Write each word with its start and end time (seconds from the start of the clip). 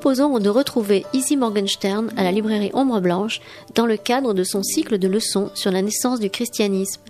proposons 0.00 0.38
de 0.38 0.48
retrouver 0.48 1.04
Izzy 1.12 1.36
Morgenstern 1.36 2.10
à 2.16 2.24
la 2.24 2.32
librairie 2.32 2.70
Ombre 2.72 3.00
Blanche 3.00 3.42
dans 3.74 3.84
le 3.84 3.98
cadre 3.98 4.32
de 4.32 4.44
son 4.44 4.62
cycle 4.62 4.98
de 4.98 5.06
leçons 5.06 5.50
sur 5.52 5.70
la 5.70 5.82
naissance 5.82 6.20
du 6.20 6.30
christianisme. 6.30 7.02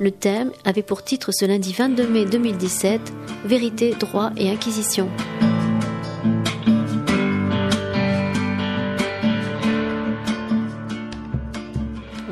Le 0.00 0.10
thème 0.10 0.50
avait 0.64 0.82
pour 0.82 1.04
titre 1.04 1.30
ce 1.32 1.44
lundi 1.44 1.72
22 1.72 2.08
mai 2.08 2.24
2017 2.24 3.00
Vérité, 3.44 3.94
droit 4.00 4.32
et 4.36 4.50
inquisition. 4.50 5.08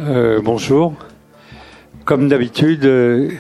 Euh, 0.01 0.41
bonjour. 0.43 0.95
Comme 2.05 2.29
d'habitude, 2.29 2.85
euh, 2.87 3.31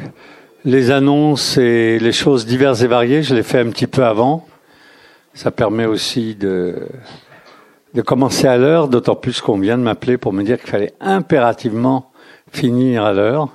les 0.65 0.93
annonces 0.93 1.59
et 1.59 1.99
les 1.99 2.13
choses 2.13 2.47
diverses 2.47 2.83
et 2.83 2.87
variées, 2.87 3.25
je 3.25 3.35
les 3.35 3.43
fais 3.43 3.59
un 3.59 3.71
petit 3.71 3.89
peu 3.89 4.05
avant. 4.05 4.47
Ça 5.35 5.51
permet 5.51 5.87
aussi 5.87 6.35
de, 6.35 6.87
de 7.95 8.03
commencer 8.03 8.47
à 8.47 8.57
l'heure, 8.57 8.89
d'autant 8.89 9.15
plus 9.15 9.41
qu'on 9.41 9.59
vient 9.59 9.79
de 9.79 9.83
m'appeler 9.83 10.19
pour 10.19 10.33
me 10.33 10.43
dire 10.43 10.59
qu'il 10.59 10.71
fallait 10.71 10.93
impérativement 11.01 12.11
finir 12.51 13.05
à 13.05 13.13
l'heure. 13.13 13.49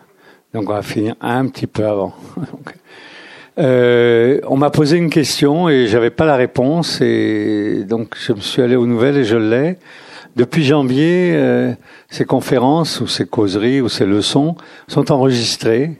Donc 0.54 0.70
on 0.70 0.74
va 0.74 0.82
finir 0.82 1.16
un 1.22 1.48
petit 1.48 1.68
peu 1.68 1.86
avant. 1.86 2.14
euh, 3.60 4.40
on 4.48 4.58
m'a 4.58 4.70
posé 4.70 4.98
une 4.98 5.10
question 5.10 5.70
et 5.70 5.88
j'avais 5.88 6.10
pas 6.10 6.26
la 6.26 6.36
réponse 6.36 7.00
et 7.02 7.84
donc 7.88 8.16
je 8.20 8.34
me 8.34 8.40
suis 8.40 8.62
allé 8.62 8.76
aux 8.76 8.88
nouvelles 8.88 9.18
et 9.18 9.24
je 9.24 9.38
l'ai. 9.38 9.78
Depuis 10.36 10.64
janvier, 10.64 11.32
euh, 11.34 11.74
ces 12.10 12.26
conférences 12.26 13.02
ou 13.02 13.08
ces 13.08 13.26
causeries 13.26 13.82
ou 13.82 13.90
ces 13.90 14.06
leçons 14.06 14.56
sont 14.88 15.12
enregistrées 15.12 15.98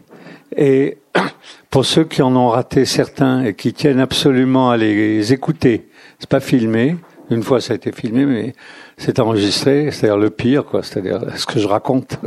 et 0.56 0.98
pour 1.70 1.86
ceux 1.86 2.04
qui 2.04 2.22
en 2.22 2.36
ont 2.36 2.50
raté 2.50 2.86
certains 2.86 3.44
et 3.44 3.54
qui 3.54 3.74
tiennent 3.74 4.00
absolument 4.00 4.70
à 4.70 4.78
les 4.78 5.34
écouter, 5.34 5.88
c'est 6.20 6.30
pas 6.30 6.40
filmé. 6.40 6.96
Une 7.30 7.44
fois, 7.44 7.60
ça 7.60 7.74
a 7.74 7.76
été 7.76 7.92
filmé, 7.92 8.26
mais 8.26 8.54
c'est 8.98 9.20
enregistré, 9.20 9.92
c'est-à-dire 9.92 10.18
le 10.18 10.30
pire, 10.30 10.64
quoi, 10.64 10.82
c'est-à-dire 10.82 11.20
ce 11.36 11.46
que 11.46 11.60
je 11.60 11.68
raconte. 11.68 12.20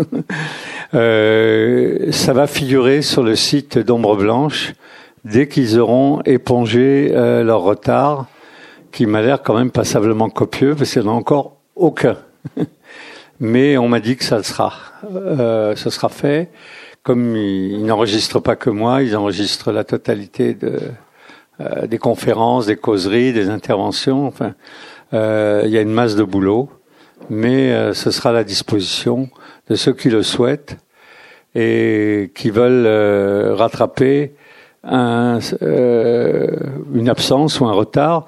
euh, 0.94 2.12
ça 2.12 2.34
va 2.34 2.46
figurer 2.46 3.00
sur 3.00 3.22
le 3.22 3.34
site 3.34 3.78
d'Ombre 3.78 4.16
Blanche 4.16 4.74
dès 5.24 5.48
qu'ils 5.48 5.78
auront 5.78 6.20
épongé 6.26 7.12
euh, 7.14 7.42
leur 7.42 7.62
retard, 7.62 8.26
qui 8.92 9.06
m'a 9.06 9.22
l'air 9.22 9.42
quand 9.42 9.54
même 9.56 9.70
passablement 9.70 10.28
copieux, 10.28 10.74
parce 10.74 10.92
qu'il 10.92 11.02
n'y 11.02 11.08
en 11.08 11.12
a 11.12 11.14
encore 11.14 11.56
aucun. 11.76 12.16
mais 13.40 13.78
on 13.78 13.88
m'a 13.88 14.00
dit 14.00 14.16
que 14.16 14.24
ça 14.24 14.36
le 14.36 14.42
sera. 14.42 14.74
Euh, 15.14 15.74
ce 15.76 15.88
sera 15.88 16.10
fait. 16.10 16.50
Comme 17.02 17.36
ils, 17.36 17.84
n'enregistrent 17.84 18.42
pas 18.42 18.56
que 18.56 18.70
moi, 18.70 19.02
ils 19.02 19.16
enregistrent 19.16 19.72
la 19.72 19.84
totalité 19.84 20.54
de, 20.54 20.78
euh, 21.60 21.86
des 21.86 21.98
conférences, 21.98 22.66
des 22.66 22.76
causeries, 22.76 23.32
des 23.32 23.48
interventions. 23.48 24.26
Enfin, 24.26 24.54
euh, 25.12 25.62
il 25.64 25.70
y 25.70 25.78
a 25.78 25.80
une 25.80 25.92
masse 25.92 26.14
de 26.14 26.22
boulot, 26.22 26.68
mais 27.28 27.72
euh, 27.72 27.94
ce 27.94 28.10
sera 28.10 28.30
à 28.30 28.32
la 28.32 28.44
disposition 28.44 29.28
de 29.68 29.74
ceux 29.74 29.92
qui 29.92 30.08
le 30.08 30.22
souhaitent 30.22 30.76
et 31.54 32.30
qui 32.34 32.50
veulent 32.50 32.86
euh, 32.86 33.54
rattraper 33.56 34.34
un, 34.84 35.40
une 36.94 37.08
absence 37.08 37.60
ou 37.60 37.66
un 37.66 37.72
retard. 37.72 38.26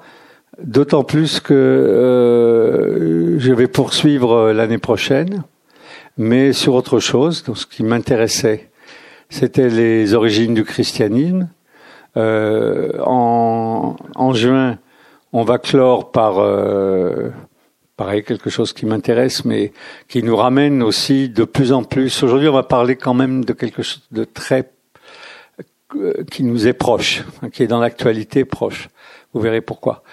D'autant 0.61 1.03
plus 1.03 1.39
que 1.39 3.37
je 3.39 3.53
vais 3.53 3.67
poursuivre 3.67 4.51
l'année 4.51 4.77
prochaine, 4.77 5.43
mais 6.17 6.53
sur 6.53 6.73
autre 6.73 6.99
chose. 6.99 7.43
Donc, 7.43 7.57
ce 7.57 7.65
qui 7.65 7.83
m'intéressait, 7.83 8.69
c'était 9.29 9.69
les 9.69 10.13
origines 10.13 10.53
du 10.53 10.63
christianisme. 10.63 11.49
en, 12.15 13.95
en 14.15 14.33
juin, 14.33 14.77
on 15.33 15.43
va 15.43 15.57
clore 15.57 16.11
par 16.11 16.37
euh, 16.37 17.31
pareil 17.97 18.23
quelque 18.23 18.51
chose 18.51 18.71
qui 18.71 18.85
m'intéresse, 18.85 19.43
mais 19.45 19.73
qui 20.07 20.21
nous 20.21 20.35
ramène 20.35 20.83
aussi 20.83 21.27
de 21.27 21.43
plus 21.43 21.71
en 21.71 21.83
plus. 21.83 22.23
Aujourd'hui, 22.23 22.47
on 22.47 22.53
va 22.53 22.63
parler 22.63 22.95
quand 22.95 23.15
même 23.15 23.43
de 23.43 23.53
quelque 23.53 23.81
chose 23.81 24.03
de 24.11 24.23
très 24.23 24.71
euh, 25.95 26.23
qui 26.31 26.43
nous 26.43 26.67
est 26.67 26.73
proche, 26.73 27.23
qui 27.51 27.63
est 27.63 27.67
dans 27.67 27.79
l'actualité 27.79 28.45
proche. 28.45 28.89
Vous 29.33 29.41
verrez 29.41 29.61
pourquoi. 29.61 30.03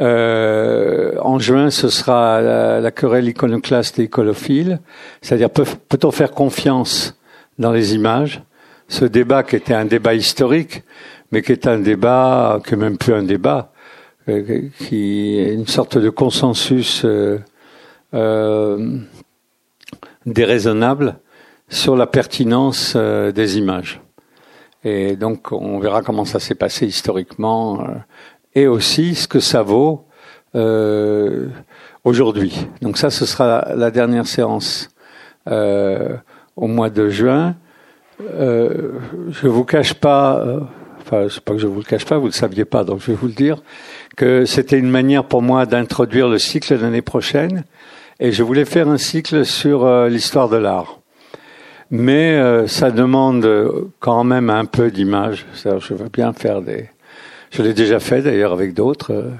Euh, 0.00 1.14
en 1.20 1.38
juin, 1.38 1.70
ce 1.70 1.88
sera 1.88 2.40
la, 2.80 2.90
querelle 2.90 3.28
iconoclaste 3.28 3.98
et 3.98 4.04
icolophile, 4.04 4.80
c'est-à-dire 5.20 5.50
peut, 5.50 5.66
peut-on 5.88 6.10
faire 6.10 6.30
confiance 6.30 7.18
dans 7.58 7.72
les 7.72 7.94
images? 7.94 8.42
Ce 8.88 9.04
débat 9.04 9.42
qui 9.42 9.56
était 9.56 9.74
un 9.74 9.84
débat 9.84 10.14
historique, 10.14 10.82
mais 11.30 11.42
qui 11.42 11.52
est 11.52 11.66
un 11.66 11.78
débat, 11.78 12.60
qui 12.66 12.74
est 12.74 12.76
même 12.76 12.96
plus 12.96 13.12
un 13.12 13.22
débat, 13.22 13.72
euh, 14.28 14.68
qui 14.78 15.38
est 15.38 15.54
une 15.54 15.66
sorte 15.66 15.98
de 15.98 16.10
consensus 16.10 17.02
euh, 17.04 17.38
euh, 18.14 18.98
déraisonnable 20.26 21.18
sur 21.68 21.94
la 21.94 22.06
pertinence 22.06 22.94
euh, 22.96 23.32
des 23.32 23.58
images. 23.58 24.00
Et 24.82 25.14
donc, 25.14 25.52
on 25.52 25.78
verra 25.78 26.02
comment 26.02 26.24
ça 26.24 26.40
s'est 26.40 26.54
passé 26.54 26.86
historiquement 26.86 27.86
et 28.54 28.66
aussi 28.66 29.14
ce 29.14 29.28
que 29.28 29.40
ça 29.40 29.62
vaut 29.62 30.06
euh, 30.54 31.48
aujourd'hui. 32.04 32.66
Donc 32.82 32.98
ça, 32.98 33.10
ce 33.10 33.26
sera 33.26 33.72
la, 33.74 33.90
dernière 33.90 34.26
séance 34.26 34.90
au 35.46 36.66
mois 36.66 36.90
de 36.90 37.08
juin. 37.08 37.56
je 38.20 39.48
vous 39.48 39.64
cache 39.64 39.94
pas, 39.94 40.44
enfin, 41.00 41.26
c'est 41.28 41.40
pas 41.40 41.52
que 41.52 41.58
je 41.58 41.66
vous 41.66 41.78
le 41.78 41.84
cache 41.84 42.04
pas, 42.04 42.18
vous 42.18 42.26
le 42.26 42.32
saviez 42.32 42.64
pas, 42.64 42.84
donc 42.84 43.00
je 43.00 43.06
vais 43.06 43.16
vous 43.16 43.26
le 43.26 43.32
dire 43.32 43.62
que 44.16 44.44
c'était 44.44 44.78
une 44.78 44.90
manière 44.90 45.24
pour 45.24 45.42
moi 45.42 45.66
d'introduire 45.66 46.28
le 46.28 46.38
cycle 46.38 46.78
l'année 46.78 47.02
prochaine 47.02 47.64
et 48.20 48.32
je 48.32 48.42
voulais 48.42 48.66
faire 48.66 48.88
un 48.88 48.98
cycle 48.98 49.44
sur 49.46 49.84
euh, 49.84 50.08
l'histoire 50.08 50.48
de 50.48 50.58
l'art. 50.58 51.00
Mais 51.90 52.34
euh, 52.34 52.68
ça 52.68 52.90
demande 52.90 53.48
quand 53.98 54.22
même 54.22 54.50
un 54.50 54.66
peu 54.66 54.90
d'image. 54.90 55.46
Je 55.64 55.94
veux 55.94 56.08
bien 56.08 56.32
faire 56.32 56.62
des... 56.62 56.88
Je 57.50 57.62
l'ai 57.62 57.74
déjà 57.74 57.98
fait 57.98 58.22
d'ailleurs 58.22 58.52
avec 58.52 58.74
d'autres. 58.74 59.32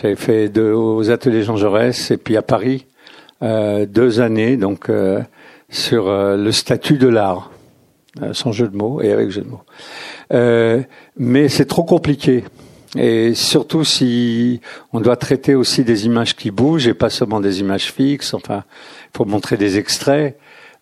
J'avais 0.00 0.16
fait 0.16 0.48
deux 0.48 0.72
aux 0.72 1.10
ateliers 1.10 1.44
Jean 1.44 1.56
Jaurès 1.56 2.10
et 2.10 2.16
puis 2.16 2.36
à 2.36 2.42
Paris 2.42 2.86
euh, 3.42 3.86
deux 3.86 4.20
années 4.20 4.56
donc 4.56 4.88
euh, 4.88 5.20
sur 5.68 6.08
euh, 6.08 6.36
le 6.36 6.52
statut 6.52 6.96
de 6.96 7.08
l'art, 7.08 7.50
sans 8.32 8.52
jeu 8.52 8.68
de 8.68 8.76
mots 8.76 9.00
et 9.00 9.10
avec 9.10 9.30
jeu 9.30 9.42
de 9.42 9.48
mots. 9.48 9.64
mais 11.16 11.48
c'est 11.48 11.64
trop 11.66 11.84
compliqué. 11.84 12.44
Et 12.94 13.32
surtout 13.34 13.84
si 13.84 14.60
on 14.92 15.00
doit 15.00 15.16
traiter 15.16 15.54
aussi 15.54 15.82
des 15.82 16.04
images 16.04 16.36
qui 16.36 16.50
bougent 16.50 16.88
et 16.88 16.94
pas 16.94 17.10
seulement 17.10 17.40
des 17.40 17.60
images 17.60 17.90
fixes. 17.90 18.34
Enfin, 18.34 18.64
il 19.04 19.16
faut 19.16 19.24
montrer 19.24 19.56
des 19.56 19.78
extraits. 19.78 20.36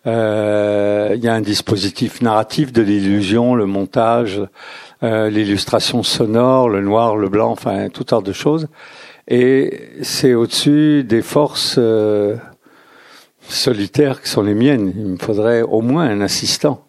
Euh, 0.07 1.13
il 1.15 1.23
y 1.23 1.27
a 1.27 1.33
un 1.33 1.41
dispositif 1.41 2.21
narratif 2.21 2.73
de 2.73 2.81
l'illusion, 2.81 3.53
le 3.53 3.65
montage, 3.65 4.41
euh, 5.03 5.29
l'illustration 5.29 6.01
sonore, 6.01 6.69
le 6.69 6.81
noir, 6.81 7.15
le 7.15 7.29
blanc, 7.29 7.51
enfin 7.51 7.89
toutes 7.89 8.09
sortes 8.09 8.25
de 8.25 8.33
choses. 8.33 8.67
Et 9.27 9.89
c'est 10.01 10.33
au-dessus 10.33 11.03
des 11.03 11.21
forces 11.21 11.75
euh, 11.77 12.35
solitaires 13.47 14.21
qui 14.21 14.29
sont 14.29 14.41
les 14.41 14.55
miennes. 14.55 14.93
Il 14.95 15.05
me 15.05 15.17
faudrait 15.17 15.61
au 15.61 15.81
moins 15.81 16.05
un 16.05 16.21
assistant 16.21 16.85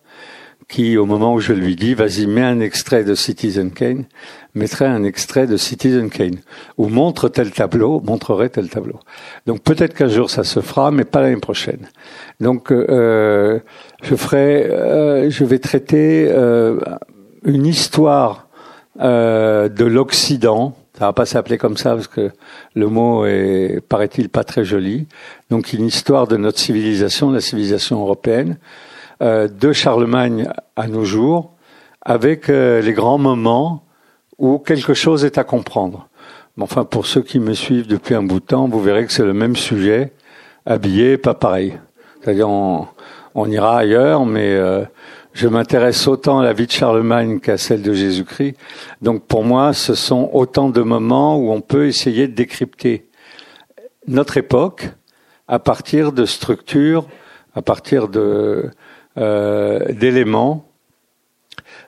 qui, 0.73 0.97
au 0.97 1.05
moment 1.05 1.35
où 1.35 1.39
je 1.39 1.53
lui 1.53 1.77
dis, 1.77 1.93
vas-y, 1.93 2.27
mets 2.27 2.41
un 2.41 2.61
extrait 2.61 3.05
de 3.05 3.15
Citizen 3.15 3.71
Kane, 3.73 4.07
mettrait 4.55 4.87
un 4.87 5.05
extrait 5.05 5.47
de 5.47 5.59
Citizen 5.59 6.09
Kane, 6.09 6.39
ou 6.79 6.89
montre 6.89 7.29
tel 7.29 7.51
tableau, 7.51 8.01
montrerait 8.01 8.49
tel 8.49 8.71
tableau. 8.71 8.99
Donc 9.47 9.61
peut-être 9.63 9.93
qu'un 9.93 10.09
jour 10.09 10.31
ça 10.31 10.45
se 10.45 10.61
fera, 10.61 10.91
mais 10.91 11.05
pas 11.05 11.21
l'année 11.21 11.37
prochaine. 11.37 11.89
Donc 12.41 12.73
euh, 12.73 13.61
je 14.03 14.15
ferai, 14.15 14.65
euh, 14.65 15.29
je 15.29 15.45
vais 15.45 15.59
traiter 15.59 16.29
euh, 16.31 16.81
une 17.45 17.67
histoire 17.67 18.49
euh, 19.03 19.69
de 19.69 19.85
l'Occident. 19.85 20.75
Ça 20.99 21.05
va 21.05 21.13
pas 21.13 21.27
s'appeler 21.27 21.59
comme 21.59 21.77
ça 21.77 21.95
parce 21.95 22.09
que 22.09 22.31
le 22.75 22.87
mot 22.87 23.27
est, 23.27 23.83
paraît-il, 23.87 24.31
pas 24.31 24.45
très 24.45 24.65
joli. 24.65 25.07
Donc 25.51 25.75
une 25.75 25.87
histoire 25.87 26.27
de 26.27 26.39
notre 26.39 26.59
civilisation, 26.59 27.31
la 27.31 27.43
civilisation 27.43 28.01
européenne 28.01 28.57
euh, 28.57 28.92
de 29.23 29.73
Charlemagne 29.73 30.49
à 30.77 30.89
nos 30.89 31.05
jours, 31.05 31.53
avec 32.05 32.49
euh, 32.49 32.81
les 32.83 32.93
grands 32.93 33.19
moments 33.19 33.85
où 34.39 34.59
quelque 34.59 34.95
chose 34.95 35.25
est 35.25 35.39
à 35.39 35.45
comprendre. 35.45 36.09
Mais 36.57 36.65
enfin, 36.65 36.85
pour 36.85 37.07
ceux 37.07 37.23
qui 37.23 37.39
me 37.39 37.55
suivent 37.55 37.87
depuis 37.87 38.15
un 38.15 38.23
bout 38.23 38.41
de 38.41 38.45
temps, 38.45 38.69
vous 38.69 38.81
verrez 38.83 39.07
que 39.07 39.13
c'est 39.13 39.25
le 39.25 39.33
même 39.33 39.57
sujet, 39.57 40.13
habillé, 40.67 41.17
pas 41.17 41.35
pareil. 41.35 41.79
C'est-à-dire, 42.21 42.49
on, 42.49 42.87
ira 43.47 43.79
ailleurs, 43.79 44.27
mais 44.27 44.53
euh, 44.55 44.85
je 45.33 45.49
m'intéresse 45.49 46.07
autant 46.07 46.41
à 46.41 46.45
la 46.45 46.53
vie 46.53 46.67
de 46.67 46.73
Charlemagne 46.73 47.41
qu'à 47.41 47.57
celle 47.57 47.83
de 47.83 47.95
Jésus-Christ. 47.95 48.57
Donc, 49.01 49.25
pour 49.27 49.45
moi, 49.45 49.73
ce 49.73 49.95
sont 49.95 50.29
autant 50.33 50.69
de 50.69 50.83
moments 50.83 51.37
où 51.37 51.53
on 51.53 51.61
peut 51.61 51.87
essayer 51.87 52.29
de 52.29 52.35
décrypter 52.35 53.09
notre 54.07 54.37
époque 54.37 54.91
à 55.49 55.59
partir 55.59 56.13
de 56.13 56.27
structures, 56.27 57.07
à 57.55 57.63
partir 57.63 58.09
de 58.09 58.21
euh, 58.21 58.71
d'éléments 59.17 60.65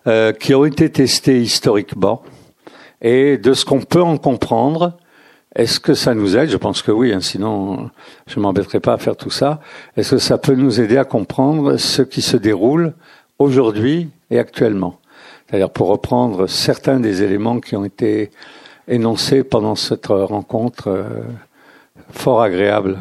euh, 0.06 0.34
qui 0.34 0.54
ont 0.54 0.66
été 0.66 0.90
testés 0.90 1.40
historiquement 1.40 2.22
et 3.00 3.38
de 3.38 3.54
ce 3.54 3.64
qu'on 3.64 3.80
peut 3.80 4.02
en 4.02 4.18
comprendre. 4.18 4.98
Est-ce 5.56 5.80
que 5.80 5.94
ça 5.94 6.12
nous 6.12 6.36
aide? 6.36 6.50
Je 6.50 6.58
pense 6.58 6.82
que 6.82 6.92
oui, 6.92 7.14
hein, 7.14 7.22
sinon 7.22 7.88
je 8.26 8.38
m'embêterai 8.38 8.80
pas 8.80 8.92
à 8.92 8.98
faire 8.98 9.16
tout 9.16 9.30
ça. 9.30 9.60
Est-ce 9.96 10.16
que 10.16 10.18
ça 10.18 10.36
peut 10.36 10.56
nous 10.56 10.78
aider 10.78 10.98
à 10.98 11.04
comprendre 11.04 11.78
ce 11.78 12.02
qui 12.02 12.20
se 12.20 12.36
déroule 12.36 12.92
aujourd'hui 13.38 14.10
et 14.30 14.38
actuellement? 14.38 15.00
C'est-à-dire 15.46 15.70
pour 15.70 15.88
reprendre 15.88 16.48
certains 16.48 17.00
des 17.00 17.22
éléments 17.22 17.60
qui 17.60 17.74
ont 17.74 17.86
été 17.86 18.30
énoncés 18.88 19.42
pendant 19.42 19.74
cette 19.74 20.08
rencontre 20.08 20.88
euh, 20.88 21.04
fort 22.10 22.42
agréable, 22.42 22.98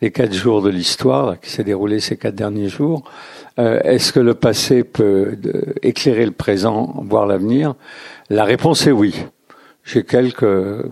les 0.00 0.10
quatre 0.10 0.32
jours 0.32 0.62
de 0.62 0.70
l'histoire 0.70 1.38
qui 1.38 1.50
s'est 1.50 1.64
déroulée 1.64 2.00
ces 2.00 2.16
quatre 2.16 2.34
derniers 2.34 2.70
jours. 2.70 3.02
Euh, 3.58 3.80
est-ce 3.84 4.12
que 4.12 4.20
le 4.20 4.34
passé 4.34 4.84
peut 4.84 5.38
éclairer 5.82 6.26
le 6.26 6.32
présent, 6.32 6.94
voir 6.98 7.26
l'avenir? 7.26 7.74
La 8.28 8.44
réponse 8.44 8.86
est 8.86 8.92
oui. 8.92 9.14
J'ai 9.84 10.04
quelques 10.04 10.42
euh, 10.42 10.84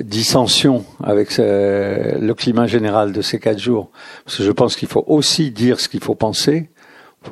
dissensions 0.00 0.84
avec 1.02 1.36
le 1.38 2.32
climat 2.32 2.66
général 2.66 3.12
de 3.12 3.22
ces 3.22 3.38
quatre 3.38 3.60
jours, 3.60 3.90
parce 4.24 4.38
que 4.38 4.42
je 4.42 4.50
pense 4.50 4.74
qu'il 4.74 4.88
faut 4.88 5.04
aussi 5.06 5.50
dire 5.50 5.78
ce 5.78 5.88
qu'il 5.88 6.02
faut 6.02 6.14
penser. 6.14 6.70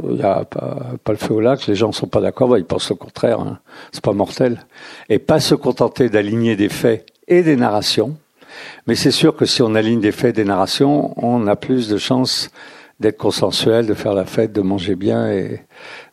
Il 0.04 0.16
n'y 0.16 0.22
a 0.22 0.44
pas, 0.44 0.98
le 1.08 1.16
feu 1.16 1.34
au 1.34 1.40
lac, 1.40 1.66
les 1.66 1.74
gens 1.74 1.88
ne 1.88 1.92
sont 1.94 2.06
pas 2.06 2.20
d'accord, 2.20 2.48
bah, 2.48 2.58
ils 2.58 2.64
pensent 2.64 2.90
le 2.90 2.96
contraire, 2.96 3.40
hein. 3.40 3.58
c'est 3.90 4.04
pas 4.04 4.12
mortel. 4.12 4.66
Et 5.08 5.18
pas 5.18 5.40
se 5.40 5.54
contenter 5.54 6.10
d'aligner 6.10 6.56
des 6.56 6.68
faits 6.68 7.06
et 7.26 7.42
des 7.42 7.56
narrations. 7.56 8.16
Mais 8.86 8.94
c'est 8.94 9.10
sûr 9.10 9.34
que 9.34 9.46
si 9.46 9.62
on 9.62 9.74
aligne 9.74 10.00
des 10.00 10.12
faits 10.12 10.30
et 10.30 10.42
des 10.42 10.44
narrations, 10.44 11.14
on 11.16 11.46
a 11.46 11.56
plus 11.56 11.88
de 11.88 11.96
chances 11.96 12.50
d'être 13.00 13.16
consensuel, 13.16 13.86
de 13.86 13.94
faire 13.94 14.14
la 14.14 14.24
fête, 14.24 14.52
de 14.52 14.60
manger 14.60 14.96
bien 14.96 15.30
et 15.30 15.64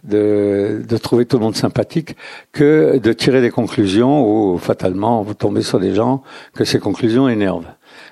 de, 0.04 0.84
de, 0.88 0.98
trouver 0.98 1.26
tout 1.26 1.38
le 1.38 1.44
monde 1.44 1.56
sympathique, 1.56 2.16
que 2.52 3.00
de 3.00 3.14
tirer 3.14 3.42
des 3.42 3.50
conclusions 3.50 4.24
où 4.28 4.58
fatalement 4.60 5.24
vous 5.24 5.34
tombez 5.34 5.64
sur 5.64 5.80
des 5.80 5.96
gens 5.96 6.22
que 6.54 6.64
ces 6.64 6.80
conclusions 6.80 7.28
énervent. 7.28 7.66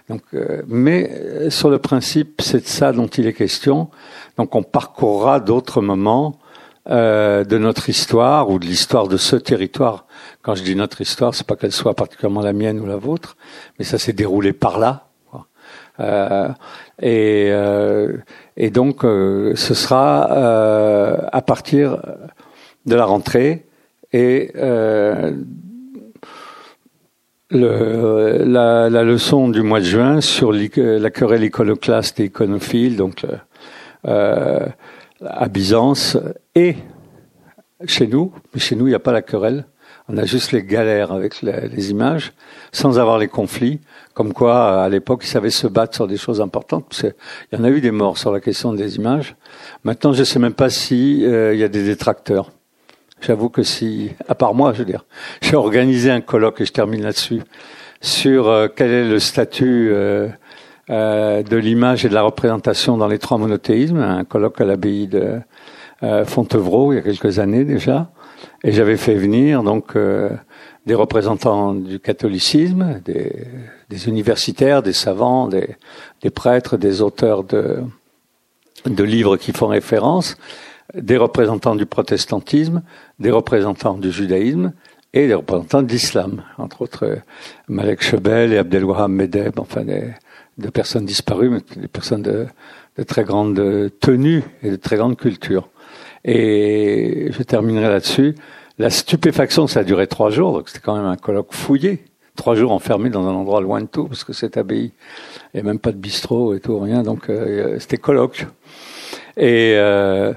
Donc, 0.10 0.22
euh, 0.34 0.64
mais 0.68 1.12
euh, 1.12 1.50
sur 1.50 1.70
le 1.70 1.78
principe, 1.78 2.42
c'est 2.42 2.62
de 2.62 2.68
ça 2.68 2.92
dont 2.94 3.08
il 3.08 3.28
est 3.28 3.34
question. 3.34 3.90
Donc, 4.38 4.56
on 4.56 4.64
parcourra 4.64 5.40
d'autres 5.40 5.82
moments 5.82 6.40
euh, 6.90 7.44
de 7.46 7.58
notre 7.58 7.90
histoire 7.90 8.50
ou 8.50 8.60
de 8.60 8.66
l'histoire 8.66 9.08
de 9.08 9.18
ce 9.18 9.36
territoire. 9.36 10.06
Quand 10.42 10.56
je 10.56 10.64
dis 10.64 10.76
notre 10.76 11.00
histoire, 11.00 11.34
c'est 11.36 11.48
pas 11.48 11.56
qu'elle 11.56 11.72
soit 11.72 11.94
particulièrement 11.94 12.42
la 12.42 12.54
mienne 12.54 12.80
ou 12.80 12.86
la 12.86 12.98
vôtre, 12.98 13.38
mais 13.78 13.86
ça 13.86 13.98
s'est 13.98 14.14
déroulé 14.14 14.52
par 14.52 14.80
là. 14.80 15.08
Euh, 16.00 16.50
et, 17.02 17.48
euh, 17.50 18.18
et 18.56 18.70
donc, 18.70 19.04
euh, 19.04 19.56
ce 19.56 19.74
sera 19.74 20.32
euh, 20.32 21.18
à 21.32 21.42
partir 21.42 22.02
de 22.86 22.96
la 22.96 23.06
rentrée 23.06 23.66
et 24.12 24.52
le, 27.50 28.44
la, 28.46 28.90
la, 28.90 29.04
leçon 29.04 29.50
du 29.50 29.62
mois 29.64 29.80
de 29.80 29.86
juin 29.86 30.22
sur 30.22 30.52
la 30.52 31.10
querelle 31.10 31.44
iconoclaste 31.44 32.20
et 32.20 32.26
iconophile, 32.26 32.96
donc 32.96 33.26
à 34.06 35.48
Byzance 35.50 36.18
et 36.54 36.76
chez 37.86 38.08
nous, 38.08 38.34
mais 38.54 38.60
chez 38.60 38.76
nous 38.76 38.86
il 38.88 38.92
n'y 38.92 38.96
a 38.96 39.00
pas 39.00 39.12
la 39.12 39.22
querelle, 39.24 39.66
on 40.10 40.18
a 40.18 40.26
juste 40.26 40.52
les 40.52 40.64
galères 40.64 41.12
avec 41.12 41.42
les 41.42 41.90
images, 41.90 42.34
sans 42.72 43.00
avoir 43.00 43.18
les 43.18 43.28
conflits. 43.28 43.80
Comme 44.14 44.34
quoi, 44.34 44.84
à 44.84 44.90
l'époque, 44.90 45.22
ils 45.24 45.28
savaient 45.28 45.50
se 45.50 45.66
battre 45.66 45.96
sur 45.96 46.08
des 46.08 46.18
choses 46.18 46.40
importantes. 46.40 47.04
il 47.52 47.58
y 47.58 47.62
en 47.62 47.64
a 47.64 47.70
eu 47.70 47.82
des 47.82 47.90
morts 47.90 48.20
sur 48.20 48.32
la 48.32 48.40
question 48.40 48.72
des 48.74 48.98
images. 48.98 49.36
Maintenant, 49.84 50.14
je 50.14 50.20
ne 50.20 50.24
sais 50.24 50.38
même 50.38 50.54
pas 50.54 50.70
si 50.70 51.26
euh, 51.26 51.54
il 51.56 51.60
y 51.60 51.64
a 51.64 51.68
des 51.68 51.84
détracteurs. 51.84 52.52
J'avoue 53.22 53.50
que 53.50 53.64
si, 53.64 54.12
à 54.28 54.36
part 54.36 54.54
moi, 54.54 54.72
je 54.74 54.80
veux 54.80 54.86
dire, 54.86 55.06
j'ai 55.42 55.56
organisé 55.56 56.12
un 56.12 56.22
colloque 56.22 56.62
et 56.62 56.66
je 56.66 56.74
termine 56.74 57.02
là-dessus 57.02 57.42
sur 58.02 58.50
euh, 58.50 58.68
quel 58.74 58.92
est 58.92 59.08
le 59.08 59.18
statut 59.18 59.90
euh, 59.92 60.28
de 60.90 61.58
l'image 61.58 62.06
et 62.06 62.10
de 62.10 62.14
la 62.14 62.22
représentation 62.22 62.98
dans 62.98 63.08
les 63.08 63.18
trois 63.18 63.40
monothéismes, 63.40 63.98
un 63.98 64.26
colloque 64.26 64.62
à 64.62 64.66
l'abbaye 64.66 65.08
de 65.08 65.40
Fontevraud 66.26 66.92
il 66.92 66.98
y 66.98 67.00
a 67.00 67.02
quelques 67.02 67.40
années 67.40 67.64
déjà, 67.64 68.12
et 68.66 68.74
j'avais 68.74 68.98
fait 68.98 69.16
venir 69.16 69.64
donc 69.64 69.96
des 70.86 70.96
représentants 70.96 71.74
du 71.74 72.00
catholicisme, 72.00 73.02
des, 73.06 74.08
universitaires, 74.08 74.84
des 74.84 74.94
savants, 74.94 75.48
des, 75.48 76.30
prêtres, 76.30 76.78
des 76.78 77.02
auteurs 77.02 77.44
de, 77.44 77.84
livres 78.86 79.38
qui 79.38 79.54
font 79.54 79.68
référence, 79.68 80.38
des 80.94 81.18
représentants 81.18 81.76
du 81.76 81.86
protestantisme, 81.86 82.82
des 83.20 83.32
représentants 83.32 83.98
du 83.98 84.12
judaïsme 84.12 84.74
et 85.14 85.28
des 85.28 85.34
représentants 85.36 85.84
de 85.84 85.88
l'islam, 85.88 86.44
entre 86.58 86.82
autres 86.82 87.20
Malek 87.70 88.02
Chebel 88.02 88.52
et 88.52 88.58
Abdelwahab 88.58 89.12
Medeb, 89.12 89.60
enfin 89.60 89.86
des, 89.86 90.12
de 90.58 90.70
personnes 90.70 91.06
disparues, 91.06 91.50
mais 91.50 91.62
des 91.78 91.88
personnes 91.88 92.24
de, 92.24 92.48
de 92.98 93.04
très 93.04 93.24
grande 93.24 93.92
tenue 94.00 94.44
et 94.64 94.72
de 94.72 94.76
très 94.76 94.98
grande 94.98 95.18
culture. 95.18 95.70
Et 96.26 97.30
je 97.32 97.44
terminerai 97.44 97.90
là-dessus. 97.90 98.36
La 98.80 98.90
stupéfaction, 98.90 99.68
ça 99.68 99.82
a 99.82 99.84
duré 99.84 100.08
trois 100.08 100.32
jours, 100.32 100.54
donc 100.54 100.68
c'était 100.68 100.80
quand 100.80 100.96
même 100.96 101.06
un 101.06 101.16
colloque 101.16 101.54
fouillé. 101.54 102.04
Trois 102.36 102.56
jours 102.56 102.72
enfermé 102.72 103.12
dans 103.12 103.28
un 103.28 103.34
endroit 103.34 103.62
loin 103.62 103.82
de 103.82 103.86
tout, 103.86 104.08
parce 104.08 104.24
que 104.24 104.34
cette 104.34 104.58
abbaye, 104.58 104.92
il 105.54 105.58
n'y 105.58 105.60
a 105.60 105.64
même 105.64 105.78
pas 105.78 105.92
de 105.92 105.98
bistrot 105.98 106.56
et 106.56 106.60
tout, 106.60 106.80
rien, 106.80 107.04
donc 107.04 107.30
euh, 107.30 107.78
c'était 107.78 107.98
colloque. 107.98 108.48
Et 109.38 109.76
euh, 109.76 110.34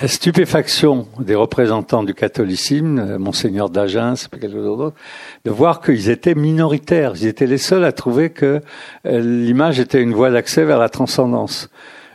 la 0.00 0.08
stupéfaction 0.08 1.06
des 1.20 1.36
représentants 1.36 2.02
du 2.02 2.14
catholicisme, 2.14 2.98
euh, 2.98 3.18
monseigneur 3.18 3.70
d'Agen, 3.70 4.16
c'est 4.16 4.28
quelque 4.28 4.50
chose 4.50 4.64
d'autre, 4.64 4.96
de 5.44 5.50
voir 5.52 5.80
qu'ils 5.80 6.10
étaient 6.10 6.34
minoritaires. 6.34 7.12
Ils 7.14 7.28
étaient 7.28 7.46
les 7.46 7.58
seuls 7.58 7.84
à 7.84 7.92
trouver 7.92 8.30
que 8.30 8.60
l'image 9.04 9.78
était 9.78 10.02
une 10.02 10.14
voie 10.14 10.30
d'accès 10.30 10.64
vers 10.64 10.80
la 10.80 10.88
transcendance. 10.88 11.70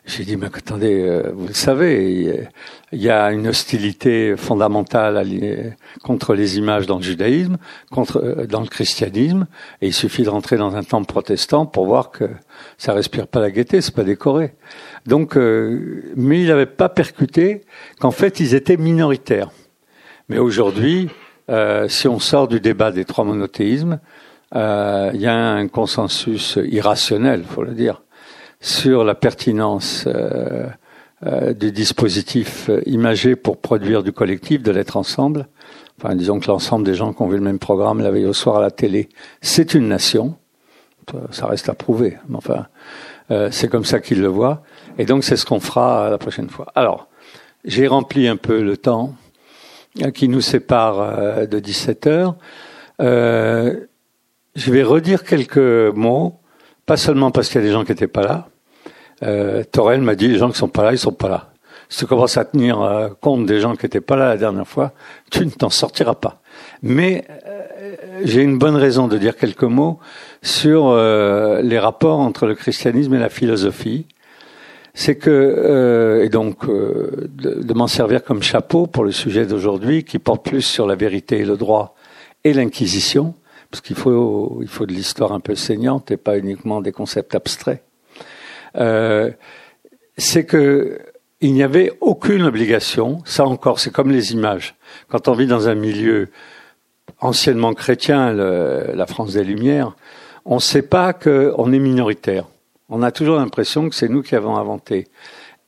J'ai 0.06 0.24
dit, 0.24 0.38
mais 0.38 0.48
attendez, 0.48 1.02
euh, 1.02 1.32
vous 1.34 1.48
le 1.48 1.54
savez, 1.54 2.48
il 2.92 3.02
y 3.02 3.10
a 3.10 3.32
une 3.32 3.48
hostilité 3.48 4.36
fondamentale 4.38 5.76
contre 6.04 6.34
les 6.34 6.58
images 6.58 6.86
dans 6.86 6.98
le 6.98 7.04
judaïsme, 7.04 7.58
contre 7.92 8.24
euh, 8.24 8.46
dans 8.46 8.62
le 8.62 8.68
christianisme, 8.68 9.48
et 9.82 9.88
il 9.88 9.94
suffit 9.94 10.24
de 10.24 10.30
rentrer 10.30 10.58
dans 10.58 10.76
un 10.76 10.84
temple 10.84 11.08
protestant 11.08 11.66
pour 11.66 11.86
voir 11.86 12.12
que 12.12 12.30
ça 12.78 12.94
respire 12.94 13.28
pas 13.28 13.40
la 13.40 13.52
gaieté, 13.52 13.82
c'est 13.82 13.96
pas 13.96 14.04
décoré. 14.04 14.54
Donc, 15.06 15.36
euh, 15.36 16.04
mais 16.16 16.42
il 16.42 16.48
n'avait 16.48 16.66
pas 16.66 16.90
percuté 16.90 17.66
qu'en 18.00 18.12
fait 18.12 18.40
ils 18.40 18.54
étaient 18.54 18.78
minoritaires. 18.78 19.50
Mais 20.30 20.40
aujourd'hui, 20.40 21.10
si 21.88 22.08
on 22.08 22.18
sort 22.18 22.48
du 22.48 22.60
débat 22.60 22.92
des 22.92 23.06
trois 23.06 23.24
monothéismes, 23.24 24.00
il 24.56 25.22
y 25.22 25.28
a 25.28 25.36
un 25.36 25.68
consensus 25.68 26.58
irrationnel, 26.64 27.44
faut 27.44 27.62
le 27.62 27.74
dire 27.74 28.02
sur 28.60 29.04
la 29.04 29.14
pertinence 29.14 30.08
euh, 31.24 31.50
euh, 31.50 31.54
du 31.54 31.72
dispositif 31.72 32.70
imagé 32.86 33.36
pour 33.36 33.58
produire 33.58 34.04
du 34.04 34.12
collectif, 34.12 34.62
de 34.62 34.72
l'être 34.72 34.98
ensemble. 34.98 35.48
Enfin, 35.98 36.16
disons 36.16 36.40
que 36.40 36.48
l'ensemble 36.48 36.86
des 36.86 36.94
gens 36.94 37.14
qui 37.14 37.22
ont 37.22 37.28
vu 37.28 37.38
le 37.38 37.44
même 37.44 37.60
programme 37.60 38.02
la 38.02 38.12
veille 38.12 38.26
au 38.26 38.34
soir 38.34 38.58
à 38.58 38.62
la 38.62 38.72
télé, 38.72 39.10
c'est 39.42 39.74
une 39.74 39.88
nation. 39.88 40.36
Ça 41.32 41.46
reste 41.48 41.70
à 41.70 41.74
prouver. 41.74 42.18
Mais 42.28 42.36
enfin, 42.36 42.68
euh, 43.32 43.50
c'est 43.52 43.68
comme 43.68 43.86
ça 43.86 44.00
qu'ils 44.00 44.22
le 44.22 44.28
voient. 44.28 44.64
Et 44.98 45.06
donc, 45.06 45.24
c'est 45.24 45.38
ce 45.38 45.46
qu'on 45.46 45.60
fera 45.60 46.10
la 46.10 46.18
prochaine 46.18 46.50
fois. 46.50 46.68
Alors, 46.76 47.08
j'ai 47.64 47.88
rempli 47.88 48.28
un 48.28 48.38
peu 48.38 48.62
le 48.62 48.76
temps 48.78 49.14
qui 50.14 50.28
nous 50.28 50.42
sépare 50.42 51.48
de 51.48 51.60
17 51.60 52.08
heures. 52.08 52.36
je 53.00 53.78
vais 54.56 54.84
redire 54.84 55.24
quelques 55.24 55.96
mots, 55.96 56.40
pas 56.86 56.98
seulement 56.98 57.32
parce 57.32 57.48
qu'il 57.48 57.62
y 57.62 57.64
a 57.64 57.68
des 57.68 57.72
gens 57.72 57.86
qui 57.86 57.92
n'étaient 57.92 58.08
pas 58.08 58.24
là, 58.24 58.50
euh, 59.24 59.64
Torel 59.64 60.02
m'a 60.02 60.16
dit 60.16 60.28
les 60.28 60.38
gens 60.38 60.50
qui 60.52 60.58
sont 60.58 60.68
pas 60.68 60.84
là, 60.84 60.92
ils 60.92 61.00
sont 61.00 61.12
pas 61.12 61.30
là. 61.30 61.50
Si 61.90 62.00
tu 62.00 62.06
commences 62.08 62.38
à 62.38 62.46
tenir 62.46 62.82
euh, 62.82 63.10
compte 63.22 63.46
des 63.46 63.60
gens 63.60 63.76
qui 63.76 63.86
étaient 63.86 64.02
pas 64.02 64.16
là 64.16 64.30
la 64.30 64.38
dernière 64.38 64.68
fois, 64.68 64.94
tu 65.32 65.46
ne 65.46 65.52
t'en 65.52 65.70
sortiras 65.70 66.16
pas. 66.16 66.42
Mais 66.82 67.26
euh, 67.48 67.96
j'ai 68.24 68.42
une 68.42 68.58
bonne 68.58 68.76
raison 68.76 69.08
de 69.08 69.18
dire 69.18 69.38
quelques 69.38 69.64
mots 69.64 70.00
sur 70.42 70.88
euh, 70.88 71.62
les 71.62 71.80
rapports 71.80 72.20
entre 72.20 72.48
le 72.48 72.56
christianisme 72.56 73.14
et 73.14 73.20
la 73.20 73.30
philosophie. 73.30 74.08
C'est 74.98 75.18
que, 75.18 76.22
et 76.24 76.30
donc 76.30 76.70
de, 76.70 77.28
de 77.62 77.74
m'en 77.74 77.88
servir 77.88 78.24
comme 78.24 78.42
chapeau 78.42 78.88
pour 78.88 79.04
le 79.04 79.12
sujet 79.12 79.46
d'aujourd'hui, 79.46 80.06
qui 80.06 80.20
porte 80.20 80.46
plus 80.46 80.62
sur 80.62 80.88
la 80.88 80.96
vérité 80.96 81.40
et 81.40 81.44
le 81.44 81.58
droit 81.58 81.96
et 82.46 82.54
l'inquisition, 82.54 83.34
parce 83.70 83.82
qu'il 83.82 83.98
faut, 83.98 84.60
il 84.62 84.70
faut 84.70 84.86
de 84.86 84.94
l'histoire 84.94 85.34
un 85.34 85.42
peu 85.42 85.54
saignante 85.54 86.12
et 86.12 86.18
pas 86.18 86.38
uniquement 86.38 86.80
des 86.80 86.94
concepts 86.94 87.36
abstraits. 87.36 87.84
Euh, 88.78 89.32
c'est 90.18 90.46
que 90.46 91.00
il 91.42 91.54
n'y 91.54 91.64
avait 91.64 91.92
aucune 92.02 92.44
obligation. 92.44 93.22
Ça 93.26 93.46
encore, 93.46 93.80
c'est 93.80 93.92
comme 93.92 94.10
les 94.12 94.32
images. 94.32 94.76
Quand 95.10 95.28
on 95.28 95.34
vit 95.34 95.48
dans 95.48 95.68
un 95.68 95.76
milieu 95.76 96.30
anciennement 97.20 97.74
chrétien, 97.74 98.34
la 98.34 99.06
France 99.06 99.34
des 99.34 99.44
Lumières, 99.44 99.96
on 100.46 100.56
ne 100.56 100.60
sait 100.60 100.82
pas 100.82 101.14
qu'on 101.14 101.74
est 101.74 101.80
minoritaire. 101.80 102.46
On 102.90 103.04
a 103.04 103.12
toujours 103.12 103.38
l'impression 103.38 103.90
que 103.90 103.96
c'est 103.96 104.10
nous 104.10 104.22
qui 104.22 104.36
avons 104.36 104.56
inventé. 104.56 105.08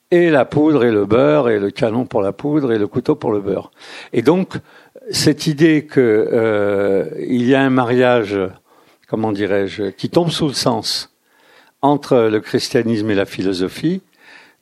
et 0.09 0.29
la 0.29 0.45
poudre 0.45 0.85
et 0.85 0.91
le 0.91 1.05
beurre 1.05 1.49
et 1.49 1.59
le 1.59 1.69
canon 1.69 2.05
pour 2.05 2.21
la 2.21 2.31
poudre 2.31 2.71
et 2.71 2.77
le 2.77 2.87
couteau 2.87 3.15
pour 3.15 3.33
le 3.33 3.41
beurre. 3.41 3.71
Et 4.13 4.21
donc 4.21 4.53
cette 5.11 5.47
idée 5.47 5.85
que 5.85 5.99
euh, 5.99 7.09
y 7.19 7.53
a 7.55 7.61
un 7.61 7.69
mariage, 7.69 8.39
comment 9.07 9.33
dirais-je, 9.33 9.83
qui 9.83 10.09
tombe 10.09 10.29
sous 10.29 10.47
le 10.47 10.53
sens 10.53 11.16
entre 11.81 12.17
le 12.31 12.39
christianisme 12.39 13.09
et 13.09 13.15
la 13.15 13.25
philosophie, 13.25 14.01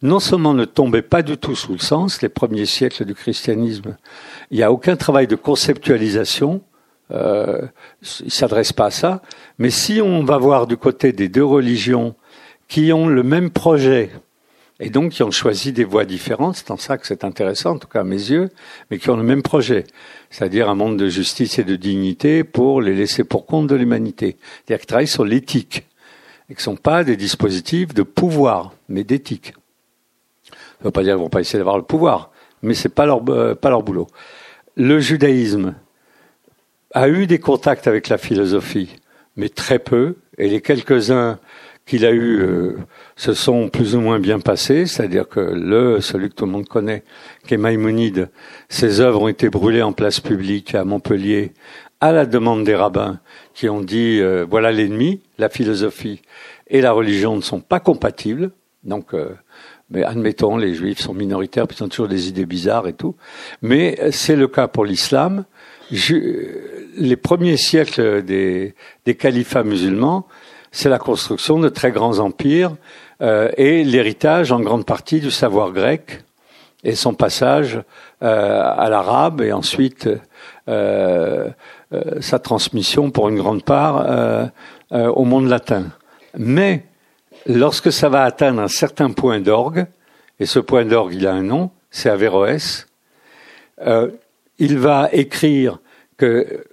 non 0.01 0.19
seulement 0.19 0.53
ne 0.53 0.65
tombait 0.65 1.01
pas 1.01 1.21
du 1.21 1.37
tout 1.37 1.55
sous 1.55 1.73
le 1.73 1.79
sens, 1.79 2.21
les 2.21 2.29
premiers 2.29 2.65
siècles 2.65 3.05
du 3.05 3.15
christianisme, 3.15 3.97
il 4.51 4.57
n'y 4.57 4.63
a 4.63 4.71
aucun 4.71 4.95
travail 4.95 5.27
de 5.27 5.35
conceptualisation, 5.35 6.61
euh, 7.11 7.61
il 8.21 8.25
ne 8.25 8.29
s'adresse 8.29 8.73
pas 8.73 8.87
à 8.87 8.91
ça, 8.91 9.21
mais 9.57 9.69
si 9.69 10.01
on 10.01 10.23
va 10.23 10.37
voir 10.37 10.67
du 10.67 10.77
côté 10.77 11.11
des 11.13 11.29
deux 11.29 11.45
religions 11.45 12.15
qui 12.67 12.91
ont 12.91 13.07
le 13.07 13.23
même 13.23 13.51
projet, 13.51 14.11
et 14.79 14.89
donc 14.89 15.13
qui 15.13 15.23
ont 15.23 15.31
choisi 15.31 15.71
des 15.71 15.85
voies 15.85 16.05
différentes, 16.05 16.57
c'est 16.57 16.71
en 16.71 16.77
ça 16.77 16.97
que 16.97 17.07
c'est 17.07 17.23
intéressant, 17.23 17.71
en 17.71 17.79
tout 17.79 17.87
cas 17.87 18.01
à 18.01 18.03
mes 18.03 18.15
yeux, 18.15 18.49
mais 18.91 18.97
qui 18.97 19.09
ont 19.09 19.15
le 19.15 19.23
même 19.23 19.41
projet, 19.41 19.85
c'est-à-dire 20.29 20.69
un 20.69 20.75
monde 20.75 20.97
de 20.97 21.07
justice 21.07 21.59
et 21.59 21.63
de 21.63 21.75
dignité 21.77 22.43
pour 22.43 22.81
les 22.81 22.93
laisser 22.93 23.23
pour 23.23 23.45
compte 23.45 23.67
de 23.67 23.75
l'humanité, 23.75 24.37
c'est-à-dire 24.65 24.81
qui 24.81 24.87
travaillent 24.87 25.07
sur 25.07 25.23
l'éthique, 25.23 25.87
et 26.49 26.53
qui 26.53 26.59
ne 26.59 26.63
sont 26.63 26.75
pas 26.75 27.03
des 27.03 27.17
dispositifs 27.17 27.93
de 27.93 28.03
pouvoir, 28.03 28.73
mais 28.89 29.03
d'éthique. 29.03 29.53
Ça 30.43 30.55
ne 30.81 30.85
veut 30.85 30.91
pas 30.91 31.03
dire 31.03 31.15
qu'ils 31.15 31.23
vont 31.23 31.29
pas 31.29 31.41
essayer 31.41 31.59
d'avoir 31.59 31.77
le 31.77 31.83
pouvoir, 31.83 32.31
mais 32.61 32.73
c'est 32.73 32.89
pas 32.89 33.05
leur 33.05 33.21
euh, 33.29 33.55
pas 33.55 33.69
leur 33.69 33.83
boulot. 33.83 34.07
Le 34.75 34.99
judaïsme 34.99 35.75
a 36.93 37.09
eu 37.09 37.27
des 37.27 37.39
contacts 37.39 37.87
avec 37.87 38.09
la 38.09 38.17
philosophie, 38.17 38.95
mais 39.35 39.49
très 39.49 39.79
peu, 39.79 40.17
et 40.37 40.49
les 40.49 40.61
quelques-uns 40.61 41.39
qu'il 41.85 42.05
a 42.05 42.11
eu 42.11 42.41
euh, 42.41 42.77
se 43.15 43.33
sont 43.33 43.69
plus 43.69 43.95
ou 43.95 44.01
moins 44.01 44.19
bien 44.19 44.39
passés, 44.39 44.85
c'est-à-dire 44.87 45.27
que 45.27 45.39
le, 45.39 46.01
celui 46.01 46.29
que 46.29 46.35
tout 46.35 46.45
le 46.45 46.51
monde 46.51 46.67
connaît, 46.67 47.03
qui 47.47 47.53
est 47.53 47.57
Maïmonide, 47.57 48.29
ses 48.69 49.01
œuvres 49.01 49.21
ont 49.21 49.27
été 49.27 49.49
brûlées 49.49 49.83
en 49.83 49.93
place 49.93 50.19
publique 50.19 50.73
à 50.73 50.83
Montpellier 50.83 51.53
à 52.05 52.11
la 52.11 52.25
demande 52.25 52.63
des 52.63 52.75
rabbins 52.75 53.19
qui 53.53 53.67
ont 53.67 53.81
dit 53.81 54.19
euh, 54.21 54.45
voilà 54.47 54.71
l'ennemi, 54.71 55.21
la 55.37 55.49
philosophie 55.49 56.21
et 56.67 56.81
la 56.81 56.91
religion 56.91 57.35
ne 57.35 57.41
sont 57.41 57.61
pas 57.61 57.79
compatibles, 57.79 58.51
donc 58.83 59.13
euh, 59.13 59.29
mais 59.89 60.03
admettons, 60.03 60.57
les 60.57 60.73
juifs 60.73 60.99
sont 60.99 61.13
minoritaires, 61.13 61.67
puis 61.67 61.77
ils 61.79 61.83
ont 61.83 61.89
toujours 61.89 62.07
des 62.07 62.27
idées 62.27 62.45
bizarres 62.45 62.87
et 62.87 62.93
tout. 62.93 63.15
Mais 63.61 63.99
c'est 64.11 64.35
le 64.35 64.47
cas 64.47 64.67
pour 64.67 64.85
l'islam. 64.85 65.45
Les 65.91 67.15
premiers 67.15 67.57
siècles 67.57 68.23
des, 68.23 68.73
des 69.05 69.15
califats 69.15 69.63
musulmans, 69.63 70.27
c'est 70.71 70.89
la 70.89 70.97
construction 70.99 71.59
de 71.59 71.69
très 71.69 71.91
grands 71.91 72.19
empires 72.19 72.75
euh, 73.21 73.49
et 73.57 73.83
l'héritage 73.83 74.51
en 74.51 74.59
grande 74.59 74.85
partie 74.85 75.19
du 75.19 75.31
savoir 75.31 75.71
grec 75.71 76.23
et 76.83 76.95
son 76.95 77.13
passage 77.13 77.81
euh, 78.23 78.61
à 78.61 78.89
l'arabe 78.89 79.41
et 79.41 79.51
ensuite 79.51 80.09
euh, 80.67 81.49
sa 82.19 82.39
transmission 82.39 83.11
pour 83.11 83.29
une 83.29 83.37
grande 83.37 83.63
part 83.63 84.51
au 84.91 85.23
monde 85.23 85.47
latin. 85.47 85.85
Mais 86.37 86.83
lorsque 87.45 87.91
ça 87.91 88.09
va 88.09 88.23
atteindre 88.23 88.61
un 88.61 88.67
certain 88.67 89.11
point 89.11 89.39
d'orgue, 89.39 89.85
et 90.39 90.45
ce 90.45 90.59
point 90.59 90.83
d'orgue 90.85 91.13
il 91.13 91.27
a 91.27 91.33
un 91.33 91.43
nom, 91.43 91.71
c'est 91.91 92.09
Averroès, 92.09 92.87
il 93.79 94.77
va 94.77 95.09
écrire 95.11 95.79
que 96.17 96.65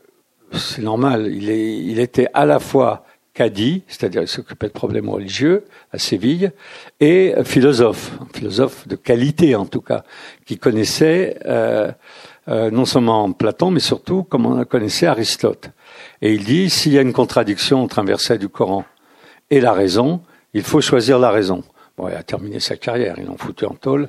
c'est 0.52 0.83
normal, 0.83 1.28
il, 1.33 1.99
était 1.99 2.28
à 2.35 2.45
la 2.45 2.59
fois 2.59 3.04
cadi, 3.35 3.83
c'est-à-dire 3.88 4.23
il 4.23 4.28
s'occupait 4.28 4.69
de 4.69 4.73
problèmes 4.73 5.09
religieux 5.09 5.64
à 5.92 5.99
Séville, 5.99 6.52
et 7.00 7.35
philosophe, 7.45 8.12
philosophe 8.35 8.87
de 8.87 8.97
qualité 8.97 9.54
en 9.54 9.66
tout 9.66 9.81
cas, 9.81 10.04
qui 10.45 10.59
connaissait 10.59 11.38
euh, 11.47 11.90
euh, 12.49 12.70
non 12.70 12.84
seulement 12.84 13.30
Platon, 13.32 13.70
mais 13.70 13.80
surtout 13.80 14.25
comme 14.25 14.46
on 14.46 14.64
connaissait 14.64 15.06
Aristote. 15.06 15.70
Et 16.20 16.32
il 16.32 16.44
dit, 16.44 16.70
s'il 16.70 16.92
y 16.92 16.99
a 16.99 17.02
une 17.02 17.12
contradiction 17.12 17.82
entre 17.82 17.99
un 17.99 18.04
verset 18.04 18.38
du 18.38 18.49
Coran 18.49 18.84
et 19.50 19.61
la 19.61 19.72
raison, 19.72 20.20
il 20.54 20.62
faut 20.62 20.80
choisir 20.80 21.18
la 21.18 21.30
raison. 21.30 21.62
Bon, 21.96 22.08
il 22.08 22.14
a 22.14 22.22
terminé 22.22 22.58
sa 22.58 22.76
carrière, 22.76 23.16
il 23.18 23.28
en 23.28 23.37
foutu 23.37 23.64
en 23.64 23.75
tôle, 23.75 24.08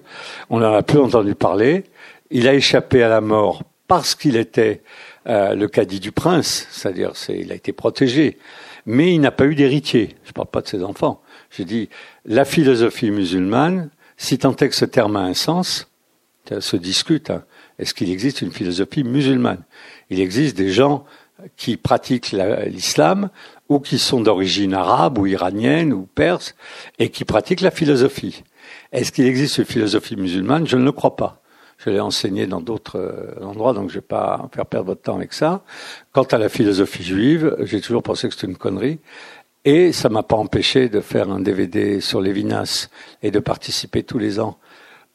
on 0.49 0.59
n'en 0.59 0.73
a 0.73 0.83
plus 0.83 0.99
entendu 0.99 1.35
parler, 1.35 1.83
il 2.31 2.47
a 2.47 2.53
échappé 2.53 3.03
à 3.03 3.09
la 3.09 3.21
mort 3.21 3.63
parce 3.87 4.15
qu'il 4.15 4.37
était 4.37 4.81
euh, 5.27 5.53
le 5.53 5.67
cadi 5.67 5.99
du 5.99 6.11
prince, 6.11 6.67
c'est-à-dire 6.71 7.11
c'est, 7.15 7.37
il 7.37 7.51
a 7.51 7.55
été 7.55 7.73
protégé 7.73 8.37
mais 8.85 9.13
il 9.13 9.21
n'a 9.21 9.31
pas 9.31 9.45
eu 9.45 9.55
d'héritier. 9.55 10.15
Je 10.23 10.29
ne 10.29 10.33
parle 10.33 10.47
pas 10.47 10.61
de 10.61 10.67
ses 10.67 10.83
enfants. 10.83 11.21
Je 11.49 11.63
dis, 11.63 11.89
la 12.25 12.45
philosophie 12.45 13.11
musulmane, 13.11 13.89
si 14.17 14.37
tant 14.37 14.55
est 14.55 14.69
que 14.69 14.75
ce 14.75 14.85
terme 14.85 15.15
a 15.15 15.21
un 15.21 15.33
sens, 15.33 15.89
se 16.59 16.75
discute. 16.75 17.29
Hein. 17.29 17.43
Est-ce 17.83 17.93
qu'il 17.93 18.09
existe 18.09 18.41
une 18.41 18.53
philosophie 18.53 19.03
musulmane? 19.03 19.61
Il 20.09 20.21
existe 20.21 20.55
des 20.55 20.71
gens 20.71 21.03
qui 21.57 21.75
pratiquent 21.75 22.31
l'islam 22.31 23.29
ou 23.67 23.81
qui 23.81 23.99
sont 23.99 24.21
d'origine 24.21 24.73
arabe 24.73 25.17
ou 25.17 25.25
iranienne 25.27 25.91
ou 25.91 26.07
perse 26.15 26.55
et 26.97 27.09
qui 27.09 27.25
pratiquent 27.25 27.59
la 27.59 27.71
philosophie. 27.71 28.45
Est-ce 28.93 29.11
qu'il 29.11 29.25
existe 29.25 29.57
une 29.57 29.65
philosophie 29.65 30.15
musulmane? 30.15 30.65
Je 30.65 30.77
ne 30.77 30.85
le 30.85 30.93
crois 30.93 31.17
pas. 31.17 31.41
Je 31.77 31.89
l'ai 31.89 31.99
enseigné 31.99 32.47
dans 32.47 32.61
d'autres 32.61 32.99
euh, 32.99 33.43
endroits, 33.43 33.73
donc 33.73 33.89
je 33.89 33.95
ne 33.95 33.99
vais 33.99 34.07
pas 34.07 34.49
faire 34.55 34.65
perdre 34.65 34.85
votre 34.85 35.01
temps 35.01 35.17
avec 35.17 35.33
ça. 35.33 35.65
Quant 36.13 36.23
à 36.23 36.37
la 36.37 36.47
philosophie 36.47 37.03
juive, 37.03 37.53
j'ai 37.63 37.81
toujours 37.81 38.01
pensé 38.01 38.29
que 38.29 38.33
c'était 38.33 38.47
une 38.47 38.55
connerie. 38.55 39.01
Et 39.65 39.91
ça 39.91 40.07
m'a 40.07 40.23
pas 40.23 40.37
empêché 40.37 40.87
de 40.87 41.01
faire 41.01 41.29
un 41.29 41.41
DVD 41.41 41.99
sur 41.99 42.21
Lévinas 42.21 42.87
et 43.21 43.31
de 43.31 43.39
participer 43.39 44.03
tous 44.03 44.19
les 44.19 44.39
ans 44.39 44.57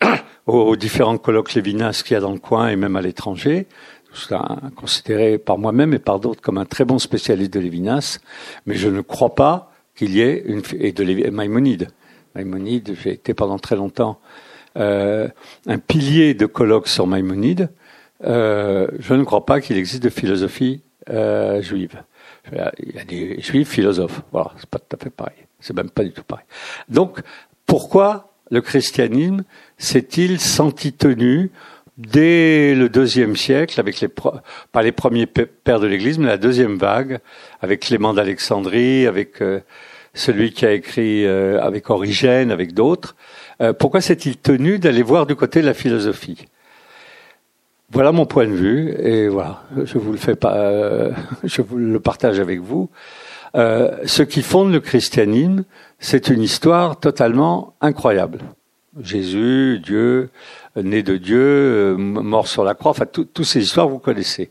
aux 0.47 0.77
différents 0.77 1.19
colloques 1.19 1.55
Lévinas 1.55 2.03
qu'il 2.05 2.15
y 2.15 2.17
a 2.17 2.21
dans 2.21 2.33
le 2.33 2.39
coin 2.39 2.69
et 2.69 2.77
même 2.77 2.97
à 2.97 3.01
l'étranger. 3.01 3.67
Je 4.15 4.35
considéré 4.75 5.39
par 5.39 5.59
moi-même 5.59 5.93
et 5.93 5.99
par 5.99 6.19
d'autres 6.19 6.41
comme 6.41 6.59
un 6.59 6.65
très 6.65 6.85
bon 6.85 6.99
spécialiste 6.99 7.53
de 7.53 7.61
Lévinas, 7.61 8.19
mais 8.67 8.75
je 8.75 8.89
ne 8.89 9.03
crois 9.03 9.35
pas 9.35 9.71
qu'il 9.95 10.15
y 10.15 10.23
ait 10.23 10.43
une 10.47 10.63
et 10.79 10.93
de 10.93 11.31
Maïmonide. 11.31 11.89
Maïmonide, 12.35 12.97
j'ai 13.03 13.13
été 13.13 13.35
pendant 13.35 13.59
très 13.59 13.77
longtemps 13.77 14.19
euh, 14.77 15.29
un 15.67 15.79
pilier 15.79 16.35
de 16.35 16.47
colloque 16.47 16.89
sur 16.89 17.07
Maïmonide, 17.07 17.71
euh, 18.25 18.89
je 18.99 19.15
ne 19.15 19.25
crois 19.25 19.45
pas 19.47 19.61
qu'il 19.61 19.77
existe 19.77 20.03
de 20.03 20.09
philosophie 20.09 20.83
euh, 21.11 21.63
juive. 21.63 22.03
Il 22.53 22.95
y 22.95 22.99
a 22.99 23.05
des 23.05 23.41
juifs 23.41 23.69
philosophes. 23.69 24.23
Voilà, 24.33 24.53
c'est 24.59 24.69
pas 24.69 24.79
tout 24.79 24.97
à 24.97 25.03
fait 25.03 25.11
pareil. 25.11 25.37
C'est 25.61 25.77
même 25.77 25.91
pas 25.91 26.05
du 26.05 26.13
tout 26.13 26.23
pareil. 26.23 26.47
Donc, 26.89 27.21
pourquoi 27.67 28.33
le 28.51 28.61
christianisme 28.63 29.45
s'est-il 29.79 30.41
senti 30.41 30.93
tenu 30.93 31.51
dès 31.97 32.75
le 32.75 32.89
deuxième 32.89 33.35
siècle, 33.35 33.81
avec 33.81 34.01
les 34.01 34.09
pas 34.09 34.83
les 34.83 34.93
premiers 34.93 35.27
pères 35.27 35.81
de 35.81 35.87
l'Église, 35.87 36.19
mais 36.19 36.27
la 36.27 36.37
deuxième 36.37 36.77
vague, 36.77 37.19
avec 37.61 37.81
Clément 37.81 38.15
d'Alexandrie, 38.15 39.07
avec 39.07 39.43
celui 40.15 40.53
qui 40.53 40.65
a 40.65 40.73
écrit 40.73 41.27
avec 41.27 41.91
Origène, 41.91 42.53
avec 42.53 42.73
d'autres, 42.73 43.17
euh, 43.61 43.73
pourquoi 43.73 44.01
s'est-il 44.01 44.37
tenu 44.37 44.79
d'aller 44.79 45.03
voir 45.03 45.27
du 45.27 45.35
côté 45.35 45.61
de 45.61 45.67
la 45.67 45.75
philosophie? 45.75 46.47
Voilà 47.91 48.13
mon 48.13 48.27
point 48.27 48.47
de 48.47 48.53
vue, 48.53 48.95
et 49.01 49.29
voilà, 49.29 49.63
je 49.85 49.99
vous 49.99 50.13
le 50.13 50.19
fais 50.19 50.37
pas, 50.37 50.57
euh, 50.57 51.11
je 51.45 51.63
vous 51.63 51.77
le 51.77 51.99
partage 52.01 52.39
avec 52.39 52.61
vous. 52.61 52.91
Euh, 53.57 53.97
ce 54.05 54.23
qui 54.23 54.43
fonde 54.43 54.73
le 54.73 54.81
christianisme, 54.81 55.65
c'est 55.99 56.29
une 56.29 56.43
histoire 56.43 57.01
totalement 57.01 57.75
incroyable. 57.81 58.41
Jésus, 59.03 59.81
Dieu, 59.83 60.31
né 60.77 61.03
de 61.03 61.17
Dieu, 61.17 61.97
mort 61.97 62.49
sur 62.49 62.65
la 62.65 62.75
croix, 62.75 62.91
enfin 62.91 63.07
toutes 63.07 63.45
ces 63.45 63.63
histoires 63.63 63.89
vous 63.89 63.99
connaissez. 63.99 64.51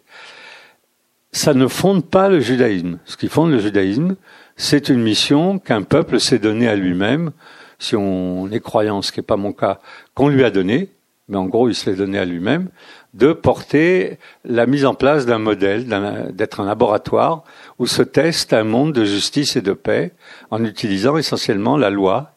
Ça 1.32 1.54
ne 1.54 1.68
fonde 1.68 2.06
pas 2.06 2.30
le 2.30 2.40
judaïsme. 2.40 3.00
Ce 3.06 3.18
qui 3.18 3.28
fonde 3.28 3.52
le 3.52 3.60
judaïsme, 3.60 4.16
c'est 4.56 4.90
une 4.90 5.02
mission 5.02 5.60
qu'un 5.60 5.84
peuple 5.84 6.20
s'est 6.20 6.40
donnée 6.40 6.68
à 6.68 6.76
lui-même 6.76 7.32
si 7.80 7.96
on 7.96 8.50
est 8.52 8.60
croyant, 8.60 9.02
ce 9.02 9.12
qui 9.12 9.20
n'est 9.20 9.26
pas 9.26 9.38
mon 9.38 9.54
cas, 9.54 9.80
qu'on 10.14 10.30
lui 10.30 10.44
a 10.44 10.50
donné, 10.50 10.90
mais 11.28 11.38
en 11.38 11.46
gros 11.46 11.70
il 11.70 11.76
se 11.76 11.90
l'est 11.90 11.96
donné 11.96 12.18
à 12.18 12.26
lui-même, 12.26 12.70
de 13.14 13.34
porter 13.34 14.18
la 14.46 14.66
mise 14.66 14.86
en 14.86 14.94
place 14.94 15.26
d'un 15.26 15.40
modèle, 15.40 15.86
d'être 16.34 16.60
un 16.60 16.66
laboratoire 16.66 17.44
où 17.80 17.88
se 17.88 18.02
teste 18.02 18.54
un 18.54 18.64
monde 18.64 18.94
de 18.94 19.06
justice 19.06 19.56
et 19.56 19.62
de 19.62 19.74
paix 19.74 20.14
en 20.52 20.64
utilisant 20.64 21.18
essentiellement 21.18 21.78
la 21.78 21.90
loi, 21.90 22.37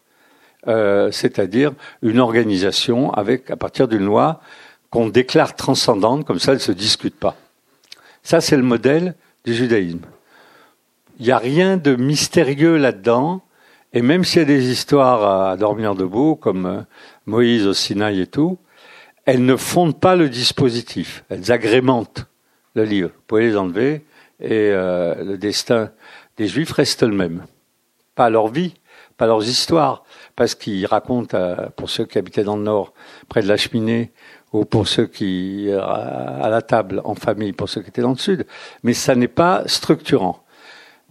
euh, 0.69 1.11
c'est-à-dire 1.11 1.73
une 2.03 2.19
organisation 2.19 3.13
avec, 3.13 3.51
à 3.51 3.57
partir 3.57 3.89
d'une 3.89 4.05
loi 4.05 4.41
qu'on 4.91 5.09
déclare 5.09 5.55
transcendante, 5.55 6.25
comme 6.25 6.39
ça 6.39 6.53
elle 6.53 6.59
ne 6.59 6.63
se 6.63 6.73
discute 6.73 7.15
pas. 7.15 7.37
Ça 8.23 8.41
c'est 8.41 8.57
le 8.57 8.63
modèle 8.63 9.15
du 9.45 9.55
judaïsme. 9.55 10.01
Il 11.19 11.27
n'y 11.27 11.33
a 11.33 11.39
rien 11.39 11.77
de 11.77 11.97
mystérieux 11.97 12.77
là-dedans. 12.77 13.43
Et 13.93 14.03
même 14.03 14.25
s'il 14.25 14.39
y 14.39 14.43
a 14.43 14.47
des 14.47 14.71
histoires 14.71 15.51
à 15.51 15.57
dormir 15.57 15.95
debout, 15.95 16.37
comme 16.37 16.67
euh, 16.67 16.81
Moïse 17.27 17.67
au 17.67 17.75
Sinaï 17.75 18.21
et 18.21 18.27
tout, 18.27 18.57
elles 19.27 19.45
ne 19.45 19.57
fondent 19.57 19.99
pas 19.99 20.17
le 20.17 20.29
dispositif. 20.29 21.25
Elles 21.29 21.53
agrémentent 21.53 22.27
le 22.75 22.85
livre. 22.85 23.11
Vous 23.11 23.23
pouvez 23.27 23.49
les 23.49 23.57
enlever 23.57 24.05
et 24.41 24.71
euh, 24.73 25.23
le 25.23 25.39
destin 25.39 25.91
des 26.37 26.49
Juifs 26.49 26.73
reste 26.73 27.03
le 27.03 27.15
même. 27.15 27.45
Pas 28.15 28.31
leur 28.31 28.49
vie, 28.49 28.75
pas 29.17 29.27
leurs 29.27 29.47
histoires, 29.47 30.05
parce 30.41 30.55
qu'ils 30.55 30.87
racontent, 30.87 31.37
pour 31.77 31.91
ceux 31.91 32.07
qui 32.07 32.17
habitaient 32.17 32.45
dans 32.45 32.57
le 32.57 32.63
Nord, 32.63 32.95
près 33.29 33.43
de 33.43 33.47
la 33.47 33.59
cheminée, 33.59 34.11
ou 34.55 34.65
pour 34.65 34.89
ceux 34.89 35.07
qui 35.07 35.69
à 35.71 36.49
la 36.49 36.63
table 36.63 37.03
en 37.05 37.15
famille, 37.15 37.53
pour 37.53 37.69
ceux 37.69 37.83
qui 37.83 37.91
étaient 37.91 38.01
dans 38.01 38.13
le 38.13 38.17
Sud, 38.17 38.47
mais 38.83 38.95
ça 38.95 39.15
n'est 39.15 39.29
pas 39.29 39.65
structurant. 39.67 40.43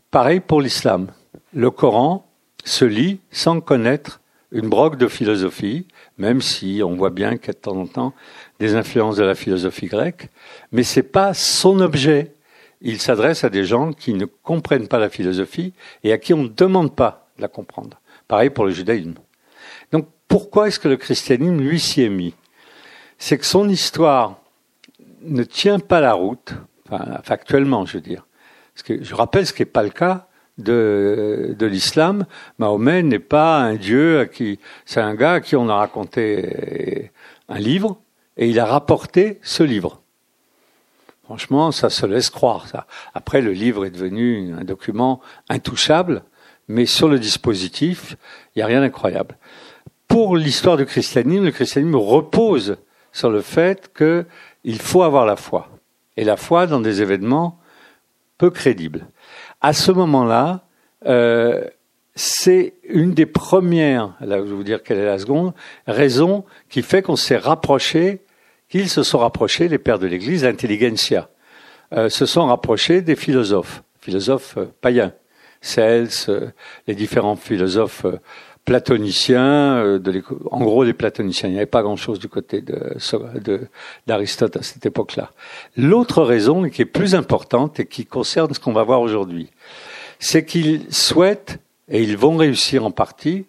Pareil 0.10 0.40
pour 0.40 0.62
l'islam. 0.62 1.12
Le 1.54 1.70
Coran 1.70 2.26
se 2.66 2.86
lit 2.86 3.20
sans 3.30 3.62
connaître 3.62 4.20
une 4.52 4.68
brogue 4.68 4.98
de 4.98 5.08
philosophie, 5.08 5.86
même 6.18 6.42
si 6.42 6.82
on 6.84 6.96
voit 6.96 7.12
bien 7.12 7.38
qu'il 7.38 7.50
y 7.50 7.52
a 7.52 7.54
de 7.54 7.60
temps 7.60 7.78
en 7.78 7.86
temps 7.86 8.14
des 8.60 8.74
influences 8.74 9.18
de 9.18 9.24
la 9.24 9.36
philosophie 9.36 9.86
grecque, 9.86 10.30
mais 10.72 10.82
c'est 10.82 11.04
pas 11.04 11.36
son 11.36 11.82
objet. 11.82 12.34
Il 12.82 13.00
s'adresse 13.00 13.44
à 13.44 13.52
des 13.52 13.64
gens 13.64 13.94
qui 13.94 14.16
ne 14.16 14.26
comprennent 14.26 14.88
pas 14.88 14.98
la 14.98 15.10
philosophie 15.10 15.74
et 16.04 16.14
à 16.14 16.18
qui 16.18 16.34
on 16.34 16.46
ne 16.46 16.48
demande 16.48 16.96
pas 16.96 17.28
de 17.38 17.44
la 17.44 17.48
comprendre. 17.48 18.00
Pareil 18.30 18.52
pour 18.52 18.64
le 18.64 18.72
judaïsme. 18.72 19.16
Donc 19.92 20.08
pourquoi 20.30 20.68
est-ce 20.68 20.80
que 20.80 20.88
le 20.88 20.98
christianisme, 20.98 21.58
lui, 21.58 21.80
s'y 21.80 22.04
est 22.04 22.10
mis? 22.10 22.36
C'est 23.18 23.38
que 23.38 23.46
son 23.46 23.68
histoire 23.68 24.40
ne 25.24 25.44
tient 25.44 25.80
pas 25.80 26.00
la 26.00 26.14
route, 26.14 26.54
enfin, 26.86 27.20
factuellement, 27.24 27.86
je 27.86 27.96
veux 27.96 28.02
dire. 28.02 28.26
Parce 28.74 28.84
que 28.84 29.04
je 29.04 29.16
rappelle 29.16 29.46
ce 29.46 29.52
qui 29.52 29.64
n'est 29.64 29.66
pas 29.66 29.84
le 29.84 29.90
cas 29.90 30.28
de, 30.60 31.56
de 31.58 31.66
l'islam. 31.66 32.26
Mahomet 32.60 33.02
n'est 33.02 33.18
pas 33.18 33.58
un 33.58 33.76
dieu 33.76 34.20
à 34.20 34.26
qui, 34.28 34.60
c'est 34.86 35.02
un 35.02 35.16
gars 35.16 35.34
à 35.34 35.42
qui 35.42 35.56
on 35.56 35.68
a 35.68 35.76
raconté 35.76 37.12
un 37.50 37.58
livre 37.58 38.00
et 38.38 38.48
il 38.48 38.60
a 38.60 38.66
rapporté 38.66 39.40
ce 39.42 39.64
livre. 39.64 40.04
Franchement, 41.24 41.72
ça 41.72 41.90
se 41.90 42.06
laisse 42.06 42.30
croire, 42.30 42.68
ça. 42.68 42.86
Après, 43.14 43.42
le 43.42 43.54
livre 43.54 43.86
est 43.86 43.92
devenu 43.92 44.54
un 44.54 44.64
document 44.64 45.20
intouchable, 45.50 46.24
mais 46.70 46.86
sur 46.86 47.10
le 47.10 47.20
dispositif, 47.20 48.16
il 48.56 48.60
n'y 48.60 48.64
a 48.64 48.68
rien 48.68 48.80
d'incroyable. 48.80 49.38
Pour 50.08 50.38
l'histoire 50.38 50.78
du 50.78 50.86
christianisme, 50.86 51.44
le 51.44 51.52
christianisme 51.52 51.96
repose 51.96 52.78
sur 53.12 53.30
le 53.30 53.42
fait 53.42 53.92
qu'il 53.96 54.80
faut 54.80 55.04
avoir 55.04 55.26
la 55.26 55.36
foi. 55.36 55.70
Et 56.16 56.24
la 56.24 56.38
foi 56.38 56.68
dans 56.68 56.80
des 56.80 57.02
événements 57.02 57.60
peu 58.38 58.52
crédibles. 58.52 59.08
À 59.62 59.74
ce 59.74 59.92
moment-là, 59.92 60.62
euh, 61.06 61.66
c'est 62.16 62.74
une 62.84 63.14
des 63.14 63.26
premières, 63.26 64.16
là 64.22 64.38
je 64.38 64.44
vais 64.44 64.54
vous 64.54 64.64
dire 64.64 64.84
quelle 64.84 64.98
est 64.98 65.06
la 65.06 65.20
seconde, 65.20 65.54
raison 65.88 66.46
qui 66.70 66.82
fait 66.82 67.02
qu'on 67.02 67.16
s'est 67.16 67.38
rapproché 67.38 68.22
qu'ils 68.70 68.90
se 68.90 69.04
sont 69.04 69.18
rapprochés, 69.18 69.68
les 69.68 69.80
pères 69.80 70.00
de 70.00 70.08
l'Église, 70.08 70.44
l'intelligentsia, 70.44 71.30
euh, 71.94 72.10
se 72.10 72.26
sont 72.26 72.46
rapprochés 72.46 73.02
des 73.02 73.16
philosophes, 73.16 73.84
philosophes 74.00 74.58
euh, 74.58 74.66
païens, 74.80 75.14
Cels, 75.62 76.10
euh, 76.30 76.48
les 76.88 76.96
différents 76.96 77.36
philosophes 77.36 78.06
euh, 78.06 78.20
platoniciens, 78.66 79.98
de 79.98 80.24
en 80.52 80.64
gros 80.64 80.84
les 80.84 80.94
platoniciens. 80.94 81.50
Il 81.50 81.54
n'y 81.54 81.58
avait 81.58 81.66
pas 81.66 81.82
grand-chose 81.82 82.20
du 82.20 82.30
côté 82.30 82.62
d'Aristote 82.62 84.54
de, 84.54 84.60
à 84.60 84.62
cette 84.62 84.86
époque-là. 84.86 85.32
L'autre 85.76 86.22
raison, 86.22 86.70
qui 86.70 86.84
est 86.84 86.86
plus 86.86 87.16
importante 87.16 87.80
et 87.80 87.88
qui 87.88 88.06
concerne 88.06 88.54
ce 88.54 88.60
qu'on 88.60 88.74
va 88.74 88.84
voir 88.84 89.02
aujourd'hui, 89.02 89.50
c'est 90.20 90.46
qu'ils 90.46 90.94
souhaitent, 90.94 91.58
et 91.88 92.04
ils 92.04 92.16
vont 92.16 92.38
réussir 92.38 92.86
en 92.86 92.92
partie, 92.92 93.46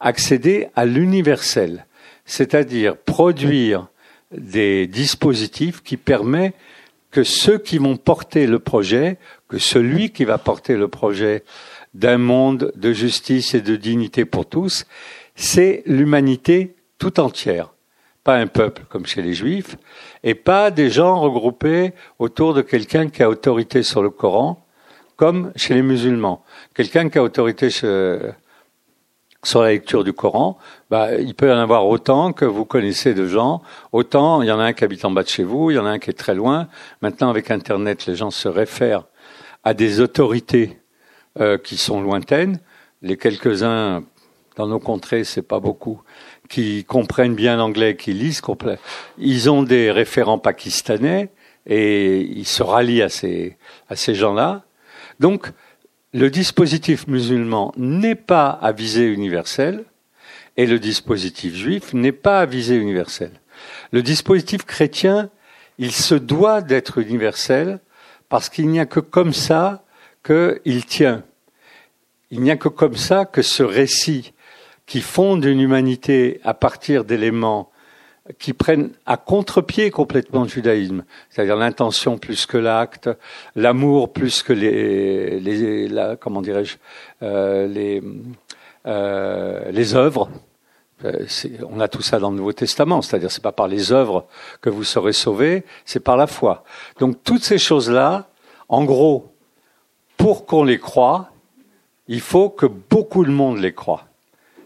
accéder 0.00 0.68
à 0.76 0.84
l'universel, 0.84 1.86
c'est-à-dire 2.26 2.96
produire 2.96 3.88
des 4.32 4.86
dispositifs 4.86 5.82
qui 5.82 5.96
permettent 5.96 6.54
que 7.10 7.24
ceux 7.24 7.58
qui 7.58 7.78
vont 7.78 7.96
porter 7.96 8.46
le 8.46 8.58
projet, 8.58 9.18
que 9.48 9.58
celui 9.58 10.10
qui 10.10 10.24
va 10.24 10.38
porter 10.38 10.76
le 10.76 10.88
projet 10.88 11.44
d'un 11.94 12.18
monde 12.18 12.72
de 12.76 12.92
justice 12.92 13.54
et 13.54 13.60
de 13.60 13.76
dignité 13.76 14.24
pour 14.24 14.46
tous, 14.46 14.86
c'est 15.34 15.82
l'humanité 15.86 16.74
tout 16.98 17.20
entière. 17.20 17.72
Pas 18.24 18.36
un 18.36 18.46
peuple 18.46 18.82
comme 18.90 19.06
chez 19.06 19.22
les 19.22 19.32
juifs, 19.32 19.76
et 20.22 20.34
pas 20.34 20.70
des 20.70 20.90
gens 20.90 21.18
regroupés 21.20 21.92
autour 22.18 22.52
de 22.52 22.60
quelqu'un 22.60 23.08
qui 23.08 23.22
a 23.22 23.30
autorité 23.30 23.82
sur 23.82 24.02
le 24.02 24.10
Coran, 24.10 24.66
comme 25.16 25.52
chez 25.56 25.74
les 25.74 25.82
musulmans. 25.82 26.44
Quelqu'un 26.74 27.08
qui 27.08 27.18
a 27.18 27.22
autorité 27.22 27.70
sur 29.44 29.62
la 29.62 29.70
lecture 29.70 30.04
du 30.04 30.12
Coran, 30.12 30.58
bah, 30.90 31.14
il 31.14 31.34
peut 31.34 31.48
y 31.48 31.52
en 31.52 31.58
avoir 31.58 31.86
autant 31.86 32.32
que 32.32 32.44
vous 32.44 32.64
connaissez 32.64 33.14
de 33.14 33.26
gens, 33.26 33.62
autant 33.92 34.42
il 34.42 34.48
y 34.48 34.52
en 34.52 34.58
a 34.58 34.64
un 34.64 34.72
qui 34.72 34.84
habite 34.84 35.04
en 35.04 35.10
bas 35.10 35.22
de 35.22 35.28
chez 35.28 35.44
vous, 35.44 35.70
il 35.70 35.74
y 35.74 35.78
en 35.78 35.86
a 35.86 35.90
un 35.90 35.98
qui 35.98 36.10
est 36.10 36.18
très 36.18 36.34
loin. 36.34 36.68
Maintenant, 37.02 37.30
avec 37.30 37.50
Internet, 37.50 38.06
les 38.06 38.16
gens 38.16 38.30
se 38.30 38.48
réfèrent 38.48 39.04
à 39.64 39.74
des 39.74 40.00
autorités 40.00 40.78
euh, 41.40 41.56
qui 41.56 41.76
sont 41.76 42.00
lointaines. 42.00 42.60
Les 43.02 43.16
quelques-uns 43.16 44.02
dans 44.56 44.66
nos 44.66 44.80
contrées, 44.80 45.22
c'est 45.22 45.42
pas 45.42 45.60
beaucoup, 45.60 46.02
qui 46.48 46.84
comprennent 46.84 47.36
bien 47.36 47.56
l'anglais, 47.56 47.96
qui 47.96 48.12
lisent 48.12 48.40
complet. 48.40 48.78
Ils 49.18 49.48
ont 49.48 49.62
des 49.62 49.92
référents 49.92 50.38
pakistanais 50.38 51.30
et 51.66 52.20
ils 52.20 52.46
se 52.46 52.64
rallient 52.64 53.02
à 53.02 53.08
ces, 53.08 53.56
à 53.88 53.94
ces 53.94 54.14
gens-là. 54.16 54.64
Donc, 55.20 55.52
le 56.18 56.30
dispositif 56.30 57.06
musulman 57.06 57.72
n'est 57.76 58.16
pas 58.16 58.48
à 58.50 58.72
visée 58.72 59.06
universelle 59.06 59.84
et 60.56 60.66
le 60.66 60.80
dispositif 60.80 61.54
juif 61.54 61.94
n'est 61.94 62.12
pas 62.12 62.40
à 62.40 62.46
visée 62.46 62.76
universelle. 62.76 63.40
Le 63.92 64.02
dispositif 64.02 64.64
chrétien, 64.64 65.30
il 65.78 65.92
se 65.92 66.16
doit 66.16 66.60
d'être 66.60 66.98
universel 66.98 67.78
parce 68.28 68.48
qu'il 68.48 68.68
n'y 68.68 68.80
a 68.80 68.86
que 68.86 69.00
comme 69.00 69.32
ça 69.32 69.84
qu'il 70.24 70.84
tient. 70.84 71.22
Il 72.30 72.40
n'y 72.40 72.50
a 72.50 72.56
que 72.56 72.68
comme 72.68 72.96
ça 72.96 73.24
que 73.24 73.42
ce 73.42 73.62
récit 73.62 74.32
qui 74.86 75.00
fonde 75.00 75.44
une 75.44 75.60
humanité 75.60 76.40
à 76.42 76.52
partir 76.52 77.04
d'éléments 77.04 77.67
qui 78.38 78.52
prennent 78.52 78.90
à 79.06 79.16
contre-pied 79.16 79.90
complètement 79.90 80.42
le 80.42 80.48
judaïsme, 80.48 81.04
c'est-à-dire 81.30 81.56
l'intention 81.56 82.18
plus 82.18 82.46
que 82.46 82.58
l'acte, 82.58 83.08
l'amour 83.56 84.12
plus 84.12 84.42
que 84.42 84.52
les, 84.52 85.40
les 85.40 86.16
comment 86.20 86.42
dirais-je, 86.42 86.76
euh, 87.22 87.66
les 87.66 88.02
euh, 88.86 89.70
les 89.70 89.94
œuvres. 89.94 90.30
Euh, 91.04 91.26
on 91.68 91.80
a 91.80 91.88
tout 91.88 92.02
ça 92.02 92.18
dans 92.18 92.30
le 92.30 92.36
Nouveau 92.36 92.52
Testament, 92.52 93.02
c'est-à-dire 93.02 93.30
c'est 93.30 93.42
pas 93.42 93.52
par 93.52 93.68
les 93.68 93.92
œuvres 93.92 94.26
que 94.60 94.70
vous 94.70 94.84
serez 94.84 95.12
sauvés, 95.12 95.64
c'est 95.84 96.00
par 96.00 96.16
la 96.16 96.26
foi. 96.26 96.64
Donc 96.98 97.22
toutes 97.22 97.44
ces 97.44 97.58
choses-là, 97.58 98.28
en 98.68 98.84
gros, 98.84 99.32
pour 100.16 100.46
qu'on 100.46 100.64
les 100.64 100.78
croie, 100.78 101.30
il 102.08 102.20
faut 102.20 102.50
que 102.50 102.66
beaucoup 102.66 103.24
de 103.24 103.30
monde 103.30 103.58
les 103.58 103.72
croit. 103.72 104.06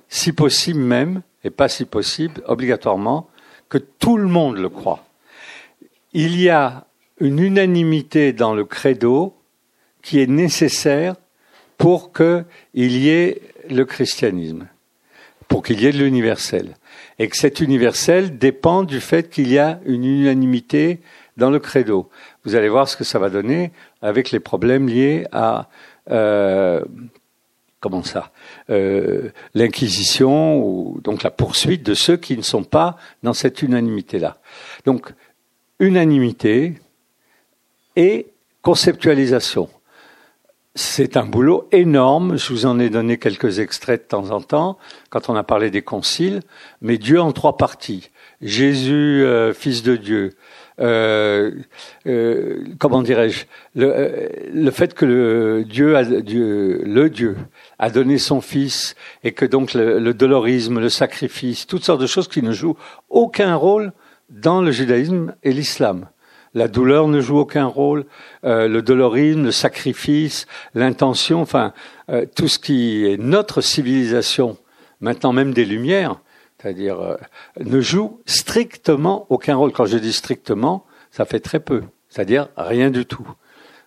Si 0.08 0.32
possible 0.32 0.80
même, 0.80 1.22
et 1.44 1.50
pas 1.50 1.68
si 1.68 1.84
possible, 1.84 2.42
obligatoirement, 2.46 3.28
que 3.72 3.78
tout 3.78 4.18
le 4.18 4.28
monde 4.28 4.58
le 4.58 4.68
croit. 4.68 5.02
Il 6.12 6.38
y 6.38 6.50
a 6.50 6.84
une 7.20 7.38
unanimité 7.38 8.34
dans 8.34 8.54
le 8.54 8.66
credo 8.66 9.34
qui 10.02 10.20
est 10.20 10.26
nécessaire 10.26 11.14
pour 11.78 12.12
qu'il 12.12 12.44
y 12.76 13.08
ait 13.08 13.40
le 13.70 13.86
christianisme, 13.86 14.68
pour 15.48 15.62
qu'il 15.62 15.80
y 15.80 15.86
ait 15.86 15.92
de 15.92 16.04
l'universel. 16.04 16.76
Et 17.18 17.28
que 17.28 17.36
cet 17.38 17.60
universel 17.60 18.36
dépend 18.36 18.82
du 18.82 19.00
fait 19.00 19.30
qu'il 19.30 19.50
y 19.50 19.58
a 19.58 19.80
une 19.86 20.04
unanimité 20.04 21.00
dans 21.38 21.48
le 21.48 21.58
credo. 21.58 22.10
Vous 22.44 22.54
allez 22.56 22.68
voir 22.68 22.88
ce 22.88 22.98
que 22.98 23.04
ça 23.04 23.18
va 23.18 23.30
donner 23.30 23.72
avec 24.02 24.32
les 24.32 24.40
problèmes 24.40 24.86
liés 24.86 25.26
à 25.32 25.70
euh, 26.10 26.82
comment 27.82 28.04
ça? 28.04 28.30
Euh, 28.70 29.30
l'inquisition 29.54 30.64
ou 30.64 31.00
donc 31.02 31.22
la 31.22 31.30
poursuite 31.30 31.82
de 31.82 31.94
ceux 31.94 32.16
qui 32.16 32.36
ne 32.36 32.42
sont 32.42 32.62
pas 32.62 32.96
dans 33.22 33.34
cette 33.34 33.60
unanimité 33.60 34.18
là. 34.18 34.38
Donc 34.86 35.12
unanimité 35.80 36.80
et 37.96 38.28
conceptualisation. 38.62 39.68
C'est 40.74 41.18
un 41.18 41.26
boulot 41.26 41.68
énorme. 41.72 42.38
Je 42.38 42.48
vous 42.50 42.64
en 42.64 42.78
ai 42.78 42.88
donné 42.88 43.18
quelques 43.18 43.58
extraits 43.58 44.04
de 44.04 44.08
temps 44.08 44.30
en 44.30 44.40
temps 44.40 44.78
quand 45.10 45.28
on 45.28 45.34
a 45.34 45.42
parlé 45.42 45.70
des 45.70 45.82
conciles. 45.82 46.40
Mais 46.80 46.96
Dieu 46.96 47.20
en 47.20 47.32
trois 47.32 47.58
parties. 47.58 48.10
Jésus, 48.40 49.22
euh, 49.24 49.52
fils 49.52 49.82
de 49.82 49.96
Dieu, 49.96 50.34
euh, 50.80 51.52
comment 52.78 53.02
dirais-je, 53.02 53.44
le, 53.74 54.28
le, 54.52 54.70
fait 54.70 54.94
que 54.94 55.04
le 55.04 55.64
Dieu, 55.64 55.96
a, 55.96 56.04
Dieu, 56.04 56.82
le 56.84 57.10
Dieu 57.10 57.36
a 57.82 57.90
donné 57.90 58.16
son 58.16 58.40
Fils 58.40 58.94
et 59.24 59.32
que 59.32 59.44
donc 59.44 59.74
le, 59.74 59.98
le, 59.98 60.14
dolorisme, 60.14 60.78
le 60.78 60.88
sacrifice, 60.88 61.66
toutes 61.66 61.82
sortes 61.82 62.00
de 62.00 62.06
choses 62.06 62.28
qui 62.28 62.40
ne 62.40 62.52
jouent 62.52 62.76
aucun 63.10 63.56
rôle 63.56 63.92
dans 64.30 64.62
le 64.62 64.70
judaïsme 64.70 65.34
et 65.42 65.52
l'islam. 65.52 66.06
La 66.54 66.68
douleur 66.68 67.08
ne 67.08 67.20
joue 67.20 67.38
aucun 67.38 67.66
rôle, 67.66 68.04
euh, 68.44 68.68
le 68.68 68.82
dolorisme, 68.82 69.42
le 69.42 69.50
sacrifice, 69.50 70.46
l'intention, 70.74 71.40
enfin 71.40 71.72
euh, 72.08 72.24
tout 72.36 72.46
ce 72.46 72.60
qui 72.60 73.04
est 73.04 73.16
notre 73.16 73.60
civilisation, 73.60 74.58
maintenant 75.00 75.32
même 75.32 75.52
des 75.52 75.64
Lumières, 75.64 76.20
c'est-à-dire 76.58 77.00
euh, 77.00 77.16
ne 77.58 77.80
joue 77.80 78.20
strictement 78.26 79.26
aucun 79.28 79.56
rôle. 79.56 79.72
Quand 79.72 79.86
je 79.86 79.98
dis 79.98 80.12
strictement, 80.12 80.86
ça 81.10 81.24
fait 81.24 81.40
très 81.40 81.58
peu, 81.58 81.82
c'est-à-dire 82.08 82.46
rien 82.56 82.90
du 82.90 83.06
tout. 83.06 83.26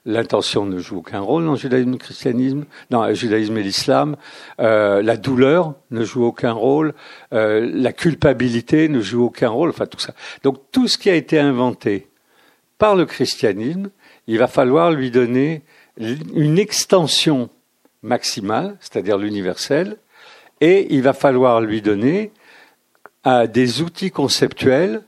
L'intention 0.06 0.65
ne 0.65 0.78
joue 0.78 0.98
aucun 0.98 1.20
rôle 1.20 1.46
dans 1.46 1.54
le 1.54 1.58
judaïsme 1.58 1.96
et 1.96 1.98
christianisme, 1.98 2.65
dans 2.91 3.06
le 3.08 3.15
judaïsme 3.15 3.58
et 3.58 3.63
l'islam. 3.63 4.18
Euh, 4.60 5.02
la 5.02 5.18
douleur 5.18 5.74
ne 5.89 6.04
joue 6.04 6.24
aucun 6.24 6.52
rôle. 6.52 6.94
Euh, 7.34 7.68
la 7.74 7.91
culpabilité 7.91 8.88
ne 8.88 9.02
joue 9.02 9.24
aucun 9.24 9.50
rôle. 9.50 9.70
Enfin, 9.70 9.88
tout 9.88 10.00
ça. 10.00 10.13
Donc, 10.44 10.60
tout 10.72 10.88
ce 10.88 11.00
qui 11.00 11.10
a 11.10 11.15
été 11.15 11.39
inventé 11.39 12.08
par 12.78 12.96
le 12.96 13.06
christianisme, 13.06 13.89
il 14.28 14.38
va 14.38 14.48
falloir 14.48 14.91
lui 14.91 15.10
donner 15.10 15.63
une 15.98 16.60
extension 16.60 17.50
maximale, 18.04 18.78
c'est-à-dire 18.80 19.18
l'universel, 19.18 19.98
et 20.62 20.94
il 20.94 21.02
va 21.02 21.13
falloir 21.13 21.62
lui 21.62 21.82
donner 21.82 22.32
euh, 23.26 23.48
des 23.48 23.82
outils 23.82 24.12
conceptuels 24.12 25.02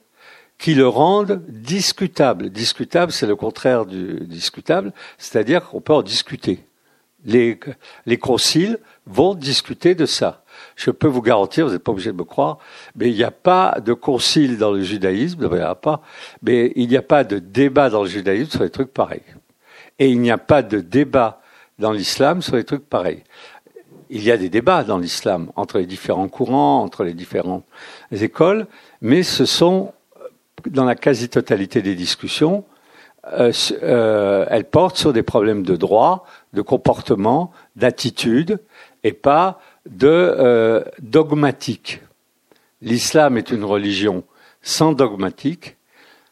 qui 0.58 0.74
le 0.74 0.88
rendent 0.88 1.44
discutable. 1.48 2.50
Discutable, 2.50 3.12
c'est 3.12 3.28
le 3.28 3.36
contraire 3.36 3.86
du 3.86 4.22
discutable, 4.22 4.92
c'est-à-dire 5.18 5.70
qu'on 5.70 5.82
peut 5.82 5.94
en 5.94 6.02
discuter. 6.02 6.64
Les, 7.26 7.60
les 8.06 8.18
conciles 8.18 8.80
vont 9.06 9.36
discuter 9.36 9.96
de 9.96 10.06
ça. 10.06 10.44
Je 10.76 10.92
peux 10.92 11.08
vous 11.08 11.22
garantir, 11.22 11.66
vous 11.66 11.74
n'êtes 11.74 11.84
pas 11.84 11.92
obligé 11.92 12.12
de 12.12 12.18
me 12.18 12.24
croire, 12.24 12.58
mais 12.96 13.10
il 13.10 13.16
n'y 13.16 13.24
a 13.24 13.32
pas 13.32 13.80
de 13.84 13.94
concile 13.94 14.58
dans 14.58 14.72
le 14.72 14.82
judaïsme, 14.82 15.48
il 15.52 15.58
n'y 15.58 15.62
a 15.62 15.76
pas, 15.76 16.02
mais 16.42 16.72
il 16.76 16.88
n'y 16.88 16.98
a 16.98 17.02
pas 17.02 17.24
de 17.24 17.40
débat 17.40 17.90
dans 17.90 18.04
le 18.04 18.10
judaïsme 18.10 18.52
sur 18.52 18.60
des 18.62 18.70
trucs 18.70 18.94
pareils. 18.94 19.24
Et 20.00 20.10
il 20.10 20.20
n'y 20.20 20.32
a 20.32 20.38
pas 20.38 20.62
de 20.62 20.80
débat 20.80 21.42
dans 21.80 21.92
l'islam 21.92 22.42
sur 22.42 22.54
des 22.54 22.64
trucs 22.64 22.88
pareils. 22.88 23.24
Il 24.10 24.24
y 24.24 24.32
a 24.32 24.38
des 24.38 24.50
débats 24.50 24.84
dans 24.84 24.98
l'islam 24.98 25.52
entre 25.56 25.80
les 25.80 25.86
différents 25.86 26.30
courants, 26.30 26.82
entre 26.82 27.04
les 27.04 27.14
différentes 27.14 27.66
écoles, 28.12 28.68
mais 29.02 29.22
ce 29.22 29.46
sont 29.46 29.94
dans 30.66 30.86
la 30.86 30.96
quasi-totalité 30.96 31.82
des 31.82 31.96
discussions, 31.96 32.66
euh, 33.34 33.52
euh, 33.84 34.46
elles 34.50 34.66
portent 34.66 34.98
sur 34.98 35.14
des 35.14 35.24
problèmes 35.24 35.64
de 35.64 35.76
droit, 35.76 36.26
de 36.54 36.62
comportement, 36.62 37.52
d'attitude, 37.76 38.60
et 39.04 39.14
pas 39.14 39.60
de 39.90 40.08
euh, 40.08 40.84
dogmatique. 41.00 42.02
L'islam 42.82 43.38
est 43.38 43.52
une 43.52 43.64
religion 43.64 44.24
sans 44.62 44.94
dogmatique. 44.94 45.78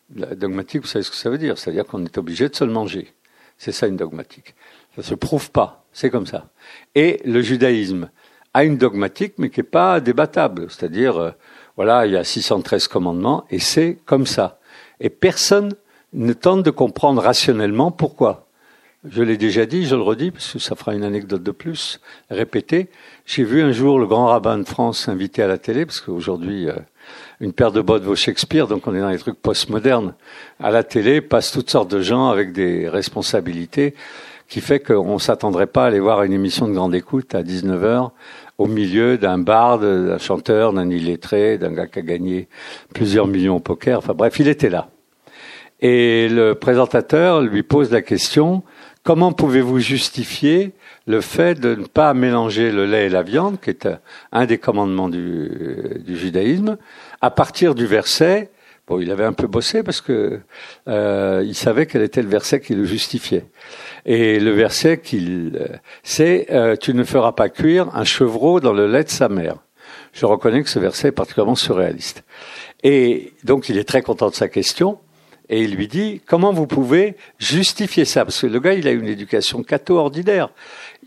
Dogmatique, 0.10 0.82
vous 0.82 0.88
savez 0.88 1.04
ce 1.04 1.10
que 1.10 1.16
ça 1.16 1.30
veut 1.30 1.38
dire 1.38 1.58
C'est-à-dire 1.58 1.86
qu'on 1.86 2.06
est 2.06 2.18
obligé 2.18 2.48
de 2.48 2.56
se 2.56 2.64
le 2.64 2.72
manger. 2.72 3.14
C'est 3.58 3.72
ça 3.72 3.88
une 3.88 3.98
dogmatique. 3.98 4.56
Ça 4.96 5.04
se 5.04 5.16
prouve 5.16 5.52
pas, 5.52 5.86
c'est 5.92 6.10
comme 6.10 6.28
ça. 6.28 6.48
Et 6.94 7.22
le 7.26 7.42
judaïsme 7.42 8.10
a 8.54 8.64
une 8.64 8.78
dogmatique, 8.78 9.34
mais 9.38 9.50
qui 9.50 9.60
n'est 9.60 9.66
pas 9.66 10.00
débattable. 10.00 10.68
C'est-à-dire, 10.70 11.34
voilà, 11.76 12.06
il 12.06 12.14
y 12.14 12.18
a 12.18 12.24
613 12.24 12.88
commandements 12.88 13.46
et 13.50 13.60
c'est 13.60 13.98
comme 14.06 14.26
ça. 14.26 14.60
Et 15.00 15.10
personne 15.10 15.74
ne 16.14 16.34
tente 16.34 16.64
de 16.64 16.72
comprendre 16.72 17.22
rationnellement 17.22 17.92
pourquoi. 17.92 18.46
Je 19.08 19.22
l'ai 19.22 19.38
déjà 19.38 19.68
dit, 19.68 19.86
je 19.86 19.96
le 19.96 20.02
redis, 20.02 20.32
parce 20.32 20.54
que 20.54 20.60
ça 20.60 20.76
fera 20.76 20.96
une 20.96 21.04
anecdote 21.04 21.44
de 21.44 21.52
plus, 21.52 22.00
répétée. 22.32 22.90
J'ai 23.28 23.44
vu 23.44 23.62
un 23.62 23.72
jour 23.72 24.00
le 24.00 24.08
grand 24.08 24.28
rabbin 24.28 24.58
de 24.58 24.64
France 24.64 25.08
invité 25.08 25.44
à 25.44 25.48
la 25.48 25.60
télé, 25.60 25.86
parce 25.86 26.00
qu'aujourd'hui, 26.00 26.68
euh, 26.68 26.74
une 27.40 27.54
paire 27.54 27.72
de 27.72 27.82
bottes 27.82 28.04
vaut 28.04 28.16
Shakespeare, 28.16 28.68
donc 28.68 28.88
on 28.88 28.96
est 28.96 29.02
dans 29.02 29.10
les 29.10 29.20
trucs 29.20 29.40
postmodernes. 29.40 30.16
À 30.60 30.72
la 30.72 30.84
télé 30.84 31.22
passent 31.22 31.52
toutes 31.52 31.70
sortes 31.70 31.92
de 31.92 32.02
gens 32.02 32.30
avec 32.30 32.52
des 32.52 32.90
responsabilités, 32.90 33.94
qui 34.48 34.60
fait 34.60 34.80
qu'on 34.80 35.16
ne 35.16 35.20
s'attendrait 35.20 35.68
pas 35.68 35.84
à 35.84 35.88
aller 35.88 36.00
voir 36.00 36.24
une 36.24 36.34
émission 36.34 36.68
de 36.68 36.74
grande 36.74 36.96
écoute 36.96 37.36
à 37.36 37.44
19h 37.44 38.10
au 38.58 38.68
milieu 38.68 39.18
d'un 39.18 39.38
barde, 39.38 39.84
d'un 40.08 40.18
chanteur, 40.18 40.74
d'un 40.74 40.90
illettré, 40.90 41.58
d'un 41.58 41.72
gars 41.72 41.88
qui 41.88 42.00
a 42.00 42.02
gagné 42.02 42.48
plusieurs 42.94 43.28
millions 43.28 43.58
au 43.58 43.60
poker. 43.60 44.00
Enfin 44.00 44.14
bref, 44.14 44.40
il 44.40 44.48
était 44.48 44.70
là. 44.70 44.90
Et 45.82 46.30
le 46.30 46.54
présentateur 46.56 47.42
lui 47.42 47.64
pose 47.64 47.92
la 47.92 48.02
question, 48.02 48.64
comment 49.04 49.34
pouvez-vous 49.34 49.80
justifier 49.80 50.72
le 51.06 51.22
fait 51.22 51.60
de 51.60 51.76
ne 51.76 51.86
pas 51.86 52.14
mélanger 52.14 52.72
le 52.72 52.86
lait 52.86 53.08
et 53.08 53.10
la 53.10 53.24
viande, 53.24 53.60
qui 53.60 53.70
est 53.70 53.88
un 54.32 54.46
des 54.46 54.58
commandements 54.58 55.10
du, 55.10 55.52
du 56.00 56.18
judaïsme, 56.18 56.78
à 57.22 57.30
partir 57.30 57.76
du 57.76 57.86
verset 57.86 58.50
Bon, 58.88 59.00
il 59.00 59.10
avait 59.10 59.24
un 59.24 59.34
peu 59.34 59.48
bossé 59.48 59.82
parce 59.82 60.00
que 60.00 60.42
euh, 60.88 61.44
il 61.44 61.56
savait 61.56 61.88
quel 61.88 62.04
était 62.04 62.22
le 62.22 62.30
verset 62.30 62.62
qui 62.62 62.76
le 62.76 62.86
justifiait. 62.86 63.46
Et 64.06 64.40
le 64.40 64.52
verset 64.52 65.00
qu'il, 65.00 65.80
c'est 66.04 66.48
euh, 66.52 66.76
tu 66.76 66.94
ne 66.94 67.04
feras 67.04 67.32
pas 67.32 67.50
cuire 67.50 67.90
un 67.96 68.04
chevreau 68.04 68.60
dans 68.60 68.74
le 68.74 68.86
lait 68.86 69.04
de 69.04 69.10
sa 69.10 69.28
mère. 69.28 69.56
Je 70.14 70.28
reconnais 70.28 70.62
que 70.62 70.70
ce 70.70 70.78
verset 70.78 71.08
est 71.08 71.12
particulièrement 71.12 71.56
surréaliste. 71.56 72.24
Et 72.84 73.34
donc 73.44 73.70
il 73.70 73.78
est 73.80 73.86
très 73.86 74.04
content 74.04 74.30
de 74.30 74.36
sa 74.36 74.50
question. 74.50 75.00
Et 75.50 75.64
il 75.64 75.76
lui 75.76 75.88
dit, 75.88 76.22
comment 76.26 76.54
vous 76.54 76.68
pouvez 76.68 77.16
justifier 77.40 78.06
ça? 78.06 78.24
Parce 78.26 78.42
que 78.42 78.48
le 78.48 78.60
gars, 78.60 78.74
il 78.74 78.88
a 78.88 78.92
une 78.92 79.08
éducation 79.08 79.64
catho 79.64 79.98
ordinaire. 79.98 80.50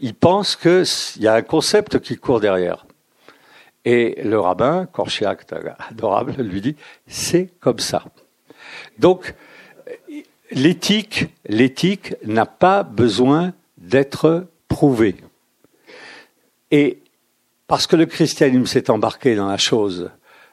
Il 0.00 0.14
pense 0.14 0.54
qu'il 0.54 1.22
y 1.22 1.26
a 1.26 1.34
un 1.34 1.42
concept 1.42 1.98
qui 1.98 2.16
court 2.16 2.40
derrière. 2.40 2.86
Et 3.90 4.20
le 4.22 4.38
rabbin, 4.38 4.85
Korchiak, 4.85 5.46
adorable, 5.90 6.35
lui 6.42 6.61
dit, 6.61 6.77
c'est 7.07 7.48
comme 7.59 7.79
ça. 7.79 8.05
Donc, 8.98 9.33
l'éthique, 10.51 11.29
l'éthique 11.46 12.14
n'a 12.22 12.44
pas 12.44 12.83
besoin 12.83 13.55
d'être 13.79 14.46
prouvée. 14.68 15.16
Et 16.70 16.98
parce 17.66 17.87
que 17.87 17.96
le 17.96 18.05
christianisme 18.05 18.66
s'est 18.66 18.90
embarqué 18.90 19.35
dans 19.35 19.48
la 19.48 19.57
chose, 19.57 20.11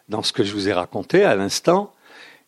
dans 0.08 0.24
ce 0.24 0.32
que 0.32 0.46
je 0.46 0.54
vous 0.54 0.70
ai 0.70 0.74
raconté 0.74 1.26
à 1.26 1.36
l'instant, 1.36 1.92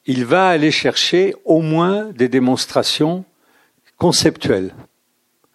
il 0.06 0.24
va 0.24 0.48
aller 0.48 0.72
chercher 0.72 1.36
au 1.44 1.60
moins 1.60 2.06
des 2.14 2.30
démonstrations 2.30 3.26
conceptuelles. 3.98 4.74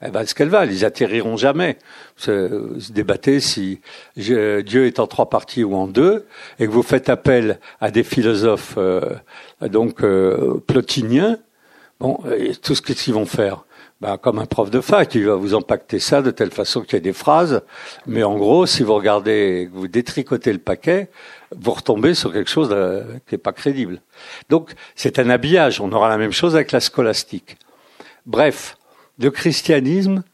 Eh 0.04 0.10
ben, 0.10 0.26
ce 0.26 0.34
qu'elle 0.34 0.48
va, 0.48 0.64
ils 0.64 0.84
atterriront 0.84 1.36
jamais. 1.36 1.78
Se, 2.16 2.92
débattez 2.92 3.38
si 3.40 3.80
Dieu 4.16 4.86
est 4.86 4.98
en 4.98 5.06
trois 5.06 5.30
parties 5.30 5.62
ou 5.62 5.74
en 5.76 5.86
deux, 5.86 6.26
et 6.58 6.66
que 6.66 6.72
vous 6.72 6.82
faites 6.82 7.08
appel 7.08 7.60
à 7.80 7.90
des 7.90 8.02
philosophes 8.02 8.74
euh, 8.78 9.00
donc 9.60 10.02
euh, 10.02 10.60
plotiniens. 10.66 11.38
Bon, 12.00 12.18
tout 12.62 12.74
ce 12.74 12.82
qu'ils 12.82 13.14
vont 13.14 13.26
faire, 13.26 13.64
ben, 14.00 14.16
comme 14.16 14.40
un 14.40 14.46
prof 14.46 14.68
de 14.72 14.80
fac, 14.80 15.14
il 15.14 15.26
va 15.26 15.36
vous 15.36 15.54
empacter 15.54 16.00
ça 16.00 16.22
de 16.22 16.32
telle 16.32 16.50
façon 16.50 16.80
qu'il 16.80 16.94
y 16.94 16.96
ait 16.96 17.00
des 17.00 17.12
phrases. 17.12 17.62
Mais 18.08 18.24
en 18.24 18.36
gros, 18.36 18.66
si 18.66 18.82
vous 18.82 18.94
regardez, 18.94 19.70
vous 19.72 19.86
détricotez 19.86 20.52
le 20.52 20.58
paquet, 20.58 21.08
vous 21.56 21.70
retombez 21.70 22.14
sur 22.14 22.32
quelque 22.32 22.50
chose 22.50 22.68
de, 22.68 23.04
qui 23.28 23.34
n'est 23.34 23.38
pas 23.38 23.52
crédible. 23.52 24.02
Donc, 24.48 24.72
c'est 24.96 25.20
un 25.20 25.30
habillage. 25.30 25.80
On 25.80 25.92
aura 25.92 26.08
la 26.08 26.18
même 26.18 26.32
chose 26.32 26.56
avec 26.56 26.72
la 26.72 26.80
scolastique. 26.80 27.56
Bref, 28.26 28.76
le 29.18 29.30
christianisme 29.30 30.24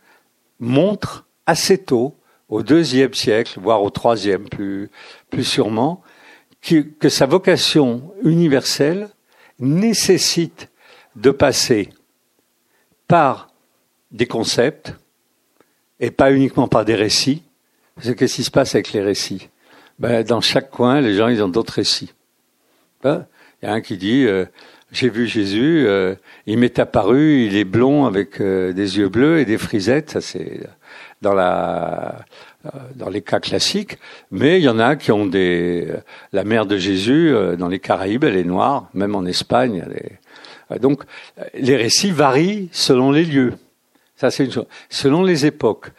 montre 0.60 1.26
assez 1.46 1.78
tôt, 1.78 2.16
au 2.48 2.62
deuxième 2.62 3.14
siècle, 3.14 3.58
voire 3.60 3.82
au 3.82 3.90
troisième 3.90 4.48
plus, 4.48 4.90
plus 5.30 5.44
sûrement, 5.44 6.02
que, 6.62 6.80
que 6.80 7.08
sa 7.08 7.26
vocation 7.26 8.12
universelle 8.22 9.08
nécessite 9.58 10.70
de 11.16 11.30
passer 11.30 11.90
par 13.06 13.48
des 14.10 14.26
concepts 14.26 14.94
et 16.00 16.10
pas 16.10 16.32
uniquement 16.32 16.68
par 16.68 16.84
des 16.84 16.94
récits. 16.94 17.42
Parce 17.94 18.08
que 18.08 18.12
qu'est-ce 18.12 18.36
qui 18.36 18.44
se 18.44 18.50
passe 18.50 18.74
avec 18.74 18.92
les 18.92 19.02
récits? 19.02 19.48
Ben, 19.98 20.22
Dans 20.22 20.40
chaque 20.40 20.70
coin, 20.70 21.00
les 21.00 21.14
gens, 21.14 21.28
ils 21.28 21.42
ont 21.42 21.48
d'autres 21.48 21.74
récits. 21.74 22.12
Ben, 23.02 23.26
il 23.60 23.66
y 23.66 23.68
a 23.68 23.72
un 23.72 23.80
qui 23.80 23.96
dit, 23.96 24.24
euh, 24.24 24.46
j'ai 24.90 25.10
vu 25.10 25.26
Jésus, 25.26 25.84
euh, 25.86 26.14
il 26.46 26.58
m'est 26.58 26.78
apparu, 26.78 27.44
il 27.44 27.56
est 27.56 27.64
blond 27.64 28.06
avec 28.06 28.40
euh, 28.40 28.72
des 28.72 28.98
yeux 28.98 29.08
bleus 29.08 29.38
et 29.38 29.44
des 29.44 29.58
frisettes, 29.58 30.10
ça 30.10 30.20
c'est 30.20 30.60
dans 31.20 31.34
la 31.34 32.24
euh, 32.64 32.70
dans 32.94 33.10
les 33.10 33.20
cas 33.20 33.38
classiques, 33.38 33.98
mais 34.30 34.58
il 34.58 34.64
y 34.64 34.68
en 34.68 34.78
a 34.78 34.96
qui 34.96 35.12
ont 35.12 35.26
des 35.26 35.92
la 36.32 36.44
mère 36.44 36.64
de 36.64 36.78
Jésus 36.78 37.32
dans 37.58 37.68
les 37.68 37.80
Caraïbes, 37.80 38.24
elle 38.24 38.36
est 38.36 38.44
noire, 38.44 38.88
même 38.94 39.14
en 39.14 39.26
Espagne. 39.26 39.84
donc 40.80 41.02
les 41.54 41.76
récits 41.76 42.10
varient 42.10 42.68
selon 42.72 43.12
les 43.12 43.24
lieux. 43.24 43.54
Ça 44.16 44.30
c'est 44.30 44.44
une 44.46 44.52
chose. 44.52 44.66
Selon 44.88 45.22
les 45.22 45.44
époques 45.44 45.90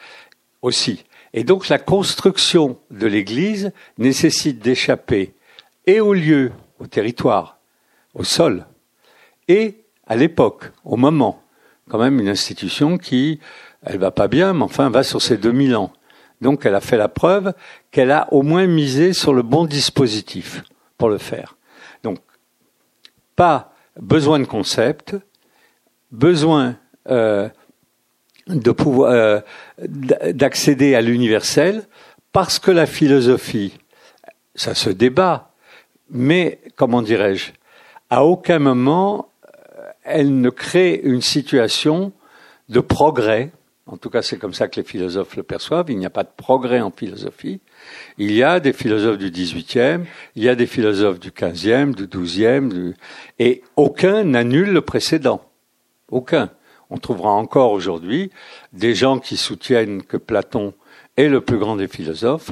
aussi. 0.62 1.06
Et 1.34 1.43
donc 1.43 1.69
la 1.69 1.78
construction 1.78 2.78
de 2.89 3.06
l'Église 3.06 3.71
nécessite 3.99 4.60
d'échapper 4.60 5.34
et 5.86 5.99
au 5.99 6.13
lieu, 6.13 6.52
au 6.80 6.88
territoire, 6.88 7.60
au 8.15 8.23
sol, 8.23 8.65
et 9.50 9.84
à 10.08 10.16
l'époque, 10.16 10.72
au 10.86 10.96
moment. 10.96 11.44
Quand 11.90 11.98
même 11.98 12.20
une 12.20 12.30
institution 12.30 12.98
qui, 12.98 13.40
elle 13.84 13.98
va 13.98 14.12
pas 14.12 14.30
bien, 14.30 14.54
mais 14.54 14.64
enfin 14.64 14.90
va 14.90 15.04
sur 15.04 15.22
ses 15.22 15.38
2000 15.38 15.76
ans. 15.76 15.92
Donc 16.40 16.66
elle 16.66 16.76
a 16.76 16.82
fait 16.82 16.98
la 16.98 17.10
preuve 17.10 17.54
qu'elle 17.92 18.12
a 18.12 18.32
au 18.32 18.44
moins 18.44 18.68
misé 18.68 19.12
sur 19.12 19.34
le 19.34 19.42
bon 19.42 19.66
dispositif 19.66 20.64
pour 20.98 21.10
le 21.10 21.18
faire. 21.18 21.58
Donc 22.04 22.20
pas 23.36 23.74
besoin 24.00 24.40
de 24.40 24.46
concept, 24.46 25.16
besoin 26.12 26.78
euh, 27.10 27.50
de 28.48 28.72
pouvoir 28.72 29.12
euh, 29.12 29.40
d'accéder 29.80 30.96
à 30.96 31.02
l'universel 31.02 31.84
parce 32.32 32.60
que 32.60 32.72
la 32.72 32.86
philosophie, 32.86 33.74
ça 34.56 34.76
se 34.76 34.90
débat, 34.90 35.52
mais 36.10 36.60
comment 36.76 37.02
dirais-je, 37.02 37.52
à 38.10 38.24
aucun 38.24 38.60
moment 38.60 39.29
elle 40.10 40.39
ne 40.39 40.50
crée 40.50 41.00
une 41.04 41.22
situation 41.22 42.12
de 42.67 42.80
progrès. 42.80 43.52
En 43.86 43.98
tout 43.98 44.10
cas, 44.10 44.22
c'est 44.22 44.38
comme 44.38 44.54
ça 44.54 44.67
que 44.67 44.80
les 44.80 44.86
philosophes 44.86 45.36
le 45.36 45.43
perçoivent. 45.43 45.89
Il 45.89 45.98
n'y 45.98 46.06
a 46.06 46.12
pas 46.12 46.24
de 46.24 46.30
progrès 46.36 46.82
en 46.82 46.91
philosophie. 46.91 47.60
Il 48.17 48.34
y 48.34 48.43
a 48.43 48.60
des 48.60 48.74
philosophes 48.74 49.17
du 49.17 49.32
18e, 49.32 50.02
il 50.36 50.43
y 50.43 50.50
a 50.50 50.56
des 50.56 50.67
philosophes 50.67 51.19
du 51.19 51.32
15e, 51.32 51.95
du 51.95 52.06
12e, 52.06 52.93
et 53.39 53.63
aucun 53.76 54.24
n'annule 54.24 54.72
le 54.72 54.82
précédent. 54.82 55.41
Aucun. 56.12 56.52
On 56.91 56.98
trouvera 56.98 57.32
encore 57.32 57.72
aujourd'hui 57.72 58.32
des 58.74 58.95
gens 58.95 59.19
qui 59.19 59.38
soutiennent 59.38 60.04
que 60.04 60.17
Platon 60.17 60.74
est 61.17 61.28
le 61.28 61.41
plus 61.41 61.58
grand 61.58 61.76
des 61.76 61.88
philosophes, 61.88 62.52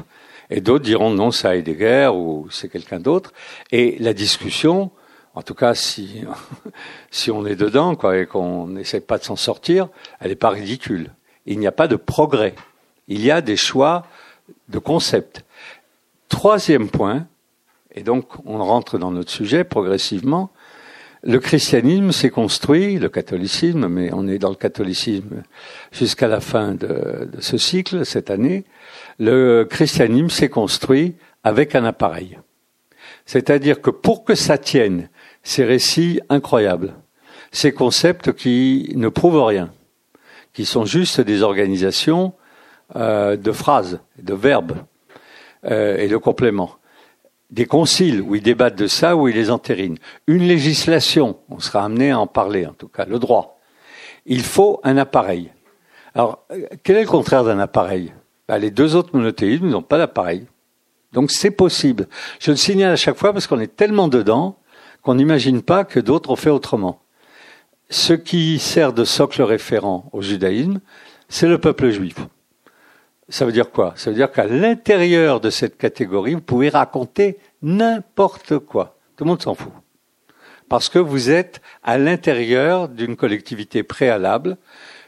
et 0.50 0.60
d'autres 0.60 0.84
diront 0.84 1.10
non, 1.10 1.30
c'est 1.30 1.58
Heidegger 1.58 2.10
ou 2.14 2.48
c'est 2.50 2.68
quelqu'un 2.68 3.00
d'autre. 3.00 3.32
Et 3.70 3.96
la 3.98 4.14
discussion, 4.14 4.90
en 5.38 5.42
tout 5.42 5.54
cas 5.54 5.74
si, 7.10 7.30
on 7.30 7.46
est 7.46 7.54
dedans 7.54 7.94
quoi, 7.94 8.18
et 8.18 8.26
qu'on 8.26 8.66
n'essaie 8.66 9.00
pas 9.00 9.18
de 9.18 9.24
s'en 9.24 9.36
sortir, 9.36 9.88
elle 10.18 10.30
n'est 10.30 10.36
pas 10.36 10.50
ridicule. 10.50 11.12
Il 11.46 11.60
n'y 11.60 11.68
a 11.68 11.72
pas 11.72 11.86
de 11.86 11.94
progrès. 11.94 12.56
Il 13.06 13.24
y 13.24 13.30
a 13.30 13.40
des 13.40 13.56
choix 13.56 14.04
de 14.68 14.80
concepts. 14.80 15.44
Troisième 16.28 16.90
point, 16.90 17.28
et 17.94 18.02
donc 18.02 18.26
on 18.46 18.58
rentre 18.58 18.98
dans 18.98 19.12
notre 19.12 19.30
sujet 19.30 19.62
progressivement, 19.62 20.50
le 21.22 21.38
christianisme 21.38 22.10
s'est 22.10 22.30
construit, 22.30 22.98
le 22.98 23.08
catholicisme, 23.08 23.86
mais 23.86 24.10
on 24.12 24.26
est 24.26 24.38
dans 24.38 24.50
le 24.50 24.56
catholicisme 24.56 25.44
jusqu'à 25.92 26.26
la 26.26 26.40
fin 26.40 26.74
de, 26.74 27.30
ce 27.38 27.58
cycle, 27.58 28.04
cette 28.04 28.30
année, 28.30 28.64
le 29.20 29.64
christianisme 29.64 30.30
s'est 30.30 30.48
construit 30.48 31.14
avec 31.44 31.76
un 31.76 31.84
appareil. 31.84 32.38
C'est-à-dire 33.24 33.80
que 33.80 33.90
pour 33.90 34.24
que 34.24 34.34
ça 34.34 34.58
tienne, 34.58 35.08
ces 35.48 35.64
récits 35.64 36.20
incroyables, 36.28 36.92
ces 37.52 37.72
concepts 37.72 38.34
qui 38.34 38.92
ne 38.96 39.08
prouvent 39.08 39.44
rien, 39.44 39.72
qui 40.52 40.66
sont 40.66 40.84
juste 40.84 41.22
des 41.22 41.42
organisations 41.42 42.34
euh, 42.96 43.34
de 43.34 43.50
phrases, 43.50 44.00
de 44.22 44.34
verbes 44.34 44.76
euh, 45.64 45.96
et 45.96 46.08
de 46.08 46.18
compléments, 46.18 46.72
des 47.50 47.64
conciles 47.64 48.20
où 48.20 48.34
ils 48.34 48.42
débattent 48.42 48.76
de 48.76 48.88
ça, 48.88 49.16
où 49.16 49.26
ils 49.26 49.34
les 49.34 49.50
entérinent, 49.50 49.96
une 50.26 50.46
législation, 50.46 51.38
on 51.48 51.60
sera 51.60 51.82
amené 51.82 52.10
à 52.10 52.18
en 52.18 52.26
parler 52.26 52.66
en 52.66 52.74
tout 52.74 52.88
cas, 52.88 53.06
le 53.06 53.18
droit. 53.18 53.58
Il 54.26 54.42
faut 54.42 54.80
un 54.84 54.98
appareil. 54.98 55.50
Alors, 56.14 56.44
quel 56.82 56.96
est 56.96 57.04
le 57.04 57.08
contraire 57.08 57.44
d'un 57.44 57.58
appareil? 57.58 58.12
Ben, 58.48 58.58
Les 58.58 58.70
deux 58.70 58.96
autres 58.96 59.16
monothéismes 59.16 59.70
n'ont 59.70 59.80
pas 59.80 59.96
d'appareil. 59.96 60.44
Donc 61.14 61.30
c'est 61.30 61.50
possible. 61.50 62.06
Je 62.38 62.50
le 62.50 62.58
signale 62.58 62.92
à 62.92 62.96
chaque 62.96 63.16
fois 63.16 63.32
parce 63.32 63.46
qu'on 63.46 63.60
est 63.60 63.74
tellement 63.74 64.08
dedans 64.08 64.58
qu'on 65.08 65.14
n'imagine 65.14 65.62
pas 65.62 65.84
que 65.84 66.00
d'autres 66.00 66.28
ont 66.28 66.36
fait 66.36 66.50
autrement. 66.50 67.00
Ce 67.88 68.12
qui 68.12 68.58
sert 68.58 68.92
de 68.92 69.04
socle 69.06 69.40
référent 69.40 70.10
au 70.12 70.20
judaïsme, 70.20 70.82
c'est 71.30 71.48
le 71.48 71.56
peuple 71.56 71.88
juif. 71.88 72.16
Ça 73.30 73.46
veut 73.46 73.52
dire 73.52 73.70
quoi? 73.70 73.94
Ça 73.96 74.10
veut 74.10 74.16
dire 74.16 74.30
qu'à 74.30 74.44
l'intérieur 74.44 75.40
de 75.40 75.48
cette 75.48 75.78
catégorie, 75.78 76.34
vous 76.34 76.42
pouvez 76.42 76.68
raconter 76.68 77.38
n'importe 77.62 78.58
quoi. 78.58 78.98
Tout 79.16 79.24
le 79.24 79.30
monde 79.30 79.40
s'en 79.40 79.54
fout. 79.54 79.72
Parce 80.68 80.90
que 80.90 80.98
vous 80.98 81.30
êtes 81.30 81.62
à 81.82 81.96
l'intérieur 81.96 82.90
d'une 82.90 83.16
collectivité 83.16 83.82
préalable 83.82 84.58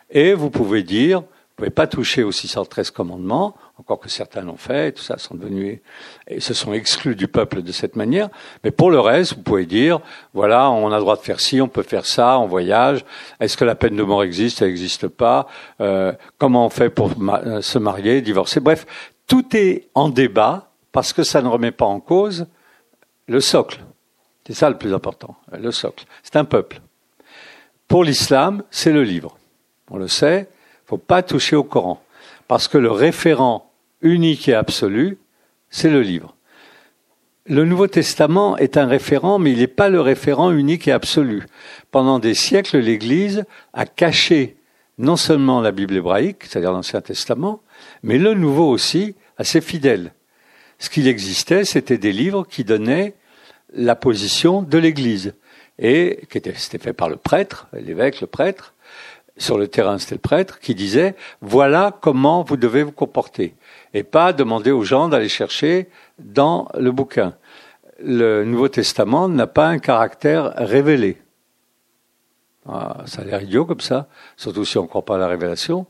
et 0.09 0.33
vous 0.33 0.49
pouvez 0.49 0.83
dire, 0.83 1.21
vous 1.21 1.27
pouvez 1.57 1.69
pas 1.69 1.87
toucher 1.87 2.23
aux 2.23 2.33
613 2.33 2.91
commandements, 2.91 3.55
encore 3.81 3.99
que 3.99 4.09
certains 4.09 4.43
l'ont 4.43 4.57
fait, 4.57 4.93
tout 4.93 5.03
ça 5.03 5.19
sont 5.19 5.35
devenus 5.35 5.81
et 6.29 6.41
se 6.41 6.55
sont 6.55 6.73
exclus 6.73 7.17
du 7.17 7.27
peuple 7.27 7.63
de 7.63 7.73
cette 7.73 7.97
manière. 7.97 8.29
Mais 8.63 8.71
pour 8.71 8.91
le 8.91 9.01
reste, 9.01 9.35
vous 9.35 9.43
pouvez 9.43 9.67
dire, 9.67 10.01
voilà, 10.35 10.71
on 10.71 10.93
a 10.93 10.97
le 10.97 11.01
droit 11.01 11.17
de 11.17 11.23
faire 11.23 11.41
ci, 11.41 11.61
on 11.61 11.69
peut 11.69 11.83
faire 11.83 12.07
ça, 12.07 12.39
on 12.39 12.47
voyage. 12.47 13.05
Est-ce 13.41 13.57
que 13.57 13.65
la 13.65 13.75
peine 13.75 13.97
de 13.97 14.03
mort 14.03 14.23
existe? 14.23 14.63
Elle 14.63 14.69
n'existe 14.69 15.09
pas. 15.09 15.47
Euh, 15.81 16.13
comment 16.39 16.67
on 16.67 16.71
fait 16.71 16.91
pour 16.91 17.11
euh, 17.11 17.61
se 17.61 17.79
marier, 17.79 18.21
divorcer? 18.21 18.61
Bref, 18.61 18.87
tout 19.27 19.57
est 19.57 19.89
en 19.95 20.09
débat 20.09 20.71
parce 20.93 21.13
que 21.13 21.23
ça 21.23 21.43
ne 21.43 21.49
remet 21.49 21.73
pas 21.73 21.87
en 21.87 22.01
cause 22.01 22.47
le 23.27 23.41
socle. 23.41 23.81
C'est 24.47 24.55
ça 24.55 24.71
le 24.71 24.79
plus 24.79 24.95
important, 24.95 25.37
le 25.53 25.71
socle. 25.71 26.05
C'est 26.23 26.37
un 26.37 26.45
peuple. 26.45 26.81
Pour 27.89 28.05
l'islam, 28.05 28.63
c'est 28.71 28.93
le 28.93 29.05
livre. 29.05 29.37
On 29.91 29.97
le 29.97 30.09
sait 30.09 30.49
faut 30.91 30.99
pas 30.99 31.23
toucher 31.23 31.55
au 31.55 31.63
Coran. 31.63 32.03
Parce 32.49 32.67
que 32.67 32.77
le 32.77 32.91
référent 32.91 33.70
unique 34.03 34.49
et 34.49 34.55
absolu, 34.55 35.19
c'est 35.69 35.91
le 35.91 36.03
livre. 36.03 36.37
Le 37.47 37.65
Nouveau 37.65 37.87
Testament 37.87 38.57
est 38.59 38.77
un 38.77 38.87
référent, 38.87 39.39
mais 39.39 39.53
il 39.53 39.59
n'est 39.59 39.67
pas 39.67 39.89
le 39.89 40.01
référent 40.01 40.53
unique 40.53 40.87
et 40.87 40.93
absolu. 40.93 41.47
Pendant 41.91 42.19
des 42.19 42.35
siècles, 42.35 42.79
l'Église 42.79 43.45
a 43.73 43.87
caché 43.87 44.57
non 44.99 45.17
seulement 45.17 45.61
la 45.61 45.73
Bible 45.73 45.97
hébraïque, 45.97 46.45
c'est-à-dire 46.45 46.73
l'Ancien 46.73 47.01
Testament, 47.01 47.63
mais 48.03 48.19
le 48.19 48.35
Nouveau 48.35 48.69
aussi 48.69 49.15
à 49.39 49.45
ses 49.45 49.61
fidèles. 49.61 50.13
Ce 50.79 50.91
qu'il 50.91 51.09
existait, 51.09 51.65
c'était 51.65 51.99
des 51.99 52.13
livres 52.13 52.47
qui 52.49 52.65
donnaient 52.65 53.15
la 53.73 53.97
position 53.97 54.63
de 54.63 54.79
l'Église 54.79 55.35
et 55.79 56.21
qui 56.31 56.39
était, 56.39 56.55
c'était 56.55 56.79
fait 56.79 56.93
par 56.93 57.09
le 57.09 57.17
prêtre, 57.17 57.69
l'évêque, 57.73 58.21
le 58.21 58.27
prêtre, 58.27 58.75
sur 59.39 59.57
le 59.57 59.69
terrain, 59.69 59.99
c'était 59.99 60.17
le 60.17 60.21
prêtre, 60.21 60.61
qui 60.61 60.75
disait 60.75 61.15
voilà 61.41 61.97
comment 62.01 62.43
vous 62.43 62.57
devez 62.57 62.83
vous 62.83 62.93
comporter, 62.93 63.55
et 63.95 64.03
pas 64.03 64.33
demander 64.33 64.71
aux 64.71 64.83
gens 64.83 65.09
d'aller 65.09 65.29
chercher 65.29 65.89
dans 66.19 66.69
le 66.79 66.93
bouquin. 66.93 67.35
Le 68.03 68.45
Nouveau 68.45 68.69
Testament 68.69 69.29
n'a 69.29 69.47
pas 69.47 69.67
un 69.67 69.79
caractère 69.79 70.53
révélé. 70.57 71.19
Ah, 72.69 73.03
ça 73.07 73.23
a 73.23 73.25
l'air 73.25 73.43
idiot 73.43 73.65
comme 73.65 73.81
ça, 73.81 74.09
surtout 74.37 74.65
si 74.65 74.79
on 74.79 74.83
ne 74.83 74.87
croit 74.87 75.05
pas 75.05 75.17
à 75.17 75.19
la 75.19 75.29
révélation. 75.29 75.87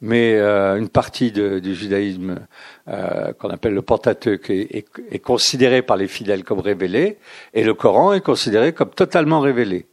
Mais 0.00 0.34
euh, 0.34 0.76
une 0.78 0.88
partie 0.88 1.30
du 1.30 1.74
judaïsme 1.74 2.40
euh, 2.88 3.32
qu'on 3.34 3.50
appelle 3.50 3.74
le 3.74 3.82
Pentateuque 3.82 4.50
est, 4.50 4.76
est, 4.76 4.86
est 5.10 5.18
considéré 5.20 5.82
par 5.82 5.96
les 5.96 6.08
fidèles 6.08 6.42
comme 6.42 6.60
révélé, 6.60 7.18
et 7.54 7.62
le 7.62 7.74
Coran 7.74 8.12
est 8.12 8.20
considéré 8.20 8.72
comme 8.72 8.90
totalement 8.90 9.40
révélé. 9.40 9.86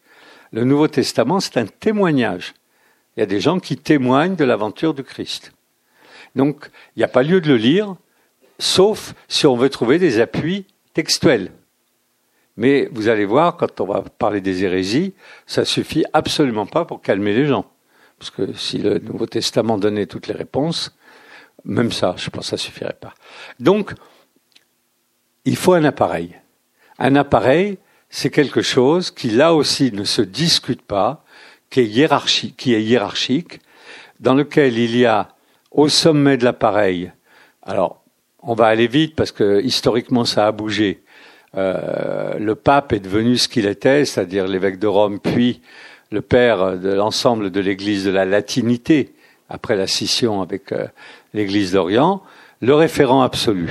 Le 0.51 0.63
Nouveau 0.63 0.87
Testament, 0.87 1.39
c'est 1.39 1.57
un 1.57 1.67
témoignage. 1.67 2.53
Il 3.15 3.19
y 3.19 3.23
a 3.23 3.27
des 3.27 3.39
gens 3.39 3.59
qui 3.59 3.77
témoignent 3.77 4.35
de 4.35 4.45
l'aventure 4.45 4.93
du 4.93 5.03
Christ. 5.03 5.51
Donc, 6.35 6.69
il 6.95 6.99
n'y 6.99 7.03
a 7.03 7.09
pas 7.09 7.23
lieu 7.23 7.41
de 7.41 7.47
le 7.47 7.57
lire, 7.57 7.95
sauf 8.59 9.13
si 9.27 9.47
on 9.47 9.55
veut 9.55 9.69
trouver 9.69 9.99
des 9.99 10.19
appuis 10.19 10.65
textuels. 10.93 11.51
Mais 12.57 12.89
vous 12.91 13.07
allez 13.07 13.25
voir, 13.25 13.55
quand 13.55 13.79
on 13.79 13.85
va 13.85 14.01
parler 14.01 14.41
des 14.41 14.63
hérésies, 14.65 15.13
ça 15.47 15.63
suffit 15.63 16.03
absolument 16.11 16.65
pas 16.65 16.85
pour 16.85 17.01
calmer 17.01 17.33
les 17.33 17.45
gens. 17.45 17.65
Parce 18.17 18.31
que 18.31 18.53
si 18.53 18.79
le 18.79 18.99
Nouveau 18.99 19.25
Testament 19.25 19.77
donnait 19.77 20.07
toutes 20.07 20.27
les 20.27 20.33
réponses, 20.33 20.93
même 21.63 21.91
ça, 21.91 22.15
je 22.17 22.29
pense 22.29 22.45
que 22.45 22.49
ça 22.49 22.57
suffirait 22.57 22.97
pas. 22.99 23.13
Donc, 23.59 23.93
il 25.45 25.55
faut 25.55 25.73
un 25.73 25.85
appareil. 25.85 26.35
Un 26.97 27.15
appareil, 27.15 27.77
c'est 28.09 28.29
quelque 28.29 28.61
chose 28.61 29.09
qui, 29.09 29.29
là 29.29 29.53
aussi, 29.53 29.91
ne 29.93 30.03
se 30.03 30.21
discute 30.21 30.81
pas, 30.81 31.23
qui 31.69 31.79
est 31.79 31.85
hiérarchique, 31.85 32.57
qui 32.57 32.73
est 32.73 32.83
hiérarchique, 32.83 33.61
dans 34.19 34.33
lequel 34.33 34.77
il 34.77 34.97
y 34.97 35.05
a 35.05 35.29
au 35.71 35.89
sommet 35.89 36.37
de 36.37 36.45
l'appareil. 36.45 37.11
Alors, 37.63 38.03
on 38.41 38.53
va 38.53 38.67
aller 38.67 38.87
vite 38.87 39.15
parce 39.15 39.31
que 39.31 39.61
historiquement 39.61 40.25
ça 40.25 40.47
a 40.47 40.51
bougé. 40.51 41.01
Euh, 41.55 42.37
le 42.37 42.55
pape 42.55 42.93
est 42.93 42.99
devenu 42.99 43.37
ce 43.37 43.47
qu'il 43.47 43.65
était, 43.65 44.05
c'est-à-dire 44.05 44.47
l'évêque 44.47 44.79
de 44.79 44.87
Rome, 44.87 45.19
puis 45.19 45.61
le 46.11 46.21
père 46.21 46.77
de 46.77 46.89
l'ensemble 46.89 47.51
de 47.51 47.59
l'Église 47.59 48.05
de 48.05 48.11
la 48.11 48.25
latinité 48.25 49.13
après 49.49 49.75
la 49.75 49.87
scission 49.87 50.41
avec 50.41 50.71
euh, 50.71 50.87
l'Église 51.33 51.73
d'Orient, 51.73 52.21
le 52.61 52.75
référent 52.75 53.21
absolu. 53.21 53.69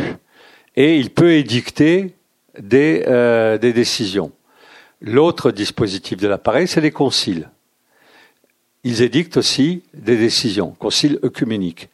Et 0.77 0.97
il 0.97 1.11
peut 1.11 1.33
édicter 1.33 2.15
des, 2.59 3.05
euh, 3.07 3.59
des 3.59 3.73
décisions. 3.73 4.33
L'autre 5.01 5.53
dispositif 5.53 6.19
de 6.19 6.29
l'appareil, 6.29 6.67
c'est 6.67 6.81
les 6.81 6.91
conciles 6.91 7.49
ils 8.85 9.03
édictent 9.03 9.37
aussi 9.37 9.83
des 9.95 10.17
décisions, 10.17 10.71
conciles 10.79 11.19
œcuméniques. 11.25 11.89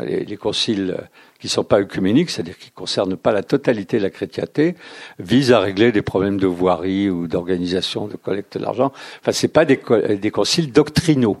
Les, 0.00 0.24
les 0.24 0.36
conciles 0.36 0.96
qui 1.40 1.46
ne 1.46 1.50
sont 1.50 1.64
pas 1.64 1.80
œcuméniques, 1.80 2.30
c'est-à-dire 2.30 2.58
qui 2.58 2.68
ne 2.68 2.74
concernent 2.74 3.16
pas 3.16 3.32
la 3.32 3.42
totalité 3.42 3.98
de 3.98 4.02
la 4.02 4.10
chrétienté, 4.10 4.74
visent 5.18 5.52
à 5.52 5.60
régler 5.60 5.92
des 5.92 6.02
problèmes 6.02 6.38
de 6.38 6.46
voirie 6.46 7.08
ou 7.08 7.26
d'organisation, 7.26 8.06
de 8.06 8.16
collecte 8.16 8.58
d'argent. 8.58 8.92
Enfin, 9.20 9.32
c'est 9.32 9.48
pas 9.48 9.64
des, 9.64 9.80
des 10.20 10.30
conciles 10.30 10.72
doctrinaux. 10.72 11.38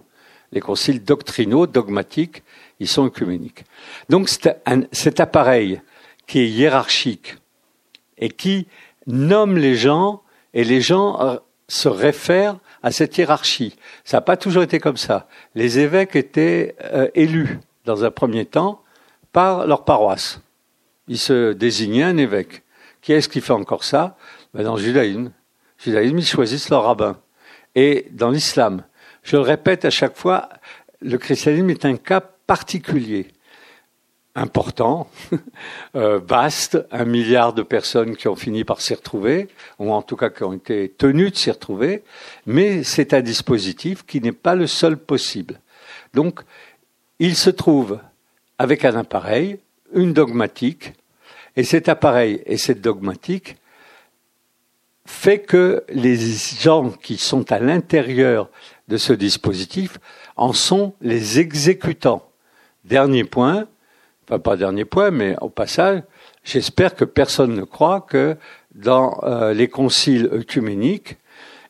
Les 0.52 0.60
conciles 0.60 1.04
doctrinaux, 1.04 1.66
dogmatiques, 1.66 2.42
ils 2.80 2.88
sont 2.88 3.04
œcuméniques. 3.04 3.64
Donc 4.08 4.28
cet 4.28 5.20
appareil 5.20 5.80
qui 6.26 6.40
est 6.40 6.48
hiérarchique 6.48 7.36
et 8.18 8.30
qui 8.30 8.66
nomme 9.06 9.56
les 9.56 9.74
gens 9.74 10.22
et 10.54 10.64
les 10.64 10.80
gens 10.80 11.20
euh, 11.20 11.36
se 11.68 11.88
réfèrent 11.88 12.58
à 12.82 12.90
cette 12.90 13.16
hiérarchie. 13.18 13.76
Ça 14.04 14.18
n'a 14.18 14.20
pas 14.20 14.36
toujours 14.36 14.62
été 14.62 14.78
comme 14.78 14.96
ça. 14.96 15.28
Les 15.54 15.78
évêques 15.78 16.16
étaient 16.16 16.76
euh, 16.84 17.08
élus 17.14 17.58
dans 17.84 18.04
un 18.04 18.10
premier 18.10 18.44
temps 18.44 18.82
par 19.32 19.66
leur 19.66 19.84
paroisse. 19.84 20.40
Ils 21.08 21.18
se 21.18 21.52
désignaient 21.52 22.02
un 22.02 22.16
évêque. 22.16 22.62
Qui 23.00 23.12
est-ce 23.12 23.28
qui 23.28 23.40
fait 23.40 23.52
encore 23.52 23.84
ça? 23.84 24.16
Ben 24.54 24.62
Dans 24.62 24.76
le 24.76 24.82
judaïsme. 24.82 25.24
Le 25.24 25.84
judaïsme, 25.84 26.18
ils 26.18 26.26
choisissent 26.26 26.68
leur 26.70 26.84
rabbin. 26.84 27.18
Et 27.74 28.08
dans 28.12 28.30
l'islam, 28.30 28.82
je 29.22 29.36
le 29.36 29.42
répète 29.42 29.84
à 29.84 29.90
chaque 29.90 30.16
fois, 30.16 30.48
le 31.00 31.18
christianisme 31.18 31.70
est 31.70 31.84
un 31.84 31.96
cas 31.96 32.20
particulier, 32.20 33.28
important, 34.38 35.10
euh, 35.96 36.18
vaste, 36.18 36.78
un 36.90 37.04
milliard 37.04 37.52
de 37.52 37.62
personnes 37.62 38.16
qui 38.16 38.28
ont 38.28 38.36
fini 38.36 38.64
par 38.64 38.80
s'y 38.80 38.94
retrouver, 38.94 39.48
ou 39.78 39.92
en 39.92 40.02
tout 40.02 40.16
cas 40.16 40.30
qui 40.30 40.44
ont 40.44 40.52
été 40.52 40.88
tenues 40.96 41.30
de 41.30 41.36
s'y 41.36 41.50
retrouver, 41.50 42.02
mais 42.46 42.82
c'est 42.84 43.14
un 43.14 43.20
dispositif 43.20 44.04
qui 44.06 44.20
n'est 44.20 44.32
pas 44.32 44.54
le 44.54 44.66
seul 44.66 44.96
possible. 44.96 45.60
Donc, 46.14 46.40
il 47.18 47.36
se 47.36 47.50
trouve 47.50 47.98
avec 48.58 48.84
un 48.84 48.96
appareil, 48.96 49.58
une 49.92 50.12
dogmatique, 50.12 50.92
et 51.56 51.64
cet 51.64 51.88
appareil 51.88 52.42
et 52.46 52.56
cette 52.56 52.80
dogmatique 52.80 53.56
fait 55.06 55.40
que 55.40 55.84
les 55.88 56.16
gens 56.16 56.90
qui 56.90 57.16
sont 57.16 57.50
à 57.50 57.58
l'intérieur 57.58 58.50
de 58.88 58.96
ce 58.96 59.12
dispositif 59.12 59.98
en 60.36 60.52
sont 60.52 60.94
les 61.00 61.40
exécutants. 61.40 62.30
Dernier 62.84 63.24
point, 63.24 63.66
enfin 64.28 64.38
pas 64.38 64.56
dernier 64.56 64.84
point, 64.84 65.10
mais 65.10 65.36
au 65.40 65.48
passage, 65.48 66.02
j'espère 66.44 66.94
que 66.94 67.04
personne 67.04 67.54
ne 67.54 67.62
croit 67.62 68.02
que 68.02 68.36
dans 68.74 69.20
euh, 69.22 69.54
les 69.54 69.68
conciles 69.68 70.28
œcuméniques, 70.32 71.16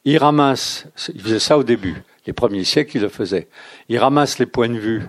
ils 0.04 0.18
ramassent, 0.18 0.86
ils 1.14 1.20
faisaient 1.20 1.38
ça 1.38 1.56
au 1.56 1.62
début, 1.62 2.02
les 2.26 2.32
premiers 2.32 2.64
siècles 2.64 2.96
ils 2.96 3.02
le 3.02 3.08
faisaient, 3.08 3.48
ils 3.88 3.98
ramassent 3.98 4.38
les 4.38 4.46
points 4.46 4.68
de 4.68 4.78
vue 4.78 5.02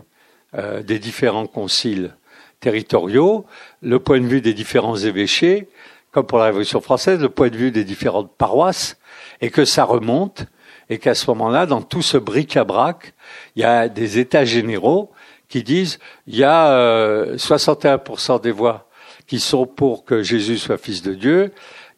euh, 0.56 0.84
des 0.84 1.00
différents 1.00 1.48
conciles 1.48 2.16
territoriaux, 2.60 3.46
le 3.82 4.00
point 4.00 4.20
de 4.20 4.28
vue 4.28 4.42
des 4.42 4.54
différents 4.54 4.98
évêchés, 4.98 5.70
comme 6.12 6.26
pour 6.26 6.38
la 6.38 6.46
Révolution 6.46 6.82
française, 6.82 7.20
le 7.20 7.30
point 7.30 7.50
de 7.50 7.58
vue 7.58 7.72
des 7.72 7.84
différentes 7.84 8.32
paroisses, 8.38 8.98
et 9.42 9.50
que 9.50 9.66
ça 9.66 9.86
remonte, 9.86 10.46
et 10.90 10.98
qu'à 10.98 11.16
ce 11.16 11.30
moment-là, 11.32 11.66
dans 11.66 11.82
tout 11.82 12.02
ce 12.02 12.18
bric-à-brac, 12.18 13.14
il 13.56 13.62
y 13.62 13.66
a 13.66 13.88
des 13.88 14.20
États 14.20 14.46
généraux 14.46 15.12
qui 15.50 15.64
disent 15.64 16.00
il 16.28 16.38
y 16.38 16.44
a 16.44 16.72
euh, 16.72 17.36
61% 17.36 18.42
des 18.42 18.52
voix 18.52 18.88
qui 19.28 19.40
sont 19.40 19.66
pour 19.66 20.06
que 20.06 20.24
Jésus 20.24 20.58
soit 20.58 20.78
fils 20.78 21.02
de 21.02 21.14
Dieu, 21.14 21.52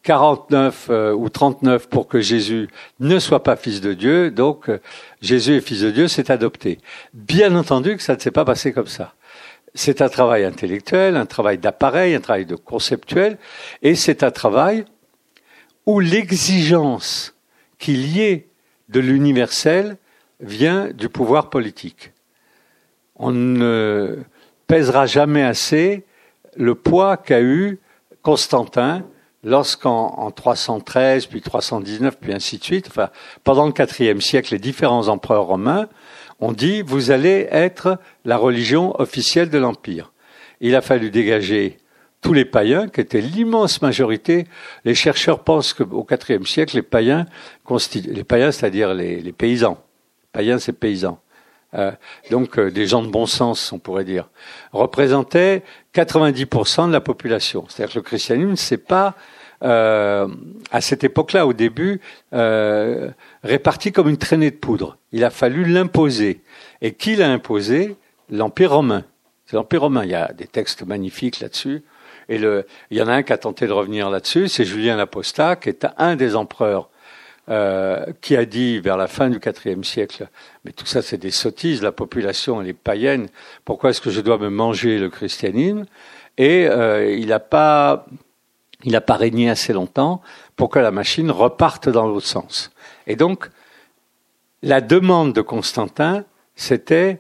49 0.04 0.88
euh, 0.90 1.14
ou 1.14 1.30
39 1.30 1.88
pour 1.88 2.08
que 2.08 2.20
Jésus 2.20 2.68
ne 3.00 3.20
soit 3.20 3.44
pas 3.44 3.56
fils 3.56 3.82
de 3.82 3.94
Dieu, 3.94 4.32
donc 4.32 4.70
euh, 4.70 4.80
Jésus 5.22 5.56
est 5.56 5.62
fils 5.62 5.82
de 5.82 5.92
Dieu, 5.92 6.08
c'est 6.08 6.30
adopté. 6.30 6.80
Bien 7.14 7.56
entendu 7.56 7.96
que 7.96 8.04
ça 8.04 8.16
ne 8.16 8.20
s'est 8.20 8.32
pas 8.32 8.46
passé 8.46 8.74
comme 8.74 8.88
ça. 8.88 9.14
C'est 9.74 10.02
un 10.02 10.10
travail 10.10 10.44
intellectuel, 10.44 11.16
un 11.16 11.26
travail 11.26 11.58
d'appareil, 11.58 12.16
un 12.16 12.20
travail 12.20 12.46
de 12.46 12.56
conceptuel, 12.56 13.38
et 13.82 13.96
c'est 13.96 14.24
un 14.24 14.32
travail 14.32 14.84
où 15.86 16.00
l'exigence 16.00 17.36
qu'il 17.80 18.06
y 18.08 18.22
ait 18.22 18.48
de 18.90 19.00
l'universel 19.00 19.98
vient 20.42 20.90
du 20.90 21.08
pouvoir 21.08 21.50
politique. 21.50 22.12
On 23.24 23.30
ne 23.32 24.18
pèsera 24.66 25.06
jamais 25.06 25.44
assez 25.44 26.06
le 26.58 26.74
poids 26.74 27.18
qu'a 27.18 27.40
eu 27.40 27.80
Constantin 28.24 29.04
lorsqu'en 29.44 30.16
en 30.18 30.32
313, 30.32 31.28
puis 31.28 31.42
319, 31.42 32.18
puis 32.20 32.34
ainsi 32.34 32.58
de 32.58 32.64
suite, 32.64 32.88
enfin, 32.88 33.10
pendant 33.44 33.68
le 33.68 33.74
IVe 34.00 34.22
siècle, 34.22 34.54
les 34.54 34.60
différents 34.60 35.08
empereurs 35.08 35.46
romains 35.46 35.88
ont 36.40 36.52
dit 36.52 36.82
vous 36.82 37.12
allez 37.12 37.48
être 37.52 38.00
la 38.26 38.38
religion 38.38 39.00
officielle 39.00 39.52
de 39.52 39.60
l'empire. 39.60 40.12
Il 40.60 40.76
a 40.76 40.82
fallu 40.82 41.12
dégager 41.12 41.78
tous 42.22 42.34
les 42.34 42.46
païens, 42.46 42.88
qui 42.88 43.02
étaient 43.02 43.22
l'immense 43.22 43.84
majorité. 43.84 44.46
Les 44.84 44.96
chercheurs 44.96 45.44
pensent 45.44 45.74
qu'au 45.74 46.08
IVe 46.30 46.46
siècle, 46.48 46.76
les 46.76 46.82
païens, 46.82 47.28
les 47.94 48.24
païens, 48.24 48.52
c'est-à-dire 48.52 48.96
les, 48.96 49.32
paysans, 49.32 49.78
païens, 50.32 50.58
c'est 50.58 50.74
paysans, 50.74 51.20
euh, 51.74 51.92
donc 52.30 52.60
euh, 52.60 52.70
des 52.70 52.86
gens 52.86 53.02
de 53.02 53.08
bon 53.08 53.26
sens, 53.26 53.72
on 53.72 53.80
pourrait 53.80 54.04
dire, 54.04 54.30
représentaient 54.74 55.64
90% 55.96 56.88
de 56.88 56.92
la 56.92 57.02
population. 57.02 57.66
C'est-à-dire 57.70 57.94
que 57.94 58.00
le 58.00 58.04
christianisme, 58.04 58.56
c'est 58.56 58.78
pas 58.78 59.16
euh, 59.64 60.28
à 60.72 60.82
cette 60.82 61.04
époque-là, 61.04 61.46
au 61.46 61.54
début, 61.54 62.02
réparti 62.32 63.92
comme 63.92 64.10
une 64.10 64.18
traînée 64.18 64.52
de 64.52 64.56
poudre. 64.56 64.98
Il 65.12 65.24
a 65.24 65.30
fallu 65.30 65.66
l'imposer. 65.66 66.42
Et 66.82 66.94
qui 66.94 67.16
l'a 67.16 67.30
imposé? 67.30 67.96
L'Empire 68.30 68.72
romain. 68.72 69.04
C'est 69.46 69.58
l'Empire 69.58 69.82
romain. 69.82 70.04
Il 70.06 70.12
y 70.12 70.16
a 70.16 70.32
des 70.34 70.48
textes 70.48 70.84
magnifiques 70.84 71.42
là-dessus. 71.42 71.84
Et 72.30 72.38
le, 72.38 72.66
il 72.92 72.98
y 72.98 73.02
en 73.02 73.10
a 73.10 73.14
un 73.14 73.24
qui 73.24 73.34
a 73.34 73.38
tenté 73.38 73.68
de 73.68 73.74
revenir 73.74 74.10
là-dessus, 74.10 74.48
c'est 74.48 74.64
Julien 74.64 74.96
l'Apostat, 74.96 75.58
qui 75.58 75.68
est 75.68 75.86
un 75.98 76.16
des 76.16 76.38
empereurs 76.38 76.90
euh, 77.52 78.06
qui 78.22 78.38
a 78.38 78.46
dit 78.46 78.80
vers 78.80 78.96
la 78.96 79.08
fin 79.08 79.30
du 79.30 79.38
IVe 79.66 79.84
siècle, 79.84 80.30
mais 80.64 80.72
tout 80.72 80.86
ça 80.86 81.02
c'est 81.02 81.18
des 81.18 81.32
sottises, 81.32 81.82
la 81.82 81.92
population 81.92 82.62
elle 82.62 82.70
est 82.70 82.74
païenne, 82.74 83.28
pourquoi 83.66 83.90
est-ce 83.90 84.00
que 84.00 84.10
je 84.10 84.22
dois 84.22 84.38
me 84.38 84.50
manger 84.50 84.98
le 84.98 85.10
christianisme? 85.10 85.86
Et 86.38 86.66
euh, 86.70 87.14
il 87.14 87.28
n'a 87.28 87.40
pas, 87.42 88.06
pas 89.06 89.16
régné 89.16 89.50
assez 89.50 89.74
longtemps 89.74 90.22
pour 90.56 90.70
que 90.70 90.80
la 90.80 90.92
machine 90.92 91.30
reparte 91.30 91.90
dans 91.90 92.08
l'autre 92.08 92.26
sens. 92.26 92.72
Et 93.06 93.18
donc, 93.18 93.50
la 94.64 94.80
demande 94.80 95.34
de 95.34 95.42
Constantin, 95.42 96.24
c'était 96.56 97.20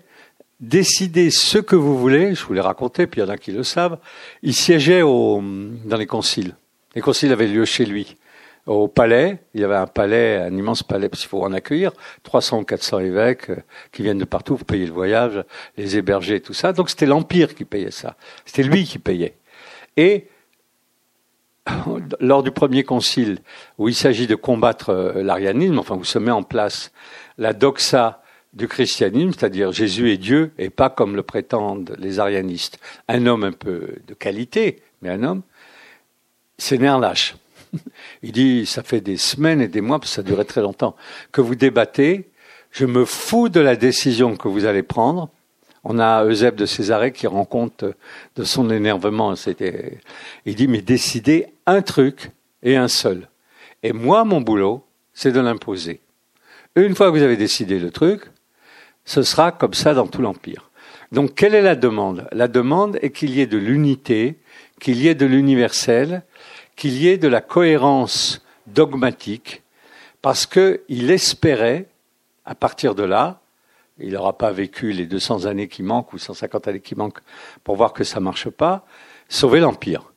décider 0.62 1.30
ce 1.30 1.58
que 1.58 1.76
vous 1.76 1.98
voulez. 1.98 2.36
Je 2.36 2.46
vous 2.46 2.54
l'ai 2.54 2.62
raconté, 2.62 3.06
puis 3.06 3.20
il 3.20 3.26
y 3.26 3.28
en 3.28 3.30
a 3.30 3.38
qui 3.38 3.52
le 3.52 3.64
savent. 3.64 3.98
Il 4.44 4.54
siégeait 4.54 5.02
dans 5.02 5.98
les 5.98 6.08
conciles. 6.08 6.56
Les 6.96 7.02
conciles 7.02 7.34
avaient 7.34 7.48
lieu 7.48 7.66
chez 7.66 7.86
lui. 7.86 8.16
Au 8.68 8.88
palais, 8.88 9.40
il 9.54 9.62
y 9.62 9.64
avait 9.64 9.76
un 9.76 9.88
palais, 9.88 10.38
un 10.38 10.56
immense 10.56 10.84
palais, 10.84 11.10
parce 11.10 11.22
qu'il 11.22 11.30
faut 11.30 11.44
en 11.44 11.52
accueillir, 11.52 11.92
300 12.24 12.60
ou 12.60 12.64
400 12.64 13.00
évêques 13.00 13.50
euh, 13.50 13.58
qui 13.92 14.04
viennent 14.04 14.20
de 14.20 14.26
partout 14.26 14.56
pour 14.56 14.66
payer 14.66 14.86
le 14.86 14.92
voyage, 14.92 15.44
les 15.78 15.98
héberger, 15.98 16.42
tout 16.42 16.54
ça. 16.54 16.72
Donc 16.72 16.90
c'était 16.90 17.08
l'Empire 17.08 17.56
qui 17.56 17.66
payait 17.66 17.92
ça. 17.92 18.16
C'était 18.46 18.64
lui 18.64 18.84
qui 18.86 19.00
payait. 19.00 19.36
Et 19.98 20.28
lors 22.20 22.44
du 22.44 22.52
premier 22.52 22.84
concile, 22.84 23.40
où 23.80 23.90
il 23.90 23.96
s'agit 23.96 24.28
de 24.28 24.36
combattre 24.36 24.90
euh, 24.90 25.24
l'arianisme, 25.24 25.80
enfin 25.80 25.96
où 25.96 26.04
se 26.04 26.20
met 26.20 26.32
en 26.32 26.44
place 26.44 26.92
la 27.40 27.54
doxa 27.54 28.22
du 28.54 28.68
christianisme, 28.68 29.32
c'est-à-dire 29.32 29.72
Jésus 29.72 30.12
est 30.12 30.18
Dieu 30.18 30.52
et 30.58 30.70
pas 30.70 30.90
comme 30.90 31.16
le 31.16 31.24
prétendent 31.24 31.96
les 31.98 32.20
arianistes, 32.20 32.80
un 33.08 33.26
homme 33.26 33.44
un 33.44 33.54
peu 33.54 33.96
de 34.08 34.14
qualité, 34.14 34.84
mais 35.02 35.10
un 35.10 35.24
homme, 35.24 35.42
c'est 36.58 36.78
lâche. 36.78 37.36
Il 38.24 38.32
dit, 38.32 38.66
ça 38.66 38.84
fait 38.84 39.02
des 39.02 39.18
semaines 39.18 39.62
et 39.62 39.68
des 39.68 39.82
mois, 39.82 40.00
parce 40.00 40.12
que 40.12 40.16
ça 40.16 40.24
durait 40.24 40.46
très 40.46 40.62
longtemps, 40.62 40.96
que 41.32 41.42
vous 41.42 41.56
débattez, 41.56 42.30
je 42.72 42.86
me 42.86 43.06
fous 43.06 43.50
de 43.50 43.60
la 43.60 43.76
décision 43.76 44.36
que 44.36 44.48
vous 44.48 44.66
allez 44.66 44.84
prendre. 44.84 45.30
On 45.84 46.00
a 46.00 46.26
Eusèbe 46.26 46.56
de 46.56 46.66
Césarée 46.66 47.12
qui 47.12 47.28
rend 47.28 47.46
compte 47.46 47.84
de 48.36 48.44
son 48.44 48.70
énervement. 48.70 49.36
C'était, 49.36 50.00
il 50.46 50.56
dit, 50.56 50.68
mais 50.68 50.82
décidez 50.82 51.48
un 51.66 51.82
truc 51.82 52.32
et 52.64 52.78
un 52.78 52.88
seul. 52.88 53.28
Et 53.84 53.94
moi, 53.94 54.24
mon 54.24 54.42
boulot, 54.42 54.86
c'est 55.14 55.32
de 55.32 55.40
l'imposer. 55.40 56.02
Une 56.76 56.96
fois 56.96 57.08
que 57.08 57.18
vous 57.18 57.24
avez 57.24 57.36
décidé 57.36 57.80
le 57.80 57.92
truc, 57.92 58.22
ce 59.06 59.24
sera 59.24 59.52
comme 59.52 59.74
ça 59.74 59.94
dans 59.94 60.08
tout 60.08 60.22
l'Empire. 60.22 60.70
Donc 61.12 61.36
quelle 61.36 61.56
est 61.56 61.62
la 61.62 61.76
demande? 61.76 62.28
La 62.32 62.48
demande 62.48 62.98
est 63.02 63.12
qu'il 63.12 63.32
y 63.32 63.42
ait 63.42 63.48
de 63.48 63.58
l'unité, 63.58 64.38
qu'il 64.80 65.02
y 65.02 65.08
ait 65.08 65.16
de 65.16 65.26
l'universel, 65.26 66.24
qu'il 66.82 66.98
y 66.98 67.10
ait 67.10 67.20
de 67.20 67.28
la 67.28 67.42
cohérence 67.42 68.42
dogmatique, 68.66 69.62
parce 70.24 70.48
qu'il 70.48 71.12
espérait, 71.12 71.86
à 72.44 72.56
partir 72.56 72.96
de 72.96 73.04
là, 73.04 73.40
il 74.00 74.14
n'aura 74.14 74.36
pas 74.36 74.52
vécu 74.52 74.92
les 74.92 75.06
200 75.06 75.46
années 75.46 75.68
qui 75.68 75.84
manquent 75.84 76.12
ou 76.14 76.18
150 76.18 76.68
années 76.70 76.80
qui 76.80 76.96
manquent 76.96 77.22
pour 77.64 77.76
voir 77.76 77.94
que 77.94 78.04
ça 78.04 78.20
ne 78.20 78.24
marche 78.24 78.50
pas, 78.50 78.84
sauver 79.30 79.60
l'Empire. 79.60 80.12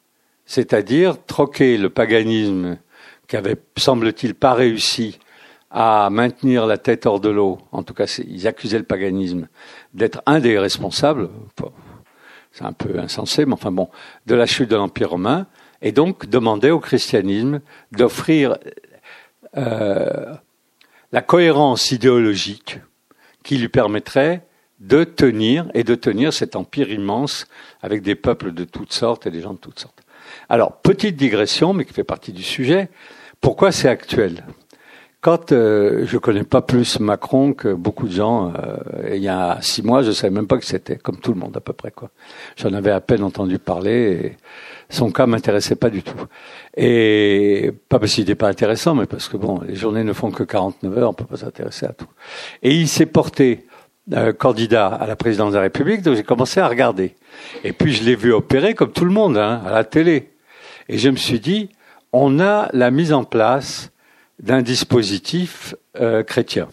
C'est-à-dire 0.46 1.23
troquer 1.27 1.77
le 1.77 1.90
paganisme 1.90 2.79
qui 3.29 3.37
avait, 3.37 3.56
semble-t-il, 3.77 4.35
pas 4.35 4.54
réussi 4.54 5.19
à 5.71 6.08
maintenir 6.08 6.65
la 6.65 6.79
tête 6.79 7.04
hors 7.04 7.21
de 7.21 7.29
l'eau, 7.29 7.58
en 7.73 7.83
tout 7.83 7.92
cas 7.92 8.06
ils 8.27 8.46
accusaient 8.48 8.79
le 8.79 8.85
paganisme 8.85 9.48
d'être 9.92 10.23
un 10.25 10.40
des 10.40 10.58
responsables, 10.58 11.29
c'est 12.52 12.65
un 12.65 12.73
peu 12.73 12.98
insensé, 13.00 13.44
mais 13.44 13.52
enfin 13.52 13.71
bon, 13.71 13.90
de 14.25 14.35
la 14.35 14.46
chute 14.46 14.71
de 14.71 14.77
l'Empire 14.77 15.10
romain, 15.10 15.46
et 15.85 15.92
donc 15.92 16.26
demandaient 16.26 16.70
au 16.70 16.80
christianisme 16.80 17.60
d'offrir 17.92 18.58
euh, 19.56 20.35
la 21.12 21.22
cohérence 21.22 21.92
idéologique 21.92 22.80
qui 23.44 23.58
lui 23.58 23.68
permettrait 23.68 24.44
de 24.80 25.04
tenir 25.04 25.70
et 25.74 25.85
de 25.85 25.94
tenir 25.94 26.32
cet 26.32 26.56
empire 26.56 26.90
immense 26.90 27.46
avec 27.82 28.02
des 28.02 28.16
peuples 28.16 28.52
de 28.52 28.64
toutes 28.64 28.92
sortes 28.92 29.26
et 29.26 29.30
des 29.30 29.40
gens 29.40 29.52
de 29.52 29.58
toutes 29.58 29.78
sortes. 29.78 30.02
Alors, 30.48 30.78
petite 30.78 31.16
digression, 31.16 31.74
mais 31.74 31.85
qui 31.85 31.92
fait 31.92 32.02
partie 32.02 32.32
du 32.32 32.42
sujet, 32.42 32.88
pourquoi 33.40 33.70
c'est 33.70 33.88
actuel? 33.88 34.44
Quand 35.20 35.52
euh, 35.52 36.04
je 36.06 36.18
connais 36.18 36.44
pas 36.44 36.60
plus 36.60 37.00
Macron 37.00 37.54
que 37.54 37.72
beaucoup 37.72 38.08
de 38.08 38.12
gens, 38.12 38.52
euh, 38.58 39.14
il 39.14 39.22
y 39.22 39.28
a 39.28 39.58
six 39.62 39.82
mois, 39.82 40.02
je 40.02 40.10
savais 40.12 40.35
même 40.35 40.46
pas 40.46 40.58
que 40.58 40.66
c'était, 40.66 40.96
comme 40.96 41.18
tout 41.18 41.32
le 41.32 41.40
monde 41.40 41.56
à 41.56 41.60
peu 41.60 41.72
près 41.72 41.90
quoi. 41.90 42.10
J'en 42.56 42.74
avais 42.74 42.90
à 42.90 43.00
peine 43.00 43.22
entendu 43.22 43.58
parler. 43.58 43.92
Et 44.22 44.37
son 44.94 45.10
cas 45.10 45.26
m'intéressait 45.26 45.76
pas 45.76 45.90
du 45.90 46.02
tout. 46.02 46.16
Et 46.76 47.72
pas 47.88 47.98
parce 47.98 48.14
qu'il 48.14 48.22
n'était 48.22 48.34
pas 48.34 48.48
intéressant, 48.48 48.94
mais 48.94 49.06
parce 49.06 49.28
que 49.28 49.36
bon, 49.36 49.60
les 49.66 49.74
journées 49.74 50.04
ne 50.04 50.12
font 50.12 50.30
que 50.30 50.42
49 50.42 50.98
heures, 50.98 51.10
on 51.10 51.14
peut 51.14 51.24
pas 51.24 51.36
s'intéresser 51.36 51.86
à 51.86 51.92
tout. 51.92 52.08
Et 52.62 52.74
il 52.74 52.88
s'est 52.88 53.06
porté 53.06 53.66
euh, 54.12 54.32
candidat 54.32 54.88
à 54.88 55.06
la 55.06 55.16
présidence 55.16 55.52
de 55.52 55.56
la 55.56 55.62
République, 55.62 56.02
donc 56.02 56.16
j'ai 56.16 56.22
commencé 56.22 56.60
à 56.60 56.68
regarder. 56.68 57.14
Et 57.64 57.72
puis 57.72 57.92
je 57.92 58.04
l'ai 58.04 58.16
vu 58.16 58.32
opérer 58.32 58.74
comme 58.74 58.92
tout 58.92 59.04
le 59.04 59.10
monde, 59.12 59.36
hein, 59.36 59.62
à 59.66 59.72
la 59.72 59.84
télé. 59.84 60.30
Et 60.88 60.98
je 60.98 61.08
me 61.08 61.16
suis 61.16 61.40
dit, 61.40 61.70
on 62.12 62.40
a 62.40 62.68
la 62.72 62.90
mise 62.90 63.12
en 63.12 63.24
place 63.24 63.90
d'un 64.40 64.62
dispositif 64.62 65.74
euh, 66.00 66.22
chrétien 66.22 66.68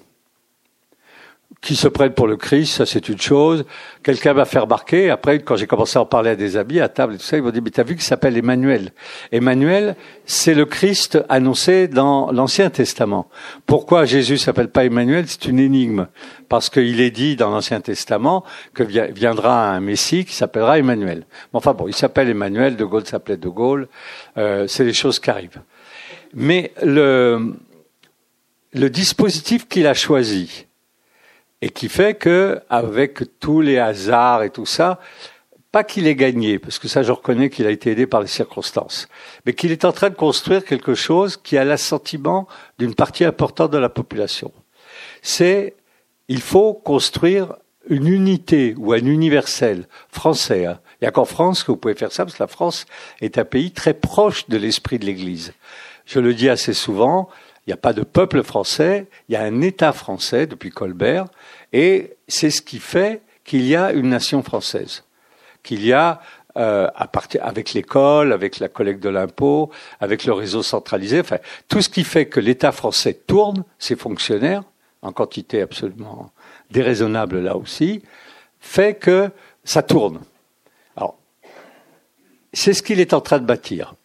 qui 1.62 1.76
se 1.76 1.88
prennent 1.88 2.14
pour 2.14 2.28
le 2.28 2.38
Christ, 2.38 2.74
ça 2.74 2.86
c'est 2.88 3.07
une 3.07 3.22
chose. 3.22 3.66
Quelqu'un 4.01 4.34
m'a 4.34 4.45
fait 4.45 4.57
remarquer, 4.57 5.12
après 5.12 5.39
quand 5.39 5.55
j'ai 5.55 5.68
commencé 5.68 5.99
à 5.99 6.01
en 6.01 6.07
parler 6.07 6.32
à 6.32 6.36
des 6.36 6.57
amis 6.57 6.80
à 6.80 6.89
table 6.89 7.14
et 7.14 7.18
tout 7.18 7.24
ça, 7.24 7.38
ils 7.38 7.43
m'ont 7.43 7.51
dit, 7.51 7.62
mais 7.62 7.70
t'as 7.70 7.84
vu 7.84 7.93
qu'il 7.93 8.03
s'appelle 8.03 8.36
Emmanuel? 8.36 8.91
Emmanuel, 9.32 9.95
c'est 10.26 10.55
le 10.55 10.66
Christ 10.66 11.24
annoncé 11.30 11.88
dans 11.88 12.32
l'Ancien 12.32 12.72
Testament. 12.72 13.30
Pourquoi 13.68 14.05
Jésus 14.05 14.39
s'appelle 14.39 14.70
pas 14.70 14.86
Emmanuel? 14.86 15.26
C'est 15.28 15.45
une 15.45 15.59
énigme. 15.59 16.07
Parce 16.49 16.70
qu'il 16.72 16.99
est 16.99 17.12
dit 17.12 17.36
dans 17.36 17.51
l'Ancien 17.51 17.80
Testament 17.80 18.43
que 18.74 18.82
viendra 18.82 19.70
un 19.70 19.82
Messie 19.82 20.26
qui 20.26 20.34
s'appellera 20.34 20.80
Emmanuel. 20.80 21.26
enfin 21.53 21.74
bon, 21.74 21.88
il 21.88 21.93
s'appelle 21.93 22.28
Emmanuel, 22.28 22.76
De 22.76 22.86
Gaulle 22.86 23.05
s'appelait 23.05 23.38
De 23.38 23.49
Gaulle, 23.49 23.88
euh, 24.38 24.66
c'est 24.68 24.84
des 24.84 24.93
choses 24.93 25.20
qui 25.20 25.30
arrivent. 25.30 25.62
Mais 26.34 26.74
le 26.84 27.53
dispositif 28.74 29.68
qu'il 29.68 29.86
a 29.86 29.93
choisi, 29.93 30.66
et 31.62 31.70
qui 31.70 31.89
fait 31.89 32.16
que, 32.16 32.59
avec 32.70 33.39
tous 33.39 33.62
les 33.62 33.78
hasards 33.78 34.43
et 34.43 34.49
tout 34.49 34.66
ça, 34.66 34.99
pas 35.72 35.84
qu'il 35.84 36.07
ait 36.07 36.16
gagné, 36.16 36.59
parce 36.59 36.80
que 36.80 36.88
ça 36.88 37.01
je 37.01 37.12
reconnais 37.12 37.49
qu'il 37.49 37.66
a 37.66 37.72
été 37.72 37.91
aidé 37.91 38.05
par 38.05 38.22
les 38.22 38.28
circonstances, 38.28 39.07
mais 39.45 39.53
qu'il 39.53 39.72
est 39.72 39.86
en 39.86 39.93
train 39.93 40.09
de 40.09 40.16
construire 40.16 40.66
quelque 40.66 40.95
chose 40.95 41.38
qui 41.38 41.57
a 41.57 41.64
l'assentiment 41.64 42.47
d'une 42.78 42.93
partie 42.93 43.24
importante 43.24 43.72
de 43.72 43.78
la 43.78 43.89
population. 43.89 44.51
C'est, 45.22 45.76
il 46.28 46.41
faut 46.41 46.74
construire 46.74 47.55
une 47.89 48.07
unité 48.07 48.76
ou 48.78 48.93
un 48.93 49.05
universel 49.05 49.88
français. 50.09 50.66
Hein. 50.66 50.80
Il 50.95 51.05
n'y 51.05 51.07
a 51.07 51.12
qu'en 51.12 51.26
France 51.26 51.64
que 51.64 51.72
vous 51.72 51.78
pouvez 51.78 51.95
faire 51.95 52.12
ça, 52.12 52.26
parce 52.26 52.38
que 52.38 52.43
la 52.43 52.47
France 52.47 52.86
est 53.22 53.38
un 53.38 53.45
pays 53.45 53.72
très 53.72 53.93
proche 53.93 54.49
de 54.49 54.57
l'esprit 54.57 54.99
de 54.99 55.05
l'Église. 55.05 55.53
Je 56.05 56.20
le 56.20 56.34
dis 56.34 56.49
assez 56.49 56.74
souvent, 56.74 57.30
n'y 57.72 57.80
a 57.80 57.82
pas 57.82 57.93
de 57.93 58.03
peuple 58.03 58.43
français, 58.43 59.07
il 59.28 59.34
y 59.34 59.36
a 59.36 59.41
un 59.41 59.61
État 59.61 59.93
français 59.93 60.47
depuis 60.47 60.69
Colbert, 60.69 61.26
et 61.74 62.17
c'est 62.28 62.49
ce 62.49 62.61
qui 62.61 62.80
fait 62.80 63.22
qu'il 63.43 63.65
y 63.65 63.76
a 63.76 63.91
une 63.91 64.09
nation 64.09 64.43
française, 64.43 65.03
qu'il 65.63 65.86
y 65.86 65.93
a 65.93 66.22
euh, 66.57 66.89
à 66.95 67.07
partir, 67.07 67.45
avec 67.45 67.74
l'école, 67.74 68.34
avec 68.34 68.59
la 68.59 68.67
collecte 68.67 69.01
de 69.01 69.07
l'impôt, 69.07 69.72
avec 70.01 70.26
le 70.26 70.34
réseau 70.34 70.63
centralisé, 70.63 71.22
enfin 71.22 71.38
tout 71.69 71.82
ce 71.82 71.88
qui 71.88 72.03
fait 72.03 72.26
que 72.26 72.41
l'État 72.41 72.74
français 72.74 73.13
tourne, 73.13 73.63
ses 73.80 73.95
fonctionnaires, 73.95 74.63
en 75.01 75.13
quantité 75.13 75.61
absolument 75.61 76.32
déraisonnable 76.69 77.39
là 77.39 77.55
aussi, 77.55 78.03
fait 78.59 78.95
que 78.95 79.32
ça 79.63 79.82
tourne. 79.82 80.19
Alors, 80.97 81.17
c'est 82.51 82.74
ce 82.74 82.84
qu'il 82.84 82.99
est 82.99 83.13
en 83.13 83.22
train 83.22 83.39
de 83.39 83.45
bâtir. 83.45 83.95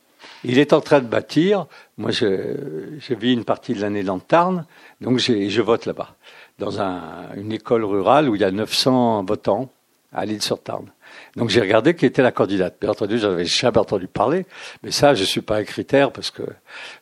Il 0.48 0.60
est 0.60 0.72
en 0.72 0.80
train 0.80 1.00
de 1.00 1.08
bâtir. 1.08 1.66
Moi, 1.98 2.12
je, 2.12 2.96
je 2.98 3.14
vis 3.14 3.32
une 3.32 3.44
partie 3.44 3.74
de 3.74 3.80
l'année 3.80 4.04
dans 4.04 4.14
le 4.14 4.20
Tarn, 4.20 4.64
donc 5.00 5.18
je 5.18 5.60
vote 5.60 5.86
là-bas, 5.86 6.14
dans 6.58 6.80
un, 6.80 7.34
une 7.36 7.52
école 7.52 7.84
rurale 7.84 8.28
où 8.28 8.36
il 8.36 8.40
y 8.40 8.44
a 8.44 8.52
900 8.52 9.24
votants 9.24 9.70
à 10.12 10.24
l'île-sur-Tarn. 10.24 10.86
Donc 11.34 11.50
j'ai 11.50 11.60
regardé 11.60 11.94
qui 11.94 12.06
était 12.06 12.22
la 12.22 12.30
candidate. 12.30 12.76
Bien 12.80 12.90
entendu, 12.90 13.18
j'avais 13.18 13.44
jamais 13.44 13.78
entendu 13.78 14.06
parler, 14.06 14.46
mais 14.82 14.92
ça, 14.92 15.14
je 15.14 15.24
suis 15.24 15.40
pas 15.40 15.56
un 15.56 15.64
critère 15.64 16.12
parce 16.12 16.30
que 16.30 16.42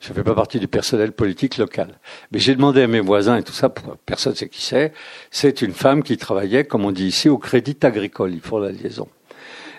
je 0.00 0.08
ne 0.08 0.14
fais 0.14 0.24
pas 0.24 0.34
partie 0.34 0.58
du 0.58 0.66
personnel 0.66 1.12
politique 1.12 1.58
local. 1.58 1.98
Mais 2.32 2.38
j'ai 2.38 2.54
demandé 2.54 2.82
à 2.82 2.86
mes 2.86 3.00
voisins 3.00 3.36
et 3.36 3.42
tout 3.42 3.52
ça, 3.52 3.72
personne 4.06 4.32
ne 4.32 4.38
sait 4.38 4.48
qui 4.48 4.62
c'est. 4.62 4.92
C'est 5.30 5.60
une 5.60 5.74
femme 5.74 6.02
qui 6.02 6.16
travaillait, 6.16 6.64
comme 6.64 6.84
on 6.84 6.92
dit 6.92 7.06
ici, 7.06 7.28
au 7.28 7.38
Crédit 7.38 7.76
Agricole. 7.82 8.32
Ils 8.32 8.40
font 8.40 8.58
la 8.58 8.72
liaison. 8.72 9.08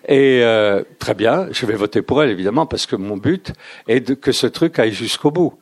Et 0.07 0.41
euh, 0.43 0.83
très 0.99 1.15
bien, 1.15 1.47
je 1.51 1.65
vais 1.65 1.75
voter 1.75 2.01
pour 2.01 2.21
elle 2.21 2.29
évidemment 2.29 2.65
parce 2.65 2.85
que 2.85 2.95
mon 2.95 3.17
but 3.17 3.53
est 3.87 4.01
de, 4.01 4.13
que 4.13 4.31
ce 4.31 4.47
truc 4.47 4.77
aille 4.77 4.93
jusqu'au 4.93 5.31
bout. 5.31 5.57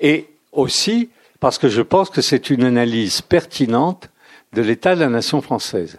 Et 0.00 0.26
aussi 0.52 1.10
parce 1.40 1.58
que 1.58 1.68
je 1.68 1.82
pense 1.82 2.10
que 2.10 2.20
c'est 2.20 2.50
une 2.50 2.64
analyse 2.64 3.22
pertinente 3.22 4.10
de 4.52 4.62
l'état 4.62 4.94
de 4.94 5.00
la 5.00 5.08
nation 5.08 5.40
française. 5.40 5.98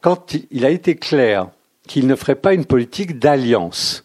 Quand 0.00 0.34
il 0.50 0.64
a 0.64 0.70
été 0.70 0.96
clair 0.96 1.48
qu'il 1.86 2.06
ne 2.06 2.16
ferait 2.16 2.34
pas 2.34 2.54
une 2.54 2.64
politique 2.64 3.18
d'alliance, 3.18 4.04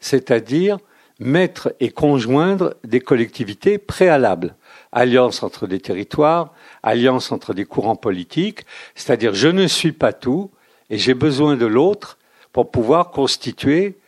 c'est-à-dire 0.00 0.78
mettre 1.20 1.74
et 1.80 1.90
conjoindre 1.90 2.76
des 2.84 3.00
collectivités 3.00 3.78
préalables, 3.78 4.54
alliance 4.92 5.42
entre 5.42 5.66
des 5.66 5.80
territoires, 5.80 6.54
alliance 6.82 7.32
entre 7.32 7.54
des 7.54 7.64
courants 7.64 7.96
politiques, 7.96 8.64
c'est-à-dire 8.94 9.34
je 9.34 9.48
ne 9.48 9.66
suis 9.66 9.92
pas 9.92 10.12
tout 10.12 10.50
et 10.90 10.98
j'ai 10.98 11.14
besoin 11.14 11.56
de 11.56 11.66
l'autre 11.66 12.17
pour 12.58 12.72
pouvoir 12.72 13.12
constituer 13.12 14.00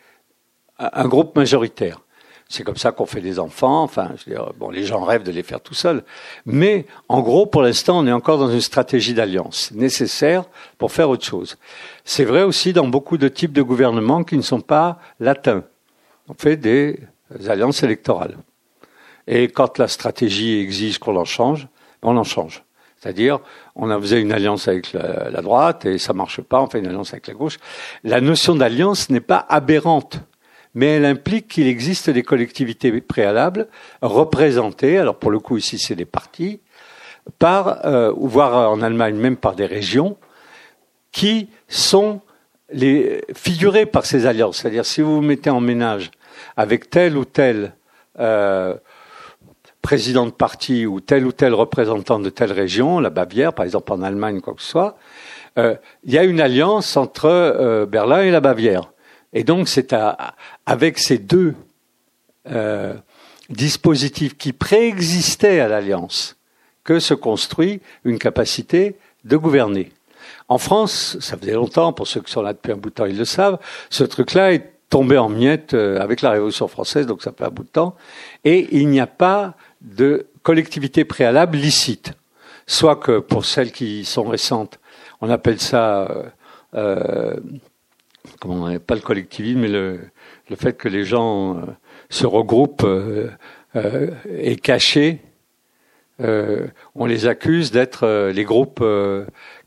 un 0.77 1.07
groupe 1.07 1.37
majoritaire. 1.37 2.01
C'est 2.49 2.65
comme 2.65 2.75
ça 2.75 2.91
qu'on 2.91 3.05
fait 3.05 3.21
des 3.21 3.39
enfants. 3.39 3.81
Enfin, 3.81 4.11
je 4.17 4.29
veux 4.29 4.35
dire, 4.35 4.51
bon, 4.57 4.69
les 4.69 4.83
gens 4.83 5.05
rêvent 5.05 5.23
de 5.23 5.31
les 5.31 5.41
faire 5.41 5.61
tout 5.61 5.73
seuls. 5.73 6.03
Mais 6.45 6.85
en 7.07 7.21
gros, 7.21 7.45
pour 7.45 7.61
l'instant, 7.61 7.99
on 7.99 8.07
est 8.07 8.11
encore 8.11 8.39
dans 8.39 8.51
une 8.51 8.59
stratégie 8.59 9.13
d'alliance 9.13 9.71
nécessaire 9.71 10.43
pour 10.77 10.91
faire 10.91 11.09
autre 11.09 11.23
chose. 11.23 11.57
C'est 12.03 12.25
vrai 12.25 12.43
aussi 12.43 12.73
dans 12.73 12.89
beaucoup 12.89 13.17
de 13.17 13.29
types 13.29 13.53
de 13.53 13.61
gouvernements 13.61 14.25
qui 14.25 14.35
ne 14.35 14.41
sont 14.41 14.59
pas 14.59 14.99
latins. 15.21 15.63
On 16.27 16.33
fait 16.33 16.57
des 16.57 16.99
alliances 17.47 17.83
électorales. 17.83 18.35
Et 19.27 19.47
quand 19.47 19.77
la 19.77 19.87
stratégie 19.87 20.59
exige 20.59 20.99
qu'on 20.99 21.15
en 21.15 21.23
change, 21.23 21.69
on 22.01 22.17
en 22.17 22.25
change. 22.25 22.65
C'est-à-dire, 23.01 23.39
on 23.75 23.89
faisait 23.99 24.21
une 24.21 24.31
alliance 24.31 24.67
avec 24.67 24.93
la, 24.93 25.41
droite 25.41 25.85
et 25.85 25.97
ça 25.97 26.13
marche 26.13 26.41
pas, 26.41 26.61
on 26.61 26.67
fait 26.67 26.79
une 26.79 26.87
alliance 26.87 27.13
avec 27.13 27.27
la 27.27 27.33
gauche. 27.33 27.57
La 28.03 28.21
notion 28.21 28.55
d'alliance 28.55 29.09
n'est 29.09 29.21
pas 29.21 29.43
aberrante, 29.49 30.19
mais 30.75 30.97
elle 30.97 31.05
implique 31.05 31.47
qu'il 31.47 31.65
existe 31.65 32.11
des 32.11 32.21
collectivités 32.21 33.01
préalables 33.01 33.67
représentées, 34.03 34.99
alors 34.99 35.15
pour 35.15 35.31
le 35.31 35.39
coup 35.39 35.57
ici 35.57 35.79
c'est 35.79 35.95
des 35.95 36.05
partis, 36.05 36.59
par, 37.39 37.85
euh, 37.87 38.13
voire 38.15 38.69
en 38.69 38.83
Allemagne 38.83 39.15
même 39.15 39.37
par 39.37 39.55
des 39.55 39.65
régions, 39.65 40.15
qui 41.11 41.49
sont 41.67 42.21
les, 42.71 43.23
figurées 43.33 43.87
par 43.87 44.05
ces 44.05 44.27
alliances. 44.27 44.57
C'est-à-dire 44.57 44.85
si 44.85 45.01
vous 45.01 45.15
vous 45.15 45.21
mettez 45.21 45.49
en 45.49 45.59
ménage 45.59 46.11
avec 46.55 46.91
tel 46.91 47.17
ou 47.17 47.25
tel 47.25 47.73
euh, 48.19 48.75
président 49.81 50.25
de 50.25 50.31
parti 50.31 50.85
ou 50.85 50.99
tel 50.99 51.25
ou 51.25 51.31
tel 51.31 51.53
représentant 51.53 52.19
de 52.19 52.29
telle 52.29 52.51
région, 52.51 52.99
la 52.99 53.09
Bavière, 53.09 53.53
par 53.53 53.65
exemple 53.65 53.91
en 53.91 54.01
Allemagne, 54.01 54.41
quoi 54.41 54.53
que 54.53 54.61
ce 54.61 54.69
soit, 54.69 54.97
euh, 55.57 55.75
il 56.03 56.13
y 56.13 56.17
a 56.17 56.23
une 56.23 56.39
alliance 56.39 56.95
entre 56.97 57.25
euh, 57.25 57.85
Berlin 57.85 58.21
et 58.21 58.31
la 58.31 58.41
Bavière. 58.41 58.91
Et 59.33 59.43
donc 59.43 59.67
c'est 59.67 59.95
avec 60.65 60.99
ces 60.99 61.17
deux 61.17 61.55
euh, 62.49 62.93
dispositifs 63.49 64.37
qui 64.37 64.53
préexistaient 64.53 65.59
à 65.59 65.67
l'alliance 65.67 66.37
que 66.83 66.99
se 66.99 67.13
construit 67.13 67.81
une 68.03 68.19
capacité 68.19 68.95
de 69.23 69.37
gouverner. 69.37 69.91
En 70.47 70.57
France, 70.57 71.17
ça 71.19 71.37
faisait 71.37 71.53
longtemps, 71.53 71.93
pour 71.93 72.07
ceux 72.07 72.21
qui 72.21 72.31
sont 72.31 72.41
là 72.41 72.53
depuis 72.53 72.71
un 72.71 72.77
bout 72.77 72.89
de 72.89 72.95
temps, 72.95 73.05
ils 73.05 73.17
le 73.17 73.25
savent, 73.25 73.59
ce 73.89 74.03
truc-là 74.03 74.53
est 74.53 74.71
tombé 74.89 75.17
en 75.17 75.29
miettes 75.29 75.73
avec 75.73 76.21
la 76.21 76.31
Révolution 76.31 76.67
française, 76.67 77.05
donc 77.05 77.21
ça 77.21 77.31
fait 77.31 77.45
un 77.45 77.49
bout 77.49 77.63
de 77.63 77.69
temps, 77.69 77.95
et 78.43 78.67
il 78.71 78.89
n'y 78.89 78.99
a 78.99 79.07
pas 79.07 79.55
de 79.81 80.27
collectivité 80.43 81.05
préalable 81.05 81.57
licite. 81.57 82.13
Soit 82.67 82.95
que 82.97 83.19
pour 83.19 83.45
celles 83.45 83.71
qui 83.71 84.05
sont 84.05 84.23
récentes, 84.23 84.79
on 85.19 85.29
appelle 85.29 85.59
ça, 85.59 86.09
euh, 86.09 86.29
euh 86.75 87.39
comment 88.39 88.79
pas 88.79 88.95
le 88.95 89.01
collectivisme, 89.01 89.59
mais 89.59 89.67
le, 89.67 89.99
fait 90.55 90.73
que 90.73 90.87
les 90.87 91.03
gens 91.03 91.57
euh, 91.57 91.61
se 92.09 92.25
regroupent 92.25 92.83
euh, 92.83 93.29
est 93.73 94.61
caché. 94.61 95.21
on 96.19 97.05
les 97.05 97.25
accuse 97.25 97.71
d'être 97.71 98.29
les 98.29 98.43
groupes 98.43 98.83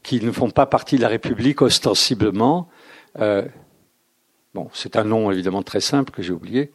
qui 0.03 0.21
ne 0.21 0.31
font 0.31 0.51
pas 0.51 0.67
partie 0.67 0.97
de 0.97 1.03
la 1.03 1.09
République 1.09 1.63
ostensiblement. 1.63 2.69
bon, 3.19 4.71
c'est 4.73 4.97
un 4.97 5.05
nom 5.05 5.33
évidemment 5.33 5.63
très 5.63 5.81
simple 5.81 6.13
que 6.13 6.23
j'ai 6.23 6.33
oublié. 6.33 6.71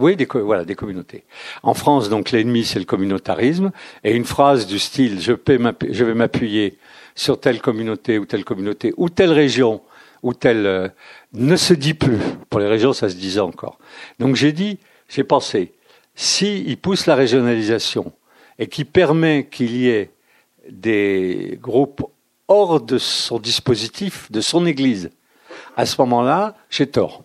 Oui, 0.00 0.16
des, 0.16 0.24
voilà, 0.24 0.64
des 0.64 0.74
communautés. 0.74 1.24
En 1.62 1.74
France, 1.74 2.08
donc, 2.08 2.30
l'ennemi, 2.30 2.64
c'est 2.64 2.78
le 2.78 2.86
communautarisme. 2.86 3.70
Et 4.02 4.16
une 4.16 4.24
phrase 4.24 4.66
du 4.66 4.78
style, 4.78 5.20
je, 5.20 5.32
vais 5.32 6.14
m'appuyer 6.14 6.78
sur 7.14 7.38
telle 7.38 7.60
communauté 7.60 8.18
ou 8.18 8.24
telle 8.24 8.44
communauté 8.44 8.94
ou 8.96 9.10
telle 9.10 9.30
région 9.30 9.82
ou 10.22 10.32
telle, 10.32 10.66
euh, 10.66 10.88
ne 11.34 11.54
se 11.54 11.74
dit 11.74 11.92
plus. 11.92 12.18
Pour 12.48 12.60
les 12.60 12.66
régions, 12.66 12.94
ça 12.94 13.10
se 13.10 13.14
disait 13.14 13.40
encore. 13.40 13.78
Donc 14.18 14.36
j'ai 14.36 14.52
dit, 14.52 14.78
j'ai 15.08 15.24
pensé, 15.24 15.74
si 16.14 16.78
pousse 16.80 17.04
la 17.04 17.14
régionalisation 17.14 18.12
et 18.58 18.68
qui 18.68 18.86
permet 18.86 19.48
qu'il 19.50 19.76
y 19.76 19.88
ait 19.88 20.10
des 20.70 21.58
groupes 21.60 22.06
hors 22.48 22.80
de 22.80 22.96
son 22.96 23.38
dispositif, 23.38 24.32
de 24.32 24.40
son 24.40 24.64
Église, 24.64 25.10
à 25.76 25.84
ce 25.84 26.00
moment-là, 26.00 26.56
j'ai 26.70 26.86
tort. 26.86 27.24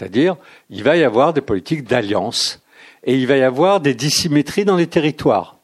C'est-à-dire, 0.00 0.36
il 0.70 0.82
va 0.82 0.96
y 0.96 1.04
avoir 1.04 1.34
des 1.34 1.42
politiques 1.42 1.84
d'alliance 1.84 2.62
et 3.04 3.18
il 3.18 3.26
va 3.26 3.36
y 3.36 3.42
avoir 3.42 3.80
des 3.80 3.92
dissymétries 3.92 4.64
dans 4.64 4.76
les 4.76 4.86
territoires. 4.86 5.58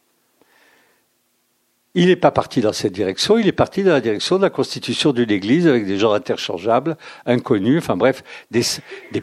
il 1.94 2.08
n'est 2.08 2.16
pas 2.16 2.30
parti 2.30 2.60
dans 2.60 2.74
cette 2.74 2.92
direction, 2.92 3.38
il 3.38 3.48
est 3.48 3.52
parti 3.52 3.82
dans 3.82 3.92
la 3.92 4.02
direction 4.02 4.36
de 4.36 4.42
la 4.42 4.50
constitution 4.50 5.14
d'une 5.14 5.30
église 5.30 5.66
avec 5.66 5.86
des 5.86 5.96
gens 5.96 6.12
interchangeables, 6.12 6.98
inconnus, 7.24 7.78
enfin 7.78 7.96
bref, 7.96 8.22
des, 8.50 8.60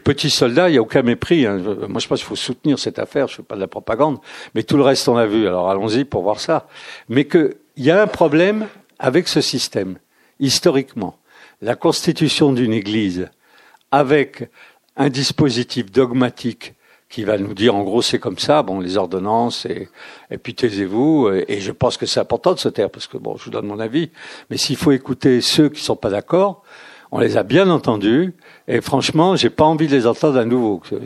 petits 0.00 0.30
soldats, 0.30 0.68
il 0.68 0.72
n'y 0.72 0.78
a 0.78 0.82
aucun 0.82 1.02
mépris. 1.02 1.46
Hein. 1.46 1.58
Moi 1.88 2.00
je 2.00 2.08
pense 2.08 2.18
qu'il 2.18 2.26
faut 2.26 2.34
soutenir 2.34 2.80
cette 2.80 2.98
affaire, 2.98 3.28
je 3.28 3.34
ne 3.34 3.36
fais 3.36 3.42
pas 3.44 3.54
de 3.54 3.60
la 3.60 3.68
propagande, 3.68 4.18
mais 4.56 4.64
tout 4.64 4.76
le 4.76 4.82
reste 4.82 5.06
on 5.06 5.16
a 5.16 5.26
vu, 5.26 5.46
alors 5.46 5.70
allons-y 5.70 6.04
pour 6.04 6.24
voir 6.24 6.40
ça. 6.40 6.66
Mais 7.08 7.24
qu'il 7.26 7.54
y 7.76 7.92
a 7.92 8.02
un 8.02 8.08
problème 8.08 8.66
avec 8.98 9.28
ce 9.28 9.40
système, 9.40 9.98
historiquement. 10.40 11.16
La 11.62 11.76
constitution 11.76 12.52
d'une 12.52 12.72
église 12.72 13.28
avec 13.94 14.50
un 14.96 15.08
dispositif 15.08 15.90
dogmatique 15.90 16.74
qui 17.08 17.24
va 17.24 17.38
nous 17.38 17.54
dire 17.54 17.76
en 17.76 17.84
gros 17.84 18.02
c'est 18.02 18.18
comme 18.18 18.38
ça, 18.38 18.62
bon 18.62 18.80
les 18.80 18.96
ordonnances 18.96 19.66
et, 19.66 19.88
et 20.30 20.38
puis 20.38 20.54
taisez-vous. 20.54 21.30
Et, 21.48 21.60
je 21.60 21.70
pense 21.70 21.96
que 21.96 22.06
c'est 22.06 22.20
important 22.20 22.52
de 22.54 22.58
se 22.58 22.68
taire 22.68 22.90
parce 22.90 23.06
que 23.06 23.16
bon, 23.16 23.36
je 23.36 23.44
vous 23.44 23.50
donne 23.50 23.66
mon 23.66 23.78
avis. 23.78 24.10
Mais 24.50 24.56
s'il 24.56 24.76
faut 24.76 24.92
écouter 24.92 25.40
ceux 25.40 25.68
qui 25.68 25.82
sont 25.82 25.96
pas 25.96 26.10
d'accord, 26.10 26.64
on 27.12 27.20
les 27.20 27.36
a 27.36 27.44
bien 27.44 27.70
entendus. 27.70 28.34
Et 28.66 28.80
franchement, 28.80 29.36
j'ai 29.36 29.50
pas 29.50 29.64
envie 29.64 29.88
de 29.88 29.92
les 29.94 30.06
entendre 30.06 30.38
à 30.38 30.46
nouveau. 30.46 30.80
Je, 30.90 30.96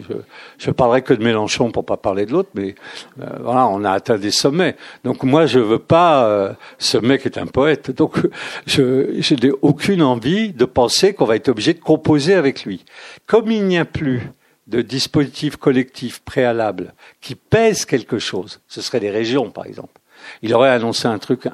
je 0.59 0.71
parlerai 0.71 1.03
que 1.03 1.13
de 1.13 1.25
Mélenchon 1.25 1.73
pour 1.73 1.85
pas 1.85 1.97
parler 1.97 2.25
de 2.25 2.31
l'autre, 2.31 2.51
mais 2.55 2.77
euh, 3.21 3.27
voilà, 3.41 3.67
on 3.67 3.83
a 3.83 3.91
atteint 3.91 4.17
des 4.17 4.31
sommets. 4.31 4.77
Donc 5.03 5.25
moi, 5.25 5.47
je 5.47 5.59
veux 5.59 5.81
pas. 5.81 6.29
Euh, 6.29 6.53
ce 6.79 6.99
mec 6.99 7.27
est 7.27 7.37
un 7.37 7.47
poète, 7.47 7.91
donc 7.91 8.19
je, 8.67 9.35
n'ai 9.35 9.53
aucune 9.63 10.03
envie 10.03 10.53
de 10.53 10.65
penser 10.65 11.15
qu'on 11.15 11.25
va 11.25 11.35
être 11.35 11.49
obligé 11.49 11.75
de 11.75 11.81
composer 11.81 12.35
avec 12.35 12.65
lui. 12.65 12.85
Comme 13.27 13.51
il 13.51 13.65
n'y 13.65 13.79
a 13.79 13.85
plus 13.85 14.23
de 14.69 14.81
dispositifs 14.81 15.57
collectifs 15.57 16.21
préalables 16.21 16.95
qui 17.21 17.35
pèsent 17.35 17.87
quelque 17.87 18.21
chose, 18.21 18.61
ce 18.69 18.81
serait 18.81 19.01
les 19.01 19.11
régions 19.11 19.51
par 19.51 19.67
exemple. 19.67 20.01
Il 20.43 20.55
aurait 20.55 20.71
annoncé 20.71 21.09
un 21.09 21.19
truc 21.19 21.49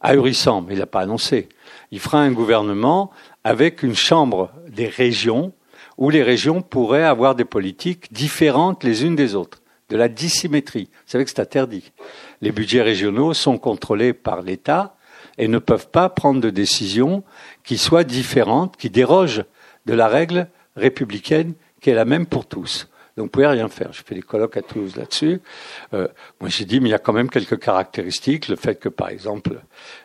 ahurissant, 0.00 0.62
mais 0.62 0.74
il 0.74 0.78
n'a 0.78 0.86
pas 0.86 1.00
annoncé. 1.00 1.48
Il 1.90 2.00
fera 2.00 2.20
un 2.20 2.32
gouvernement 2.32 3.10
avec 3.44 3.82
une 3.82 3.94
chambre 3.94 4.50
des 4.70 4.88
régions 4.88 5.52
où 5.98 6.10
les 6.10 6.22
régions 6.22 6.62
pourraient 6.62 7.04
avoir 7.04 7.34
des 7.34 7.44
politiques 7.44 8.12
différentes 8.12 8.84
les 8.84 9.04
unes 9.04 9.16
des 9.16 9.34
autres, 9.34 9.62
de 9.90 9.96
la 9.96 10.08
dissymétrie. 10.08 10.88
Vous 10.90 11.10
savez 11.10 11.24
que 11.24 11.30
c'est 11.30 11.40
interdit. 11.40 11.92
Les 12.40 12.52
budgets 12.52 12.82
régionaux 12.82 13.34
sont 13.34 13.58
contrôlés 13.58 14.12
par 14.12 14.42
l'État 14.42 14.96
et 15.36 15.48
ne 15.48 15.58
peuvent 15.58 15.88
pas 15.90 16.08
prendre 16.08 16.40
de 16.40 16.50
décisions 16.50 17.22
qui 17.64 17.76
soient 17.78 18.04
différentes, 18.04 18.76
qui 18.76 18.90
dérogent 18.90 19.44
de 19.86 19.94
la 19.94 20.08
règle 20.08 20.48
républicaine 20.76 21.54
qui 21.80 21.90
est 21.90 21.94
la 21.94 22.04
même 22.04 22.26
pour 22.26 22.46
tous. 22.46 22.88
Donc 23.16 23.26
vous 23.26 23.30
pouvez 23.30 23.46
rien 23.46 23.68
faire. 23.68 23.92
J'ai 23.92 24.02
fait 24.02 24.14
des 24.14 24.22
colloques 24.22 24.56
à 24.56 24.62
Toulouse 24.62 24.96
là-dessus. 24.96 25.40
Euh, 25.94 26.08
moi 26.40 26.48
j'ai 26.48 26.64
dit, 26.64 26.80
mais 26.80 26.88
il 26.88 26.92
y 26.92 26.94
a 26.94 26.98
quand 26.98 27.12
même 27.12 27.28
quelques 27.28 27.58
caractéristiques. 27.58 28.48
Le 28.48 28.56
fait 28.56 28.76
que 28.76 28.88
par 28.88 29.08
exemple, 29.08 29.60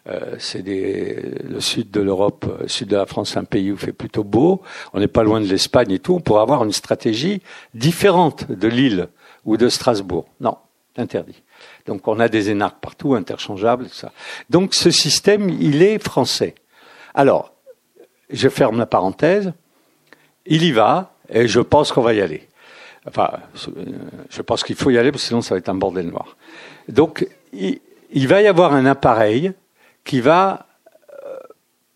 euh, 0.08 0.36
c'est 0.39 0.64
le 0.64 1.60
sud 1.60 1.91
de 1.91 2.01
l'Europe, 2.01 2.45
le 2.60 2.66
euh, 2.66 2.68
sud 2.68 2.89
de 2.89 2.95
la 2.95 3.06
France, 3.06 3.38
un 3.38 3.43
pays 3.43 3.72
où 3.72 3.76
il 3.76 3.80
fait 3.80 3.93
plutôt 3.93 4.24
beau. 4.24 4.62
On 4.93 4.99
n'est 4.99 5.08
pas 5.08 5.24
loin 5.24 5.41
de 5.41 5.45
l'Espagne 5.45 5.91
et 5.91 5.99
tout. 5.99 6.16
On 6.16 6.20
pourrait 6.20 6.41
avoir 6.41 6.64
une 6.64 6.72
stratégie 6.72 7.41
différente 7.74 8.51
de 8.51 8.68
Lille 8.68 9.08
ou 9.45 9.58
de 9.58 9.70
Strasbourg. 9.70 10.26
Non, 10.39 10.58
interdit. 10.97 11.43
Donc 11.86 12.08
on 12.08 12.20
a 12.20 12.28
des 12.28 12.49
énarques 12.49 12.80
partout, 12.80 13.14
interchangeables, 13.14 13.88
ça. 13.89 14.12
Donc 14.49 14.74
ce 14.74 14.91
système, 14.91 15.49
il 15.49 15.84
est 15.84 15.99
français. 15.99 16.56
Alors, 17.14 17.53
je 18.30 18.49
ferme 18.49 18.78
la 18.78 18.86
parenthèse. 18.86 19.53
Il 20.45 20.64
y 20.64 20.72
va, 20.72 21.14
et 21.30 21.47
je 21.47 21.60
pense 21.60 21.91
qu'on 21.91 22.01
va 22.01 22.14
y 22.14 22.22
aller. 22.22 22.47
Enfin, 23.08 23.30
je 24.30 24.41
pense 24.41 24.64
qu'il 24.64 24.76
faut 24.76 24.89
y 24.89 24.97
aller, 24.97 25.12
parce 25.12 25.24
que 25.24 25.28
sinon 25.28 25.41
ça 25.41 25.56
va 25.56 25.60
être 25.60 25.70
un 25.70 25.76
bordel 25.76 26.08
noir. 26.08 26.36
Donc, 26.89 27.28
il, 27.53 28.28
va 28.28 28.41
y 28.41 28.47
avoir 28.47 28.74
un 28.74 28.86
appareil 28.86 29.53
qui 30.03 30.22
va 30.22 30.66
euh, 31.24 31.38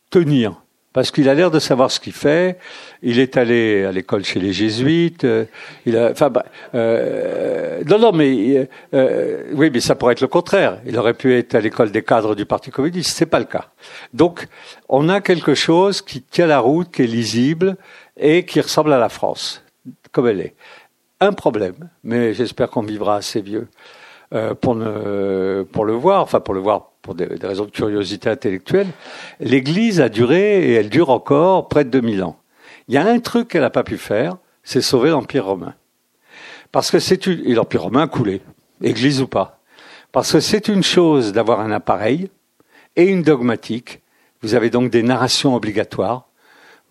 tenir, 0.09 0.61
parce 0.93 1.11
qu'il 1.11 1.29
a 1.29 1.33
l'air 1.33 1.51
de 1.51 1.59
savoir 1.59 1.91
ce 1.91 1.99
qu'il 1.99 2.13
fait. 2.13 2.57
Il 3.03 3.19
est 3.19 3.37
allé 3.37 3.85
à 3.85 3.91
l'école 3.91 4.25
chez 4.25 4.39
les 4.39 4.53
jésuites. 4.53 5.23
Euh, 5.23 5.45
il 5.85 5.95
a, 5.95 6.11
enfin, 6.11 6.29
bah, 6.29 6.45
euh, 6.73 7.83
non, 7.85 7.99
non, 7.99 8.11
mais 8.11 8.67
euh, 8.93 9.43
oui, 9.53 9.69
mais 9.71 9.79
ça 9.79 9.95
pourrait 9.95 10.13
être 10.13 10.21
le 10.21 10.27
contraire. 10.27 10.79
Il 10.85 10.97
aurait 10.97 11.13
pu 11.13 11.37
être 11.37 11.55
à 11.55 11.61
l'école 11.61 11.91
des 11.91 12.03
cadres 12.03 12.35
du 12.35 12.45
Parti 12.45 12.71
communiste. 12.71 13.15
C'est 13.15 13.27
pas 13.27 13.39
le 13.39 13.45
cas. 13.45 13.69
Donc, 14.13 14.47
on 14.87 15.09
a 15.09 15.21
quelque 15.21 15.53
chose 15.53 16.01
qui 16.01 16.21
tient 16.21 16.47
la 16.47 16.59
route, 16.59 16.91
qui 16.91 17.03
est 17.03 17.07
lisible 17.07 17.77
et 18.17 18.43
qui 18.45 18.59
ressemble 18.59 18.91
à 18.91 18.99
la 18.99 19.09
France, 19.09 19.63
comme 20.11 20.27
elle 20.27 20.41
est. 20.41 20.55
Un 21.21 21.33
problème, 21.33 21.89
mais 22.03 22.33
j'espère 22.33 22.69
qu'on 22.69 22.81
vivra 22.81 23.17
assez 23.17 23.41
vieux 23.41 23.67
euh, 24.33 24.53
pour, 24.55 24.75
ne, 24.75 25.63
pour 25.63 25.83
le 25.83 25.93
voir, 25.93 26.21
enfin 26.21 26.39
pour 26.39 26.53
le 26.53 26.61
voir 26.61 26.91
pour 27.01 27.13
des, 27.13 27.25
raisons 27.41 27.65
de 27.65 27.71
curiosité 27.71 28.29
intellectuelle. 28.29 28.87
L'Église 29.41 29.99
a 29.99 30.07
duré 30.07 30.63
et 30.69 30.73
elle 30.75 30.89
dure 30.89 31.09
encore 31.09 31.67
près 31.67 31.83
de 31.83 31.89
2000 31.89 32.23
ans. 32.23 32.37
Il 32.87 32.93
y 32.93 32.97
a 32.97 33.05
un 33.05 33.19
truc 33.19 33.49
qu'elle 33.49 33.61
n'a 33.61 33.69
pas 33.69 33.83
pu 33.83 33.97
faire, 33.97 34.37
c'est 34.63 34.81
sauver 34.81 35.09
l'Empire 35.09 35.45
romain. 35.45 35.73
Parce 36.71 36.89
que 36.89 36.99
c'est 36.99 37.27
une, 37.27 37.45
et 37.45 37.53
l'Empire 37.53 37.83
romain 37.83 38.03
a 38.03 38.07
coulé, 38.07 38.41
Église 38.81 39.21
ou 39.21 39.27
pas. 39.27 39.59
Parce 40.13 40.31
que 40.31 40.39
c'est 40.39 40.69
une 40.69 40.83
chose 40.83 41.33
d'avoir 41.33 41.59
un 41.59 41.71
appareil 41.71 42.29
et 42.95 43.03
une 43.03 43.23
dogmatique. 43.23 44.01
Vous 44.41 44.55
avez 44.55 44.69
donc 44.69 44.89
des 44.89 45.03
narrations 45.03 45.53
obligatoires 45.53 46.28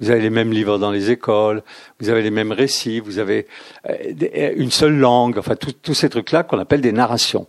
vous 0.00 0.10
avez 0.10 0.20
les 0.20 0.30
mêmes 0.30 0.52
livres 0.52 0.78
dans 0.78 0.90
les 0.90 1.10
écoles, 1.10 1.62
vous 2.00 2.08
avez 2.08 2.22
les 2.22 2.30
mêmes 2.30 2.52
récits, 2.52 3.00
vous 3.00 3.18
avez 3.18 3.46
euh, 3.88 4.52
une 4.56 4.70
seule 4.70 4.96
langue, 4.96 5.38
enfin 5.38 5.54
tous 5.56 5.94
ces 5.94 6.08
trucs-là 6.08 6.44
qu'on 6.44 6.58
appelle 6.58 6.80
des 6.80 6.92
narrations. 6.92 7.46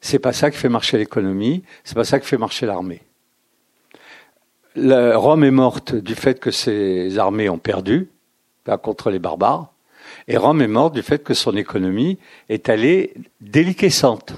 C'est 0.00 0.18
pas 0.18 0.32
ça 0.32 0.50
qui 0.50 0.58
fait 0.58 0.68
marcher 0.68 0.98
l'économie, 0.98 1.62
c'est 1.84 1.94
pas 1.94 2.04
ça 2.04 2.20
qui 2.20 2.26
fait 2.26 2.38
marcher 2.38 2.66
l'armée. 2.66 3.02
Rome 4.76 5.44
est 5.44 5.50
morte 5.52 5.94
du 5.94 6.14
fait 6.14 6.40
que 6.40 6.50
ses 6.50 7.16
armées 7.18 7.48
ont 7.48 7.58
perdu 7.58 8.10
contre 8.82 9.10
les 9.10 9.18
barbares, 9.18 9.72
et 10.28 10.36
Rome 10.36 10.62
est 10.62 10.68
morte 10.68 10.94
du 10.94 11.02
fait 11.02 11.22
que 11.22 11.34
son 11.34 11.56
économie 11.56 12.18
est 12.48 12.68
allée 12.68 13.14
déliquescente. 13.40 14.34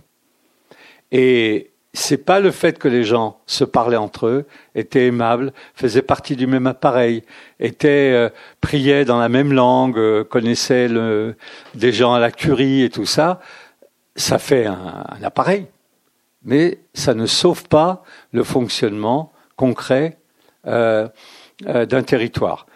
Et 1.12 1.70
c'est 1.96 2.18
pas 2.18 2.40
le 2.40 2.50
fait 2.50 2.78
que 2.78 2.88
les 2.88 3.04
gens 3.04 3.38
se 3.46 3.64
parlaient 3.64 3.96
entre 3.96 4.26
eux, 4.26 4.46
étaient 4.74 5.06
aimables, 5.06 5.54
faisaient 5.74 6.02
partie 6.02 6.36
du 6.36 6.46
même 6.46 6.66
appareil, 6.66 7.22
étaient 7.58 8.12
euh, 8.12 8.28
priaient 8.60 9.06
dans 9.06 9.18
la 9.18 9.30
même 9.30 9.50
langue, 9.52 9.96
euh, 9.96 10.22
connaissaient 10.22 10.88
le, 10.88 11.36
des 11.74 11.92
gens 11.92 12.12
à 12.12 12.20
la 12.20 12.30
curie 12.30 12.82
et 12.82 12.90
tout 12.90 13.06
ça. 13.06 13.40
Ça 14.14 14.38
fait 14.38 14.66
un, 14.66 15.06
appareil, 15.22 15.68
mais 16.44 16.78
ça 16.92 17.14
ne 17.14 17.24
sauve 17.24 17.64
pas 17.64 18.04
le 18.30 18.44
fonctionnement 18.44 19.32
concret 19.56 20.18
euh, 20.66 21.08
d'un 21.64 22.02
territoire. 22.02 22.66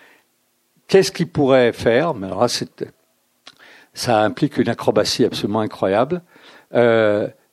Qu'est-ce 0.88 1.12
qu'il 1.12 1.28
pourrait 1.28 1.72
faire? 1.74 2.14
Mais 2.14 2.26
alors 2.26 2.48
ça 3.92 4.22
implique 4.22 4.56
une 4.56 4.70
acrobatie 4.70 5.26
absolument 5.26 5.60
incroyable 5.60 6.22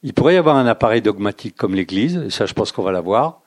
il 0.04 0.14
pourrait 0.14 0.36
y 0.36 0.38
avoir 0.38 0.56
un 0.56 0.68
appareil 0.68 1.02
dogmatique 1.02 1.56
comme 1.56 1.76
l'Église, 1.76 2.24
et 2.28 2.30
ça 2.30 2.46
je 2.46 2.54
pense 2.54 2.72
qu'on 2.72 2.84
va 2.84 2.92
l'avoir, 2.92 3.42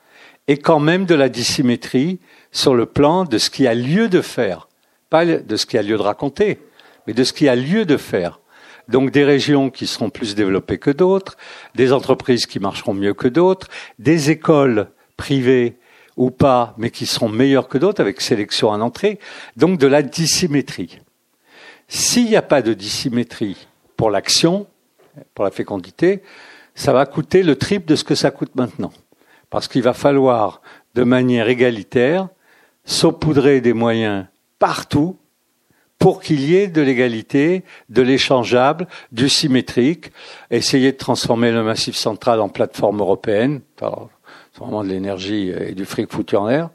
et 0.49 0.59
quand 0.59 0.81
même 0.81 1.07
de 1.07 1.15
la 1.15 1.29
dissymétrie 1.29 2.19
sur 2.51 2.75
le 2.75 2.87
plan 2.87 3.25
de 3.25 3.39
ce 3.39 3.51
qui 3.51 3.67
a 3.67 3.75
lieu 3.75 4.09
de 4.09 4.21
faire, 4.21 4.69
pas 5.09 5.25
de 5.25 5.57
ce 5.57 5.67
qui 5.67 5.79
a 5.79 5.83
lieu 5.83 5.97
de 5.97 6.03
raconter, 6.03 6.59
mais 7.07 7.13
de 7.13 7.25
ce 7.25 7.33
qui 7.33 7.49
a 7.49 7.57
lieu 7.57 7.85
de 7.85 7.97
faire. 7.97 8.41
Donc 8.89 9.13
des 9.13 9.25
régions 9.25 9.71
qui 9.71 9.87
seront 9.87 10.11
plus 10.11 10.35
développées 10.35 10.79
que 10.79 10.91
d'autres, 10.91 11.37
des 11.77 11.93
entreprises 11.93 12.47
qui 12.47 12.59
marcheront 12.59 12.95
mieux 12.95 13.15
que 13.15 13.29
d'autres, 13.29 13.69
des 13.99 14.31
écoles 14.31 14.89
privées 15.17 15.79
ou 16.17 16.31
pas, 16.31 16.75
mais 16.77 16.91
qui 16.91 17.07
seront 17.07 17.29
meilleures 17.29 17.69
que 17.69 17.79
d'autres 17.79 18.01
avec 18.01 18.21
sélection 18.21 18.73
à 18.73 18.79
l'entrée, 18.79 19.21
donc 19.57 19.79
de 19.79 19.87
la 19.87 20.03
dissymétrie. 20.03 20.99
S'il 21.87 22.27
n'y 22.27 22.37
a 22.37 22.43
pas 22.43 22.63
de 22.63 22.75
dissymétrie 22.75 23.69
pour 23.97 24.11
l'action, 24.11 24.67
pour 25.35 25.45
la 25.45 25.51
fécondité, 25.51 26.23
ça 26.75 26.93
va 26.93 27.07
coûter 27.07 27.43
le 27.43 27.57
triple 27.57 27.87
de 27.87 27.97
ce 27.97 28.05
que 28.05 28.15
ça 28.15 28.31
coûte 28.31 28.55
maintenant. 28.55 28.93
Parce 29.51 29.69
qu'il 29.69 29.83
va 29.83 29.93
falloir, 29.93 30.63
de 30.95 31.03
manière 31.03 31.49
égalitaire, 31.49 32.29
saupoudrer 32.85 33.61
des 33.61 33.73
moyens 33.73 34.27
partout 34.59 35.17
pour 35.99 36.23
qu'il 36.23 36.41
y 36.41 36.57
ait 36.57 36.69
de 36.69 36.81
l'égalité, 36.81 37.63
de 37.91 38.01
l'échangeable, 38.01 38.89
du 39.13 39.29
symétrique, 39.29 40.13
essayer 40.51 40.93
de 40.93 40.97
transformer 40.97 41.53
le 41.53 41.63
massif 41.63 41.95
central 41.95 42.41
en 42.41 42.49
plateforme 42.49 43.01
européenne, 43.01 43.61
c'est 43.79 43.87
vraiment 44.59 44.83
de 44.83 44.89
l'énergie 44.89 45.51
et 45.51 45.73
du 45.73 45.85
fric 45.85 46.11
foutu 46.11 46.37
en 46.37 46.47
l'air. 46.47 46.71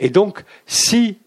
Et 0.00 0.08
donc, 0.08 0.44
si 0.66 1.18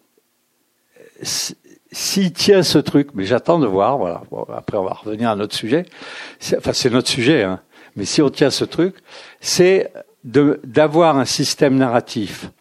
s'il 1.98 2.32
tient 2.32 2.62
ce 2.62 2.78
truc, 2.78 3.10
mais 3.16 3.24
j'attends 3.24 3.58
de 3.58 3.66
voir, 3.66 3.98
voilà. 3.98 4.22
après, 4.56 4.78
on 4.78 4.84
va 4.84 4.93
revenir 4.93 5.32
à 5.32 5.36
notre 5.36 5.56
sujet. 5.56 5.84
Enfin, 6.56 6.72
c'est 6.72 6.91
notre 6.91 7.08
sujet, 7.08 7.41
hein. 7.41 7.60
Mais 7.95 8.06
si 8.06 8.22
on 8.22 8.30
tient 8.30 8.52
ce 8.52 8.66
truc, 8.66 8.98
c'est 9.41 9.91
d'avoir 10.24 11.18
un 11.18 11.26
système 11.26 11.76
narratif 11.76 12.52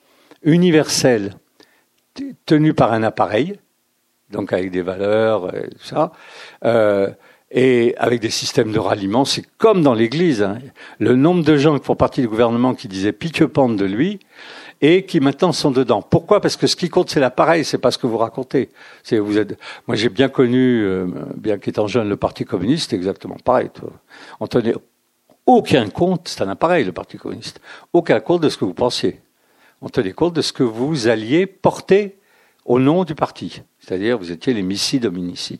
universel 0.42 1.34
tenu 2.46 2.72
par 2.72 2.94
un 2.94 3.02
appareil, 3.02 3.58
donc 4.30 4.54
avec 4.54 4.70
des 4.70 4.80
valeurs 4.80 5.54
et 5.54 5.68
tout 5.68 5.84
ça, 5.84 6.12
euh, 6.64 7.10
et 7.50 7.94
avec 7.98 8.20
des 8.20 8.30
systèmes 8.30 8.72
de 8.72 8.78
ralliement, 8.78 9.26
c'est 9.26 9.44
comme 9.58 9.82
dans 9.82 9.92
l'Église. 9.92 10.42
Hein. 10.42 10.60
Le 10.98 11.14
nombre 11.14 11.44
de 11.44 11.58
gens 11.58 11.78
qui 11.78 11.84
font 11.84 11.94
partie 11.94 12.22
du 12.22 12.28
gouvernement 12.28 12.74
qui 12.74 12.88
disaient 12.88 13.12
pique-pente 13.12 13.76
de 13.76 13.84
lui 13.84 14.18
et 14.80 15.06
qui 15.06 15.20
maintenant 15.20 15.52
sont 15.52 15.70
dedans. 15.70 16.02
Pourquoi? 16.02 16.40
Parce 16.40 16.56
que 16.56 16.66
ce 16.66 16.76
qui 16.76 16.88
compte, 16.88 17.10
c'est 17.10 17.20
l'appareil, 17.20 17.64
c'est 17.64 17.78
pas 17.78 17.90
ce 17.90 17.98
que 17.98 18.06
vous 18.06 18.18
racontez. 18.18 18.70
C'est 19.02 19.18
vous 19.18 19.38
êtes. 19.38 19.58
Moi, 19.86 19.96
j'ai 19.96 20.08
bien 20.08 20.28
connu, 20.28 20.82
euh, 20.82 21.06
bien 21.36 21.58
qu'étant 21.58 21.86
jeune, 21.86 22.08
le 22.08 22.16
Parti 22.16 22.44
communiste, 22.44 22.92
exactement 22.92 23.36
pareil. 23.42 23.70
On 24.40 24.46
tenait 24.46 24.74
aucun 25.46 25.88
compte, 25.88 26.28
c'est 26.28 26.42
un 26.42 26.48
appareil, 26.48 26.84
le 26.84 26.92
Parti 26.92 27.16
communiste. 27.16 27.60
Aucun 27.92 28.20
compte 28.20 28.42
de 28.42 28.48
ce 28.48 28.56
que 28.56 28.64
vous 28.64 28.74
pensiez. 28.74 29.20
On 29.80 29.88
tenait 29.88 30.12
compte 30.12 30.34
de 30.34 30.42
ce 30.42 30.52
que 30.52 30.62
vous 30.62 31.08
alliez 31.08 31.46
porter 31.46 32.18
au 32.64 32.78
nom 32.78 33.04
du 33.04 33.14
parti. 33.14 33.62
C'est-à-dire, 33.78 34.18
vous 34.18 34.32
étiez 34.32 34.52
les 34.52 34.62
missi 34.62 34.98
dominici. 34.98 35.58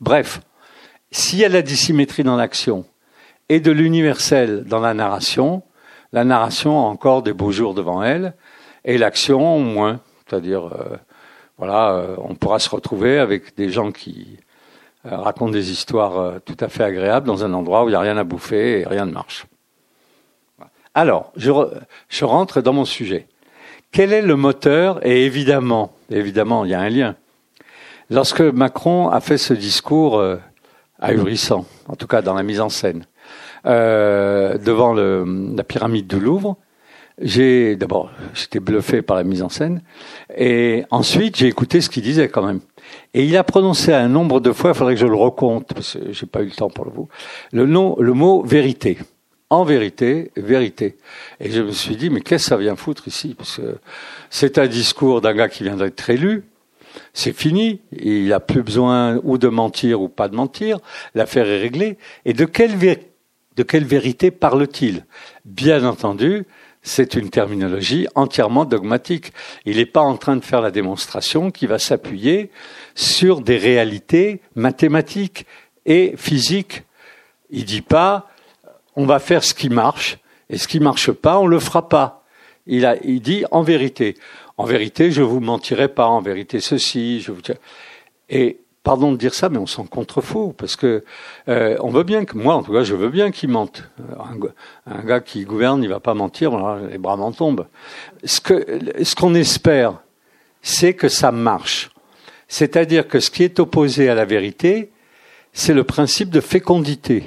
Bref, 0.00 0.40
s'il 1.10 1.38
y 1.38 1.44
a 1.44 1.48
de 1.48 1.54
la 1.54 1.62
dissymétrie 1.62 2.24
dans 2.24 2.36
l'action 2.36 2.84
et 3.48 3.60
de 3.60 3.70
l'universel 3.70 4.64
dans 4.64 4.80
la 4.80 4.94
narration, 4.94 5.62
la 6.12 6.24
narration 6.24 6.78
a 6.78 6.88
encore 6.88 7.22
des 7.22 7.32
beaux 7.32 7.52
jours 7.52 7.74
devant 7.74 8.02
elle 8.02 8.34
et 8.84 8.98
l'action 8.98 9.58
moins. 9.58 10.00
C'est-à-dire, 10.26 10.66
euh, 10.66 10.96
voilà, 11.58 11.92
euh, 11.92 12.16
on 12.18 12.34
pourra 12.34 12.58
se 12.58 12.68
retrouver 12.68 13.18
avec 13.18 13.56
des 13.56 13.70
gens 13.70 13.92
qui 13.92 14.38
euh, 15.06 15.16
racontent 15.16 15.52
des 15.52 15.70
histoires 15.70 16.40
tout 16.44 16.56
à 16.60 16.68
fait 16.68 16.84
agréables 16.84 17.26
dans 17.26 17.44
un 17.44 17.52
endroit 17.54 17.84
où 17.84 17.88
il 17.88 17.92
n'y 17.92 17.96
a 17.96 18.00
rien 18.00 18.16
à 18.16 18.24
bouffer 18.24 18.80
et 18.80 18.86
rien 18.86 19.06
ne 19.06 19.12
marche. 19.12 19.46
Alors, 20.94 21.32
je, 21.36 21.50
je 22.08 22.24
rentre 22.24 22.60
dans 22.60 22.74
mon 22.74 22.84
sujet. 22.84 23.26
Quel 23.90 24.12
est 24.12 24.22
le 24.22 24.36
moteur? 24.36 25.04
Et 25.06 25.24
évidemment, 25.24 25.92
évidemment, 26.10 26.64
il 26.64 26.70
y 26.70 26.74
a 26.74 26.80
un 26.80 26.88
lien. 26.90 27.16
Lorsque 28.10 28.40
Macron 28.40 29.08
a 29.08 29.20
fait 29.20 29.38
ce 29.38 29.54
discours 29.54 30.22
ahurissant, 30.98 31.64
en 31.88 31.96
tout 31.96 32.06
cas 32.06 32.20
dans 32.20 32.34
la 32.34 32.42
mise 32.42 32.60
en 32.60 32.68
scène, 32.68 33.06
euh, 33.66 34.58
devant 34.58 34.92
le, 34.92 35.24
la 35.56 35.64
pyramide 35.64 36.06
du 36.06 36.20
Louvre. 36.20 36.56
J'ai 37.20 37.76
d'abord, 37.76 38.10
j'étais 38.34 38.58
bluffé 38.58 39.02
par 39.02 39.16
la 39.16 39.22
mise 39.22 39.42
en 39.42 39.50
scène, 39.50 39.82
et 40.34 40.84
ensuite 40.90 41.36
j'ai 41.36 41.46
écouté 41.46 41.82
ce 41.82 41.90
qu'il 41.90 42.02
disait 42.02 42.28
quand 42.28 42.42
même. 42.42 42.60
Et 43.12 43.24
il 43.24 43.36
a 43.36 43.44
prononcé 43.44 43.92
un 43.92 44.08
nombre 44.08 44.40
de 44.40 44.50
fois, 44.50 44.70
il 44.70 44.76
faudrait 44.76 44.94
que 44.94 45.00
je 45.00 45.06
le 45.06 45.14
recompte 45.14 45.74
parce 45.74 45.98
que 45.98 46.12
j'ai 46.12 46.26
pas 46.26 46.40
eu 46.40 46.46
le 46.46 46.52
temps 46.52 46.70
pour 46.70 46.86
le 46.86 46.90
vous, 46.90 47.08
le 47.52 47.66
nom, 47.66 47.96
le 48.00 48.14
mot 48.14 48.42
vérité. 48.42 48.98
En 49.50 49.64
vérité, 49.64 50.30
vérité. 50.36 50.96
Et 51.38 51.50
je 51.50 51.60
me 51.60 51.72
suis 51.72 51.96
dit, 51.96 52.08
mais 52.08 52.22
qu'est-ce 52.22 52.44
que 52.44 52.48
ça 52.48 52.56
vient 52.56 52.74
foutre 52.74 53.06
ici? 53.06 53.34
Parce 53.36 53.58
que 53.58 53.76
c'est 54.30 54.56
un 54.56 54.66
discours 54.66 55.20
d'un 55.20 55.34
gars 55.34 55.50
qui 55.50 55.64
vient 55.64 55.76
d'être 55.76 56.08
élu, 56.08 56.44
c'est 57.12 57.36
fini. 57.36 57.82
Il 57.92 58.28
n'a 58.28 58.40
plus 58.40 58.62
besoin 58.62 59.20
ou 59.24 59.36
de 59.36 59.48
mentir 59.48 60.00
ou 60.00 60.08
pas 60.08 60.28
de 60.28 60.36
mentir. 60.36 60.78
L'affaire 61.14 61.46
est 61.46 61.60
réglée. 61.60 61.98
Et 62.24 62.32
de 62.32 62.46
quelle, 62.46 62.74
de 63.56 63.62
quelle 63.62 63.84
vérité 63.84 64.30
parle-t-il? 64.30 65.04
Bien 65.44 65.84
entendu, 65.84 66.44
c'est 66.82 67.14
une 67.14 67.30
terminologie 67.30 68.06
entièrement 68.14 68.64
dogmatique. 68.64 69.32
Il 69.66 69.76
n'est 69.76 69.86
pas 69.86 70.00
en 70.00 70.16
train 70.16 70.36
de 70.36 70.44
faire 70.44 70.60
la 70.60 70.70
démonstration 70.70 71.50
qui 71.50 71.66
va 71.66 71.78
s'appuyer 71.78 72.50
sur 72.94 73.40
des 73.40 73.56
réalités 73.56 74.40
mathématiques 74.54 75.46
et 75.86 76.14
physiques. 76.16 76.82
Il 77.50 77.64
dit 77.64 77.82
pas 77.82 78.28
on 78.94 79.06
va 79.06 79.20
faire 79.20 79.42
ce 79.42 79.54
qui 79.54 79.70
marche 79.70 80.18
et 80.50 80.58
ce 80.58 80.68
qui 80.68 80.78
marche 80.78 81.12
pas, 81.12 81.38
on 81.38 81.46
le 81.46 81.58
fera 81.58 81.88
pas. 81.88 82.24
Il, 82.66 82.84
a, 82.84 82.96
dit 82.96 83.44
en 83.50 83.62
vérité 83.62 84.16
en 84.62 84.64
vérité, 84.64 85.10
je 85.10 85.22
vous 85.22 85.40
mentirai 85.40 85.88
pas, 85.88 86.06
en 86.06 86.20
vérité 86.20 86.60
ceci, 86.60 87.20
je 87.20 87.32
vous... 87.32 87.40
Et 88.28 88.58
pardon 88.82 89.12
de 89.12 89.16
dire 89.16 89.34
ça, 89.34 89.48
mais 89.48 89.58
on 89.58 89.66
s'en 89.66 89.84
contrefou 89.84 90.52
parce 90.56 90.76
que 90.76 91.04
euh, 91.48 91.76
on 91.80 91.90
veut 91.90 92.02
bien 92.02 92.24
que 92.24 92.36
moi, 92.36 92.54
en 92.54 92.62
tout 92.62 92.72
cas, 92.72 92.82
je 92.82 92.94
veux 92.94 93.10
bien 93.10 93.30
qu'il 93.30 93.48
mente. 93.48 93.84
Un, 94.18 94.92
un, 94.92 95.04
gars 95.04 95.20
qui 95.20 95.44
gouverne, 95.44 95.82
il 95.82 95.88
va 95.88 96.00
pas 96.00 96.14
mentir, 96.14 96.52
les 96.90 96.98
bras 96.98 97.16
m'en 97.16 97.32
tombent. 97.32 97.66
Ce 98.24 98.40
que, 98.40 98.80
ce 99.02 99.14
qu'on 99.14 99.34
espère, 99.34 100.02
c'est 100.62 100.94
que 100.94 101.08
ça 101.08 101.32
marche. 101.32 101.90
C'est-à-dire 102.48 103.08
que 103.08 103.20
ce 103.20 103.30
qui 103.30 103.44
est 103.44 103.60
opposé 103.60 104.08
à 104.08 104.14
la 104.14 104.24
vérité, 104.24 104.92
c'est 105.52 105.74
le 105.74 105.84
principe 105.84 106.30
de 106.30 106.40
fécondité. 106.40 107.24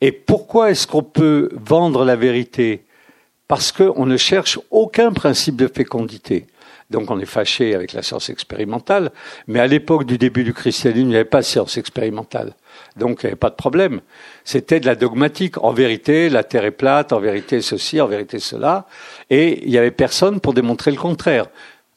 Et 0.00 0.12
pourquoi 0.12 0.70
est-ce 0.70 0.86
qu'on 0.86 1.02
peut 1.02 1.50
vendre 1.52 2.04
la 2.04 2.16
vérité? 2.16 2.84
Parce 3.48 3.72
qu'on 3.72 4.06
ne 4.06 4.16
cherche 4.16 4.58
aucun 4.70 5.12
principe 5.12 5.56
de 5.56 5.68
fécondité. 5.68 6.46
Donc 6.90 7.10
on 7.10 7.18
est 7.18 7.26
fâché 7.26 7.74
avec 7.74 7.92
la 7.92 8.02
science 8.02 8.30
expérimentale, 8.30 9.10
mais 9.48 9.58
à 9.58 9.66
l'époque 9.66 10.04
du 10.04 10.18
début 10.18 10.44
du 10.44 10.54
christianisme, 10.54 11.06
il 11.06 11.08
n'y 11.08 11.16
avait 11.16 11.24
pas 11.24 11.40
de 11.40 11.44
science 11.46 11.76
expérimentale. 11.78 12.54
Donc 12.96 13.22
il 13.22 13.26
n'y 13.26 13.30
avait 13.30 13.36
pas 13.36 13.50
de 13.50 13.56
problème. 13.56 14.00
C'était 14.44 14.78
de 14.78 14.86
la 14.86 14.94
dogmatique. 14.94 15.58
En 15.62 15.72
vérité, 15.72 16.28
la 16.28 16.44
Terre 16.44 16.64
est 16.64 16.70
plate, 16.70 17.12
en 17.12 17.18
vérité 17.18 17.60
ceci, 17.60 18.00
en 18.00 18.06
vérité 18.06 18.38
cela. 18.38 18.86
Et 19.30 19.64
il 19.64 19.70
n'y 19.70 19.78
avait 19.78 19.90
personne 19.90 20.40
pour 20.40 20.54
démontrer 20.54 20.92
le 20.92 20.96
contraire. 20.96 21.46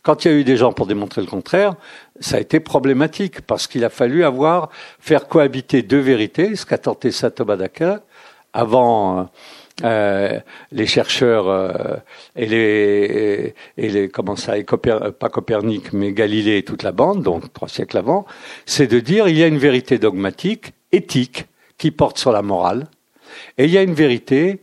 Quand 0.01 0.25
il 0.25 0.31
y 0.31 0.33
a 0.33 0.37
eu 0.37 0.43
des 0.43 0.57
gens 0.57 0.71
pour 0.71 0.87
démontrer 0.87 1.21
le 1.21 1.27
contraire, 1.27 1.75
ça 2.19 2.37
a 2.37 2.39
été 2.39 2.59
problématique 2.59 3.41
parce 3.41 3.67
qu'il 3.67 3.83
a 3.83 3.89
fallu 3.89 4.23
avoir, 4.23 4.69
faire 4.99 5.27
cohabiter 5.27 5.83
deux 5.83 5.99
vérités, 5.99 6.55
ce 6.55 6.65
qu'a 6.65 6.77
tenté 6.77 7.11
Saint 7.11 7.29
Thomas 7.29 7.57
d'Aquin 7.57 7.99
avant 8.53 9.29
euh, 9.83 10.39
les 10.71 10.85
chercheurs 10.85 11.47
euh, 11.47 11.95
et 12.35 12.45
les 12.45 13.53
et 13.77 13.89
les 13.89 14.09
comment 14.09 14.35
ça 14.35 14.57
et 14.57 14.63
pas 14.63 15.29
Copernic 15.29 15.93
mais 15.93 16.11
Galilée 16.11 16.57
et 16.57 16.63
toute 16.63 16.83
la 16.83 16.91
bande 16.91 17.23
donc 17.23 17.53
trois 17.53 17.69
siècles 17.69 17.97
avant 17.97 18.25
c'est 18.65 18.87
de 18.87 18.99
dire 18.99 19.29
il 19.29 19.37
y 19.37 19.43
a 19.43 19.47
une 19.47 19.57
vérité 19.57 19.97
dogmatique 19.97 20.73
éthique 20.91 21.45
qui 21.77 21.91
porte 21.91 22.17
sur 22.17 22.31
la 22.31 22.41
morale 22.41 22.87
et 23.57 23.65
il 23.65 23.71
y 23.71 23.77
a 23.77 23.81
une 23.81 23.93
vérité 23.93 24.61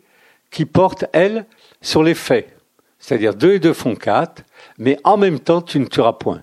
qui 0.50 0.66
porte 0.66 1.06
elle 1.12 1.46
sur 1.80 2.02
les 2.02 2.14
faits. 2.14 2.54
C'est-à-dire 2.98 3.34
deux 3.34 3.54
et 3.54 3.58
deux 3.58 3.72
font 3.72 3.94
quatre 3.94 4.42
mais 4.76 4.98
en 5.04 5.16
même 5.16 5.40
temps 5.40 5.62
tu 5.62 5.78
ne 5.78 5.86
tueras 5.86 6.12
point. 6.12 6.42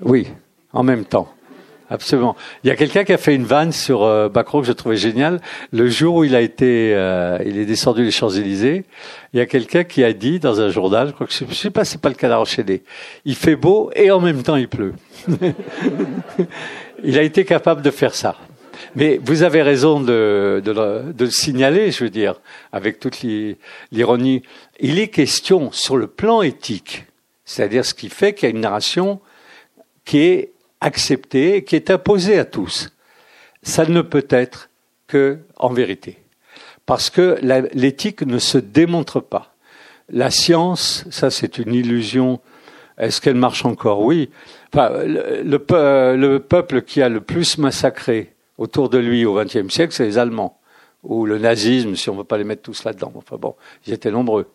Oui 0.00 0.28
en 0.72 0.84
même 0.84 1.04
temps 1.04 1.34
Absolument. 1.90 2.36
Il 2.62 2.68
y 2.68 2.70
a 2.70 2.76
quelqu'un 2.76 3.02
qui 3.02 3.12
a 3.12 3.18
fait 3.18 3.34
une 3.34 3.44
vanne 3.44 3.72
sur 3.72 4.04
euh, 4.04 4.28
Bacro 4.28 4.60
que 4.60 4.66
je 4.68 4.72
trouvais 4.72 4.96
génial. 4.96 5.40
Le 5.72 5.88
jour 5.88 6.14
où 6.14 6.24
il 6.24 6.36
a 6.36 6.40
été, 6.40 6.94
euh, 6.94 7.38
il 7.44 7.58
est 7.58 7.66
descendu 7.66 8.04
les 8.04 8.12
Champs-Élysées, 8.12 8.84
il 9.32 9.38
y 9.38 9.40
a 9.40 9.46
quelqu'un 9.46 9.82
qui 9.82 10.04
a 10.04 10.12
dit 10.12 10.38
dans 10.38 10.60
un 10.60 10.70
journal, 10.70 11.08
je 11.08 11.12
crois 11.12 11.26
que 11.26 11.32
je 11.32 11.52
sais 11.52 11.70
pas, 11.70 11.84
c'est 11.84 12.00
pas 12.00 12.08
le 12.08 12.14
cas 12.14 12.38
enchaîné. 12.38 12.84
Il 13.24 13.34
fait 13.34 13.56
beau 13.56 13.90
et 13.96 14.12
en 14.12 14.20
même 14.20 14.44
temps 14.44 14.54
il 14.54 14.68
pleut. 14.68 14.94
il 17.02 17.18
a 17.18 17.22
été 17.22 17.44
capable 17.44 17.82
de 17.82 17.90
faire 17.90 18.14
ça. 18.14 18.36
Mais 18.94 19.18
vous 19.24 19.42
avez 19.42 19.60
raison 19.60 20.00
de, 20.00 20.62
de, 20.64 20.72
de 21.12 21.24
le 21.24 21.30
signaler, 21.30 21.90
je 21.90 22.04
veux 22.04 22.10
dire, 22.10 22.40
avec 22.72 23.00
toute 23.00 23.20
l'ironie. 23.90 24.42
Il 24.78 25.00
est 25.00 25.08
question 25.08 25.72
sur 25.72 25.96
le 25.96 26.06
plan 26.06 26.40
éthique, 26.40 27.06
c'est-à-dire 27.44 27.84
ce 27.84 27.94
qui 27.94 28.08
fait 28.08 28.32
qu'il 28.32 28.48
y 28.48 28.52
a 28.52 28.54
une 28.54 28.62
narration 28.62 29.20
qui 30.04 30.20
est 30.20 30.52
accepté, 30.80 31.64
qui 31.64 31.76
est 31.76 31.90
imposé 31.90 32.38
à 32.38 32.44
tous. 32.44 32.90
Ça 33.62 33.84
ne 33.84 34.00
peut 34.00 34.26
être 34.30 34.70
que 35.06 35.38
en 35.56 35.72
vérité. 35.72 36.18
Parce 36.86 37.10
que 37.10 37.38
l'éthique 37.74 38.22
ne 38.22 38.38
se 38.38 38.58
démontre 38.58 39.20
pas. 39.20 39.54
La 40.08 40.30
science, 40.30 41.04
ça 41.10 41.30
c'est 41.30 41.58
une 41.58 41.74
illusion. 41.74 42.40
Est-ce 42.98 43.20
qu'elle 43.20 43.36
marche 43.36 43.64
encore? 43.64 44.00
Oui. 44.00 44.30
Enfin, 44.72 44.90
le, 45.04 46.16
le, 46.16 46.38
peuple 46.38 46.82
qui 46.82 47.02
a 47.02 47.08
le 47.08 47.20
plus 47.20 47.58
massacré 47.58 48.34
autour 48.58 48.88
de 48.88 48.98
lui 48.98 49.24
au 49.24 49.34
XXe 49.34 49.72
siècle, 49.72 49.92
c'est 49.92 50.04
les 50.04 50.18
Allemands. 50.18 50.58
Ou 51.02 51.26
le 51.26 51.38
nazisme, 51.38 51.94
si 51.96 52.10
on 52.10 52.14
ne 52.14 52.18
veut 52.18 52.24
pas 52.24 52.38
les 52.38 52.44
mettre 52.44 52.62
tous 52.62 52.84
là-dedans. 52.84 53.12
Enfin 53.14 53.36
bon, 53.36 53.54
ils 53.86 53.92
étaient 53.92 54.10
nombreux. 54.10 54.50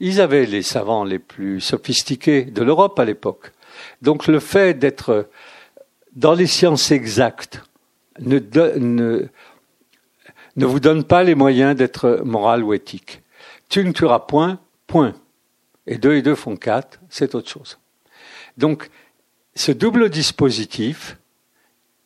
Ils 0.00 0.20
avaient 0.20 0.44
les 0.44 0.62
savants 0.62 1.04
les 1.04 1.18
plus 1.18 1.60
sophistiqués 1.60 2.42
de 2.42 2.62
l'Europe 2.62 2.98
à 2.98 3.04
l'époque. 3.04 3.52
Donc 4.02 4.26
le 4.26 4.40
fait 4.40 4.78
d'être 4.78 5.28
dans 6.16 6.34
les 6.34 6.46
sciences 6.46 6.90
exactes, 6.90 7.62
ne, 8.18 8.38
ne, 8.38 9.28
ne 10.56 10.66
vous 10.66 10.80
donne 10.80 11.04
pas 11.04 11.22
les 11.22 11.34
moyens 11.34 11.76
d'être 11.76 12.22
moral 12.24 12.64
ou 12.64 12.72
éthique. 12.72 13.22
Tu 13.68 13.84
ne 13.84 13.92
tueras 13.92 14.20
point, 14.20 14.58
point. 14.86 15.14
Et 15.86 15.98
deux 15.98 16.14
et 16.14 16.22
deux 16.22 16.34
font 16.34 16.56
quatre, 16.56 16.98
c'est 17.10 17.34
autre 17.34 17.50
chose. 17.50 17.78
Donc, 18.56 18.88
ce 19.54 19.72
double 19.72 20.08
dispositif, 20.08 21.18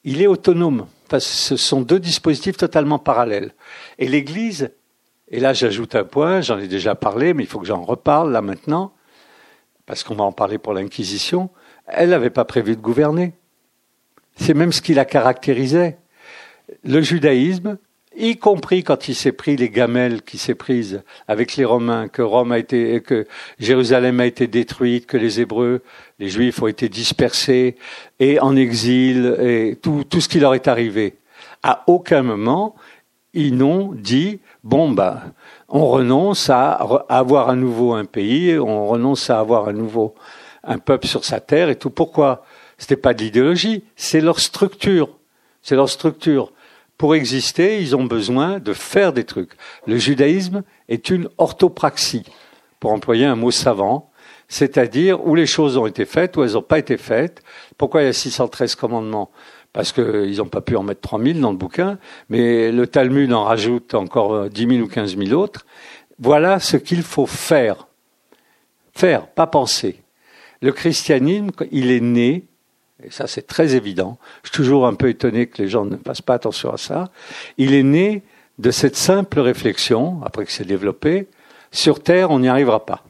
il 0.04 0.20
est 0.20 0.26
autonome. 0.26 0.86
Ce 1.18 1.56
sont 1.56 1.80
deux 1.80 2.00
dispositifs 2.00 2.56
totalement 2.56 2.98
parallèles. 2.98 3.54
Et 3.98 4.08
l'Église, 4.08 4.70
et 5.28 5.40
là 5.40 5.52
j'ajoute 5.52 5.94
un 5.94 6.04
point, 6.04 6.40
j'en 6.40 6.58
ai 6.58 6.68
déjà 6.68 6.94
parlé, 6.94 7.34
mais 7.34 7.44
il 7.44 7.46
faut 7.46 7.60
que 7.60 7.66
j'en 7.66 7.82
reparle 7.82 8.32
là 8.32 8.42
maintenant, 8.42 8.92
parce 9.86 10.04
qu'on 10.04 10.14
va 10.14 10.24
en 10.24 10.32
parler 10.32 10.58
pour 10.58 10.72
l'Inquisition, 10.72 11.50
elle 11.86 12.10
n'avait 12.10 12.30
pas 12.30 12.44
prévu 12.44 12.76
de 12.76 12.80
gouverner. 12.80 13.32
C'est 14.40 14.54
même 14.54 14.72
ce 14.72 14.80
qui 14.80 14.94
la 14.94 15.04
caractérisait. 15.04 15.98
Le 16.84 17.02
judaïsme, 17.02 17.76
y 18.16 18.38
compris 18.38 18.82
quand 18.82 19.08
il 19.08 19.14
s'est 19.14 19.32
pris 19.32 19.56
les 19.56 19.68
gamelles 19.68 20.22
qui 20.22 20.38
s'est 20.38 20.54
prise 20.54 21.02
avec 21.28 21.56
les 21.56 21.64
Romains, 21.66 22.08
que 22.08 22.22
Rome 22.22 22.52
a 22.52 22.58
été, 22.58 23.02
que 23.02 23.26
Jérusalem 23.58 24.18
a 24.18 24.26
été 24.26 24.46
détruite, 24.46 25.06
que 25.06 25.18
les 25.18 25.40
Hébreux, 25.40 25.82
les 26.18 26.28
Juifs 26.28 26.62
ont 26.62 26.68
été 26.68 26.88
dispersés 26.88 27.76
et 28.18 28.40
en 28.40 28.56
exil 28.56 29.36
et 29.40 29.76
tout, 29.80 30.04
tout 30.08 30.22
ce 30.22 30.28
qui 30.28 30.40
leur 30.40 30.54
est 30.54 30.68
arrivé. 30.68 31.16
À 31.62 31.84
aucun 31.86 32.22
moment, 32.22 32.74
ils 33.34 33.54
n'ont 33.54 33.92
dit, 33.92 34.40
bon, 34.64 34.90
bah, 34.90 35.22
on 35.68 35.86
renonce 35.86 36.48
à 36.48 36.72
avoir 37.08 37.50
à 37.50 37.54
nouveau 37.54 37.92
un 37.92 38.06
pays, 38.06 38.58
on 38.58 38.88
renonce 38.88 39.28
à 39.28 39.38
avoir 39.38 39.68
à 39.68 39.72
nouveau 39.74 40.14
un 40.64 40.78
peuple 40.78 41.06
sur 41.06 41.24
sa 41.24 41.40
terre 41.40 41.68
et 41.68 41.76
tout. 41.76 41.90
Pourquoi? 41.90 42.42
C'était 42.80 42.96
pas 42.96 43.12
de 43.12 43.22
l'idéologie, 43.22 43.84
c'est 43.94 44.22
leur 44.22 44.40
structure. 44.40 45.10
C'est 45.62 45.76
leur 45.76 45.90
structure. 45.90 46.50
Pour 46.96 47.14
exister, 47.14 47.80
ils 47.80 47.94
ont 47.94 48.04
besoin 48.04 48.58
de 48.58 48.72
faire 48.72 49.12
des 49.12 49.24
trucs. 49.24 49.52
Le 49.86 49.98
judaïsme 49.98 50.62
est 50.88 51.10
une 51.10 51.28
orthopraxie, 51.36 52.24
pour 52.80 52.92
employer 52.92 53.26
un 53.26 53.36
mot 53.36 53.50
savant, 53.50 54.10
c'est-à-dire 54.48 55.24
où 55.26 55.34
les 55.34 55.46
choses 55.46 55.76
ont 55.76 55.86
été 55.86 56.06
faites, 56.06 56.38
où 56.38 56.42
elles 56.42 56.54
n'ont 56.54 56.62
pas 56.62 56.78
été 56.78 56.96
faites. 56.96 57.42
Pourquoi 57.76 58.02
il 58.02 58.06
y 58.06 58.08
a 58.08 58.14
613 58.14 58.74
commandements? 58.76 59.30
Parce 59.74 59.92
qu'ils 59.92 60.38
n'ont 60.38 60.48
pas 60.48 60.62
pu 60.62 60.74
en 60.74 60.82
mettre 60.82 61.02
3000 61.02 61.38
dans 61.38 61.52
le 61.52 61.58
bouquin, 61.58 61.98
mais 62.30 62.72
le 62.72 62.86
Talmud 62.86 63.30
en 63.32 63.44
rajoute 63.44 63.94
encore 63.94 64.48
10 64.48 64.68
000 64.68 64.80
ou 64.80 64.88
15 64.88 65.18
000 65.18 65.38
autres. 65.38 65.66
Voilà 66.18 66.58
ce 66.60 66.78
qu'il 66.78 67.02
faut 67.02 67.26
faire. 67.26 67.88
Faire, 68.94 69.26
pas 69.26 69.46
penser. 69.46 70.00
Le 70.62 70.72
christianisme, 70.72 71.50
il 71.70 71.90
est 71.90 72.00
né, 72.00 72.46
et 73.04 73.10
ça 73.10 73.26
c'est 73.26 73.46
très 73.46 73.74
évident, 73.74 74.18
je 74.42 74.48
suis 74.48 74.56
toujours 74.56 74.86
un 74.86 74.94
peu 74.94 75.08
étonné 75.08 75.46
que 75.46 75.62
les 75.62 75.68
gens 75.68 75.84
ne 75.84 75.96
fassent 75.96 76.22
pas 76.22 76.34
attention 76.34 76.72
à 76.72 76.76
ça, 76.76 77.10
il 77.58 77.74
est 77.74 77.82
né 77.82 78.22
de 78.58 78.70
cette 78.70 78.96
simple 78.96 79.40
réflexion, 79.40 80.20
après 80.24 80.44
que 80.44 80.52
c'est 80.52 80.66
développé, 80.66 81.26
sur 81.72 82.02
Terre, 82.02 82.30
on 82.30 82.40
n'y 82.40 82.48
arrivera 82.48 82.84
pas. 82.84 83.04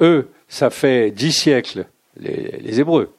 Eux, 0.00 0.28
ça 0.48 0.70
fait 0.70 1.10
dix 1.10 1.32
siècles, 1.32 1.86
les, 2.16 2.80
Hébreux, 2.80 3.12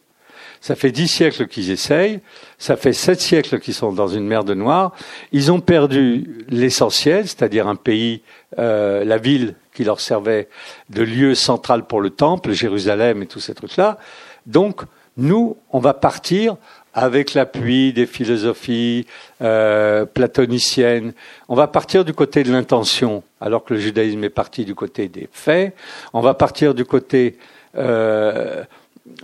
ça 0.60 0.76
fait 0.76 0.92
dix 0.92 1.08
siècles 1.08 1.48
qu'ils 1.48 1.72
essayent, 1.72 2.20
ça 2.58 2.76
fait 2.76 2.94
sept 2.94 3.22
siècles 3.22 3.60
qu'ils 3.60 3.74
sont 3.74 3.94
dans 3.94 4.08
une 4.08 4.28
mer 4.28 4.44
de 4.44 4.54
noir. 4.54 4.94
Ils 5.32 5.52
ont 5.52 5.62
perdu 5.62 6.46
l'essentiel, 6.50 7.28
c'est-à-dire 7.28 7.68
un 7.68 7.76
pays, 7.76 8.22
euh, 8.60 9.06
la 9.06 9.18
ville 9.18 9.56
qui 9.74 9.84
leur 9.84 10.02
servait 10.02 10.50
de 10.90 11.04
lieu 11.04 11.36
central 11.36 11.86
pour 11.86 12.02
le 12.02 12.10
temple, 12.10 12.52
Jérusalem 12.52 13.24
et 13.24 13.28
tous 13.28 13.40
ces 13.40 13.56
trucs-là. 13.56 13.98
Donc, 14.46 14.82
nous, 15.18 15.58
on 15.72 15.80
va 15.80 15.94
partir 15.94 16.56
avec 16.94 17.34
l'appui 17.34 17.94
des 17.94 18.06
philosophies 18.06 19.06
euh, 19.42 20.06
platoniciennes. 20.06 21.14
On 21.48 21.56
va 21.56 21.68
partir 21.68 22.04
du 22.04 22.14
côté 22.14 22.44
de 22.44 22.52
l'intention, 22.52 23.24
alors 23.40 23.64
que 23.64 23.74
le 23.74 23.80
judaïsme 23.80 24.24
est 24.24 24.30
parti 24.30 24.66
du 24.66 24.76
côté 24.76 25.08
des 25.08 25.30
faits. 25.32 25.74
On 26.14 26.22
va 26.22 26.34
partir 26.34 26.74
du 26.74 26.86
côté 26.86 27.38
euh, 27.78 28.64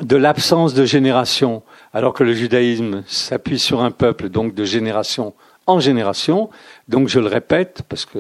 de 0.02 0.16
l'absence 0.16 0.74
de 0.74 0.86
génération, 0.86 1.62
alors 1.94 2.14
que 2.14 2.24
le 2.24 2.34
judaïsme 2.34 3.04
s'appuie 3.08 3.60
sur 3.60 3.82
un 3.82 3.92
peuple, 3.92 4.30
donc 4.30 4.54
de 4.54 4.64
génération 4.64 5.34
en 5.66 5.80
génération. 5.80 6.50
Donc 6.88 7.10
je 7.10 7.20
le 7.20 7.28
répète, 7.28 7.82
parce 7.90 8.06
que 8.06 8.20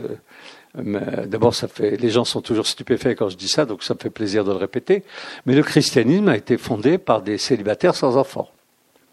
d'abord, 0.78 1.56
ça 1.56 1.68
fait, 1.68 1.98
les 1.98 2.10
gens 2.10 2.26
sont 2.26 2.42
toujours 2.42 2.68
stupéfaits 2.68 3.16
quand 3.18 3.30
je 3.30 3.38
dis 3.38 3.48
ça, 3.48 3.66
donc 3.66 3.84
ça 3.84 3.94
me 3.94 4.00
fait 4.00 4.10
plaisir 4.10 4.44
de 4.44 4.52
le 4.52 4.58
répéter. 4.58 5.04
Mais 5.46 5.56
le 5.56 5.64
christianisme 5.64 6.28
a 6.30 6.38
été 6.38 6.58
fondé 6.58 6.98
par 6.98 7.22
des 7.22 7.38
célibataires 7.38 7.96
sans 7.96 8.18
enfants. 8.18 8.50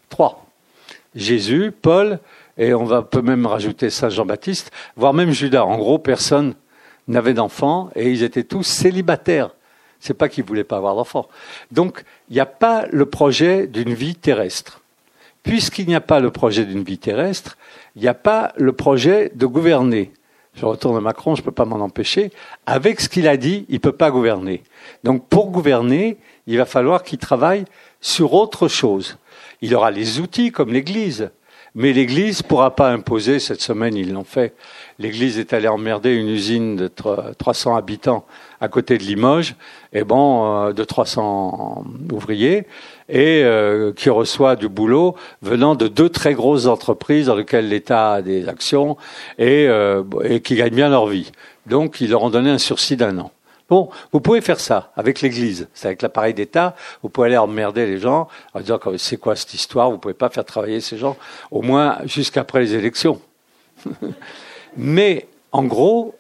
Trois. 0.09 0.47
Jésus, 1.15 1.73
Paul, 1.73 2.19
et 2.59 2.75
on 2.75 2.85
va 2.85 3.03
peut 3.03 3.23
même 3.23 3.47
rajouter 3.47 3.91
Saint 3.91 4.11
Jean-Baptiste, 4.11 4.71
voire 4.97 5.15
même 5.15 5.31
Judas. 5.31 5.65
En 5.65 5.77
gros, 5.77 5.99
personne 5.99 6.55
n'avait 7.09 7.35
d'enfants 7.35 7.91
et 7.95 8.11
ils 8.11 8.23
étaient 8.23 8.45
tous 8.45 8.63
célibataires. 8.63 9.51
C'est 10.01 10.15
pas 10.15 10.29
qu'ils 10.29 10.45
voulaient 10.45 10.65
pas 10.65 10.77
avoir 10.77 10.95
d'enfants. 10.95 11.29
Donc, 11.71 12.05
il 12.29 12.35
n'y 12.35 12.41
a 12.41 12.47
pas 12.47 12.87
le 12.91 13.07
projet 13.07 13.67
d'une 13.67 13.95
vie 13.95 14.15
terrestre. 14.15 14.83
Puisqu'il 15.43 15.87
n'y 15.87 15.95
a 15.95 16.01
pas 16.01 16.21
le 16.21 16.31
projet 16.31 16.65
d'une 16.65 16.83
vie 16.83 16.99
terrestre, 16.99 17.57
il 17.97 18.03
n'y 18.03 18.09
a 18.09 18.15
pas 18.15 18.53
le 18.57 18.73
projet 18.73 19.31
de 19.35 19.47
gouverner. 19.47 20.13
Je 20.55 20.65
retourne 20.65 20.97
à 20.97 21.01
Macron, 21.01 21.35
je 21.35 21.43
ne 21.43 21.45
peux 21.45 21.53
pas 21.53 21.65
m'en 21.65 21.81
empêcher. 21.81 22.31
Avec 22.67 23.01
ce 23.01 23.09
qu'il 23.09 23.27
a 23.27 23.37
dit, 23.37 23.67
il 23.69 23.75
ne 23.75 23.81
peut 23.81 23.93
pas 23.93 24.11
gouverner. 24.11 24.63
Donc, 25.03 25.29
pour 25.29 25.51
gouverner, 25.51 26.17
il 26.47 26.59
va 26.59 26.65
falloir 26.65 27.03
qu'il 27.03 27.19
travaille 27.19 27.65
sur 28.01 28.35
autre 28.35 28.69
chose. 28.69 29.19
Il 29.63 29.75
aura 29.75 29.91
les 29.91 30.21
outils 30.21 30.53
comme 30.53 30.73
l'Église. 30.73 31.31
Mais 31.77 31.93
l'Église 31.93 32.43
ne 32.43 32.49
pourra 32.49 32.77
pas 32.77 32.91
imposer, 32.93 33.41
cette 33.41 33.61
semaine 33.61 33.97
ils 33.97 34.13
l'ont 34.13 34.23
fait, 34.23 34.55
l'Église 35.01 35.41
est 35.41 35.53
allée 35.53 35.67
emmerder 35.67 36.15
une 36.15 36.29
usine 36.29 36.77
de 36.77 36.89
300 36.89 37.75
habitants 37.75 38.25
à 38.61 38.69
côté 38.69 38.97
de 38.97 39.03
Limoges, 39.03 39.57
et 39.93 40.05
bon, 40.05 40.69
euh, 40.69 40.73
de 40.73 40.85
300 40.85 41.85
ouvriers, 42.13 42.69
et 43.09 43.43
euh, 43.45 43.93
qui 43.93 44.11
reçoit 44.11 44.57
du 44.57 44.69
boulot 44.69 45.15
venant 45.43 45.75
de 45.75 45.89
deux 45.89 46.09
très 46.09 46.35
grosses 46.35 46.67
entreprises 46.67 47.27
dans 47.27 47.37
lesquelles 47.37 47.69
l'État 47.69 48.15
a 48.15 48.23
des 48.23 48.49
actions 48.49 48.97
et, 49.39 49.67
euh, 49.69 50.03
et 50.23 50.41
qui 50.41 50.57
gagnent 50.57 50.75
bien 50.75 50.89
leur 50.89 51.07
vie. 51.07 51.33
Donc 51.67 52.01
ils 52.01 52.11
leur 52.11 52.23
ont 52.23 52.31
donné 52.31 52.51
un 52.51 52.59
sursis 52.59 52.97
d'un 52.97 53.19
an. 53.19 53.31
Bon, 53.71 53.89
vous 54.13 54.21
pouvez 54.21 54.43
faire 54.43 54.61
ça 54.61 54.93
avec 54.95 55.23
l'Église, 55.23 55.69
c'est 55.73 55.87
avec 55.87 56.03
l'appareil 56.03 56.35
d'État. 56.35 56.77
Vous 57.03 57.09
pouvez 57.09 57.29
aller 57.29 57.39
emmerder 57.39 57.87
les 57.87 57.99
gens 57.99 58.29
en 58.53 58.61
disant 58.61 58.79
c'est 58.99 59.17
quoi 59.17 59.37
cette 59.37 59.55
histoire. 59.55 59.91
Vous 59.91 59.99
pouvez 59.99 60.15
pas 60.15 60.29
faire 60.29 60.45
travailler 60.45 60.81
ces 60.81 60.99
gens, 60.99 61.17
au 61.51 61.63
moins 61.63 61.99
jusqu'après 62.05 62.61
les 62.61 62.75
élections. 62.75 63.21
Mais 64.77 65.29
en 65.51 65.65
gros, 65.65 66.15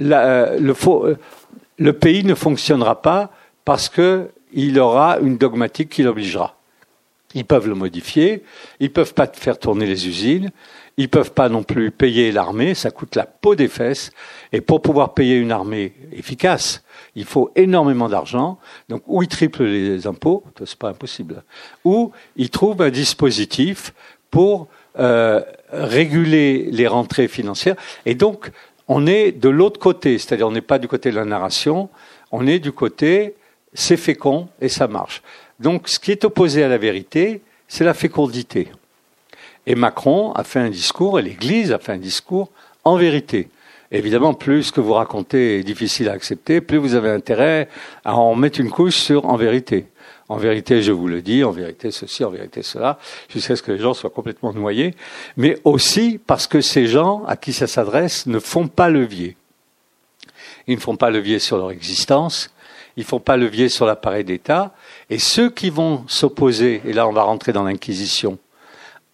euh, 0.00 0.58
le, 0.58 0.74
euh, 0.88 1.14
le 1.78 1.92
pays 1.92 2.24
ne 2.24 2.34
fonctionnera 2.34 3.00
pas 3.00 3.30
parce 3.64 3.88
qu'il 4.52 4.78
aura 4.78 5.18
une 5.18 5.36
dogmatique 5.36 5.90
qui 5.90 6.02
l'obligera. 6.02 6.54
Ils 7.34 7.44
peuvent 7.44 7.68
le 7.68 7.74
modifier, 7.74 8.42
ils 8.80 8.90
peuvent 8.90 9.12
pas 9.12 9.26
faire 9.26 9.58
tourner 9.58 9.84
les 9.84 10.08
usines, 10.08 10.50
ils 10.96 11.10
peuvent 11.10 11.32
pas 11.32 11.48
non 11.48 11.62
plus 11.62 11.90
payer 11.90 12.32
l'armée, 12.32 12.74
ça 12.74 12.90
coûte 12.90 13.16
la 13.16 13.26
peau 13.26 13.54
des 13.54 13.68
fesses. 13.68 14.10
Et 14.52 14.62
pour 14.62 14.80
pouvoir 14.80 15.12
payer 15.12 15.36
une 15.36 15.52
armée 15.52 15.92
efficace, 16.12 16.82
il 17.14 17.26
faut 17.26 17.50
énormément 17.54 18.08
d'argent. 18.08 18.58
Donc, 18.88 19.02
ou 19.06 19.22
ils 19.22 19.28
triplent 19.28 19.64
les 19.64 20.06
impôts, 20.06 20.42
c'est 20.64 20.78
pas 20.78 20.88
impossible, 20.88 21.42
ou 21.84 22.12
ils 22.36 22.50
trouvent 22.50 22.80
un 22.80 22.90
dispositif 22.90 23.92
pour 24.30 24.68
euh, 24.98 25.42
réguler 25.70 26.68
les 26.72 26.86
rentrées 26.86 27.28
financières. 27.28 27.76
Et 28.06 28.14
donc, 28.14 28.50
on 28.88 29.06
est 29.06 29.32
de 29.32 29.50
l'autre 29.50 29.78
côté, 29.78 30.16
c'est-à-dire 30.18 30.48
on 30.48 30.52
n'est 30.52 30.62
pas 30.62 30.78
du 30.78 30.88
côté 30.88 31.10
de 31.10 31.16
la 31.16 31.26
narration, 31.26 31.90
on 32.32 32.46
est 32.46 32.58
du 32.58 32.72
côté 32.72 33.34
c'est 33.78 33.96
fécond 33.96 34.48
et 34.60 34.68
ça 34.68 34.88
marche. 34.88 35.22
Donc, 35.60 35.88
ce 35.88 36.00
qui 36.00 36.10
est 36.10 36.24
opposé 36.24 36.64
à 36.64 36.68
la 36.68 36.78
vérité, 36.78 37.42
c'est 37.68 37.84
la 37.84 37.94
fécondité. 37.94 38.72
Et 39.66 39.76
Macron 39.76 40.32
a 40.32 40.42
fait 40.42 40.58
un 40.58 40.68
discours, 40.68 41.20
et 41.20 41.22
l'Église 41.22 41.70
a 41.70 41.78
fait 41.78 41.92
un 41.92 41.98
discours 41.98 42.50
en 42.82 42.96
vérité. 42.96 43.48
Évidemment, 43.92 44.34
plus 44.34 44.64
ce 44.64 44.72
que 44.72 44.80
vous 44.80 44.94
racontez 44.94 45.60
est 45.60 45.62
difficile 45.62 46.08
à 46.08 46.12
accepter, 46.12 46.60
plus 46.60 46.76
vous 46.76 46.96
avez 46.96 47.10
intérêt 47.10 47.68
à 48.04 48.16
en 48.16 48.34
mettre 48.34 48.60
une 48.60 48.70
couche 48.70 48.96
sur 48.96 49.26
en 49.26 49.36
vérité. 49.36 49.86
En 50.28 50.38
vérité, 50.38 50.82
je 50.82 50.90
vous 50.90 51.06
le 51.06 51.22
dis, 51.22 51.44
en 51.44 51.52
vérité 51.52 51.92
ceci, 51.92 52.24
en 52.24 52.30
vérité 52.30 52.62
cela, 52.62 52.98
jusqu'à 53.28 53.54
ce 53.54 53.62
que 53.62 53.70
les 53.70 53.78
gens 53.78 53.94
soient 53.94 54.10
complètement 54.10 54.52
noyés, 54.52 54.94
mais 55.36 55.56
aussi 55.62 56.18
parce 56.26 56.48
que 56.48 56.60
ces 56.60 56.88
gens 56.88 57.22
à 57.26 57.36
qui 57.36 57.52
ça 57.52 57.68
s'adresse 57.68 58.26
ne 58.26 58.40
font 58.40 58.66
pas 58.66 58.90
levier. 58.90 59.36
Ils 60.66 60.74
ne 60.74 60.80
font 60.80 60.96
pas 60.96 61.10
levier 61.10 61.38
sur 61.38 61.56
leur 61.56 61.70
existence, 61.70 62.50
ils 62.98 63.02
ne 63.02 63.06
font 63.06 63.20
pas 63.20 63.36
levier 63.36 63.68
sur 63.68 63.86
l'appareil 63.86 64.24
d'État, 64.24 64.74
et 65.08 65.20
ceux 65.20 65.50
qui 65.50 65.70
vont 65.70 66.02
s'opposer, 66.08 66.82
et 66.84 66.92
là 66.92 67.06
on 67.06 67.12
va 67.12 67.22
rentrer 67.22 67.52
dans 67.52 67.62
l'Inquisition, 67.62 68.38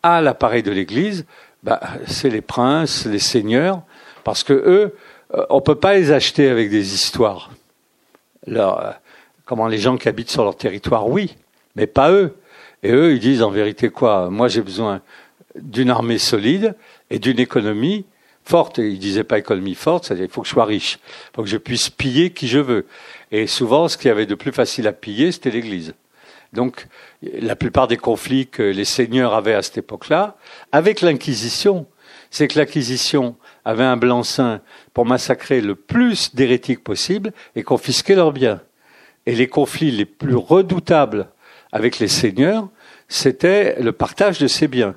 à 0.03 0.23
l'appareil 0.23 0.63
de 0.63 0.71
l'Église, 0.71 1.27
bah, 1.63 1.81
c'est 2.07 2.31
les 2.31 2.41
princes, 2.41 3.05
les 3.05 3.19
seigneurs, 3.19 3.83
parce 4.25 4.43
que 4.43 4.55
eux, 4.55 4.97
euh, 5.35 5.45
on 5.51 5.61
peut 5.61 5.75
pas 5.75 5.97
les 5.97 6.13
acheter 6.13 6.49
avec 6.49 6.71
des 6.71 6.95
histoires. 6.95 7.51
Euh, 8.49 8.93
comment 9.45 9.67
les 9.67 9.77
gens 9.77 9.99
qui 9.99 10.09
habitent 10.09 10.31
sur 10.31 10.45
leur 10.45 10.57
territoire, 10.57 11.07
oui, 11.07 11.37
mais 11.77 11.87
pas 11.87 12.11
eux. 12.11 12.35
Et 12.83 12.91
eux, 12.91 13.13
ils 13.13 13.21
disent 13.21 13.43
en 13.43 13.51
vérité 13.51 13.91
quoi? 13.91 14.31
Moi, 14.31 14.49
j'ai 14.49 14.63
besoin 14.63 15.03
d'une 15.57 15.91
armée 15.91 16.17
solide 16.17 16.75
et 17.11 17.19
d'une 17.19 17.39
économie 17.39 18.07
forte. 18.45 18.79
Et 18.79 18.89
ils 18.89 18.99
disaient 18.99 19.25
pas 19.25 19.39
économie 19.39 19.75
forte, 19.75 20.05
c'est-à-dire 20.05 20.27
il 20.27 20.31
faut 20.31 20.43
que 20.43 20.49
je 20.49 20.53
sois 20.53 20.65
riche, 20.65 20.99
il 21.05 21.37
faut 21.37 21.43
que 21.43 21.49
je 21.49 21.57
puisse 21.57 21.91
piller 21.91 22.31
qui 22.31 22.49
je 22.49 22.59
veux. 22.59 22.87
Et 23.33 23.47
souvent, 23.47 23.89
ce 23.89 23.97
qu'il 23.97 24.09
y 24.09 24.11
avait 24.11 24.27
de 24.27 24.35
plus 24.35 24.53
facile 24.53 24.87
à 24.87 24.93
piller, 24.93 25.33
c'était 25.33 25.51
l'Église. 25.51 25.95
Donc, 26.53 26.87
la 27.23 27.57
plupart 27.57 27.89
des 27.89 27.97
conflits 27.97 28.47
que 28.47 28.63
les 28.63 28.85
seigneurs 28.85 29.35
avaient 29.35 29.55
à 29.55 29.63
cette 29.63 29.79
époque-là, 29.79 30.37
avec 30.71 31.01
l'Inquisition, 31.01 31.87
c'est 32.31 32.47
que 32.47 32.59
l'Inquisition 32.59 33.37
avait 33.65 33.85
un 33.85 33.97
blanc-seing 33.97 34.61
pour 34.93 35.05
massacrer 35.05 35.61
le 35.61 35.75
plus 35.75 36.35
d'hérétiques 36.35 36.85
possible 36.85 37.33
et 37.57 37.63
confisquer 37.63 38.15
leurs 38.15 38.33
biens. 38.33 38.61
Et 39.27 39.35
les 39.35 39.49
conflits 39.49 39.91
les 39.91 40.05
plus 40.05 40.37
redoutables 40.37 41.29
avec 41.73 41.99
les 41.99 42.09
seigneurs, 42.09 42.69
c'était 43.09 43.81
le 43.81 43.93
partage 43.93 44.39
de 44.39 44.47
ces 44.47 44.69
biens. 44.69 44.95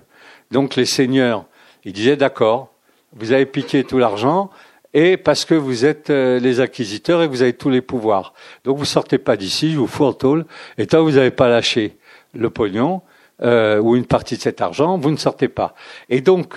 Donc 0.52 0.76
les 0.76 0.86
seigneurs, 0.86 1.46
ils 1.84 1.94
disaient 1.94 2.18
d'accord, 2.18 2.74
vous 3.16 3.32
avez 3.32 3.46
piqué 3.46 3.84
tout 3.84 3.98
l'argent, 3.98 4.50
et 4.94 5.18
parce 5.18 5.46
que 5.46 5.54
vous 5.54 5.86
êtes 5.86 6.10
euh, 6.10 6.40
les 6.40 6.60
acquisiteurs 6.60 7.22
et 7.22 7.28
vous 7.28 7.42
avez 7.42 7.54
tous 7.54 7.70
les 7.70 7.82
pouvoirs. 7.82 8.34
Donc 8.64 8.78
vous 8.78 8.86
sortez 8.86 9.18
pas 9.18 9.38
d'ici, 9.38 9.72
je 9.72 9.78
vous 9.78 9.88
fous 9.88 10.06
en 10.06 10.14
tôle, 10.14 10.46
et 10.78 10.88
tant 10.88 11.00
que 11.00 11.04
vous 11.04 11.18
n'avez 11.18 11.32
pas 11.32 11.50
lâché 11.50 11.98
le 12.34 12.50
pognon, 12.50 13.02
euh, 13.44 13.80
ou 13.80 13.96
une 13.96 14.06
partie 14.06 14.38
de 14.38 14.42
cet 14.42 14.62
argent, 14.62 14.98
vous 14.98 15.12
ne 15.12 15.18
sortez 15.18 15.48
pas. 15.48 15.76
Et 16.10 16.22
donc, 16.22 16.56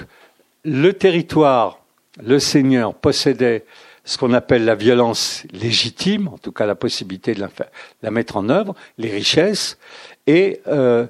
le 0.65 0.93
territoire, 0.93 1.81
le 2.23 2.39
seigneur 2.39 2.95
possédait 2.95 3.65
ce 4.05 4.17
qu'on 4.17 4.33
appelle 4.33 4.65
la 4.65 4.75
violence 4.75 5.45
légitime, 5.53 6.29
en 6.29 6.39
tout 6.39 6.53
cas 6.53 6.67
la 6.67 6.75
possibilité 6.75 7.35
de 7.35 7.47
la, 8.03 8.11
mettre 8.11 8.37
en 8.37 8.49
œuvre, 8.49 8.75
les 8.97 9.11
richesses, 9.11 9.79
et 10.27 10.61
euh, 10.69 11.07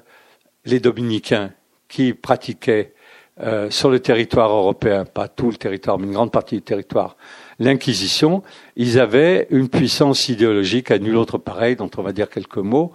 les 0.65 0.79
dominicains 0.79 1.51
qui 1.87 2.13
pratiquaient 2.13 2.93
euh, 3.39 3.69
sur 3.69 3.89
le 3.89 4.01
territoire 4.01 4.51
européen, 4.51 5.05
pas 5.05 5.29
tout 5.29 5.49
le 5.49 5.55
territoire, 5.55 5.97
mais 5.97 6.05
une 6.05 6.13
grande 6.13 6.31
partie 6.31 6.55
du 6.55 6.61
territoire, 6.61 7.15
l'Inquisition, 7.59 8.43
ils 8.75 8.99
avaient 8.99 9.47
une 9.51 9.69
puissance 9.69 10.27
idéologique 10.27 10.91
à 10.91 10.99
nul 10.99 11.15
autre 11.15 11.37
pareil, 11.37 11.77
dont 11.77 11.89
on 11.97 12.01
va 12.01 12.11
dire 12.11 12.29
quelques 12.29 12.57
mots, 12.57 12.91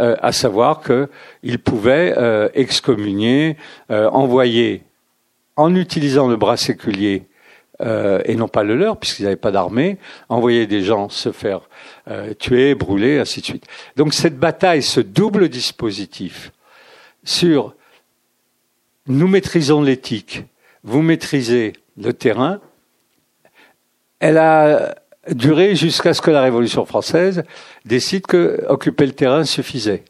euh, 0.00 0.14
à 0.22 0.30
savoir 0.30 0.82
qu'ils 0.82 1.58
pouvaient 1.58 2.14
euh, 2.16 2.48
excommunier, 2.54 3.56
envoyer, 3.90 4.84
en 5.56 5.74
utilisant 5.74 6.28
le 6.28 6.36
bras 6.36 6.56
séculier, 6.56 7.24
et 7.80 8.36
non 8.36 8.46
pas 8.46 8.62
le 8.62 8.76
leur, 8.76 8.96
puisqu'ils 8.96 9.24
n'avaient 9.24 9.34
pas 9.34 9.50
d'armée, 9.50 9.98
envoyer 10.28 10.68
des 10.68 10.82
gens 10.82 11.08
se 11.08 11.32
faire 11.32 11.62
tuer, 12.38 12.76
brûler, 12.76 13.18
ainsi 13.18 13.40
de 13.40 13.46
suite. 13.46 13.66
Donc 13.96 14.14
cette 14.14 14.38
bataille, 14.38 14.82
ce 14.82 15.00
double 15.00 15.48
dispositif 15.48 16.52
sur 17.24 17.74
nous 19.06 19.28
maîtrisons 19.28 19.82
l'éthique, 19.82 20.44
vous 20.84 21.02
maîtrisez 21.02 21.74
le 22.00 22.12
terrain, 22.12 22.60
elle 24.20 24.38
a 24.38 24.94
duré 25.30 25.76
jusqu'à 25.76 26.14
ce 26.14 26.22
que 26.22 26.30
la 26.30 26.42
Révolution 26.42 26.84
française 26.84 27.44
décide 27.84 28.26
que 28.26 28.64
occuper 28.68 29.06
le 29.06 29.12
terrain 29.12 29.44
suffisait. 29.44 30.04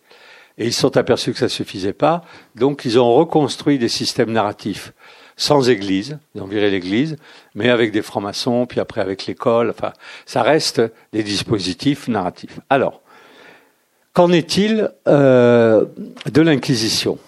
Et 0.58 0.66
ils 0.66 0.74
sont 0.74 0.96
aperçus 0.96 1.32
que 1.32 1.38
ça 1.38 1.48
suffisait 1.48 1.94
pas, 1.94 2.24
donc 2.54 2.84
ils 2.84 2.98
ont 2.98 3.14
reconstruit 3.14 3.78
des 3.78 3.88
systèmes 3.88 4.32
narratifs 4.32 4.92
sans 5.36 5.70
église, 5.70 6.18
ils 6.34 6.42
ont 6.42 6.46
viré 6.46 6.70
l'église, 6.70 7.16
mais 7.54 7.70
avec 7.70 7.90
des 7.90 8.02
francs-maçons, 8.02 8.66
puis 8.66 8.80
après 8.80 9.00
avec 9.00 9.26
l'école, 9.26 9.70
enfin, 9.70 9.92
ça 10.26 10.42
reste 10.42 10.82
des 11.12 11.22
dispositifs 11.22 12.06
narratifs. 12.06 12.60
Alors, 12.68 13.00
qu'en 14.12 14.30
est-il 14.30 14.90
euh, 15.08 15.86
de 16.30 16.42
l'Inquisition? 16.42 17.18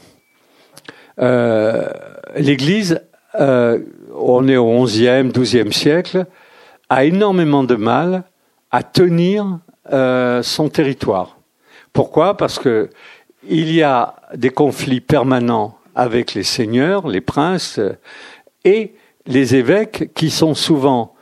Euh, 1.21 1.89
L'Église, 2.37 3.01
euh, 3.39 3.81
on 4.15 4.49
est 4.49 4.57
au 4.57 4.85
XIe, 4.85 5.31
XIIe 5.33 5.73
siècle, 5.73 6.27
a 6.89 7.05
énormément 7.05 7.65
de 7.65 7.75
mal 7.75 8.25
à 8.71 8.83
tenir 8.83 9.59
euh, 9.93 10.43
son 10.43 10.69
territoire. 10.69 11.39
Pourquoi? 11.93 12.37
Parce 12.37 12.59
que 12.59 12.91
il 13.49 13.73
y 13.73 13.83
a 13.83 14.15
des 14.35 14.51
conflits 14.51 15.01
permanents 15.01 15.77
avec 15.95 16.35
les 16.35 16.43
seigneurs, 16.43 17.07
les 17.07 17.21
princes 17.21 17.79
et 18.65 18.95
les 19.27 19.55
évêques 19.55 20.13
qui 20.15 20.31
sont 20.31 20.55
souvent 20.55 21.15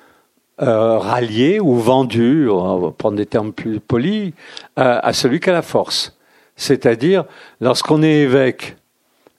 euh, 0.61 0.99
ralliés 0.99 1.59
ou 1.61 1.75
vendus, 1.75 2.49
on 2.49 2.79
va 2.79 2.91
prendre 2.93 3.17
des 3.17 3.27
termes 3.27 3.53
plus 3.53 3.81
polis, 3.81 4.33
à 4.77 5.13
celui 5.13 5.41
qui 5.41 5.51
a 5.51 5.53
la 5.53 5.63
force. 5.63 6.17
C'est-à-dire, 6.57 7.25
lorsqu'on 7.61 8.03
est 8.03 8.21
évêque 8.21 8.77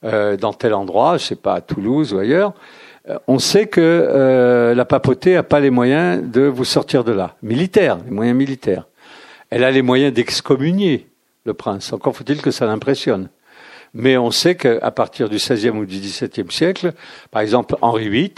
euh, 0.04 0.36
dans 0.36 0.52
tel 0.52 0.74
endroit, 0.74 1.16
je 1.16 1.24
sais 1.24 1.36
pas, 1.36 1.54
à 1.54 1.60
Toulouse 1.60 2.12
ou 2.12 2.18
ailleurs, 2.18 2.54
euh, 3.08 3.18
on 3.26 3.38
sait 3.38 3.66
que 3.66 3.80
euh, 3.80 4.74
la 4.74 4.84
papauté 4.84 5.34
n'a 5.34 5.42
pas 5.42 5.60
les 5.60 5.70
moyens 5.70 6.22
de 6.22 6.42
vous 6.42 6.64
sortir 6.64 7.04
de 7.04 7.12
là. 7.12 7.36
Militaire, 7.42 7.98
les 8.04 8.10
moyens 8.10 8.36
militaires. 8.36 8.86
Elle 9.50 9.64
a 9.64 9.70
les 9.70 9.82
moyens 9.82 10.12
d'excommunier 10.12 11.06
le 11.44 11.54
prince. 11.54 11.92
Encore 11.92 12.16
faut-il 12.16 12.40
que 12.40 12.50
ça 12.50 12.66
l'impressionne. 12.66 13.28
Mais 13.92 14.16
on 14.16 14.30
sait 14.30 14.56
qu'à 14.56 14.90
partir 14.90 15.28
du 15.28 15.36
XVIe 15.36 15.70
ou 15.70 15.86
du 15.86 15.98
XVIIe 15.98 16.50
siècle, 16.50 16.92
par 17.30 17.42
exemple 17.42 17.76
Henri 17.80 18.08
VIII 18.08 18.34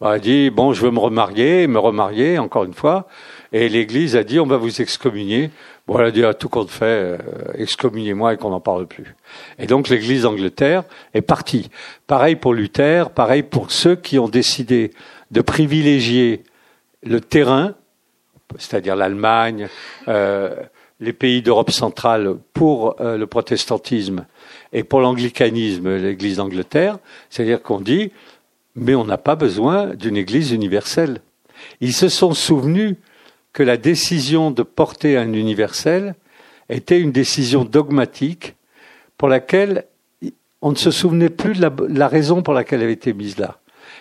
a 0.00 0.18
dit 0.18 0.50
bon, 0.50 0.72
je 0.72 0.82
veux 0.82 0.90
me 0.90 0.98
remarier, 0.98 1.66
me 1.66 1.78
remarier 1.78 2.38
encore 2.38 2.64
une 2.64 2.74
fois, 2.74 3.06
et 3.52 3.68
l'Église 3.68 4.16
a 4.16 4.24
dit 4.24 4.40
on 4.40 4.46
va 4.46 4.56
vous 4.56 4.80
excommunier. 4.80 5.50
Bon, 5.86 5.98
elle 5.98 6.06
a 6.06 6.10
dit 6.10 6.24
à 6.24 6.34
tout 6.34 6.48
compte 6.48 6.70
fait, 6.70 6.84
euh, 6.84 7.18
excommuniez-moi 7.54 8.34
et 8.34 8.36
qu'on 8.36 8.50
n'en 8.50 8.60
parle 8.60 8.86
plus. 8.86 9.14
Et 9.58 9.66
donc 9.66 9.88
l'Église 9.88 10.22
d'Angleterre 10.22 10.84
est 11.14 11.22
partie. 11.22 11.70
Pareil 12.06 12.36
pour 12.36 12.54
Luther, 12.54 13.10
pareil 13.10 13.42
pour 13.42 13.70
ceux 13.70 13.96
qui 13.96 14.18
ont 14.18 14.28
décidé 14.28 14.92
de 15.30 15.40
privilégier 15.40 16.44
le 17.02 17.20
terrain, 17.20 17.74
c'est-à-dire 18.58 18.96
l'Allemagne, 18.96 19.68
euh, 20.08 20.54
les 21.00 21.12
pays 21.12 21.42
d'Europe 21.42 21.70
centrale 21.70 22.36
pour 22.52 23.00
euh, 23.00 23.16
le 23.16 23.26
protestantisme 23.26 24.26
et 24.72 24.84
pour 24.84 25.00
l'anglicanisme, 25.00 25.96
l'Église 25.96 26.36
d'Angleterre, 26.36 26.98
c'est-à-dire 27.30 27.62
qu'on 27.62 27.80
dit, 27.80 28.12
mais 28.80 28.94
on 28.94 29.04
n'a 29.04 29.18
pas 29.18 29.36
besoin 29.36 29.94
d'une 29.94 30.16
Église 30.16 30.52
universelle. 30.52 31.20
Ils 31.80 31.92
se 31.92 32.08
sont 32.08 32.32
souvenus 32.32 32.96
que 33.52 33.62
la 33.62 33.76
décision 33.76 34.50
de 34.50 34.62
porter 34.62 35.16
un 35.18 35.32
universel 35.34 36.14
était 36.70 36.98
une 36.98 37.12
décision 37.12 37.64
dogmatique 37.64 38.54
pour 39.18 39.28
laquelle 39.28 39.84
on 40.62 40.70
ne 40.70 40.76
se 40.76 40.90
souvenait 40.90 41.28
plus 41.28 41.58
de 41.58 41.70
la, 41.88 42.08
raison 42.08 42.42
pour 42.42 42.54
laquelle 42.54 42.80
elle 42.80 42.84
avait 42.84 42.94
été 42.94 43.12
mise 43.12 43.38
là. 43.38 43.58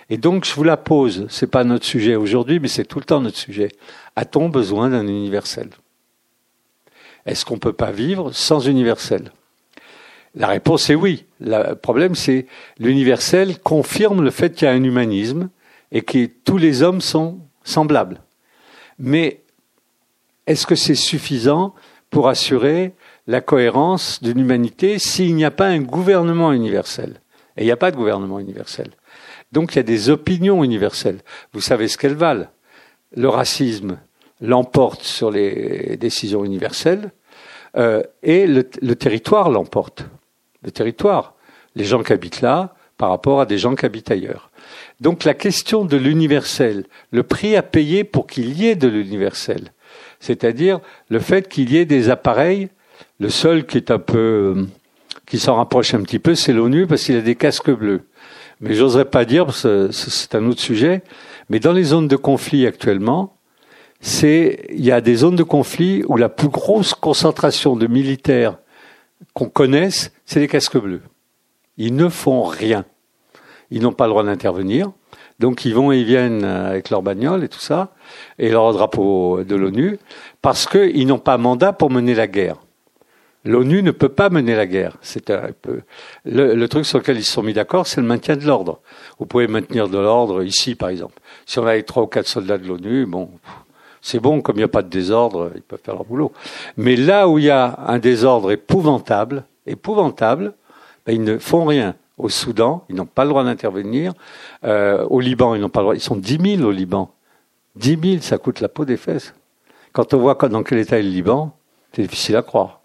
Et 0.10 0.18
donc, 0.18 0.46
je 0.46 0.54
vous 0.54 0.64
la 0.64 0.78
pose. 0.78 1.28
C'est 1.30 1.48
pas 1.52 1.64
notre 1.64 1.86
sujet 1.86 2.16
aujourd'hui, 2.16 2.60
mais 2.60 2.68
c'est 2.68 2.86
tout 2.86 3.00
le 3.00 3.06
temps 3.06 3.22
notre 3.22 3.38
sujet. 3.38 3.70
A-t-on 4.16 4.50
besoin 4.50 4.90
d'un 4.90 5.08
universel? 5.08 5.70
Est-ce 7.26 7.44
qu'on 7.44 7.60
peut 7.60 7.74
pas 7.74 7.92
vivre 7.92 8.32
sans 8.32 8.66
universel? 8.66 9.32
La 10.36 10.48
réponse 10.48 10.90
est 10.90 10.96
oui. 10.96 11.26
Le 11.40 11.74
problème, 11.74 12.16
c'est 12.16 12.46
l'universel 12.78 13.60
confirme 13.60 14.24
le 14.24 14.32
fait 14.32 14.54
qu'il 14.54 14.68
y 14.68 14.72
a 14.72 14.74
un 14.74 14.84
humanisme 14.84 15.50
et 15.92 16.02
que 16.02 16.26
tous 16.26 16.58
les 16.58 16.84
hommes 16.84 17.02
sont 17.02 17.40
semblables. 17.64 18.22
Mais 19.00 19.42
est-ce 20.48 20.68
que 20.68 20.76
c'est 20.76 20.96
suffisant 20.96 21.74
pour 22.10 22.28
assurer 22.28 22.94
la 23.28 23.42
cohérence 23.42 24.22
d'une 24.22 24.40
humanité 24.40 25.00
s'il 25.00 25.36
n'y 25.36 25.46
a 25.46 25.52
pas 25.52 25.68
un 25.68 25.80
gouvernement 25.80 26.52
universel? 26.52 27.22
Et 27.58 27.64
il 27.64 27.66
n'y 27.66 27.72
a 27.72 27.78
pas 27.78 27.92
de 27.92 27.96
gouvernement 27.98 28.40
universel. 28.40 28.92
Donc 29.52 29.74
il 29.74 29.78
y 29.78 29.80
a 29.80 29.84
des 29.84 30.10
opinions 30.10 30.64
universelles. 30.64 31.20
Vous 31.54 31.62
savez 31.62 31.88
ce 31.88 31.98
qu'elles 31.98 32.16
valent. 32.16 32.48
Le 33.16 33.30
racisme 33.30 33.98
l'emporte 34.42 35.04
sur 35.04 35.32
les 35.32 35.98
décisions 35.98 36.46
universelles 36.46 37.12
euh, 37.76 38.04
et 38.24 38.48
le, 38.48 38.68
le 38.82 38.96
territoire 38.96 39.50
l'emporte. 39.50 40.06
Le 40.64 40.72
territoire. 40.72 41.36
Les 41.76 41.86
gens 41.86 42.04
qui 42.04 42.14
habitent 42.14 42.42
là 42.42 42.76
par 42.98 43.10
rapport 43.10 43.40
à 43.40 43.46
des 43.46 43.58
gens 43.58 43.76
qui 43.76 43.86
habitent 43.86 44.12
ailleurs. 44.12 44.50
Donc 45.00 45.24
la 45.24 45.34
question 45.34 45.86
de 45.86 45.96
l'universel, 45.96 46.86
le 47.12 47.24
prix 47.24 47.56
à 47.56 47.64
payer 47.64 48.04
pour 48.04 48.28
qu'il 48.28 48.60
y 48.60 48.68
ait 48.68 48.76
de 48.76 48.90
l'universel, 48.90 49.72
c'est-à-dire 50.20 50.82
le 51.08 51.20
fait 51.20 51.48
qu'il 51.48 51.72
y 51.72 51.78
ait 51.78 51.86
des 51.86 52.10
appareils, 52.10 52.68
le 53.20 53.30
seul 53.30 53.66
qui 53.66 53.78
est 53.78 53.90
un 53.90 54.00
peu, 54.00 54.68
qui 55.26 55.40
s'en 55.40 55.56
rapproche 55.56 55.94
un 55.94 56.02
petit 56.04 56.20
peu, 56.20 56.36
c'est 56.36 56.52
l'ONU 56.52 56.88
parce 56.88 57.04
qu'il 57.04 57.16
a 57.16 57.22
des 57.22 57.36
casques 57.36 57.72
bleus. 57.72 58.02
Mais 58.60 58.74
j'oserais 58.74 59.06
pas 59.06 59.24
dire, 59.24 59.46
parce 59.46 59.64
que 59.64 59.90
c'est 59.92 60.36
un 60.36 60.46
autre 60.48 60.60
sujet, 60.60 61.02
mais 61.50 61.62
dans 61.62 61.72
les 61.72 61.84
zones 61.84 62.10
de 62.10 62.18
conflit 62.18 62.68
actuellement, 62.68 63.38
c'est, 64.02 64.66
il 64.70 64.84
y 64.84 64.92
a 64.92 65.00
des 65.00 65.16
zones 65.16 65.36
de 65.36 65.44
conflit 65.44 66.04
où 66.08 66.18
la 66.18 66.30
plus 66.30 66.50
grosse 66.50 66.94
concentration 66.94 67.76
de 67.76 67.88
militaires 67.88 68.58
qu'on 69.34 69.50
connaisse, 69.50 70.12
c'est 70.30 70.40
les 70.40 70.48
casques 70.48 70.78
bleus. 70.78 71.02
Ils 71.78 71.96
ne 71.96 72.08
font 72.08 72.44
rien 72.44 72.86
ils 73.72 73.82
n'ont 73.82 73.94
pas 73.94 74.06
le 74.06 74.12
droit 74.12 74.24
d'intervenir. 74.24 74.92
Donc 75.40 75.64
ils 75.66 75.74
vont 75.74 75.92
et 75.92 76.04
viennent 76.04 76.44
avec 76.44 76.90
leur 76.90 77.02
bagnole 77.02 77.44
et 77.44 77.50
tout 77.50 77.60
ça, 77.60 77.94
et 78.38 78.50
leur 78.50 78.74
drapeau 78.74 79.44
de 79.44 79.56
l'ONU, 79.56 79.98
parce 80.42 80.66
qu'ils 80.66 81.08
n'ont 81.08 81.20
pas 81.20 81.38
mandat 81.38 81.72
pour 81.72 81.90
mener 81.90 82.14
la 82.14 82.28
guerre. 82.28 82.58
L'ONU 83.46 83.82
ne 83.82 83.92
peut 83.92 84.10
pas 84.10 84.30
mener 84.30 84.54
la 84.54 84.68
guerre. 84.68 84.98
C'est 85.02 85.30
un 85.30 85.52
peu 85.62 85.82
le, 86.26 86.56
le, 86.56 86.68
truc 86.68 86.86
sur 86.86 86.98
lequel 86.98 87.18
ils 87.18 87.24
se 87.24 87.32
sont 87.32 87.42
mis 87.42 87.54
d'accord, 87.54 87.88
c'est 87.88 88.02
le 88.02 88.08
maintien 88.08 88.36
de 88.36 88.46
l'ordre. 88.46 88.82
Vous 89.18 89.26
pouvez 89.26 89.48
maintenir 89.48 89.88
de 89.88 89.98
l'ordre 89.98 90.44
ici, 90.44 90.76
par 90.76 90.90
exemple. 90.90 91.18
Si 91.46 91.58
on 91.58 91.66
a 91.66 91.82
trois 91.84 92.04
ou 92.04 92.08
quatre 92.08 92.28
soldats 92.28 92.58
de 92.58 92.68
l'ONU, 92.68 93.06
bon, 93.06 93.30
c'est 94.02 94.20
bon, 94.20 94.42
comme 94.42 94.58
il 94.58 94.60
n'y 94.60 94.66
a 94.66 94.68
pas 94.68 94.82
de 94.82 94.90
désordre, 94.90 95.52
ils 95.56 95.62
peuvent 95.62 95.80
faire 95.82 95.96
leur 95.96 96.04
boulot. 96.04 96.34
Mais 96.76 96.98
là 96.98 97.30
où 97.30 97.40
il 97.40 97.46
y 97.46 97.50
a 97.50 97.80
un 97.88 98.00
désordre 98.00 98.52
épouvantable, 98.52 99.46
épouvantable, 99.70 100.54
ben, 101.06 101.14
ils 101.14 101.24
ne 101.24 101.38
font 101.38 101.66
rien 101.66 101.96
au 102.18 102.30
Soudan, 102.30 102.86
ils 102.90 102.96
n'ont 102.96 103.06
pas 103.06 103.24
le 103.24 103.30
droit 103.30 103.44
d'intervenir. 103.44 104.14
Euh, 104.64 105.06
au 105.06 105.20
Liban, 105.20 105.56
ils 105.56 105.62
n'ont 105.62 105.70
pas 105.70 105.80
le 105.80 105.86
droit. 105.86 105.96
Ils 105.96 106.02
sont 106.02 106.18
10 106.18 106.58
000 106.58 106.68
au 106.68 106.72
Liban. 106.72 107.12
10 107.78 107.98
000, 108.02 108.22
ça 108.22 108.38
coûte 108.38 108.60
la 108.60 108.68
peau 108.68 108.86
des 108.86 108.98
fesses. 108.98 109.34
Quand 109.94 110.14
on 110.14 110.20
voit 110.20 110.36
dans 110.36 110.64
quel 110.64 110.80
état 110.80 111.00
est 111.00 111.04
le 111.04 111.10
Liban, 111.10 111.56
c'est 111.94 112.02
difficile 112.02 112.36
à 112.36 112.42
croire. 112.42 112.82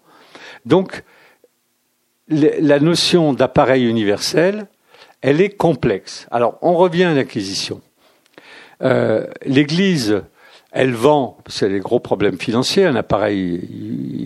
Donc, 0.65 1.03
la 2.27 2.79
notion 2.79 3.33
d'appareil 3.33 3.85
universel, 3.85 4.67
elle 5.21 5.41
est 5.41 5.49
complexe. 5.49 6.27
Alors, 6.31 6.57
on 6.61 6.73
revient 6.73 7.03
à 7.03 7.13
l'acquisition. 7.13 7.81
Euh, 8.81 9.27
L'Église, 9.45 10.23
elle 10.75 10.93
vend, 10.93 11.37
c'est 11.47 11.69
les 11.69 11.79
gros 11.79 11.99
problèmes 11.99 12.37
financiers, 12.37 12.85
un 12.85 12.95
appareil, 12.95 13.39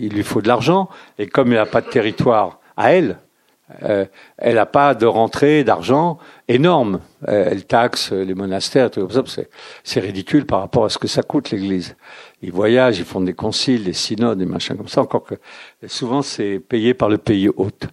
il 0.06 0.12
lui 0.16 0.24
faut 0.24 0.42
de 0.42 0.48
l'argent, 0.48 0.88
et 1.18 1.26
comme 1.26 1.48
il 1.52 1.54
n'a 1.54 1.66
pas 1.66 1.80
de 1.80 1.88
territoire 1.88 2.60
à 2.76 2.92
elle, 2.92 3.16
Euh, 3.82 4.04
elle 4.36 4.56
n'a 4.56 4.66
pas 4.66 4.94
de 4.94 5.06
rentrée 5.06 5.64
d'argent 5.64 6.18
énorme. 6.48 7.00
Euh, 7.28 7.50
elle 7.50 7.64
taxe 7.64 8.12
les 8.12 8.34
monastères, 8.34 8.90
tout 8.90 9.06
comme 9.06 9.26
ça. 9.26 9.42
C'est 9.84 10.00
ridicule 10.00 10.44
par 10.44 10.60
rapport 10.60 10.84
à 10.84 10.88
ce 10.88 10.98
que 10.98 11.06
ça 11.06 11.22
coûte 11.22 11.50
l'Église. 11.50 11.94
Ils 12.42 12.52
voyagent, 12.52 12.98
ils 12.98 13.04
font 13.04 13.20
des 13.20 13.34
conciles, 13.34 13.84
des 13.84 13.92
synodes, 13.92 14.38
des 14.38 14.46
machins 14.46 14.76
comme 14.76 14.88
ça. 14.88 15.02
Encore 15.02 15.24
que 15.24 15.36
souvent 15.86 16.22
c'est 16.22 16.58
payé 16.58 16.94
par 16.94 17.08
le 17.08 17.18
pays 17.18 17.48
hôte. 17.48 17.84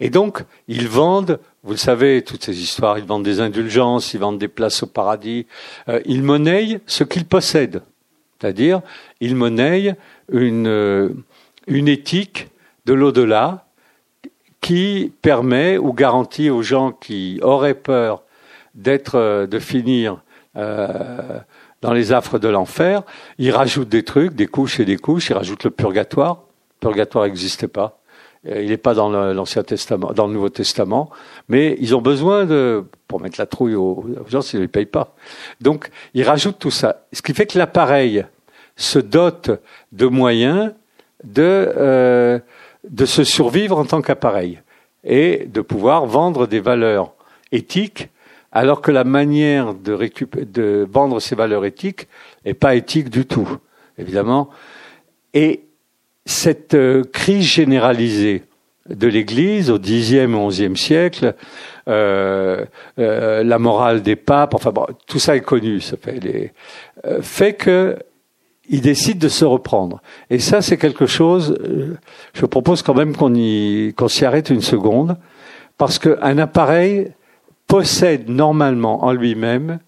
Et 0.00 0.10
donc 0.10 0.42
ils 0.66 0.88
vendent. 0.88 1.38
Vous 1.62 1.72
le 1.72 1.78
savez, 1.78 2.22
toutes 2.22 2.44
ces 2.44 2.58
histoires, 2.60 2.98
ils 2.98 3.04
vendent 3.04 3.22
des 3.22 3.40
indulgences, 3.40 4.14
ils 4.14 4.20
vendent 4.20 4.38
des 4.38 4.48
places 4.48 4.82
au 4.82 4.86
paradis. 4.86 5.46
Euh, 5.88 6.00
ils 6.06 6.22
monnaient 6.22 6.80
ce 6.86 7.04
qu'ils 7.04 7.26
possèdent. 7.26 7.82
C'est-à-dire, 8.40 8.80
ils 9.20 9.36
monnaient 9.36 9.96
une, 10.32 11.14
une 11.66 11.88
éthique 11.88 12.48
de 12.86 12.94
l'au-delà 12.94 13.66
qui 14.60 15.12
permet 15.22 15.78
ou 15.78 15.92
garantit 15.92 16.50
aux 16.50 16.62
gens 16.62 16.92
qui 16.92 17.38
auraient 17.42 17.74
peur 17.74 18.22
euh, 19.14 19.46
de 19.46 19.58
finir 19.58 20.22
euh, 20.56 21.38
dans 21.82 21.92
les 21.92 22.12
affres 22.12 22.38
de 22.38 22.48
l'enfer, 22.48 23.02
ils 23.38 23.50
rajoutent 23.50 23.88
des 23.88 24.04
trucs, 24.04 24.34
des 24.34 24.46
couches 24.46 24.80
et 24.80 24.84
des 24.84 24.96
couches. 24.96 25.30
Ils 25.30 25.34
rajoutent 25.34 25.64
le 25.64 25.70
purgatoire. 25.70 26.42
Le 26.74 26.88
purgatoire 26.88 27.24
n'existait 27.24 27.68
pas. 27.68 27.99
Euh, 28.46 28.62
il 28.62 28.70
n'est 28.70 28.76
pas 28.76 28.94
dans 28.94 29.10
l'Ancien 29.10 29.62
Testament, 29.62 30.12
dans 30.12 30.26
le 30.26 30.32
Nouveau 30.32 30.48
Testament, 30.48 31.10
mais 31.48 31.76
ils 31.80 31.94
ont 31.94 32.00
besoin 32.00 32.46
de 32.46 32.84
pour 33.06 33.20
mettre 33.20 33.38
la 33.38 33.46
trouille 33.46 33.74
aux 33.74 34.04
gens 34.28 34.40
s'ils 34.40 34.60
ne 34.60 34.66
payent 34.66 34.86
pas. 34.86 35.14
Donc 35.60 35.90
ils 36.14 36.22
rajoutent 36.22 36.58
tout 36.58 36.70
ça, 36.70 37.04
ce 37.12 37.22
qui 37.22 37.34
fait 37.34 37.46
que 37.46 37.58
l'appareil 37.58 38.24
se 38.76 38.98
dote 38.98 39.50
de 39.92 40.06
moyens 40.06 40.72
de 41.22 41.42
euh, 41.76 42.38
de 42.88 43.04
se 43.04 43.24
survivre 43.24 43.78
en 43.78 43.84
tant 43.84 44.00
qu'appareil 44.00 44.60
et 45.04 45.46
de 45.46 45.60
pouvoir 45.60 46.06
vendre 46.06 46.46
des 46.46 46.60
valeurs 46.60 47.12
éthiques, 47.52 48.08
alors 48.52 48.80
que 48.80 48.90
la 48.90 49.04
manière 49.04 49.74
de, 49.74 49.98
de 50.44 50.88
vendre 50.90 51.20
ces 51.20 51.34
valeurs 51.34 51.64
éthiques 51.66 52.08
n'est 52.46 52.54
pas 52.54 52.74
éthique 52.74 53.10
du 53.10 53.26
tout, 53.26 53.58
évidemment. 53.98 54.48
Et 55.34 55.62
cette 56.26 56.74
euh, 56.74 57.02
crise 57.04 57.44
généralisée 57.44 58.44
de 58.88 59.06
l'Église 59.06 59.70
au 59.70 59.78
Xe 59.78 60.12
et 60.14 60.26
XIe 60.26 60.76
siècle, 60.76 61.34
euh, 61.88 62.64
euh, 62.98 63.42
la 63.44 63.58
morale 63.58 64.02
des 64.02 64.16
papes, 64.16 64.54
enfin 64.54 64.72
tout 65.06 65.18
ça 65.18 65.36
est 65.36 65.40
connu, 65.40 65.80
ça 65.80 65.96
fait, 65.96 66.20
les, 66.20 66.52
euh, 67.06 67.22
fait 67.22 67.54
que 67.54 67.96
il 68.68 68.82
décide 68.82 69.18
de 69.18 69.28
se 69.28 69.44
reprendre. 69.44 70.00
Et 70.28 70.38
ça, 70.38 70.62
c'est 70.62 70.76
quelque 70.76 71.06
chose, 71.06 71.58
je 72.34 72.46
propose 72.46 72.82
quand 72.82 72.94
même 72.94 73.16
qu'on 73.16 73.34
y, 73.34 73.92
qu'on 73.96 74.06
s'y 74.06 74.24
arrête 74.24 74.48
une 74.48 74.60
seconde, 74.60 75.16
parce 75.76 75.98
qu'un 75.98 76.38
appareil 76.38 77.10
possède 77.66 78.28
normalement 78.28 79.04
en 79.04 79.12
lui-même 79.12 79.80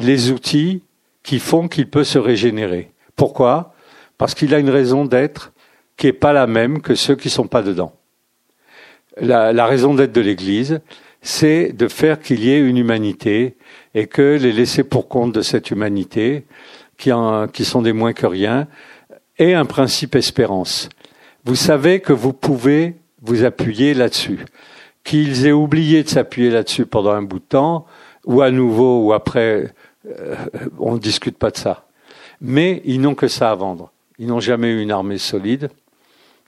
les 0.00 0.32
outils 0.32 0.82
qui 1.22 1.38
font 1.38 1.68
qu'il 1.68 1.88
peut 1.88 2.02
se 2.02 2.18
régénérer. 2.18 2.90
Pourquoi? 3.14 3.74
Parce 4.20 4.34
qu'il 4.34 4.54
a 4.54 4.58
une 4.58 4.68
raison 4.68 5.06
d'être 5.06 5.50
qui 5.96 6.04
n'est 6.04 6.12
pas 6.12 6.34
la 6.34 6.46
même 6.46 6.82
que 6.82 6.94
ceux 6.94 7.16
qui 7.16 7.28
ne 7.28 7.32
sont 7.32 7.46
pas 7.46 7.62
dedans. 7.62 7.94
La, 9.16 9.64
raison 9.64 9.94
d'être 9.94 10.12
de 10.12 10.20
l'Église, 10.20 10.82
c'est 11.22 11.72
de 11.72 11.88
faire 11.88 12.20
qu'il 12.20 12.44
y 12.44 12.50
ait 12.50 12.60
une 12.60 12.76
humanité 12.76 13.56
et 13.94 14.08
que 14.08 14.36
les 14.38 14.52
laisser 14.52 14.84
pour 14.84 15.08
compte 15.08 15.32
de 15.32 15.40
cette 15.40 15.70
humanité, 15.70 16.44
qui, 16.98 17.64
sont 17.64 17.80
des 17.80 17.94
moins 17.94 18.12
que 18.12 18.26
rien, 18.26 18.68
et 19.38 19.54
un 19.54 19.64
principe 19.64 20.14
espérance. 20.14 20.90
Vous 21.46 21.56
savez 21.56 22.00
que 22.00 22.12
vous 22.12 22.34
pouvez 22.34 22.96
vous 23.22 23.44
appuyer 23.44 23.94
là-dessus. 23.94 24.44
Qu'ils 25.02 25.46
aient 25.46 25.52
oublié 25.52 26.02
de 26.02 26.10
s'appuyer 26.10 26.50
là-dessus 26.50 26.84
pendant 26.84 27.12
un 27.12 27.22
bout 27.22 27.38
de 27.38 27.44
temps, 27.44 27.86
ou 28.26 28.42
à 28.42 28.50
nouveau, 28.50 29.06
ou 29.06 29.14
après, 29.14 29.72
euh, 30.06 30.34
on 30.78 30.92
ne 30.92 30.98
discute 30.98 31.38
pas 31.38 31.50
de 31.50 31.56
ça. 31.56 31.86
Mais 32.42 32.82
ils 32.84 33.00
n'ont 33.00 33.14
que 33.14 33.26
ça 33.26 33.50
à 33.50 33.54
vendre. 33.54 33.90
Ils 34.20 34.28
n'ont 34.28 34.38
jamais 34.38 34.68
eu 34.68 34.80
une 34.80 34.92
armée 34.92 35.18
solide, 35.18 35.68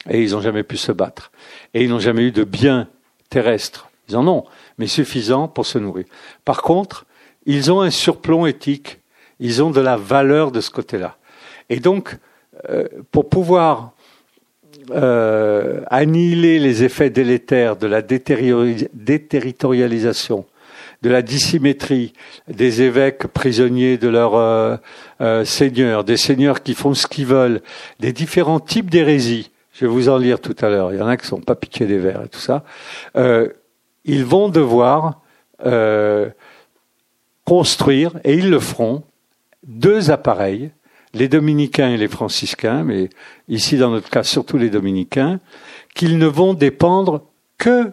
et 0.08 0.22
ils 0.22 0.30
n'ont 0.30 0.40
jamais 0.40 0.62
pu 0.62 0.76
se 0.76 0.92
battre. 0.92 1.32
Et 1.74 1.82
ils 1.82 1.90
n'ont 1.90 1.98
jamais 1.98 2.22
eu 2.22 2.30
de 2.30 2.44
biens 2.44 2.86
terrestres. 3.30 3.90
Ils 4.08 4.16
en 4.16 4.28
ont, 4.28 4.44
mais 4.78 4.86
suffisant 4.86 5.48
pour 5.48 5.66
se 5.66 5.78
nourrir. 5.78 6.04
Par 6.44 6.62
contre, 6.62 7.04
ils 7.46 7.72
ont 7.72 7.80
un 7.80 7.90
surplomb 7.90 8.46
éthique 8.46 9.00
ils 9.42 9.62
ont 9.62 9.70
de 9.70 9.80
la 9.80 9.96
valeur 9.96 10.52
de 10.52 10.60
ce 10.60 10.70
côté-là. 10.70 11.16
Et 11.68 11.80
donc, 11.80 12.16
euh, 12.70 12.86
pour 13.10 13.28
pouvoir 13.28 13.90
euh, 14.92 15.82
annihiler 15.88 16.60
les 16.60 16.84
effets 16.84 17.10
délétères 17.10 17.74
de 17.76 17.88
la 17.88 18.02
déterritorialisation, 18.02 20.46
de 21.02 21.10
la 21.10 21.22
dissymétrie 21.22 22.12
des 22.48 22.82
évêques 22.82 23.26
prisonniers 23.26 23.98
de 23.98 24.08
leurs 24.08 24.34
euh, 24.34 25.44
seigneurs, 25.44 26.04
des 26.04 26.16
seigneurs 26.16 26.62
qui 26.62 26.74
font 26.74 26.94
ce 26.94 27.06
qu'ils 27.06 27.26
veulent, 27.26 27.60
des 28.00 28.12
différents 28.12 28.60
types 28.60 28.90
d'hérésies. 28.90 29.50
Je 29.72 29.86
vais 29.86 29.90
vous 29.90 30.08
en 30.08 30.18
lire 30.18 30.40
tout 30.40 30.56
à 30.60 30.68
l'heure. 30.68 30.92
Il 30.92 30.98
y 30.98 31.02
en 31.02 31.08
a 31.08 31.16
qui 31.16 31.26
sont 31.26 31.40
pas 31.40 31.54
piqués 31.54 31.86
des 31.86 31.98
verres 31.98 32.22
et 32.24 32.28
tout 32.28 32.38
ça. 32.38 32.64
ils 34.04 34.24
vont 34.24 34.48
devoir 34.48 35.22
construire, 37.44 38.12
et 38.24 38.34
ils 38.34 38.50
le 38.50 38.60
feront, 38.60 39.02
deux 39.66 40.10
appareils, 40.10 40.70
les 41.14 41.28
dominicains 41.28 41.90
et 41.90 41.96
les 41.96 42.08
franciscains, 42.08 42.84
mais 42.84 43.10
ici 43.48 43.76
dans 43.76 43.90
notre 43.90 44.10
cas 44.10 44.22
surtout 44.22 44.58
les 44.58 44.70
dominicains, 44.70 45.40
qu'ils 45.94 46.18
ne 46.18 46.26
vont 46.26 46.54
dépendre 46.54 47.26
que 47.58 47.92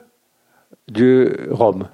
de 0.88 1.48
Rome. 1.52 1.90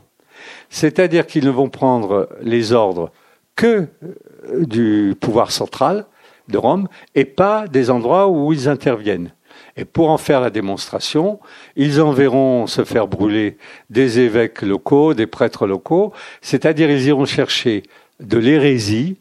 C'est-à-dire 0.75 1.25
qu'ils 1.25 1.45
ne 1.45 1.51
vont 1.51 1.69
prendre 1.69 2.27
les 2.41 2.73
ordres 2.73 3.09
que 3.55 3.87
euh, 4.03 4.65
du 4.65 5.15
pouvoir 5.17 5.53
central 5.53 6.05
de 6.49 6.57
Rome 6.57 6.89
et 7.15 7.23
pas 7.23 7.69
des 7.69 7.89
endroits 7.89 8.27
où 8.27 8.51
ils 8.51 8.67
interviennent. 8.67 9.31
Et 9.77 9.85
pour 9.85 10.09
en 10.09 10.17
faire 10.17 10.41
la 10.41 10.49
démonstration, 10.49 11.39
ils 11.77 12.01
enverront 12.01 12.67
se 12.67 12.83
faire 12.83 13.07
brûler 13.07 13.57
des 13.89 14.19
évêques 14.19 14.63
locaux, 14.63 15.13
des 15.13 15.27
prêtres 15.27 15.65
locaux, 15.65 16.11
c'est-à-dire 16.41 16.91
ils 16.91 17.07
iront 17.07 17.23
chercher 17.23 17.83
de 18.19 18.37
l'hérésie 18.37 19.15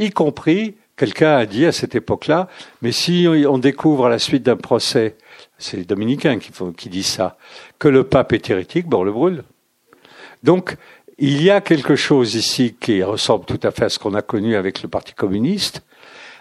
y 0.00 0.10
compris, 0.10 0.74
quelqu'un 0.96 1.36
a 1.36 1.46
dit 1.46 1.66
à 1.66 1.72
cette 1.72 1.94
époque-là, 1.94 2.48
mais 2.82 2.90
si 2.90 3.28
on 3.28 3.58
découvre 3.58 4.06
à 4.06 4.08
la 4.08 4.18
suite 4.18 4.42
d'un 4.42 4.56
procès, 4.56 5.16
c'est 5.56 5.76
les 5.76 5.84
dominicains 5.84 6.40
qui, 6.40 6.50
qui 6.76 6.88
disent 6.88 7.06
ça, 7.06 7.36
que 7.78 7.86
le 7.86 8.02
pape 8.02 8.32
est 8.32 8.50
hérétique, 8.50 8.88
bon, 8.88 9.02
on 9.02 9.04
le 9.04 9.12
brûle. 9.12 9.44
Donc, 10.42 10.76
il 11.18 11.42
y 11.42 11.50
a 11.50 11.60
quelque 11.60 11.96
chose 11.96 12.34
ici 12.34 12.76
qui 12.80 13.02
ressemble 13.02 13.44
tout 13.44 13.60
à 13.62 13.70
fait 13.70 13.84
à 13.84 13.88
ce 13.90 13.98
qu'on 13.98 14.14
a 14.14 14.22
connu 14.22 14.56
avec 14.56 14.82
le 14.82 14.88
Parti 14.88 15.12
communiste. 15.12 15.82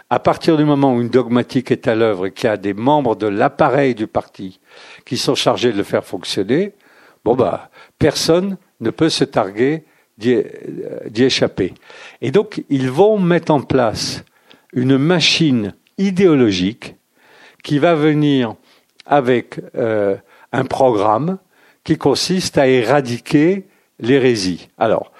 À 0.09 0.19
partir 0.19 0.57
du 0.57 0.63
moment 0.63 0.95
où 0.95 1.01
une 1.01 1.09
dogmatique 1.09 1.69
est 1.69 1.87
à 1.87 1.95
l'œuvre 1.95 2.27
et 2.27 2.31
qu'il 2.31 2.45
y 2.45 2.51
a 2.51 2.57
des 2.57 2.73
membres 2.73 3.15
de 3.15 3.27
l'appareil 3.27 3.93
du 3.93 4.07
parti 4.07 4.59
qui 5.05 5.17
sont 5.17 5.35
chargés 5.35 5.71
de 5.71 5.77
le 5.77 5.83
faire 5.83 6.03
fonctionner, 6.03 6.73
bon 7.23 7.35
bah 7.35 7.69
personne 7.99 8.57
ne 8.79 8.89
peut 8.89 9.09
se 9.09 9.23
targuer 9.23 9.83
d'y 10.17 11.23
échapper. 11.23 11.73
Et 12.21 12.31
donc, 12.31 12.63
ils 12.69 12.89
vont 12.89 13.19
mettre 13.19 13.51
en 13.51 13.61
place 13.61 14.23
une 14.73 14.97
machine 14.97 15.75
idéologique 15.97 16.95
qui 17.63 17.79
va 17.79 17.95
venir 17.95 18.55
avec 19.05 19.59
euh, 19.75 20.15
un 20.51 20.65
programme 20.65 21.37
qui 21.83 21.97
consiste 21.97 22.57
à 22.57 22.67
éradiquer 22.67 23.65
l'hérésie. 23.99 24.69
Alors, 24.77 25.11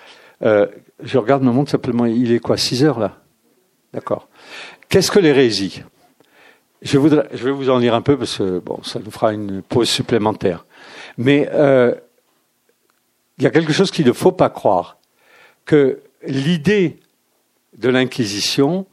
euh, 0.43 0.67
je 1.01 1.17
regarde 1.17 1.43
mon 1.43 1.53
monde 1.53 1.69
simplement, 1.69 2.05
il 2.05 2.31
est 2.31 2.39
quoi 2.39 2.57
6 2.57 2.83
heures 2.83 2.99
là? 2.99 3.17
D'accord. 3.93 4.27
Qu'est-ce 4.87 5.11
que 5.11 5.19
l'hérésie? 5.19 5.83
Je, 6.81 6.97
voudrais, 6.97 7.27
je 7.33 7.43
vais 7.43 7.51
vous 7.51 7.69
en 7.69 7.77
lire 7.77 7.93
un 7.93 8.01
peu 8.01 8.17
parce 8.17 8.37
que 8.37 8.59
bon, 8.59 8.81
ça 8.83 8.99
nous 8.99 9.11
fera 9.11 9.33
une 9.33 9.61
pause 9.61 9.89
supplémentaire. 9.89 10.65
Mais 11.17 11.49
euh, 11.53 11.93
il 13.37 13.43
y 13.43 13.47
a 13.47 13.49
quelque 13.49 13.73
chose 13.73 13.91
qu'il 13.91 14.05
ne 14.05 14.13
faut 14.13 14.31
pas 14.31 14.49
croire, 14.49 14.97
que 15.65 16.01
l'idée 16.25 16.99
de 17.77 17.89
l'Inquisition, 17.89 18.85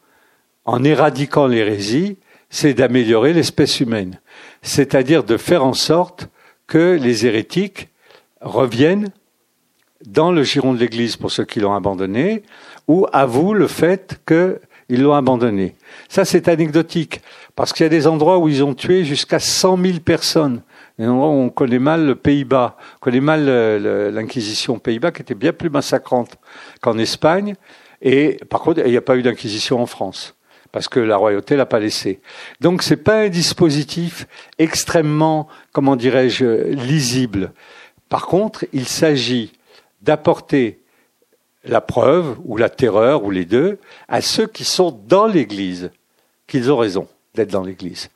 en 0.64 0.84
éradiquant 0.84 1.46
l'hérésie, 1.46 2.16
c'est 2.50 2.74
d'améliorer 2.74 3.32
l'espèce 3.32 3.80
humaine, 3.80 4.20
c'est-à-dire 4.62 5.24
de 5.24 5.36
faire 5.36 5.64
en 5.64 5.72
sorte 5.72 6.28
que 6.66 6.98
les 7.00 7.26
hérétiques 7.26 7.88
reviennent 8.40 9.10
dans 10.04 10.32
le 10.32 10.42
giron 10.42 10.74
de 10.74 10.78
l'Église 10.78 11.16
pour 11.16 11.30
ceux 11.30 11.44
qui 11.44 11.60
l'ont 11.60 11.74
abandonné, 11.74 12.42
ou 12.88 13.06
avouent 13.12 13.54
le 13.54 13.66
fait 13.66 14.20
qu'ils 14.26 15.02
l'ont 15.02 15.14
abandonné. 15.14 15.74
Ça, 16.08 16.24
c'est 16.24 16.48
anecdotique, 16.48 17.20
parce 17.54 17.72
qu'il 17.72 17.84
y 17.84 17.86
a 17.86 17.90
des 17.90 18.06
endroits 18.06 18.38
où 18.38 18.48
ils 18.48 18.62
ont 18.62 18.74
tué 18.74 19.04
jusqu'à 19.04 19.38
100 19.38 19.78
000 19.78 19.98
personnes 20.00 20.62
on 20.98 21.50
connaît 21.50 21.78
mal 21.78 22.06
le 22.06 22.14
Pays-Bas, 22.14 22.76
on 22.96 22.98
connaît 23.00 23.20
mal 23.20 23.46
l'Inquisition 24.14 24.76
aux 24.76 24.78
Pays-Bas 24.78 25.12
qui 25.12 25.22
était 25.22 25.34
bien 25.34 25.52
plus 25.52 25.70
massacrante 25.70 26.36
qu'en 26.80 26.98
Espagne. 26.98 27.54
Et 28.02 28.38
par 28.48 28.60
contre, 28.60 28.80
il 28.84 28.90
n'y 28.90 28.96
a 28.96 29.02
pas 29.02 29.16
eu 29.16 29.22
d'inquisition 29.22 29.80
en 29.80 29.86
France 29.86 30.34
parce 30.72 30.88
que 30.88 31.00
la 31.00 31.16
royauté 31.16 31.56
l'a 31.56 31.66
pas 31.66 31.80
laissé. 31.80 32.20
Donc 32.60 32.82
c'est 32.82 32.96
pas 32.96 33.20
un 33.20 33.28
dispositif 33.28 34.26
extrêmement, 34.58 35.48
comment 35.72 35.96
dirais-je, 35.96 36.44
lisible. 36.72 37.52
Par 38.08 38.26
contre, 38.26 38.66
il 38.72 38.86
s'agit 38.86 39.52
d'apporter 40.06 40.80
la 41.64 41.80
preuve 41.80 42.38
ou 42.44 42.56
la 42.56 42.70
terreur 42.70 43.24
ou 43.24 43.30
les 43.30 43.44
deux 43.44 43.78
à 44.08 44.20
ceux 44.20 44.46
qui 44.46 44.64
sont 44.64 44.98
dans 45.06 45.26
l'Église, 45.26 45.90
qu'ils 46.46 46.72
ont 46.72 46.76
raison 46.76 47.08
d'être 47.34 47.50
dans 47.50 47.64
l'Église. 47.64 48.08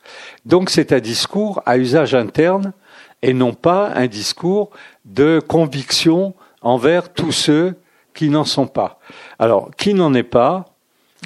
Donc 0.45 0.69
c'est 0.69 0.93
un 0.93 0.99
discours 0.99 1.61
à 1.65 1.77
usage 1.77 2.15
interne 2.15 2.73
et 3.21 3.33
non 3.33 3.53
pas 3.53 3.91
un 3.93 4.07
discours 4.07 4.71
de 5.05 5.39
conviction 5.45 6.33
envers 6.61 7.11
tous 7.13 7.31
ceux 7.31 7.75
qui 8.13 8.29
n'en 8.29 8.45
sont 8.45 8.67
pas. 8.67 8.99
Alors, 9.37 9.71
qui 9.77 9.93
n'en 9.93 10.13
est 10.13 10.23
pas, 10.23 10.65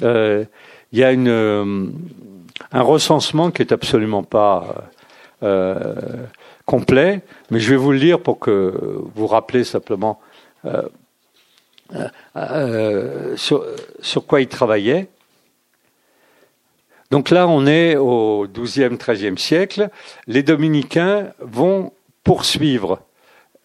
euh, 0.02 0.44
il 0.92 0.98
y 0.98 1.04
a 1.04 1.12
une, 1.12 1.28
euh, 1.28 1.86
un 2.72 2.82
recensement 2.82 3.50
qui 3.50 3.62
est 3.62 3.72
absolument 3.72 4.22
pas 4.22 4.88
euh, 5.42 5.94
complet, 6.64 7.22
mais 7.50 7.60
je 7.60 7.70
vais 7.70 7.76
vous 7.76 7.92
le 7.92 7.98
lire 7.98 8.20
pour 8.20 8.38
que 8.38 8.98
vous 9.02 9.10
vous 9.14 9.26
rappelez 9.26 9.64
simplement 9.64 10.20
sur, 13.36 13.64
sur 14.00 14.26
quoi 14.26 14.40
il 14.40 14.48
travaillait. 14.48 15.08
Donc 17.10 17.30
là, 17.30 17.46
on 17.46 17.66
est 17.66 17.96
au 17.96 18.46
XIIe, 18.48 18.96
XIIIe 18.96 19.38
siècle. 19.38 19.90
Les 20.26 20.42
dominicains 20.42 21.32
vont 21.38 21.92
poursuivre 22.24 23.00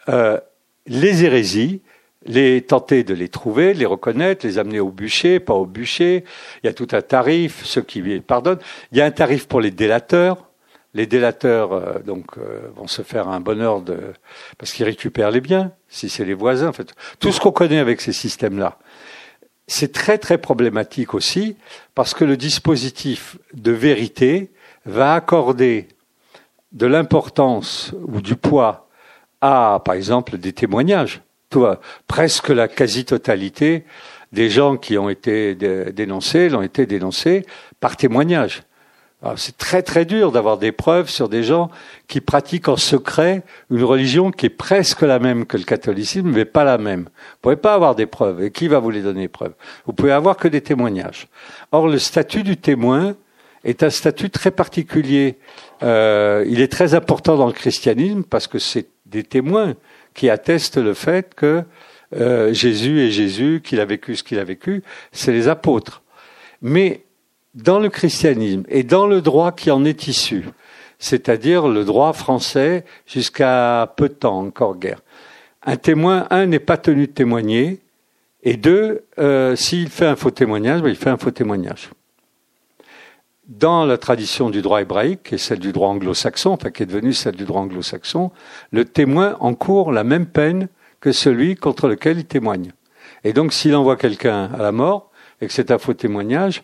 euh, 0.09 0.39
les 0.85 1.25
hérésies, 1.25 1.81
les 2.25 2.61
tenter 2.61 3.03
de 3.03 3.15
les 3.15 3.29
trouver, 3.29 3.73
les 3.73 3.87
reconnaître, 3.87 4.45
les 4.45 4.59
amener 4.59 4.79
au 4.79 4.91
bûcher, 4.91 5.39
pas 5.39 5.55
au 5.55 5.65
bûcher. 5.65 6.23
Il 6.63 6.67
y 6.67 6.69
a 6.69 6.73
tout 6.73 6.87
un 6.91 7.01
tarif, 7.01 7.65
ceux 7.65 7.81
qui 7.81 8.01
pardonnent. 8.19 8.59
Il 8.91 8.99
y 8.99 9.01
a 9.01 9.05
un 9.05 9.11
tarif 9.11 9.47
pour 9.47 9.61
les 9.61 9.71
délateurs. 9.71 10.50
Les 10.93 11.05
délateurs 11.07 11.73
euh, 11.73 11.99
donc 11.99 12.37
euh, 12.37 12.69
vont 12.75 12.87
se 12.87 13.01
faire 13.01 13.29
un 13.29 13.39
bonheur 13.39 13.81
de 13.81 13.97
parce 14.57 14.73
qu'ils 14.73 14.85
récupèrent 14.85 15.31
les 15.31 15.41
biens, 15.41 15.71
si 15.87 16.09
c'est 16.09 16.25
les 16.25 16.33
voisins. 16.33 16.67
En 16.67 16.73
fait, 16.73 16.93
tout 17.19 17.31
ce 17.31 17.39
qu'on 17.39 17.51
connaît 17.51 17.79
avec 17.79 18.01
ces 18.01 18.13
systèmes-là. 18.13 18.77
C'est 19.67 19.93
très 19.93 20.17
très 20.17 20.37
problématique 20.37 21.13
aussi 21.13 21.55
parce 21.95 22.13
que 22.13 22.25
le 22.25 22.35
dispositif 22.35 23.37
de 23.53 23.71
vérité 23.71 24.51
va 24.85 25.13
accorder 25.13 25.87
de 26.73 26.87
l'importance 26.87 27.93
ou 28.07 28.21
du 28.21 28.35
poids 28.35 28.89
à, 29.39 29.81
par 29.83 29.95
exemple, 29.95 30.37
des 30.37 30.53
témoignages. 30.53 31.21
Toi, 31.49 31.79
presque 32.07 32.49
la 32.49 32.67
quasi-totalité 32.67 33.85
des 34.31 34.49
gens 34.49 34.77
qui 34.77 34.97
ont 34.97 35.09
été 35.09 35.55
dénoncés 35.55 36.49
l'ont 36.49 36.61
été 36.61 36.85
dénoncés 36.85 37.45
par 37.79 37.97
témoignage. 37.97 38.63
C'est 39.36 39.57
très 39.57 39.84
très 39.84 40.05
dur 40.05 40.32
d'avoir 40.32 40.57
des 40.57 40.72
preuves 40.72 41.09
sur 41.09 41.30
des 41.30 41.43
gens 41.43 41.69
qui 42.07 42.22
pratiquent 42.22 42.69
en 42.69 42.76
secret 42.76 43.43
une 43.69 43.84
religion 43.84 44.32
qui 44.32 44.47
est 44.47 44.49
presque 44.49 45.01
la 45.01 45.19
même 45.19 45.45
que 45.45 45.57
le 45.57 45.63
catholicisme, 45.63 46.30
mais 46.30 46.45
pas 46.45 46.63
la 46.63 46.80
même. 46.80 47.03
Vous 47.03 47.38
pouvez 47.41 47.55
pas 47.55 47.76
avoir 47.76 47.93
des 47.93 48.07
preuves. 48.07 48.43
Et 48.43 48.51
qui 48.51 48.67
va 48.67 48.80
vous 48.80 48.89
les 48.89 49.01
donner 49.01 49.22
les 49.22 49.28
preuves? 49.28 49.53
Vous 49.86 49.93
pouvez 49.93 50.11
avoir 50.11 50.38
que 50.38 50.47
des 50.47 50.61
témoignages. 50.61 51.28
Or, 51.72 51.88
le 51.88 51.99
statut 51.99 52.41
du 52.41 52.57
témoin 52.57 53.15
est 53.63 53.84
un 53.84 53.91
statut 53.91 54.32
très 54.32 54.49
particulier. 54.49 55.38
Euh, 55.84 56.43
il 56.47 56.59
est 56.59 56.72
très 56.72 56.95
important 56.95 57.38
dans 57.38 57.47
le 57.47 57.53
christianisme 57.53 58.24
parce 58.24 58.47
que 58.47 58.57
c'est 58.57 58.88
des 59.05 59.24
témoins 59.24 59.76
qui 60.15 60.32
attestent 60.32 60.78
le 60.78 60.95
fait 60.95 61.36
que 61.36 61.63
euh, 62.15 62.53
Jésus 62.53 63.01
est 63.01 63.11
Jésus, 63.11 63.61
qu'il 63.63 63.80
a 63.80 63.86
vécu 63.86 64.15
ce 64.15 64.24
qu'il 64.24 64.39
a 64.39 64.43
vécu, 64.43 64.84
c'est 65.11 65.32
les 65.32 65.47
apôtres. 65.47 66.01
Mais 66.61 67.03
dans 67.55 67.79
le 67.79 67.89
christianisme 67.89 68.63
et 68.69 68.83
dans 68.83 69.07
le 69.07 69.21
droit 69.21 69.51
qui 69.51 69.71
en 69.71 69.83
est 69.85 70.07
issu, 70.07 70.45
c'est-à-dire 70.99 71.67
le 71.67 71.83
droit 71.83 72.13
français 72.13 72.85
jusqu'à 73.07 73.93
peu 73.97 74.09
de 74.09 74.13
temps, 74.13 74.39
encore 74.39 74.77
guère. 74.77 75.01
Un 75.63 75.77
témoin, 75.77 76.27
un, 76.29 76.45
n'est 76.45 76.59
pas 76.59 76.77
tenu 76.77 77.07
de 77.07 77.11
témoigner, 77.11 77.81
et 78.43 78.57
deux, 78.57 79.03
euh, 79.19 79.55
s'il 79.55 79.89
fait 79.89 80.07
un 80.07 80.15
faux 80.15 80.31
témoignage, 80.31 80.81
ben, 80.81 80.89
il 80.89 80.95
fait 80.95 81.09
un 81.09 81.17
faux 81.17 81.31
témoignage. 81.31 81.89
Dans 83.47 83.85
la 83.85 83.97
tradition 83.97 84.49
du 84.49 84.61
droit 84.61 84.81
hébraïque 84.81 85.33
et 85.33 85.37
celle 85.37 85.59
du 85.59 85.71
droit 85.71 85.89
anglo-saxon, 85.89 86.51
enfin 86.51 86.71
qui 86.71 86.83
est 86.83 86.85
devenue 86.85 87.13
celle 87.13 87.35
du 87.35 87.43
droit 87.43 87.61
anglo-saxon, 87.61 88.31
le 88.71 88.85
témoin 88.85 89.35
encourt 89.39 89.91
la 89.91 90.03
même 90.03 90.25
peine 90.25 90.69
que 91.01 91.11
celui 91.11 91.55
contre 91.55 91.87
lequel 91.87 92.19
il 92.19 92.25
témoigne. 92.25 92.71
Et 93.23 93.33
donc, 93.33 93.53
s'il 93.53 93.75
envoie 93.75 93.97
quelqu'un 93.97 94.49
à 94.57 94.61
la 94.61 94.71
mort 94.71 95.11
et 95.41 95.47
que 95.47 95.53
c'est 95.53 95.71
un 95.71 95.77
faux 95.77 95.93
témoignage, 95.93 96.63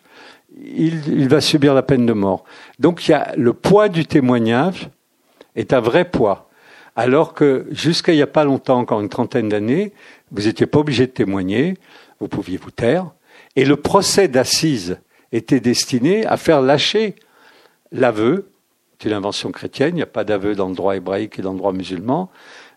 il, 0.64 1.28
va 1.30 1.41
subir 1.41 1.74
la 1.74 1.84
peine 1.84 2.05
de 2.05 2.14
mort. 2.14 2.43
Donc 2.80 3.08
il 3.08 3.12
y 3.12 3.14
a 3.14 3.34
le 3.38 3.53
poids 3.53 3.89
du 3.89 4.05
témoignage 4.05 4.89
est 5.55 5.74
un 5.74 5.80
vrai 5.80 6.05
poids. 6.05 6.49
Alors 6.95 7.34
que 7.34 7.68
jusqu'à 7.72 8.14
il 8.14 8.16
n'y 8.16 8.22
a 8.22 8.28
pas 8.28 8.43
longtemps, 8.43 8.80
encore 8.80 9.01
une 9.01 9.10
trentaine 9.10 9.49
d'années, 9.49 9.93
vous 10.32 10.43
n'étiez 10.43 10.66
pas 10.66 10.80
obligé 10.80 11.05
de 11.05 11.12
témoigner, 11.12 11.76
vous 12.20 12.28
pouviez 12.28 12.58
vous 12.58 12.72
taire, 12.72 13.12
et 13.55 13.66
le 13.66 13.76
procès 13.76 14.28
d'assises 14.28 14.99
était 15.32 15.60
destiné 15.60 16.26
à 16.26 16.38
faire 16.38 16.62
lâcher 16.62 17.16
l'aveu, 17.91 18.49
c'est 18.99 19.10
l'invention 19.10 19.51
chrétienne, 19.51 19.89
il 19.89 19.97
n'y 19.97 20.01
a 20.01 20.08
pas 20.08 20.24
d'aveu 20.24 20.55
dans 20.55 20.70
le 20.70 20.76
droit 20.76 20.95
hébraïque 20.95 21.38
et 21.38 21.41
dans 21.43 21.51
le 21.51 21.60
droit 21.60 21.72
musulman, 21.72 22.32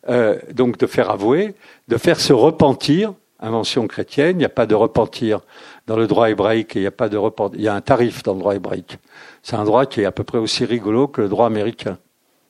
euh, 0.08 0.38
donc 0.52 0.78
de 0.78 0.86
faire 0.86 1.10
avouer, 1.10 1.54
de 1.88 1.96
faire 1.96 2.20
se 2.20 2.32
repentir 2.32 3.14
invention 3.40 3.86
chrétienne, 3.86 4.36
il 4.36 4.38
n'y 4.38 4.44
a 4.44 4.50
pas 4.50 4.66
de 4.66 4.74
repentir 4.74 5.40
dans 5.86 5.96
le 5.96 6.06
droit 6.06 6.30
hébraïque, 6.30 6.72
il 6.74 6.82
n'y 6.82 6.86
a 6.86 6.92
pas 6.92 7.08
de 7.08 7.16
repentir, 7.16 7.58
il 7.58 7.64
y 7.64 7.68
a 7.68 7.74
un 7.74 7.80
tarif 7.80 8.22
dans 8.22 8.34
le 8.34 8.40
droit 8.40 8.54
hébraïque. 8.54 8.98
C'est 9.42 9.56
un 9.56 9.64
droit 9.64 9.86
qui 9.86 10.02
est 10.02 10.04
à 10.04 10.12
peu 10.12 10.24
près 10.24 10.38
aussi 10.38 10.64
rigolo 10.64 11.08
que 11.08 11.22
le 11.22 11.28
droit 11.28 11.46
américain. 11.46 11.98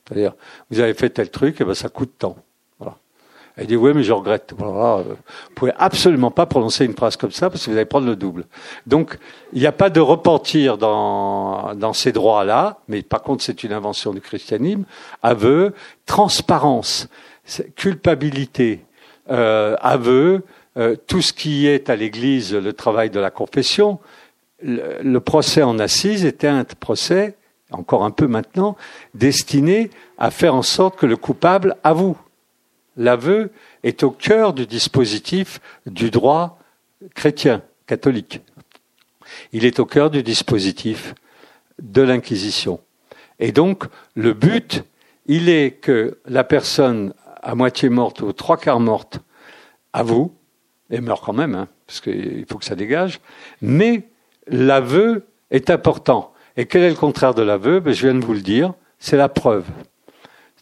C'est-à-dire, 0.07 0.35
vous 0.71 0.81
avez 0.81 0.95
fait 0.95 1.11
tel 1.11 1.31
truc, 1.31 1.61
et 1.61 1.65
ben 1.65 1.75
ça 1.75 1.89
coûte 1.89 2.13
tant. 2.19 2.37
Voilà. 2.79 2.97
Elle 3.57 3.67
dit 3.67 3.77
oui, 3.77 3.93
mais 3.95 4.03
je 4.03 4.13
regrette. 4.13 4.53
Voilà, 4.59 4.99
euh, 4.99 5.03
vous 5.05 5.55
pouvez 5.55 5.73
absolument 5.79 6.31
pas 6.31 6.47
prononcer 6.47 6.85
une 6.85 6.95
phrase 6.95 7.17
comme 7.17 7.31
ça 7.31 7.49
parce 7.49 7.65
que 7.65 7.71
vous 7.71 7.77
allez 7.77 7.87
prendre 7.87 8.07
le 8.07 8.17
double. 8.17 8.47
Donc, 8.87 9.19
il 9.53 9.61
n'y 9.61 9.67
a 9.67 9.73
pas 9.73 9.91
de 9.91 10.01
repentir 10.01 10.79
dans, 10.79 11.75
dans 11.75 11.93
ces 11.93 12.11
droits-là, 12.11 12.79
mais 12.89 13.03
par 13.03 13.23
contre, 13.23 13.45
c'est 13.45 13.63
une 13.63 13.73
invention 13.73 14.13
du 14.13 14.21
christianisme. 14.21 14.85
Aveu, 15.23 15.75
transparence, 16.07 17.09
culpabilité, 17.77 18.85
euh, 19.31 19.77
aveu, 19.81 20.43
euh, 20.77 20.97
tout 21.07 21.23
ce 21.23 21.33
qui 21.33 21.67
est 21.67 21.91
à 21.91 21.97
l'Église, 21.97 22.55
le 22.55 22.73
travail 22.73 23.11
de 23.11 23.21
la 23.21 23.31
confession, 23.31 23.99
le, 24.63 25.19
procès 25.19 25.63
en 25.63 25.79
assise 25.79 26.25
était 26.25 26.47
un 26.47 26.65
procès, 26.65 27.37
encore 27.71 28.05
un 28.05 28.11
peu 28.11 28.27
maintenant, 28.27 28.77
destiné 29.15 29.91
à 30.19 30.31
faire 30.31 30.55
en 30.55 30.63
sorte 30.63 30.97
que 30.97 31.07
le 31.07 31.17
coupable 31.17 31.77
avoue. 31.83 32.17
L'aveu 32.97 33.51
est 33.83 34.03
au 34.03 34.11
cœur 34.11 34.53
du 34.53 34.67
dispositif 34.67 35.61
du 35.87 36.11
droit 36.11 36.59
chrétien, 37.15 37.63
catholique. 37.87 38.41
Il 39.53 39.65
est 39.65 39.81
au 39.81 39.87
cœur 39.87 40.11
du 40.11 40.23
dispositif 40.23 41.15
de 41.81 42.03
l'Inquisition. 42.03 42.81
Et 43.39 43.53
donc, 43.53 43.85
le 44.15 44.35
but, 44.35 44.85
il 45.27 45.49
est 45.49 45.73
que 45.81 46.19
la 46.27 46.45
personne 46.45 47.15
à 47.43 47.55
moitié 47.55 47.89
morte 47.89 48.21
ou 48.21 48.33
trois 48.33 48.59
quarts 48.59 48.81
morte 48.81 49.21
avoue, 49.93 50.35
et 50.91 51.01
meurt 51.01 51.25
quand 51.25 51.33
même, 51.33 51.55
hein, 51.55 51.69
parce 51.87 52.01
qu'il 52.01 52.45
faut 52.51 52.59
que 52.59 52.65
ça 52.65 52.75
dégage. 52.75 53.21
Mais 53.63 54.09
l'aveu 54.47 55.27
est 55.51 55.71
important. 55.71 56.33
Et 56.57 56.67
quel 56.67 56.83
est 56.83 56.91
le 56.91 56.97
contraire 56.97 57.35
de 57.35 57.43
l'aveu? 57.43 57.81
Ben, 57.81 57.93
Je 57.93 58.07
viens 58.07 58.15
de 58.15 58.25
vous 58.25 58.35
le 58.35 58.41
dire, 58.41 58.75
c'est 58.99 59.17
la 59.17 59.29
preuve. 59.29 59.65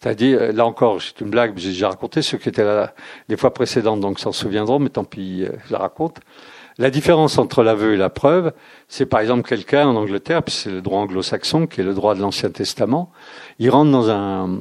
C'est-à-dire, 0.00 0.52
là 0.52 0.64
encore, 0.64 1.02
c'est 1.02 1.20
une 1.20 1.30
blague, 1.30 1.54
j'ai 1.56 1.70
déjà 1.70 1.88
raconté, 1.88 2.22
ceux 2.22 2.38
qui 2.38 2.48
étaient 2.48 2.64
là 2.64 2.94
les 3.28 3.36
fois 3.36 3.52
précédentes, 3.52 4.00
donc 4.00 4.20
s'en 4.20 4.30
souviendront, 4.30 4.78
mais 4.78 4.90
tant 4.90 5.04
pis, 5.04 5.44
euh, 5.44 5.50
je 5.66 5.72
la 5.72 5.78
raconte. 5.78 6.18
La 6.78 6.90
différence 6.90 7.36
entre 7.38 7.64
l'aveu 7.64 7.94
et 7.94 7.96
la 7.96 8.08
preuve, 8.08 8.52
c'est 8.86 9.06
par 9.06 9.18
exemple 9.18 9.42
quelqu'un 9.48 9.88
en 9.88 9.96
Angleterre, 9.96 10.44
puis 10.44 10.54
c'est 10.54 10.70
le 10.70 10.80
droit 10.80 11.00
anglo-saxon, 11.00 11.66
qui 11.66 11.80
est 11.80 11.84
le 11.84 11.94
droit 11.94 12.14
de 12.14 12.20
l'Ancien 12.20 12.50
Testament, 12.50 13.10
il 13.58 13.70
rentre 13.70 13.90
dans 13.90 14.08
un, 14.10 14.60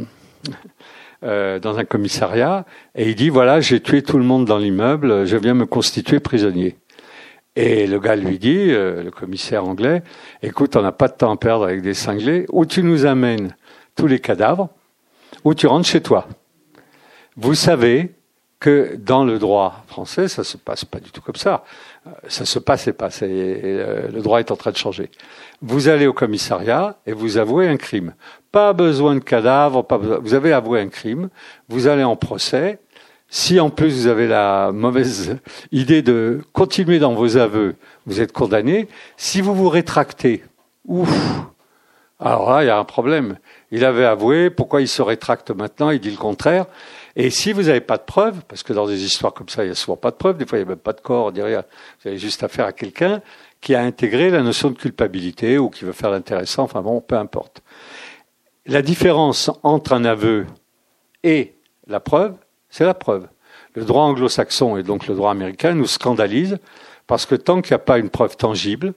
euh, 1.23 1.60
dans 1.60 1.77
un 1.80 1.85
commissariat 1.85 2.65
et 2.94 3.10
il 3.10 3.15
dit 3.15 3.30
voilà 3.30 3.60
j'ai 3.60 3.81
tué 3.81 4.03
tout 4.03 4.18
le 4.18 4.23
monde 4.23 4.45
dans 4.45 4.57
l'immeuble, 4.57 5.26
je 5.26 5.38
viens 5.38 5.53
me 5.53 5.65
constituer 5.65 6.19
prisonnier. 6.19 6.76
Et 7.57 7.88
le 7.88 7.99
gars 7.99 8.15
lui 8.15 8.38
dit, 8.38 8.69
euh, 8.69 9.02
le 9.02 9.10
commissaire 9.10 9.65
anglais, 9.65 10.03
écoute, 10.44 10.76
on 10.76 10.84
n'a 10.84 10.91
pas 10.91 11.07
de 11.07 11.14
temps 11.14 11.31
à 11.31 11.38
perdre 11.38 11.64
avec 11.64 11.81
des 11.81 11.95
cinglés, 11.95 12.45
ou 12.49 12.68
tu 12.68 12.84
nous 12.84 13.07
amènes 13.07 13.56
tous 13.95 14.06
les 14.06 14.19
cadavres, 14.19 14.69
ou 15.44 15.56
tu 15.56 15.65
rentres 15.65 15.88
chez 15.88 16.02
toi. 16.02 16.27
Vous 17.35 17.56
savez 17.56 18.14
que 18.60 18.95
dans 18.95 19.26
le 19.26 19.39
droit 19.39 19.84
français, 19.88 20.27
ça 20.27 20.44
se 20.44 20.56
passe 20.56 20.85
pas 20.85 20.99
du 20.99 21.10
tout 21.10 21.22
comme 21.22 21.35
ça. 21.35 21.64
Euh, 22.06 22.11
ça 22.27 22.45
se 22.45 22.60
passe 22.60 22.88
et 22.88 22.94
passe. 22.94 23.23
Le 23.23 24.19
droit 24.22 24.39
est 24.39 24.52
en 24.52 24.56
train 24.56 24.72
de 24.72 24.77
changer. 24.77 25.10
Vous 25.64 25.88
allez 25.88 26.06
au 26.06 26.14
commissariat 26.14 26.99
et 27.07 27.14
vous 27.14 27.38
avouez 27.38 27.68
un 27.68 27.77
crime. 27.77 28.14
Pas 28.52 28.74
besoin 28.74 29.15
de 29.15 29.19
cadavre, 29.19 29.84
pas 29.84 29.98
vous 29.98 30.34
avez 30.34 30.53
avoué 30.53 30.80
un 30.80 30.88
crime, 30.88 31.30
vous 31.69 31.88
allez 31.88 32.03
en 32.03 32.15
procès. 32.15 32.80
Si 33.30 33.60
en 33.60 33.69
plus 33.69 33.94
vous 33.94 34.07
avez 34.07 34.28
la 34.28 34.72
mauvaise 34.72 35.38
idée 35.72 36.02
de 36.02 36.41
continuer 36.53 36.99
dans 36.99 37.14
vos 37.14 37.38
aveux, 37.38 37.76
vous 38.06 38.22
êtes 38.22 38.32
condamné. 38.32 38.88
Si 39.18 39.41
vous 39.41 39.53
vous 39.53 39.69
rétractez, 39.69 40.44
ouf, 40.86 41.10
Alors 42.19 42.49
là, 42.49 42.64
il 42.64 42.68
y 42.68 42.69
a 42.69 42.80
un 42.80 42.86
problème. 42.86 43.38
Il 43.69 43.84
avait 43.86 44.06
avoué, 44.06 44.49
pourquoi 44.49 44.82
il 44.82 44.88
se 44.88 45.02
rétracte 45.02 45.52
maintenant? 45.52 45.91
Il 45.91 45.99
dit 45.99 46.10
le 46.10 46.18
contraire. 46.18 46.65
Et 47.15 47.30
si 47.30 47.52
vous 47.52 47.64
n'avez 47.64 47.82
pas 47.82 47.98
de 47.98 48.03
preuves, 48.03 48.41
parce 48.48 48.64
que 48.64 48.74
dans 48.74 48.88
des 48.88 49.03
histoires 49.03 49.34
comme 49.34 49.49
ça, 49.49 49.64
il 49.64 49.68
n'y 49.68 49.72
a 49.72 49.76
souvent 49.76 49.98
pas 49.98 50.11
de 50.11 50.15
preuves, 50.15 50.38
des 50.38 50.45
fois 50.45 50.57
il 50.57 50.61
n'y 50.61 50.68
a 50.68 50.69
même 50.69 50.78
pas 50.78 50.94
de 50.94 51.02
corps 51.02 51.32
derrière, 51.32 51.64
vous 52.02 52.10
avez 52.10 52.18
juste 52.18 52.44
affaire 52.44 52.65
à 52.65 52.74
quelqu'un 52.74 53.22
qui 53.60 53.74
a 53.76 53.82
intégré 53.82 54.30
la 54.30 54.44
notion 54.44 54.69
de 54.69 54.78
culpabilité 54.78 55.57
ou 55.57 55.69
qui 55.69 55.84
veut 55.84 55.94
faire 55.94 56.11
l'intéressant, 56.11 56.64
enfin 56.64 56.82
bon, 56.82 57.02
peu 57.02 57.15
importe. 57.15 57.61
La 58.68 58.81
différence 58.81 59.49
entre 59.64 59.94
un 59.94 60.03
aveu 60.03 60.45
et 61.23 61.56
la 61.88 62.02
preuve, 62.02 62.35
c'est 62.69 62.84
la 62.84 62.94
preuve. 62.94 63.27
Le 63.76 63.85
droit 63.85 64.03
anglo-saxon 64.03 64.76
et 64.76 64.84
donc 64.84 65.07
le 65.07 65.15
droit 65.15 65.31
américain 65.31 65.73
nous 65.73 65.88
scandalise 65.88 66.57
parce 67.06 67.26
que 67.26 67.35
tant 67.35 67.61
qu'il 67.61 67.72
n'y 67.72 67.76
a 67.76 67.85
pas 67.85 67.98
une 67.98 68.10
preuve 68.10 68.35
tangible, 68.35 68.94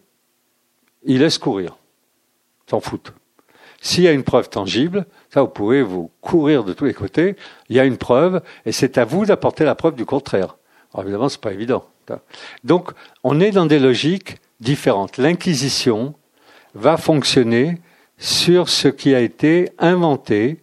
il 1.05 1.21
laisse 1.21 1.39
courir. 1.39 1.77
S'en 2.69 2.81
foutent. 2.81 3.13
S'il 3.81 4.05
y 4.05 4.09
a 4.09 4.13
une 4.13 4.25
preuve 4.25 4.51
tangible, 4.51 5.07
ça 5.33 5.43
vous 5.43 5.49
pouvez 5.49 5.83
vous 5.83 6.11
courir 6.21 6.65
de 6.65 6.73
tous 6.73 6.85
les 6.85 6.95
côtés, 6.95 7.37
il 7.69 7.77
y 7.77 7.81
a 7.81 7.85
une 7.85 7.97
preuve 7.97 8.43
et 8.67 8.73
c'est 8.73 8.99
à 8.99 9.05
vous 9.05 9.25
d'apporter 9.25 9.65
la 9.65 9.77
preuve 9.77 9.95
du 9.95 10.05
contraire. 10.05 10.57
Alors 10.93 11.05
évidemment, 11.05 11.29
c'est 11.29 11.41
pas 11.41 11.53
évident. 11.53 11.87
Donc, 12.65 12.91
on 13.23 13.39
est 13.39 13.53
dans 13.53 13.67
des 13.67 13.79
logiques 13.79 14.39
différentes. 14.59 15.17
L'inquisition 15.17 16.15
va 16.75 16.97
fonctionner 16.97 17.79
sur 18.21 18.69
ce 18.69 18.87
qui 18.87 19.15
a 19.15 19.21
été 19.21 19.71
inventé, 19.79 20.63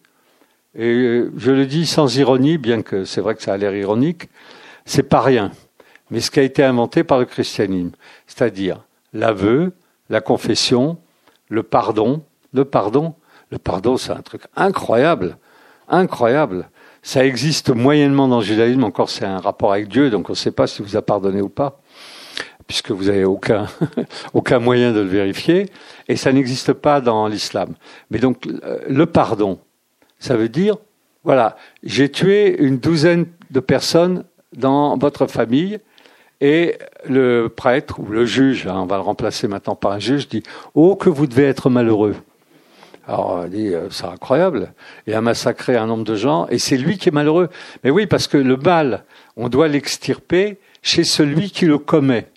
et 0.76 1.24
je 1.36 1.52
le 1.52 1.66
dis 1.66 1.88
sans 1.88 2.18
ironie, 2.18 2.60
bien 2.60 2.84
que 2.84 3.04
c'est 3.04 3.20
vrai 3.20 3.34
que 3.36 3.42
ça 3.42 3.54
a 3.54 3.58
l'air 3.58 3.76
ironique, 3.76 4.30
c'est 4.86 5.04
pas 5.04 5.22
rien, 5.22 5.52
mais 6.12 6.22
ce 6.22 6.30
qui 6.30 6.40
a 6.40 6.44
été 6.44 6.64
inventé 6.64 7.04
par 7.04 7.18
le 7.18 7.26
christianisme, 7.26 7.92
c'est-à-dire 8.28 8.86
l'aveu, 9.12 9.74
la 10.10 10.22
confession, 10.22 11.00
le 11.50 11.64
pardon, 11.64 12.24
le 12.54 12.64
pardon, 12.64 13.16
le 13.50 13.58
pardon, 13.58 13.98
c'est 13.98 14.12
un 14.12 14.22
truc 14.22 14.44
incroyable, 14.56 15.38
incroyable. 15.90 16.70
Ça 17.02 17.26
existe 17.26 17.70
moyennement 17.70 18.28
dans 18.28 18.40
le 18.40 18.46
judaïsme, 18.46 18.84
encore 18.84 19.10
c'est 19.10 19.26
un 19.26 19.40
rapport 19.40 19.72
avec 19.74 19.88
Dieu, 19.88 20.12
donc 20.12 20.30
on 20.30 20.34
ne 20.34 20.38
sait 20.38 20.52
pas 20.52 20.68
si 20.68 20.84
vous 20.84 20.96
a 20.96 21.02
pardonné 21.02 21.42
ou 21.42 21.50
pas 21.50 21.82
puisque 22.68 22.92
vous 22.92 23.06
n'avez 23.06 23.26
aucun, 23.26 23.68
aucun 24.34 24.60
moyen 24.60 24.92
de 24.92 25.00
le 25.00 25.08
vérifier, 25.08 25.68
et 26.08 26.16
ça 26.16 26.32
n'existe 26.32 26.74
pas 26.74 27.02
dans 27.02 27.28
l'islam. 27.28 27.76
Mais 28.12 28.20
donc, 28.20 28.46
le 28.88 29.06
pardon, 29.06 29.60
ça 30.20 30.36
veut 30.36 30.50
dire, 30.50 30.76
voilà, 31.24 31.58
j'ai 31.84 32.10
tué 32.10 32.58
une 32.60 32.78
douzaine 32.78 33.26
de 33.52 33.60
personnes 33.60 34.24
dans 34.56 34.98
votre 34.98 35.28
famille, 35.28 35.80
et 36.40 36.78
le 37.08 37.48
prêtre 37.48 38.00
ou 38.00 38.06
le 38.12 38.26
juge, 38.26 38.68
hein, 38.68 38.76
on 38.78 38.86
va 38.86 38.98
le 38.98 39.02
remplacer 39.02 39.48
maintenant 39.48 39.76
par 39.76 39.92
un 39.92 40.00
juge, 40.00 40.28
dit 40.28 40.44
Oh, 40.76 40.96
que 40.96 41.10
vous 41.10 41.26
devez 41.26 41.46
être 41.46 41.70
malheureux. 41.70 42.16
Alors, 43.08 43.42
on 43.44 43.48
dit 43.48 43.74
euh, 43.74 43.90
C'est 43.90 44.06
incroyable. 44.06 44.74
Il 45.08 45.14
a 45.14 45.22
massacré 45.22 45.78
un 45.78 45.88
nombre 45.88 46.04
de 46.04 46.16
gens, 46.16 46.48
et 46.50 46.60
c'est 46.60 46.78
lui 46.78 46.98
qui 46.98 47.10
est 47.10 47.12
malheureux. 47.12 47.50
Mais 47.84 47.90
oui, 47.90 48.06
parce 48.06 48.28
que 48.28 48.38
le 48.38 48.58
mal, 48.58 49.04
on 49.36 49.50
doit 49.50 49.68
l'extirper 49.68 50.60
chez 50.84 51.04
celui 51.04 51.50
qui 51.50 51.66
le 51.66 51.80
commet. 51.80 52.28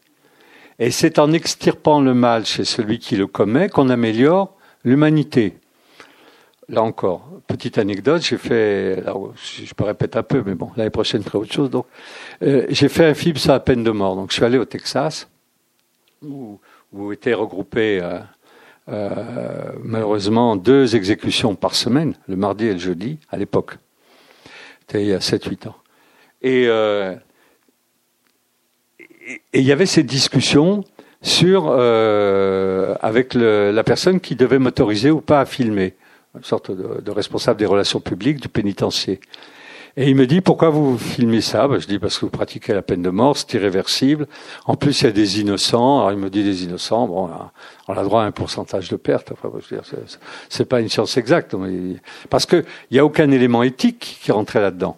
Et 0.81 0.91
c'est 0.91 1.19
en 1.19 1.31
extirpant 1.33 2.01
le 2.01 2.15
mal 2.15 2.47
chez 2.47 2.65
celui 2.65 2.99
qui 2.99 3.15
le 3.15 3.27
commet 3.27 3.69
qu'on 3.69 3.91
améliore 3.91 4.57
l'humanité. 4.83 5.59
Là 6.71 6.83
encore, 6.83 7.29
petite 7.47 7.77
anecdote, 7.77 8.23
j'ai 8.23 8.39
fait, 8.39 9.05
je 9.37 9.75
peux 9.75 9.85
répéter 9.85 10.19
un 10.19 10.23
peu, 10.23 10.43
mais 10.45 10.55
bon, 10.55 10.71
l'année 10.77 10.89
prochaine, 10.89 11.23
je 11.23 11.27
ferai 11.27 11.39
autre 11.39 11.53
chose. 11.53 11.69
Donc, 11.69 11.85
euh, 12.43 12.65
j'ai 12.71 12.89
fait 12.89 13.05
un 13.05 13.15
film 13.15 13.37
sur 13.37 13.53
la 13.53 13.61
peine 13.61 13.85
de 13.85 13.91
mort. 13.91 14.17
Donc, 14.17 14.31
je 14.31 14.37
suis 14.37 14.45
allé 14.45 14.57
au 14.57 14.65
Texas, 14.65 15.29
où, 16.23 16.59
où 16.93 17.13
étaient 17.13 17.35
regroupées 17.35 18.01
euh, 18.03 18.19
euh, 18.89 19.73
malheureusement 19.83 20.57
deux 20.57 20.97
exécutions 20.97 21.57
par 21.57 21.75
semaine, 21.75 22.15
le 22.27 22.37
mardi 22.37 22.67
et 22.67 22.73
le 22.73 22.79
jeudi, 22.79 23.19
à 23.31 23.37
l'époque. 23.37 23.77
C'était 24.81 25.03
il 25.03 25.09
y 25.09 25.13
a 25.13 25.19
7-8 25.19 25.69
ans. 25.69 25.77
Et 26.41 26.69
et 29.31 29.61
il 29.61 29.65
y 29.65 29.73
avait 29.73 29.87
cette 29.87 30.07
discussion 30.07 30.85
sur 31.23 31.67
euh, 31.69 32.95
avec 33.01 33.35
le, 33.35 33.71
la 33.73 33.85
personne 33.85 34.21
qui 34.21 34.37
devait 34.37 34.59
m'autoriser 34.59 35.11
ou 35.11 35.21
pas 35.21 35.41
à 35.41 35.45
filmer, 35.45 35.95
une 36.37 36.45
sorte 36.45 36.71
de, 36.71 37.01
de, 37.01 37.11
responsable 37.11 37.59
des 37.59 37.67
relations 37.67 38.01
publiques 38.01 38.41
du 38.41 38.49
pénitencier. 38.49 39.21
Et 39.97 40.09
il 40.09 40.15
me 40.15 40.27
dit 40.27 40.41
pourquoi 40.41 40.71
vous 40.71 40.97
filmez 40.97 41.41
ça? 41.41 41.67
Ben, 41.69 41.79
Je 41.79 41.87
dis 41.87 41.99
parce 41.99 42.19
que 42.19 42.25
vous 42.25 42.31
pratiquez 42.31 42.73
la 42.73 42.83
peine 42.83 43.03
de 43.03 43.11
mort, 43.11 43.37
c'est 43.37 43.53
irréversible. 43.55 44.29
En 44.67 44.77
plus, 44.77 45.03
il 45.03 45.05
y 45.05 45.09
a 45.09 45.13
des 45.13 45.41
innocents. 45.41 45.99
Alors 45.99 46.13
il 46.13 46.19
me 46.19 46.31
dit 46.31 46.45
des 46.45 46.65
innocents. 46.65 47.09
Bon, 47.09 47.29
on 47.89 47.93
a 47.93 48.05
droit 48.05 48.23
à 48.23 48.25
un 48.25 48.31
pourcentage 48.31 48.89
de 48.89 48.97
perte. 48.97 49.33
Enfin, 49.33 49.51
c'est 50.49 50.65
pas 50.65 50.81
une 50.81 50.89
science 50.89 51.17
exacte, 51.17 51.55
parce 52.31 52.47
que 52.47 52.65
il 52.91 52.97
y 52.97 53.01
a 53.01 53.05
aucun 53.05 53.31
élément 53.31 53.63
éthique 53.63 54.19
qui 54.23 54.33
rentrait 54.33 54.61
là-dedans. 54.61 54.97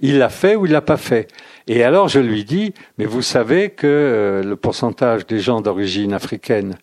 Il 0.00 0.18
l'a 0.18 0.28
fait 0.28 0.56
ou 0.56 0.66
il 0.66 0.72
l'a 0.72 0.82
pas 0.82 0.98
fait. 0.98 1.28
Et 1.66 1.82
alors 1.82 2.08
je 2.08 2.20
lui 2.20 2.44
dis, 2.44 2.74
mais 2.98 3.06
vous 3.06 3.22
savez 3.22 3.70
que 3.70 3.86
euh, 3.86 4.42
le 4.42 4.56
pourcentage 4.56 5.26
des 5.26 5.40
gens 5.40 5.60
d'origine 5.60 6.12
africaine 6.12 6.76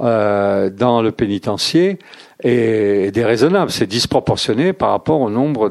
euh, 0.00 0.68
dans 0.68 1.00
le 1.00 1.12
pénitencier 1.12 1.98
est 2.42 3.12
déraisonnable, 3.12 3.70
c'est 3.70 3.86
disproportionné 3.86 4.72
par 4.72 4.90
rapport 4.90 5.20
au 5.20 5.30
nombre 5.30 5.70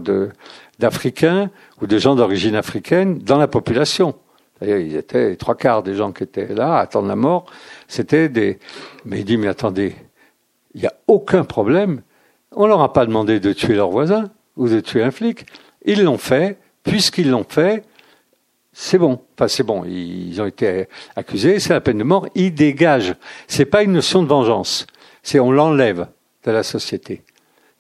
d'Africains 0.80 1.52
ou 1.82 1.88
de 1.88 1.98
gens 2.00 2.16
d'origine 2.16 2.56
africaine 2.56 3.20
dans 3.20 3.38
la 3.38 3.48
population. 3.48 4.16
D'ailleurs, 4.60 4.80
ils 4.80 4.96
étaient 4.96 5.36
trois 5.36 5.56
quarts 5.56 5.84
des 5.84 5.94
gens 5.94 6.12
qui 6.12 6.24
étaient 6.24 6.54
là 6.54 6.78
à 6.78 6.80
attendre 6.80 7.08
la 7.08 7.16
mort, 7.16 7.46
c'était 7.88 8.28
des. 8.28 8.58
Mais 9.06 9.20
il 9.20 9.26
dit, 9.26 9.38
mais 9.38 9.48
attendez, 9.48 9.96
il 10.74 10.82
n'y 10.82 10.88
a 10.88 10.94
aucun 11.08 11.44
problème. 11.44 12.02
On 12.56 12.66
leur 12.66 12.82
a 12.82 12.92
pas 12.92 13.06
demandé 13.06 13.40
de 13.40 13.54
tuer 13.54 13.76
leur 13.76 13.92
voisin 13.92 14.32
ou 14.56 14.68
de 14.68 14.80
tuer 14.80 15.04
un 15.04 15.12
flic. 15.12 15.46
Ils 15.86 16.04
l'ont 16.04 16.18
fait. 16.18 16.58
Puisqu'ils 16.84 17.30
l'ont 17.30 17.46
fait, 17.48 17.84
c'est 18.80 19.00
bon. 19.00 19.20
Enfin, 19.34 19.48
c'est 19.48 19.64
bon. 19.64 19.84
Ils 19.86 20.40
ont 20.40 20.46
été 20.46 20.86
accusés. 21.16 21.60
C'est 21.60 21.74
la 21.74 21.82
peine 21.82 21.98
de 21.98 22.04
mort. 22.04 22.28
Ils 22.36 22.54
dégagent. 22.54 23.16
C'est 23.48 23.66
pas 23.66 23.82
une 23.82 23.94
notion 23.94 24.22
de 24.22 24.28
vengeance. 24.28 24.86
C'est 25.24 25.40
on 25.40 25.52
l'enlève 25.52 26.06
de 26.46 26.52
la 26.52 26.62
société. 26.62 27.24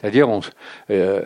C'est-à-dire, 0.01 0.27
euh, 0.89 1.21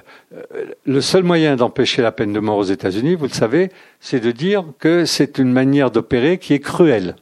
le 0.86 1.02
seul 1.02 1.24
moyen 1.24 1.56
d'empêcher 1.56 2.02
la 2.02 2.12
peine 2.12 2.34
de 2.34 2.42
mort 2.42 2.58
aux 2.58 2.66
États-Unis, 2.66 3.16
vous 3.16 3.28
le 3.28 3.32
savez, 3.32 3.72
c'est 4.02 4.20
de 4.20 4.32
dire 4.32 4.66
que 4.78 5.06
c'est 5.06 5.38
une 5.38 5.54
manière 5.54 5.90
d'opérer 5.90 6.38
qui 6.38 6.54
est 6.54 6.60
cruelle. 6.60 7.16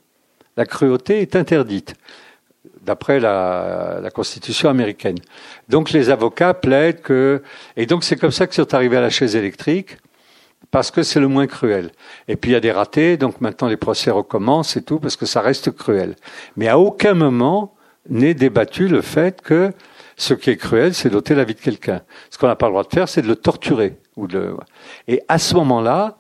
La 0.58 0.66
cruauté 0.66 1.22
est 1.22 1.36
interdite, 1.36 1.94
d'après 2.82 3.20
la, 3.20 4.10
Constitution 4.12 4.70
américaine. 4.70 5.20
Donc 5.70 5.92
les 5.92 6.10
avocats 6.10 6.56
plaident 6.56 7.02
que... 7.02 7.44
Et 7.78 7.86
donc 7.86 8.04
c'est 8.04 8.16
comme 8.16 8.32
ça 8.32 8.48
que 8.48 8.56
sont 8.56 8.74
arrivés 8.74 8.98
à 8.98 9.02
la 9.02 9.12
chaise 9.12 9.36
électrique 9.36 9.98
parce 10.72 10.92
que 10.92 11.04
c'est 11.04 11.20
le 11.20 11.28
moins 11.28 11.48
cruel. 11.48 11.92
Et 12.28 12.36
puis 12.36 12.52
il 12.52 12.54
y 12.54 12.58
a 12.58 12.60
des 12.60 12.72
ratés, 12.72 13.18
donc 13.18 13.42
maintenant 13.42 13.68
les 13.68 13.78
procès 13.78 14.12
recommencent 14.12 14.78
et 14.78 14.84
tout, 14.84 15.00
parce 15.00 15.16
que 15.16 15.26
ça 15.26 15.42
reste 15.42 15.72
cruel. 15.72 16.16
Mais 16.56 16.68
à 16.68 16.78
aucun 16.78 17.14
moment 17.14 17.76
n'est 18.10 18.34
débattu 18.34 18.88
le 18.88 19.02
fait 19.02 19.42
que 19.42 19.74
ce 20.18 20.34
qui 20.34 20.50
est 20.50 20.58
cruel, 20.58 20.94
c'est 20.94 21.10
d'ôter 21.10 21.34
la 21.34 21.44
vie 21.44 21.56
de 21.56 21.60
quelqu'un. 21.60 22.02
Ce 22.30 22.38
qu'on 22.38 22.48
n'a 22.48 22.56
pas 22.56 22.68
le 22.68 22.74
droit 22.74 22.84
de 22.84 22.94
faire, 22.94 23.08
c'est 23.08 23.22
de 23.22 23.28
le 23.28 23.36
torturer. 23.36 23.98
Ou 24.18 24.28
de... 24.28 24.54
Et 25.08 25.22
à 25.28 25.40
ce 25.40 25.56
moment-là, 25.56 26.18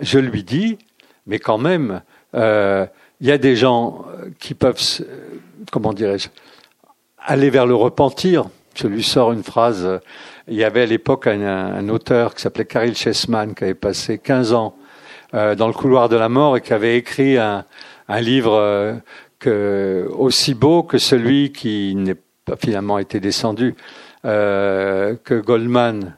je 0.00 0.18
lui 0.18 0.44
dis, 0.44 0.78
mais 1.26 1.38
quand 1.38 1.58
même, 1.58 2.02
euh, 2.34 2.86
il 3.20 3.26
y 3.26 3.32
a 3.32 3.38
des 3.38 3.56
gens 3.56 4.04
qui 4.38 4.54
peuvent, 4.54 4.80
comment 5.72 5.92
dirais-je, 5.92 6.28
aller 7.18 7.50
vers 7.50 7.66
le 7.66 7.74
repentir. 7.74 8.44
Je 8.74 8.86
lui 8.86 9.02
sors 9.02 9.32
une 9.32 9.42
phrase 9.42 10.00
il 10.48 10.56
y 10.56 10.64
avait 10.64 10.82
à 10.82 10.86
l'époque 10.86 11.26
un, 11.26 11.88
auteur 11.88 12.34
qui 12.34 12.42
s'appelait 12.42 12.64
Karel 12.64 12.94
Chessman, 12.94 13.54
qui 13.54 13.64
avait 13.64 13.74
passé 13.74 14.18
15 14.18 14.52
ans 14.52 14.76
euh, 15.34 15.54
dans 15.54 15.66
le 15.66 15.74
couloir 15.74 16.08
de 16.08 16.16
la 16.16 16.28
mort 16.28 16.56
et 16.56 16.60
qui 16.60 16.72
avait 16.72 16.96
écrit 16.96 17.36
un, 17.36 17.64
livre 18.20 19.00
euh, 19.46 20.08
aussi 20.10 20.54
beau 20.54 20.82
que 20.82 20.98
celui 20.98 21.52
qui 21.52 21.94
n'est 21.94 22.16
pas 22.44 22.56
finalement 22.56 22.98
été 22.98 23.20
descendu, 23.20 23.74
euh, 24.24 25.14
que 25.22 25.34
Goldman, 25.34 26.16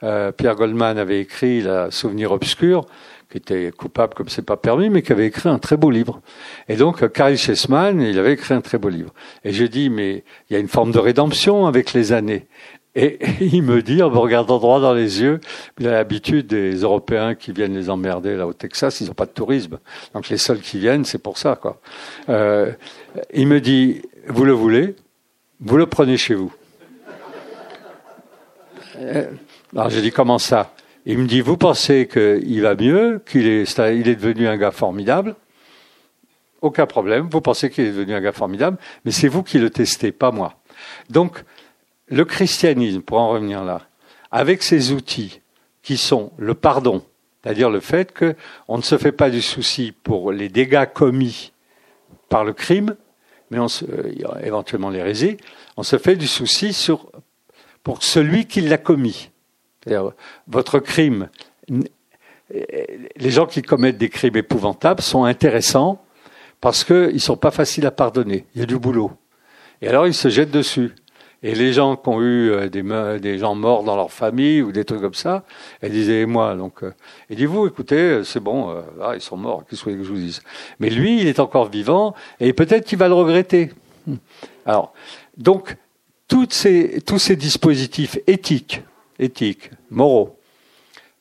Pierre 0.00 0.56
Goldman 0.56 0.98
avait 0.98 1.20
écrit, 1.20 1.60
la 1.60 1.92
Souvenir 1.92 2.32
obscur, 2.32 2.86
qui 3.30 3.38
était 3.38 3.70
coupable 3.70 4.14
comme 4.14 4.28
c'est 4.28 4.44
pas 4.44 4.56
permis, 4.56 4.90
mais 4.90 5.02
qui 5.02 5.12
avait 5.12 5.26
écrit 5.26 5.48
un 5.48 5.60
très 5.60 5.76
beau 5.76 5.90
livre. 5.90 6.20
Et 6.68 6.74
donc, 6.74 7.08
Karel 7.12 7.38
Chessman, 7.38 8.00
il 8.00 8.18
avait 8.18 8.32
écrit 8.32 8.52
un 8.52 8.60
très 8.60 8.78
beau 8.78 8.88
livre. 8.88 9.14
Et 9.44 9.52
je 9.52 9.64
dis, 9.64 9.90
mais 9.90 10.24
il 10.50 10.54
y 10.54 10.56
a 10.56 10.58
une 10.58 10.68
forme 10.68 10.90
de 10.90 10.98
rédemption 10.98 11.66
avec 11.66 11.92
les 11.92 12.12
années. 12.12 12.48
Et, 12.94 13.18
il 13.40 13.62
me 13.62 13.82
dit, 13.82 14.02
en 14.02 14.10
me 14.10 14.18
regardant 14.18 14.58
droit 14.58 14.80
dans 14.80 14.92
les 14.92 15.22
yeux, 15.22 15.40
il 15.78 15.88
a 15.88 15.92
l'habitude 15.92 16.46
des 16.46 16.74
Européens 16.76 17.34
qui 17.34 17.52
viennent 17.52 17.74
les 17.74 17.88
emmerder 17.88 18.36
là 18.36 18.46
au 18.46 18.52
Texas, 18.52 19.00
ils 19.00 19.06
n'ont 19.06 19.14
pas 19.14 19.26
de 19.26 19.30
tourisme. 19.30 19.78
Donc 20.14 20.28
les 20.28 20.36
seuls 20.36 20.60
qui 20.60 20.78
viennent, 20.78 21.04
c'est 21.04 21.18
pour 21.18 21.38
ça. 21.38 21.56
Quoi. 21.56 21.80
Euh, 22.28 22.72
il 23.32 23.46
me 23.46 23.60
dit, 23.60 24.02
vous 24.26 24.44
le 24.44 24.52
voulez, 24.52 24.94
vous 25.60 25.76
le 25.76 25.86
prenez 25.86 26.16
chez 26.16 26.34
vous. 26.34 26.52
Euh, 28.98 29.30
alors 29.74 29.88
j'ai 29.88 30.02
dit, 30.02 30.12
comment 30.12 30.38
ça? 30.38 30.74
Il 31.06 31.18
me 31.18 31.26
dit, 31.26 31.40
vous 31.40 31.56
pensez 31.56 32.06
qu'il 32.06 32.62
va 32.62 32.74
mieux, 32.74 33.22
qu'il 33.26 33.48
est, 33.48 33.78
il 33.78 34.08
est 34.08 34.14
devenu 34.16 34.46
un 34.46 34.56
gars 34.56 34.70
formidable? 34.70 35.34
Aucun 36.60 36.86
problème, 36.86 37.26
vous 37.28 37.40
pensez 37.40 37.70
qu'il 37.70 37.86
est 37.86 37.92
devenu 37.92 38.14
un 38.14 38.20
gars 38.20 38.32
formidable, 38.32 38.76
mais 39.04 39.10
c'est 39.10 39.26
vous 39.26 39.42
qui 39.42 39.58
le 39.58 39.70
testez, 39.70 40.12
pas 40.12 40.30
moi. 40.30 40.54
Donc, 41.10 41.42
le 42.12 42.24
christianisme, 42.24 43.00
pour 43.00 43.18
en 43.18 43.30
revenir 43.30 43.64
là, 43.64 43.82
avec 44.30 44.62
ses 44.62 44.92
outils 44.92 45.40
qui 45.82 45.96
sont 45.96 46.32
le 46.36 46.54
pardon, 46.54 47.02
c'est-à-dire 47.42 47.70
le 47.70 47.80
fait 47.80 48.16
qu'on 48.16 48.76
ne 48.76 48.82
se 48.82 48.98
fait 48.98 49.12
pas 49.12 49.30
du 49.30 49.42
souci 49.42 49.92
pour 50.02 50.30
les 50.30 50.48
dégâts 50.48 50.86
commis 50.92 51.52
par 52.28 52.44
le 52.44 52.52
crime, 52.52 52.96
mais 53.50 53.58
on 53.58 53.68
se, 53.68 53.84
euh, 53.84 54.12
éventuellement 54.42 54.90
l'hérésie, 54.90 55.38
on 55.76 55.82
se 55.82 55.98
fait 55.98 56.16
du 56.16 56.26
souci 56.26 56.72
sur, 56.72 57.10
pour 57.82 58.02
celui 58.02 58.46
qui 58.46 58.60
l'a 58.60 58.78
commis. 58.78 59.30
Votre 60.46 60.78
crime, 60.78 61.28
les 63.16 63.30
gens 63.30 63.46
qui 63.46 63.62
commettent 63.62 63.98
des 63.98 64.10
crimes 64.10 64.36
épouvantables 64.36 65.02
sont 65.02 65.24
intéressants 65.24 66.04
parce 66.60 66.84
qu'ils 66.84 67.14
ne 67.14 67.18
sont 67.18 67.36
pas 67.36 67.50
faciles 67.50 67.86
à 67.86 67.90
pardonner. 67.90 68.46
Il 68.54 68.60
y 68.60 68.62
a 68.62 68.66
du 68.66 68.78
boulot. 68.78 69.10
Et 69.80 69.88
alors, 69.88 70.06
ils 70.06 70.14
se 70.14 70.28
jettent 70.28 70.52
dessus. 70.52 70.92
Et 71.44 71.54
les 71.54 71.72
gens 71.72 71.96
qui 71.96 72.08
ont 72.08 72.20
eu 72.20 72.50
euh, 72.50 72.68
des, 72.68 72.82
des, 73.18 73.38
gens 73.38 73.54
morts 73.54 73.82
dans 73.82 73.96
leur 73.96 74.12
famille 74.12 74.62
ou 74.62 74.70
des 74.70 74.84
trucs 74.84 75.00
comme 75.00 75.14
ça, 75.14 75.42
elle 75.80 75.90
disait 75.90 76.24
moi. 76.24 76.54
Donc, 76.54 76.84
euh, 76.84 76.94
dit 77.30 77.46
vous, 77.46 77.66
écoutez, 77.66 77.96
euh, 77.96 78.24
c'est 78.24 78.38
bon, 78.38 78.82
ils 79.14 79.20
sont 79.20 79.36
morts. 79.36 79.64
Qu'est-ce 79.68 79.84
que 79.84 79.90
je 79.90 80.08
vous 80.08 80.16
dise? 80.16 80.42
Mais 80.78 80.88
lui, 80.88 81.20
il 81.20 81.26
est 81.26 81.40
encore 81.40 81.68
vivant 81.68 82.14
et 82.38 82.52
peut-être 82.52 82.86
qu'il 82.86 82.98
va 82.98 83.08
le 83.08 83.14
regretter. 83.14 83.72
Hmm. 84.06 84.16
Alors, 84.66 84.92
donc, 85.36 85.76
toutes 86.28 86.52
ces, 86.52 87.00
tous 87.04 87.18
ces 87.18 87.34
dispositifs 87.34 88.18
éthiques, 88.28 88.82
éthiques, 89.18 89.70
moraux, 89.90 90.38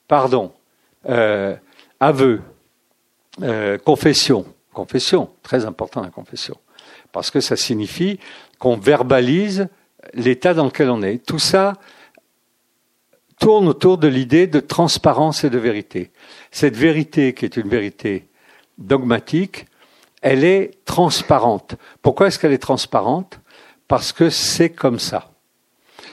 pardon, 0.08 0.52
euh, 1.10 1.56
aveu, 2.00 2.42
confession, 3.84 4.46
confession, 4.72 5.30
très 5.42 5.66
important 5.66 6.02
la 6.02 6.10
confession, 6.10 6.58
parce 7.12 7.32
que 7.32 7.40
ça 7.40 7.56
signifie 7.56 8.20
qu'on 8.60 8.78
verbalise 8.78 9.68
l'état 10.14 10.54
dans 10.54 10.66
lequel 10.66 10.90
on 10.90 11.02
est. 11.02 11.26
Tout 11.26 11.40
ça 11.40 11.74
tourne 13.40 13.68
autour 13.68 13.98
de 13.98 14.08
l'idée 14.08 14.48
de 14.48 14.60
transparence 14.60 15.44
et 15.44 15.50
de 15.50 15.58
vérité. 15.58 16.12
Cette 16.52 16.78
vérité, 16.78 17.34
qui 17.34 17.46
est 17.46 17.58
une 17.58 17.70
vérité 17.70 18.28
dogmatique, 18.78 19.66
elle 20.22 20.44
est 20.44 20.86
transparente. 20.86 21.76
Pourquoi 22.02 22.28
est-ce 22.28 22.38
qu'elle 22.38 22.54
est 22.54 22.60
transparente? 22.60 23.40
Parce 23.88 24.14
que 24.14 24.30
c'est 24.30 24.70
comme 24.70 25.00
ça. 25.00 25.32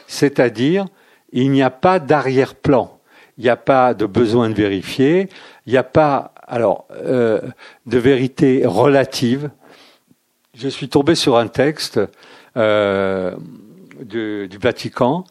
C'est-à-dire, 0.06 0.86
il 1.32 1.50
n'y 1.50 1.62
a 1.62 1.70
pas 1.70 1.98
d'arrière-plan, 1.98 2.98
il 3.36 3.44
n'y 3.44 3.50
a 3.50 3.56
pas 3.56 3.92
de 3.92 4.06
besoin 4.06 4.48
de 4.48 4.54
vérifier, 4.54 5.28
il 5.66 5.72
n'y 5.72 5.78
a 5.78 5.84
pas 5.84 6.32
alors 6.46 6.86
euh, 6.92 7.42
de 7.84 7.98
vérité 7.98 8.62
relative. 8.64 9.50
Je 10.54 10.68
suis 10.68 10.88
tombé 10.88 11.14
sur 11.14 11.36
un 11.36 11.46
texte 11.46 12.00
euh, 12.56 13.36
du, 14.02 14.48
Vatican, 14.60 15.24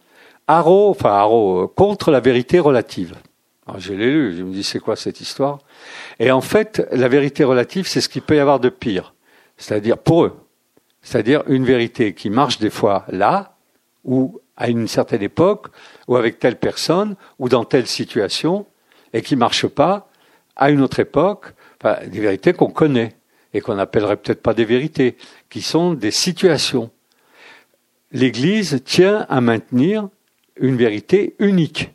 Haro, 0.47 0.89
enfin 0.89 1.27
euh, 1.29 1.67
contre 1.67 2.11
la 2.11 2.19
vérité 2.19 2.59
relative. 2.59 3.15
Alors, 3.65 3.79
je 3.79 3.93
l'ai 3.93 4.11
lu, 4.11 4.35
je 4.37 4.43
me 4.43 4.53
dis 4.53 4.63
c'est 4.63 4.79
quoi 4.79 4.95
cette 4.95 5.19
histoire? 5.19 5.59
Et 6.19 6.31
en 6.31 6.41
fait, 6.41 6.87
la 6.91 7.09
vérité 7.09 7.43
relative, 7.43 7.87
c'est 7.87 8.01
ce 8.01 8.07
qu'il 8.07 8.21
peut 8.21 8.35
y 8.35 8.39
avoir 8.39 8.59
de 8.59 8.69
pire. 8.69 9.13
C'est-à-dire 9.57 9.97
pour 9.97 10.23
eux. 10.23 10.39
C'est-à-dire 11.01 11.43
une 11.47 11.65
vérité 11.65 12.13
qui 12.13 12.29
marche 12.29 12.59
des 12.59 12.69
fois 12.69 13.05
là, 13.09 13.57
ou 14.05 14.39
à 14.55 14.69
une 14.69 14.87
certaine 14.87 15.21
époque, 15.21 15.67
ou 16.07 16.15
avec 16.15 16.39
telle 16.39 16.55
personne, 16.57 17.15
ou 17.39 17.49
dans 17.49 17.65
telle 17.65 17.87
situation, 17.87 18.65
et 19.13 19.21
qui 19.21 19.35
marche 19.35 19.67
pas 19.67 20.09
à 20.55 20.69
une 20.71 20.81
autre 20.81 20.99
époque, 20.99 21.53
des 22.07 22.19
vérités 22.19 22.53
qu'on 22.53 22.71
connaît 22.71 23.15
et 23.53 23.61
qu'on 23.61 23.75
n'appellerait 23.75 24.17
peut-être 24.17 24.41
pas 24.41 24.53
des 24.53 24.65
vérités, 24.65 25.17
qui 25.49 25.61
sont 25.61 25.93
des 25.93 26.11
situations 26.11 26.89
l'Église 28.11 28.81
tient 28.85 29.25
à 29.29 29.41
maintenir 29.41 30.09
une 30.59 30.75
vérité 30.75 31.35
unique. 31.39 31.91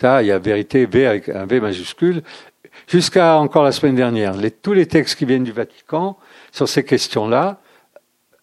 Ça, 0.00 0.22
il 0.22 0.26
y 0.26 0.32
a 0.32 0.38
vérité 0.38 0.86
V 0.86 1.06
avec 1.06 1.28
un 1.28 1.46
V 1.46 1.60
majuscule. 1.60 2.22
Jusqu'à 2.88 3.36
encore 3.38 3.64
la 3.64 3.72
semaine 3.72 3.94
dernière, 3.94 4.34
tous 4.62 4.72
les 4.72 4.86
textes 4.86 5.16
qui 5.16 5.24
viennent 5.24 5.44
du 5.44 5.52
Vatican 5.52 6.18
sur 6.52 6.68
ces 6.68 6.84
questions-là 6.84 7.60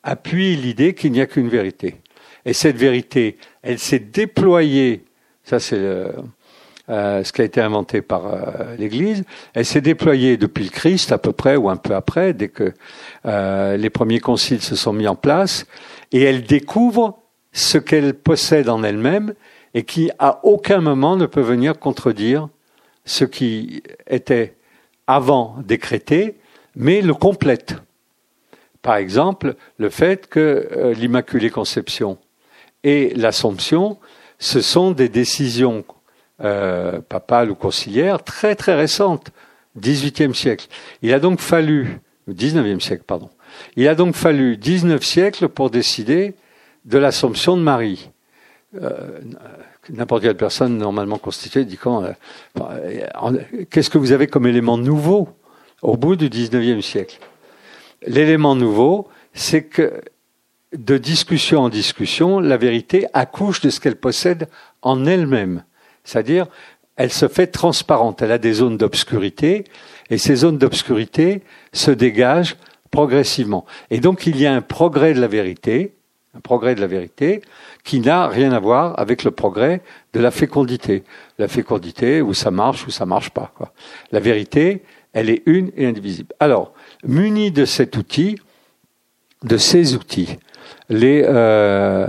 appuient 0.03 0.56
l'idée 0.56 0.93
qu'il 0.93 1.11
n'y 1.11 1.22
a 1.22 1.27
qu'une 1.27 1.49
vérité. 1.49 1.98
Et 2.45 2.53
cette 2.53 2.77
vérité, 2.77 3.38
elle 3.61 3.77
s'est 3.77 3.99
déployée, 3.99 5.03
ça 5.43 5.60
c'est 5.60 5.77
euh, 6.89 7.23
ce 7.23 7.31
qui 7.31 7.41
a 7.41 7.45
été 7.45 7.61
inventé 7.61 8.02
par 8.02 8.26
euh, 8.26 8.76
l'Église, 8.77 9.23
elle 9.53 9.65
s'est 9.65 9.81
déployée 9.81 10.38
depuis 10.38 10.64
le 10.64 10.72
Christ 10.72 11.11
à 11.11 11.18
peu 11.18 11.31
près 11.31 11.56
ou 11.56 11.69
un 11.69 11.77
peu 11.77 11.93
après, 11.93 12.34
dès 12.34 12.49
que 12.49 12.73
euh, 13.26 13.77
les 13.77 13.89
premiers 13.89 14.19
conciles 14.19 14.61
se 14.61 14.76
sont 14.76 14.91
mis 14.91 15.07
en 15.07 15.15
place, 15.15 15.68
et 16.12 16.24
elle 16.24 16.44
découvre 16.44 17.20
ce 17.52 17.78
qu'elle 17.78 18.14
possède 18.14 18.70
en 18.70 18.84
elle-même 18.84 19.34
et 19.74 19.84
qui 19.84 20.12
à 20.20 20.40
aucun 20.44 20.82
moment 20.82 21.16
ne 21.16 21.26
peut 21.26 21.42
venir 21.42 21.80
contredire 21.80 22.50
ce 23.06 23.26
qui 23.26 23.84
était 24.08 24.56
avant 25.08 25.56
décrété, 25.66 26.38
mais 26.76 27.02
le 27.02 27.14
complète. 27.14 27.76
Par 28.82 28.96
exemple, 28.96 29.56
le 29.78 29.90
fait 29.90 30.28
que 30.28 30.68
euh, 30.72 30.94
l'Immaculée 30.94 31.50
Conception 31.50 32.18
et 32.84 33.14
l'Assomption, 33.16 33.98
ce 34.40 34.62
sont 34.62 34.92
des 34.92 35.10
décisions 35.10 35.86
euh, 36.44 37.02
papales 37.02 37.52
ou 37.52 37.56
conciliaires 37.56 38.24
très 38.24 38.56
très 38.56 38.76
récentes, 38.76 39.32
XVIIIe 39.78 40.34
siècle. 40.34 40.68
Il 41.02 41.14
a 41.14 41.20
donc 41.20 41.40
fallu, 41.40 42.00
XIXe 42.28 42.84
siècle, 42.84 43.04
pardon, 43.06 43.30
il 43.76 43.88
a 43.88 43.96
donc 43.96 44.16
fallu 44.16 44.58
19 44.58 45.04
siècles 45.04 45.48
pour 45.50 45.70
décider 45.70 46.36
de 46.86 46.98
l'Assomption 46.98 47.58
de 47.58 47.62
Marie. 47.62 48.10
Euh, 48.82 49.20
n'importe 49.90 50.24
quelle 50.24 50.38
personne 50.38 50.78
normalement 50.78 51.18
constituée 51.18 51.66
dit 51.66 51.78
quand 51.78 52.04
euh, 52.04 53.38
qu'est-ce 53.70 53.90
que 53.90 53.98
vous 53.98 54.12
avez 54.12 54.28
comme 54.28 54.48
élément 54.48 54.78
nouveau 54.78 55.30
au 55.82 55.98
bout 55.98 56.16
du 56.16 56.30
XIXe 56.30 56.86
siècle? 56.86 57.20
L'élément 58.06 58.56
nouveau, 58.56 59.10
c'est 59.34 59.64
que 59.64 60.02
de 60.76 60.98
discussion 60.98 61.62
en 61.62 61.70
discussion, 61.70 62.40
la 62.40 62.58
vérité 62.58 63.08
accouche 63.14 63.62
de 63.62 63.70
ce 63.70 63.80
qu'elle 63.80 63.98
possède 63.98 64.48
en 64.82 65.06
elle-même. 65.06 65.64
C'est-à-dire, 66.04 66.48
elle 66.96 67.12
se 67.12 67.28
fait 67.28 67.48
transparente, 67.48 68.22
elle 68.22 68.32
a 68.32 68.38
des 68.38 68.54
zones 68.54 68.78
d'obscurité, 68.78 69.66
et 70.10 70.18
ces 70.18 70.36
zones 70.36 70.58
d'obscurité 70.58 71.42
se 71.74 71.92
dégagent 71.92 72.56
progressivement. 72.91 73.65
Et 73.89 73.99
donc 73.99 74.27
il 74.27 74.39
y 74.39 74.45
a 74.45 74.53
un 74.53 74.61
progrès 74.61 75.13
de 75.13 75.22
la 75.22 75.27
vérité, 75.27 75.95
un 76.35 76.39
progrès 76.39 76.76
de 76.76 76.81
la 76.81 76.88
vérité 76.88 77.41
qui 77.84 77.99
n'a 77.99 78.27
rien 78.27 78.51
à 78.51 78.59
voir 78.59 78.97
avec 78.99 79.23
le 79.23 79.31
progrès 79.31 79.81
de 80.13 80.19
la 80.19 80.31
fécondité. 80.31 81.03
La 81.39 81.47
fécondité 81.47 82.22
où 82.22 82.34
ça 82.34 82.51
marche 82.51 82.85
ou 82.85 82.91
ça 82.91 83.05
marche 83.05 83.31
pas. 83.31 83.51
La 84.11 84.19
vérité, 84.19 84.84
elle 85.13 85.30
est 85.30 85.43
une 85.45 85.72
et 85.76 85.85
indivisible. 85.85 86.34
Alors, 86.39 86.73
muni 87.03 87.51
de 87.51 87.65
cet 87.65 87.97
outil, 87.97 88.38
de 89.43 89.57
ces 89.57 89.95
outils, 89.95 90.38
les, 90.89 91.23
euh, 91.26 92.07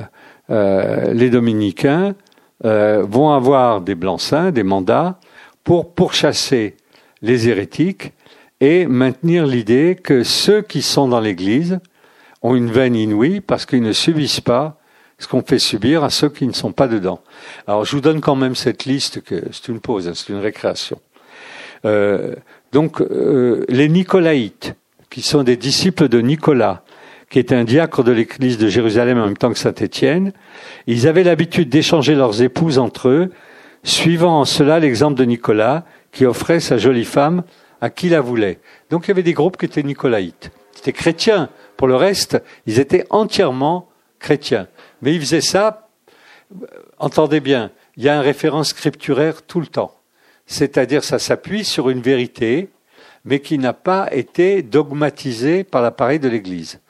euh, 0.50 1.30
dominicains 1.30 2.14
euh, 2.64 3.04
vont 3.08 3.30
avoir 3.30 3.80
des 3.80 3.94
blancs-seings, 3.94 4.52
des 4.52 4.62
mandats, 4.62 5.18
pour 5.64 5.94
pourchasser 5.94 6.76
les 7.22 7.48
hérétiques 7.48 8.12
et 8.62 8.86
maintenir 8.86 9.44
l'idée 9.44 9.98
que 10.00 10.22
ceux 10.22 10.62
qui 10.62 10.82
sont 10.82 11.08
dans 11.08 11.18
l'Église 11.18 11.80
ont 12.42 12.54
une 12.54 12.70
veine 12.70 12.94
inouïe 12.94 13.40
parce 13.40 13.66
qu'ils 13.66 13.82
ne 13.82 13.92
subissent 13.92 14.40
pas 14.40 14.78
ce 15.18 15.26
qu'on 15.26 15.42
fait 15.42 15.58
subir 15.58 16.04
à 16.04 16.10
ceux 16.10 16.28
qui 16.28 16.46
ne 16.46 16.52
sont 16.52 16.70
pas 16.70 16.86
dedans. 16.86 17.20
Alors 17.66 17.84
je 17.84 17.96
vous 17.96 18.00
donne 18.00 18.20
quand 18.20 18.36
même 18.36 18.54
cette 18.54 18.84
liste, 18.84 19.20
que 19.20 19.42
c'est 19.50 19.66
une 19.66 19.80
pause, 19.80 20.06
hein, 20.06 20.12
c'est 20.14 20.28
une 20.28 20.38
récréation. 20.38 21.00
Euh, 21.84 22.36
donc 22.70 23.00
euh, 23.00 23.64
les 23.68 23.88
Nicolaïtes, 23.88 24.76
qui 25.10 25.22
sont 25.22 25.42
des 25.42 25.56
disciples 25.56 26.08
de 26.08 26.20
Nicolas, 26.20 26.84
qui 27.30 27.40
était 27.40 27.56
un 27.56 27.64
diacre 27.64 28.04
de 28.04 28.12
l'église 28.12 28.58
de 28.58 28.68
Jérusalem 28.68 29.18
en 29.18 29.26
même 29.26 29.36
temps 29.36 29.52
que 29.52 29.58
Saint-Étienne, 29.58 30.32
ils 30.86 31.08
avaient 31.08 31.24
l'habitude 31.24 31.68
d'échanger 31.68 32.14
leurs 32.14 32.42
épouses 32.42 32.78
entre 32.78 33.08
eux, 33.08 33.32
suivant 33.82 34.38
en 34.38 34.44
cela 34.44 34.78
l'exemple 34.78 35.18
de 35.18 35.24
Nicolas, 35.24 35.84
qui 36.12 36.26
offrait 36.26 36.60
sa 36.60 36.78
jolie 36.78 37.04
femme 37.04 37.42
à 37.82 37.90
qui 37.90 38.08
la 38.08 38.22
voulait. 38.22 38.60
Donc 38.88 39.04
il 39.04 39.08
y 39.08 39.10
avait 39.10 39.22
des 39.22 39.34
groupes 39.34 39.58
qui 39.58 39.66
étaient 39.66 39.82
nicolaïtes. 39.82 40.50
C'était 40.72 40.92
chrétiens. 40.92 41.50
Pour 41.76 41.88
le 41.88 41.96
reste, 41.96 42.40
ils 42.64 42.78
étaient 42.78 43.04
entièrement 43.10 43.88
chrétiens. 44.20 44.68
Mais 45.02 45.14
ils 45.14 45.20
faisaient 45.20 45.40
ça, 45.40 45.88
entendez 46.98 47.40
bien, 47.40 47.72
il 47.96 48.04
y 48.04 48.08
a 48.08 48.14
une 48.14 48.22
référence 48.22 48.68
scripturaire 48.68 49.42
tout 49.42 49.60
le 49.60 49.66
temps. 49.66 49.94
C'est-à-dire 50.46 51.02
ça 51.02 51.18
s'appuie 51.18 51.64
sur 51.64 51.90
une 51.90 52.00
vérité, 52.00 52.70
mais 53.24 53.40
qui 53.40 53.58
n'a 53.58 53.72
pas 53.72 54.08
été 54.14 54.62
dogmatisée 54.62 55.64
par 55.64 55.82
l'appareil 55.82 56.20
de 56.20 56.28
l'Église. 56.28 56.80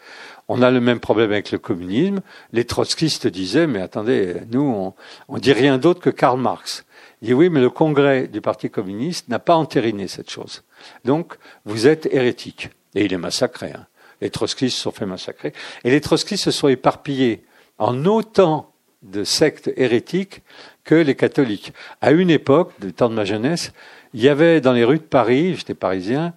On 0.48 0.60
a 0.60 0.70
le 0.70 0.80
même 0.80 1.00
problème 1.00 1.32
avec 1.32 1.52
le 1.52 1.58
communisme. 1.58 2.20
Les 2.52 2.66
trotskistes 2.66 3.26
disaient, 3.26 3.66
mais 3.66 3.80
attendez, 3.80 4.34
nous, 4.50 4.62
on, 4.62 4.94
on 5.28 5.38
dit 5.38 5.52
rien 5.52 5.78
d'autre 5.78 6.00
que 6.00 6.10
Karl 6.10 6.38
Marx. 6.38 6.84
Il 7.22 7.28
dit 7.28 7.34
oui, 7.34 7.48
mais 7.48 7.60
le 7.60 7.70
congrès 7.70 8.26
du 8.26 8.42
Parti 8.42 8.68
communiste 8.68 9.28
n'a 9.28 9.38
pas 9.38 9.54
entériné 9.54 10.08
cette 10.08 10.28
chose. 10.28 10.62
Donc, 11.04 11.34
vous 11.64 11.86
êtes 11.86 12.06
hérétique. 12.12 12.70
Et 12.94 13.04
il 13.04 13.12
est 13.12 13.18
massacré. 13.18 13.72
Hein. 13.72 13.86
Les 14.20 14.30
trotskistes 14.30 14.76
se 14.76 14.82
sont 14.82 14.92
fait 14.92 15.06
massacrer. 15.06 15.52
Et 15.84 15.90
les 15.90 16.00
trotskistes 16.00 16.44
se 16.44 16.50
sont 16.50 16.68
éparpillés 16.68 17.44
en 17.78 18.04
autant 18.04 18.72
de 19.02 19.24
sectes 19.24 19.70
hérétiques 19.76 20.42
que 20.84 20.94
les 20.94 21.14
catholiques. 21.14 21.72
À 22.00 22.12
une 22.12 22.30
époque, 22.30 22.72
du 22.80 22.92
temps 22.92 23.08
de 23.08 23.14
ma 23.14 23.24
jeunesse, 23.24 23.72
il 24.14 24.20
y 24.20 24.28
avait 24.28 24.60
dans 24.60 24.72
les 24.72 24.84
rues 24.84 24.98
de 24.98 25.02
Paris, 25.02 25.56
j'étais 25.56 25.74
parisien, 25.74 26.34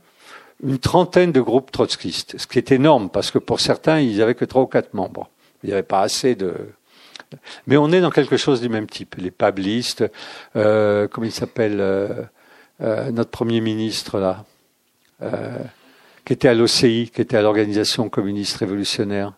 une 0.64 0.80
trentaine 0.80 1.32
de 1.32 1.42
groupes 1.42 1.72
trotskistes, 1.72 2.38
ce 2.38 2.48
qui 2.48 2.58
est 2.58 2.72
énorme 2.72 3.10
parce 3.10 3.30
que 3.30 3.38
pour 3.38 3.60
certains, 3.60 4.00
ils 4.00 4.18
n'avaient 4.18 4.36
que 4.36 4.46
trois 4.46 4.64
ou 4.64 4.68
quatre 4.68 4.94
membres. 4.94 5.30
Il 5.64 5.68
n'y 5.68 5.74
avait 5.74 5.84
pas 5.84 6.02
assez 6.02 6.36
de. 6.36 6.54
Mais 7.68 7.78
on 7.78 7.92
est 7.92 8.02
dans 8.02 8.12
quelque 8.12 8.38
chose 8.38 8.62
du 8.62 8.70
même 8.70 8.88
type. 8.88 9.16
Les 9.18 9.32
pablistes, 9.32 10.06
euh, 10.56 11.08
comment 11.08 11.26
il 11.26 11.32
s'appelle 11.32 11.78
euh, 12.82 13.08
euh, 13.08 13.12
notre 13.12 13.32
premier 13.32 13.62
ministre 13.62 14.20
là, 14.20 14.44
euh, 15.22 15.60
qui 16.26 16.34
était 16.34 16.48
à 16.48 16.54
l'OCI, 16.54 17.12
qui 17.14 17.22
était 17.22 17.38
à 17.38 17.42
l'organisation 17.42 18.10
communiste 18.10 18.58
révolutionnaire. 18.58 19.34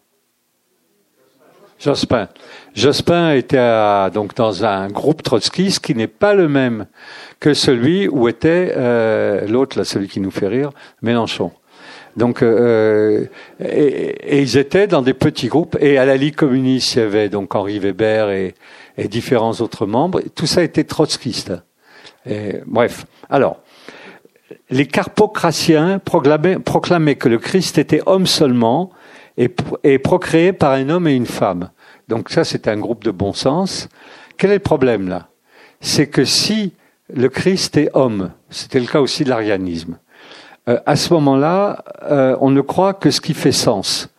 Jospin. 1.80 2.28
Jospin 2.74 3.34
était 3.34 4.10
donc 4.12 4.36
dans 4.36 4.66
un 4.66 4.88
groupe 4.88 5.22
trotskiste 5.22 5.80
qui 5.80 5.94
n'est 5.94 6.08
pas 6.08 6.34
le 6.34 6.48
même 6.48 6.88
que 7.40 7.54
celui 7.54 8.08
où 8.08 8.28
était 8.28 8.74
euh, 8.76 9.48
l'autre, 9.48 9.78
là, 9.78 9.86
celui 9.86 10.08
qui 10.08 10.20
nous 10.20 10.32
fait 10.32 10.48
rire, 10.48 10.72
Mélenchon. 11.04 11.52
Donc, 12.16 12.42
euh, 12.42 13.26
et, 13.60 14.42
ils 14.42 14.58
étaient 14.58 14.88
dans 14.88 15.04
des 15.04 15.14
petits 15.14 15.50
groupes. 15.50 15.78
Et 15.80 16.00
à 16.00 16.06
la 16.06 16.18
Ligue 16.18 16.36
communiste, 16.36 16.96
il 16.96 17.00
y 17.00 17.02
avait 17.04 17.30
donc 17.30 17.54
Henri 17.54 17.78
Weber 17.78 18.32
et, 18.32 18.56
et 18.98 19.08
différents 19.08 19.54
autres 19.62 19.86
membres. 19.86 20.22
Tout 20.34 20.48
ça 20.48 20.64
était 20.64 20.84
trotskiste. 20.84 21.54
Et, 22.28 22.62
bref. 22.66 23.06
Alors, 23.30 23.58
les 24.70 24.86
carpocratiens 24.86 26.00
proclamaient, 26.00 27.16
que 27.16 27.30
le 27.30 27.38
Christ 27.38 27.78
était 27.78 28.02
homme 28.06 28.28
seulement 28.28 28.92
et, 29.38 29.54
et 29.84 30.00
procréé 30.00 30.54
par 30.54 30.74
un 30.74 30.90
homme 30.90 31.08
et 31.08 31.16
une 31.16 31.26
femme. 31.26 31.70
Donc 32.08 32.30
ça, 32.30 32.44
c'est 32.44 32.68
un 32.68 32.78
groupe 32.78 33.04
de 33.04 33.12
bon 33.12 33.34
sens. 33.34 33.90
Quel 34.38 34.52
est 34.52 34.56
le 34.56 34.60
problème 34.60 35.08
là? 35.08 35.28
C'est 35.82 36.08
que 36.08 36.26
si 36.26 36.74
le 37.14 37.30
Christ 37.30 37.78
est 37.78 37.90
homme, 37.94 38.32
c'était 38.50 38.80
le 38.80 38.88
cas 38.88 39.00
aussi 39.00 39.24
de 39.24 39.30
l'arianisme, 39.30 39.98
euh, 40.68 40.80
à 40.86 40.96
ce 40.96 41.14
moment-là, 41.14 41.84
euh, 42.04 42.36
on 42.42 42.50
ne 42.50 42.62
croit 42.62 42.94
que 42.94 43.12
ce 43.12 43.22
qui 43.22 43.34
fait 43.34 43.52
sens. 43.52 44.10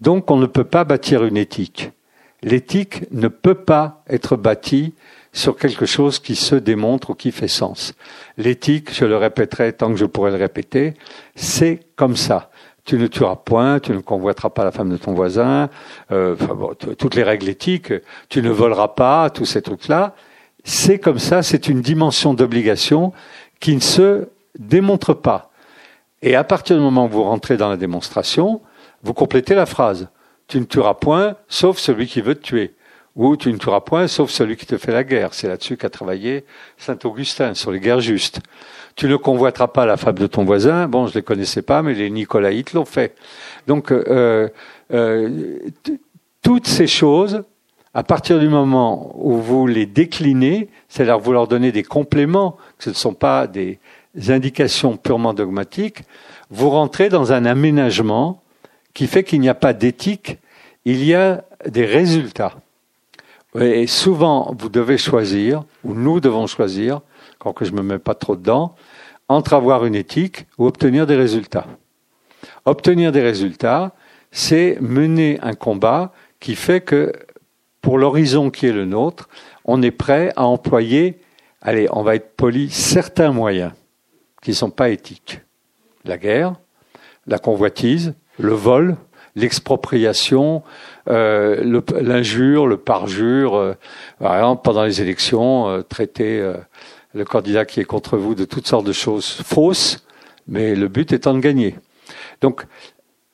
Donc 0.00 0.30
on 0.30 0.36
ne 0.36 0.46
peut 0.46 0.64
pas 0.64 0.84
bâtir 0.84 1.24
une 1.24 1.36
éthique. 1.36 1.92
L'éthique 2.42 3.04
ne 3.12 3.28
peut 3.28 3.54
pas 3.54 4.02
être 4.08 4.36
bâtie 4.36 4.94
sur 5.32 5.56
quelque 5.56 5.86
chose 5.86 6.18
qui 6.18 6.36
se 6.36 6.54
démontre 6.54 7.10
ou 7.10 7.14
qui 7.14 7.32
fait 7.32 7.48
sens. 7.48 7.94
L'éthique, 8.36 8.94
je 8.94 9.04
le 9.04 9.16
répéterai 9.16 9.72
tant 9.72 9.90
que 9.90 9.96
je 9.96 10.04
pourrai 10.04 10.30
le 10.30 10.36
répéter, 10.36 10.94
c'est 11.34 11.80
comme 11.96 12.16
ça 12.16 12.50
tu 12.84 12.98
ne 12.98 13.06
tueras 13.06 13.36
point, 13.36 13.78
tu 13.78 13.92
ne 13.92 14.00
convoiteras 14.00 14.50
pas 14.50 14.64
la 14.64 14.72
femme 14.72 14.90
de 14.90 14.96
ton 14.96 15.12
voisin, 15.14 15.68
euh, 16.10 16.34
toutes 16.98 17.14
les 17.14 17.22
règles 17.22 17.48
éthiques, 17.48 17.92
tu 18.28 18.42
ne 18.42 18.50
voleras 18.50 18.88
pas, 18.88 19.30
tous 19.30 19.44
ces 19.44 19.62
trucs-là. 19.62 20.14
C'est 20.64 20.98
comme 20.98 21.18
ça, 21.18 21.42
c'est 21.42 21.68
une 21.68 21.80
dimension 21.80 22.34
d'obligation 22.34 23.12
qui 23.60 23.74
ne 23.74 23.80
se 23.80 24.28
démontre 24.58 25.14
pas. 25.14 25.50
Et 26.22 26.34
à 26.34 26.44
partir 26.44 26.76
du 26.76 26.82
moment 26.82 27.06
où 27.06 27.08
vous 27.08 27.22
rentrez 27.22 27.56
dans 27.56 27.68
la 27.68 27.76
démonstration, 27.76 28.60
vous 29.02 29.14
complétez 29.14 29.54
la 29.54 29.66
phrase. 29.66 30.08
Tu 30.48 30.58
ne 30.58 30.64
tueras 30.64 30.94
point, 30.94 31.36
sauf 31.48 31.78
celui 31.78 32.06
qui 32.06 32.20
veut 32.20 32.34
te 32.34 32.42
tuer. 32.42 32.74
Ou 33.14 33.36
tu 33.36 33.52
ne 33.52 33.58
tueras 33.58 33.80
point, 33.80 34.06
sauf 34.06 34.30
celui 34.30 34.56
qui 34.56 34.64
te 34.64 34.78
fait 34.78 34.92
la 34.92 35.04
guerre. 35.04 35.34
C'est 35.34 35.48
là-dessus 35.48 35.76
qu'a 35.76 35.90
travaillé 35.90 36.44
Saint 36.78 36.98
Augustin, 37.04 37.54
sur 37.54 37.70
les 37.70 37.80
guerres 37.80 38.00
justes. 38.00 38.40
Tu 38.96 39.06
ne 39.06 39.16
convoiteras 39.16 39.68
pas 39.68 39.86
la 39.86 39.96
femme 39.96 40.18
de 40.18 40.26
ton 40.26 40.44
voisin. 40.44 40.88
Bon, 40.88 41.06
je 41.06 41.12
ne 41.12 41.16
les 41.16 41.22
connaissais 41.22 41.62
pas, 41.62 41.82
mais 41.82 41.94
les 41.94 42.10
Nicolaïtes 42.10 42.72
l'ont 42.72 42.84
fait. 42.84 43.14
Donc, 43.66 43.92
euh, 43.92 44.48
euh, 44.92 45.58
toutes 46.42 46.66
ces 46.66 46.86
choses, 46.86 47.44
à 47.94 48.02
partir 48.02 48.38
du 48.38 48.48
moment 48.48 49.12
où 49.14 49.34
vous 49.34 49.66
les 49.66 49.86
déclinez, 49.86 50.68
c'est-à-dire 50.88 51.18
vous 51.18 51.32
leur 51.32 51.48
donnez 51.48 51.72
des 51.72 51.82
compléments, 51.82 52.56
ce 52.78 52.90
ne 52.90 52.94
sont 52.94 53.14
pas 53.14 53.46
des 53.46 53.78
indications 54.28 54.96
purement 54.96 55.34
dogmatiques, 55.34 56.02
vous 56.50 56.70
rentrez 56.70 57.08
dans 57.08 57.32
un 57.32 57.44
aménagement 57.44 58.42
qui 58.94 59.06
fait 59.06 59.24
qu'il 59.24 59.40
n'y 59.40 59.48
a 59.48 59.54
pas 59.54 59.72
d'éthique, 59.72 60.38
il 60.84 61.04
y 61.04 61.14
a 61.14 61.44
des 61.66 61.86
résultats. 61.86 62.56
Et 63.60 63.86
souvent, 63.86 64.54
vous 64.58 64.68
devez 64.68 64.96
choisir, 64.96 65.64
ou 65.84 65.94
nous 65.94 66.20
devons 66.20 66.46
choisir, 66.46 67.00
quand 67.38 67.52
que 67.52 67.64
je 67.64 67.72
me 67.72 67.82
mets 67.82 67.98
pas 67.98 68.14
trop 68.14 68.36
dedans, 68.36 68.74
entre 69.28 69.54
avoir 69.54 69.84
une 69.84 69.94
éthique 69.94 70.46
ou 70.58 70.66
obtenir 70.66 71.06
des 71.06 71.16
résultats. 71.16 71.66
Obtenir 72.64 73.12
des 73.12 73.20
résultats, 73.20 73.92
c'est 74.30 74.78
mener 74.80 75.38
un 75.42 75.54
combat 75.54 76.12
qui 76.40 76.54
fait 76.54 76.80
que, 76.80 77.12
pour 77.80 77.98
l'horizon 77.98 78.50
qui 78.50 78.66
est 78.66 78.72
le 78.72 78.86
nôtre, 78.86 79.28
on 79.64 79.82
est 79.82 79.90
prêt 79.90 80.32
à 80.36 80.44
employer, 80.44 81.20
allez, 81.60 81.88
on 81.92 82.02
va 82.02 82.14
être 82.14 82.36
poli, 82.36 82.70
certains 82.70 83.32
moyens 83.32 83.72
qui 84.40 84.50
ne 84.50 84.56
sont 84.56 84.70
pas 84.70 84.88
éthiques. 84.88 85.40
La 86.04 86.16
guerre, 86.16 86.54
la 87.26 87.38
convoitise, 87.38 88.14
le 88.38 88.52
vol, 88.52 88.96
l'expropriation, 89.34 90.62
euh, 91.08 91.80
l'injure, 92.00 92.66
le, 92.66 92.76
parjure. 92.76 93.56
Euh, 93.56 93.74
par 94.18 94.36
exemple, 94.36 94.62
pendant 94.62 94.84
les 94.84 95.00
élections, 95.00 95.68
euh, 95.68 95.82
traiter 95.82 96.42
le 97.14 97.24
candidat 97.24 97.64
qui 97.64 97.80
est 97.80 97.84
contre 97.84 98.16
vous 98.16 98.34
de 98.34 98.44
toutes 98.44 98.66
sortes 98.66 98.86
de 98.86 98.92
choses 98.92 99.42
fausses, 99.44 100.04
mais 100.46 100.74
le 100.74 100.88
but 100.88 101.12
étant 101.12 101.34
de 101.34 101.40
gagner. 101.40 101.76
Donc, 102.40 102.64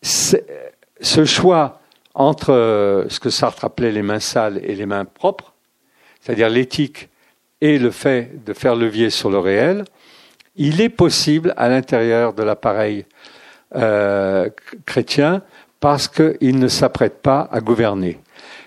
ce 0.03 1.25
choix 1.25 1.81
entre 2.15 3.07
ce 3.09 3.21
que 3.21 3.31
Sartre 3.31 3.65
appelait 3.65 3.93
les 3.93 4.03
mains 4.03 4.21
sales 4.21 4.61
et 4.65 4.75
les 4.75 4.87
mains 4.87 5.05
propres, 5.05 5.55
c'est-à-dire 6.21 6.49
l'éthique 6.49 7.09
et 7.61 7.79
le 7.79 7.91
fait 7.91 8.45
de 8.45 8.53
faire 8.53 8.75
levier 8.75 9.11
sur 9.11 9.31
le 9.31 9.39
réel, 9.39 9.85
il 10.57 10.81
est 10.81 10.89
possible 10.89 11.55
à 11.57 11.69
l'intérieur 11.69 12.35
de 12.35 12.43
l'appareil 12.43 13.07
chrétien 14.87 15.43
parce 15.81 16.09
qu'ils 16.09 16.59
ne 16.59 16.69
s'apprêtent 16.69 17.23
pas 17.23 17.49
à 17.53 17.61
gouverner. 17.61 18.19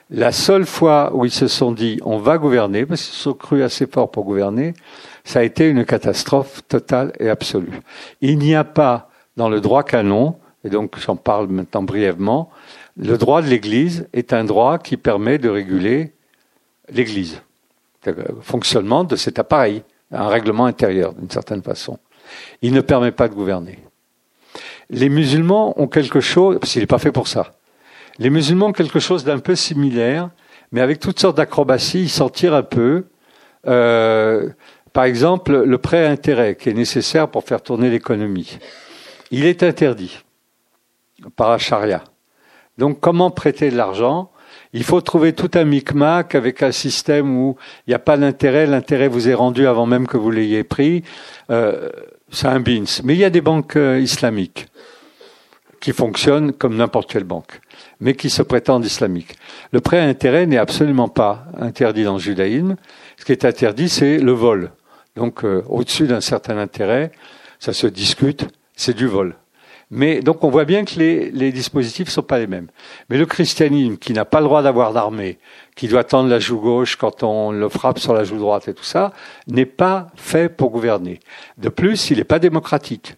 La 0.10 0.32
seule 0.32 0.66
fois 0.66 1.12
où 1.14 1.24
ils 1.26 1.32
se 1.32 1.48
sont 1.48 1.72
dit 1.72 2.00
on 2.04 2.18
va 2.18 2.38
gouverner, 2.38 2.86
parce 2.86 3.02
qu'ils 3.02 3.14
se 3.14 3.24
sont 3.24 3.34
crus 3.34 3.64
assez 3.64 3.88
forts 3.88 4.12
pour 4.12 4.26
gouverner, 4.26 4.74
ça 5.24 5.40
a 5.40 5.44
été 5.44 5.70
une 5.70 5.86
catastrophe 5.86 6.62
totale 6.68 7.14
et 7.20 7.30
absolue. 7.30 7.80
Il 8.20 8.38
n'y 8.38 8.56
a 8.56 8.64
pas 8.64 9.10
dans 9.38 9.50
le 9.50 9.62
droit 9.62 9.84
canon, 9.84 10.36
et 10.64 10.70
donc 10.70 11.00
j'en 11.00 11.16
parle 11.16 11.48
maintenant 11.48 11.84
brièvement, 11.84 12.50
le 12.98 13.18
droit 13.18 13.42
de 13.42 13.48
l'Église 13.48 14.08
est 14.12 14.34
un 14.34 14.44
droit 14.44 14.78
qui 14.78 14.98
permet 14.98 15.38
de 15.38 15.50
réguler 15.50 16.12
l'Église, 16.90 17.42
le 18.06 18.14
fonctionnement 18.42 19.06
de 19.06 19.16
cet 19.16 19.40
appareil, 19.40 19.84
un 20.12 20.28
règlement 20.28 20.66
intérieur 20.66 21.14
d'une 21.14 21.30
certaine 21.30 21.64
façon. 21.64 22.00
Il 22.62 22.74
ne 22.74 22.82
permet 22.82 23.12
pas 23.12 23.30
de 23.30 23.34
gouverner. 23.34 23.80
Les 24.90 25.10
musulmans 25.10 25.80
ont 25.82 25.88
quelque 25.88 26.20
chose, 26.20 26.58
parce 26.60 26.74
qu'il 26.74 26.82
n'est 26.82 26.88
pas 26.88 27.00
fait 27.00 27.12
pour 27.12 27.28
ça. 27.28 27.54
Les 28.20 28.30
musulmans 28.30 28.68
ont 28.68 28.74
quelque 28.74 29.00
chose 29.00 29.24
d'un 29.24 29.40
peu 29.40 29.56
similaire, 29.56 30.30
mais 30.72 30.82
avec 30.82 31.00
toutes 31.00 31.20
sortes 31.20 31.38
d'acrobaties, 31.38 32.04
ils 32.04 32.10
s'en 32.10 32.30
tirent 32.30 32.56
un 32.56 32.64
peu. 32.64 33.06
Euh, 33.68 34.50
par 34.94 35.06
exemple, 35.06 35.64
le 35.64 35.78
prêt 35.78 36.06
à 36.06 36.10
intérêt 36.10 36.56
qui 36.56 36.70
est 36.70 36.74
nécessaire 36.74 37.30
pour 37.30 37.44
faire 37.44 37.62
tourner 37.62 37.90
l'économie. 37.90 38.58
Il 39.32 39.46
est 39.46 39.64
interdit 39.64 40.20
par 41.36 41.50
la 41.50 41.58
charia. 41.58 42.04
Donc 42.78 43.00
comment 43.00 43.32
prêter 43.32 43.70
de 43.70 43.78
l'argent? 43.78 44.32
Il 44.74 44.84
faut 44.84 45.02
trouver 45.02 45.34
tout 45.34 45.52
un 45.54 45.66
micmac 45.66 46.36
avec 46.36 46.64
un 46.64 46.72
système 46.72 47.38
où 47.38 47.58
il 47.88 47.92
n'y 47.92 47.94
a 47.94 48.00
pas 48.00 48.18
d'intérêt, 48.18 48.66
l'intérêt 48.66 49.08
vous 49.08 49.30
est 49.30 49.34
rendu 49.34 49.68
avant 49.68 49.86
même 49.86 50.08
que 50.08 50.18
vous 50.18 50.32
l'ayez 50.32 50.64
pris. 50.64 51.04
Euh, 51.50 51.90
c'est 52.32 52.48
un 52.48 52.60
bins. 52.60 52.86
Mais 53.04 53.14
il 53.16 53.20
y 53.20 53.26
a 53.26 53.30
des 53.30 53.42
banques 53.42 53.76
euh, 53.76 54.00
islamiques 54.00 54.68
qui 55.80 55.94
fonctionnent 55.94 56.54
comme 56.54 56.78
n'importe 56.78 57.12
quelle 57.12 57.24
banque, 57.24 57.60
mais 58.00 58.14
qui 58.14 58.30
se 58.30 58.44
prétendent 58.44 58.86
islamiques. 58.86 59.36
Le 59.72 59.82
prêt 59.82 60.00
à 60.00 60.04
intérêt 60.04 60.46
n'est 60.46 60.58
absolument 60.58 61.10
pas 61.10 61.46
interdit 61.58 62.04
dans 62.04 62.14
le 62.14 62.20
judaïsme. 62.20 62.76
Ce 63.18 63.26
qui 63.26 63.32
est 63.32 63.46
interdit, 63.46 63.90
c'est 63.90 64.20
le 64.20 64.32
vol. 64.32 64.72
Donc 65.16 65.44
euh, 65.44 65.64
au-dessus 65.68 66.08
d'un 66.08 66.22
certain 66.22 66.58
intérêt, 66.58 67.12
ça 67.60 67.74
se 67.74 67.88
discute, 67.88 68.48
c'est 68.76 68.96
du 68.96 69.08
vol. 69.08 69.36
Mais 69.94 70.22
donc 70.22 70.46
on 70.46 70.50
voit 70.50 70.64
bien 70.64 70.86
que 70.86 70.98
les, 70.98 71.52
dispositifs 71.52 72.08
ne 72.08 72.12
sont 72.12 72.24
pas 72.24 72.40
les 72.40 72.48
mêmes. 72.48 72.68
Mais 73.10 73.18
le 73.18 73.26
christianisme, 73.26 73.98
qui 73.98 74.14
n'a 74.14 74.24
pas 74.24 74.40
le 74.40 74.46
droit 74.46 74.64
d'avoir 74.64 74.94
d'armée, 74.94 75.38
qui 75.76 75.90
doit 75.90 76.06
tendre 76.06 76.30
la 76.30 76.40
joue 76.40 76.60
gauche 76.60 76.96
quand 76.96 77.24
on 77.24 77.52
le 77.52 77.68
frappe 77.68 78.00
sur 78.00 78.14
la 78.14 78.24
joue 78.24 78.38
droite 78.38 78.70
et 78.70 78.74
tout 78.74 78.86
ça, 78.86 79.12
n'est 79.48 79.66
pas 79.66 80.08
fait 80.16 80.48
pour 80.48 80.72
gouverner. 80.72 81.20
De 81.58 81.68
plus, 81.68 82.10
il 82.10 82.18
n'est 82.18 82.24
pas 82.24 82.40
démocratique. 82.40 83.18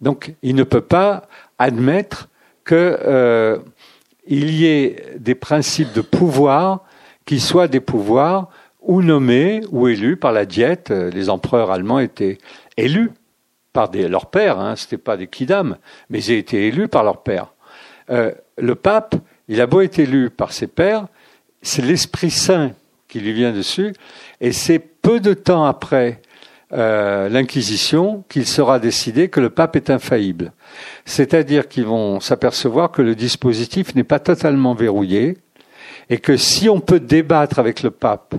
Donc 0.00 0.34
il 0.42 0.56
ne 0.56 0.64
peut 0.64 0.80
pas 0.80 1.28
admettre 1.60 2.28
qu'il 2.66 2.76
euh, 2.76 3.58
y 4.26 4.66
ait 4.66 5.14
des 5.16 5.36
principes 5.36 5.92
de 5.92 6.00
pouvoir 6.00 6.80
qui 7.24 7.38
soient 7.38 7.68
des 7.68 7.80
pouvoirs 7.80 8.48
ou 8.80 9.00
nommés 9.00 9.60
ou 9.70 9.86
élus 9.86 10.16
par 10.16 10.32
la 10.32 10.44
diète. 10.44 10.90
Les 10.90 11.30
empereurs 11.30 11.70
allemands 11.70 12.00
étaient 12.00 12.38
élus 12.76 13.12
par 13.72 13.88
des, 13.88 14.08
leurs 14.08 14.26
pères, 14.26 14.58
hein, 14.58 14.76
ce 14.76 14.96
pas 14.96 15.16
des 15.16 15.26
kidam, 15.26 15.76
mais 16.10 16.22
ils 16.22 16.32
étaient 16.32 16.68
élus 16.68 16.88
par 16.88 17.04
leurs 17.04 17.22
pères. 17.22 17.52
Euh, 18.10 18.32
le 18.58 18.74
pape, 18.74 19.14
il 19.48 19.60
a 19.60 19.66
beau 19.66 19.80
être 19.80 19.98
élu 19.98 20.30
par 20.30 20.52
ses 20.52 20.66
pères, 20.66 21.06
c'est 21.62 21.82
l'Esprit 21.82 22.30
Saint 22.30 22.72
qui 23.08 23.20
lui 23.20 23.32
vient 23.32 23.52
dessus, 23.52 23.92
et 24.40 24.52
c'est 24.52 24.78
peu 24.78 25.20
de 25.20 25.34
temps 25.34 25.64
après 25.64 26.20
euh, 26.72 27.28
l'Inquisition 27.28 28.24
qu'il 28.28 28.46
sera 28.46 28.78
décidé 28.78 29.28
que 29.28 29.40
le 29.40 29.50
pape 29.50 29.76
est 29.76 29.90
infaillible. 29.90 30.52
C'est-à-dire 31.04 31.68
qu'ils 31.68 31.84
vont 31.84 32.20
s'apercevoir 32.20 32.90
que 32.90 33.02
le 33.02 33.14
dispositif 33.14 33.94
n'est 33.94 34.04
pas 34.04 34.18
totalement 34.18 34.74
verrouillé, 34.74 35.38
et 36.10 36.18
que 36.18 36.36
si 36.36 36.68
on 36.68 36.80
peut 36.80 37.00
débattre 37.00 37.58
avec 37.58 37.82
le 37.82 37.90
pape 37.90 38.34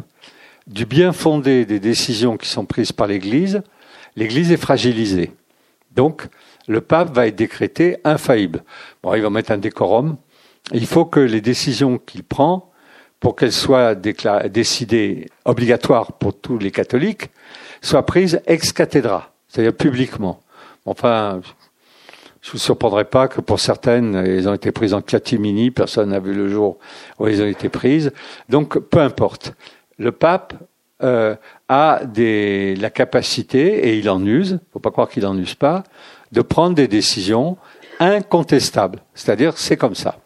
du 0.67 0.85
bien 0.85 1.11
fondé 1.11 1.65
des 1.65 1.79
décisions 1.79 2.37
qui 2.37 2.47
sont 2.47 2.65
prises 2.65 2.91
par 2.91 3.07
l'Église, 3.07 3.61
l'Église 4.15 4.51
est 4.51 4.57
fragilisée. 4.57 5.31
Donc, 5.95 6.27
le 6.67 6.81
pape 6.81 7.13
va 7.13 7.27
être 7.27 7.35
décrété 7.35 7.97
infaillible. 8.03 8.63
Bon, 9.01 9.13
il 9.13 9.21
va 9.21 9.29
mettre 9.29 9.51
un 9.51 9.57
décorum. 9.57 10.17
Il 10.71 10.85
faut 10.85 11.05
que 11.05 11.19
les 11.19 11.41
décisions 11.41 11.97
qu'il 11.97 12.23
prend, 12.23 12.71
pour 13.19 13.35
qu'elles 13.35 13.53
soient 13.53 13.95
décidées 13.95 15.29
obligatoires 15.45 16.13
pour 16.13 16.39
tous 16.39 16.57
les 16.57 16.71
catholiques, 16.71 17.29
soient 17.81 18.05
prises 18.05 18.41
ex 18.47 18.73
cathedra, 18.73 19.33
c'est-à-dire 19.47 19.75
publiquement. 19.75 20.41
Enfin, 20.85 21.41
je 22.41 22.51
vous 22.51 22.57
surprendrai 22.57 23.05
pas 23.05 23.29
que 23.29 23.39
pour 23.39 23.59
certaines, 23.59 24.15
elles 24.15 24.49
ont 24.49 24.53
été 24.53 24.71
prises 24.73 24.93
en 24.93 25.01
catimini, 25.01 25.71
personne 25.71 26.09
n'a 26.09 26.19
vu 26.19 26.33
le 26.33 26.49
jour 26.49 26.77
où 27.17 27.27
elles 27.27 27.41
ont 27.41 27.47
été 27.47 27.69
prises. 27.69 28.11
Donc, 28.49 28.77
peu 28.77 28.99
importe. 28.99 29.53
Le 29.97 30.11
pape 30.11 30.53
euh, 31.03 31.35
a 31.69 32.01
des, 32.05 32.75
la 32.75 32.89
capacité, 32.89 33.89
et 33.89 33.97
il 33.97 34.09
en 34.09 34.25
use, 34.25 34.59
faut 34.71 34.79
pas 34.79 34.91
croire 34.91 35.09
qu'il 35.09 35.25
en 35.25 35.37
use 35.37 35.55
pas, 35.55 35.83
de 36.31 36.41
prendre 36.41 36.75
des 36.75 36.87
décisions 36.87 37.57
incontestables. 37.99 38.99
C'est-à-dire, 39.13 39.57
c'est 39.57 39.77
comme 39.77 39.95
ça. 39.95 40.17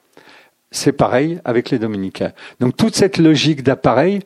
C'est 0.71 0.91
pareil 0.91 1.39
avec 1.45 1.69
les 1.69 1.79
dominicains. 1.79 2.31
Donc 2.59 2.75
toute 2.75 2.95
cette 2.95 3.17
logique 3.17 3.63
d'appareil, 3.63 4.19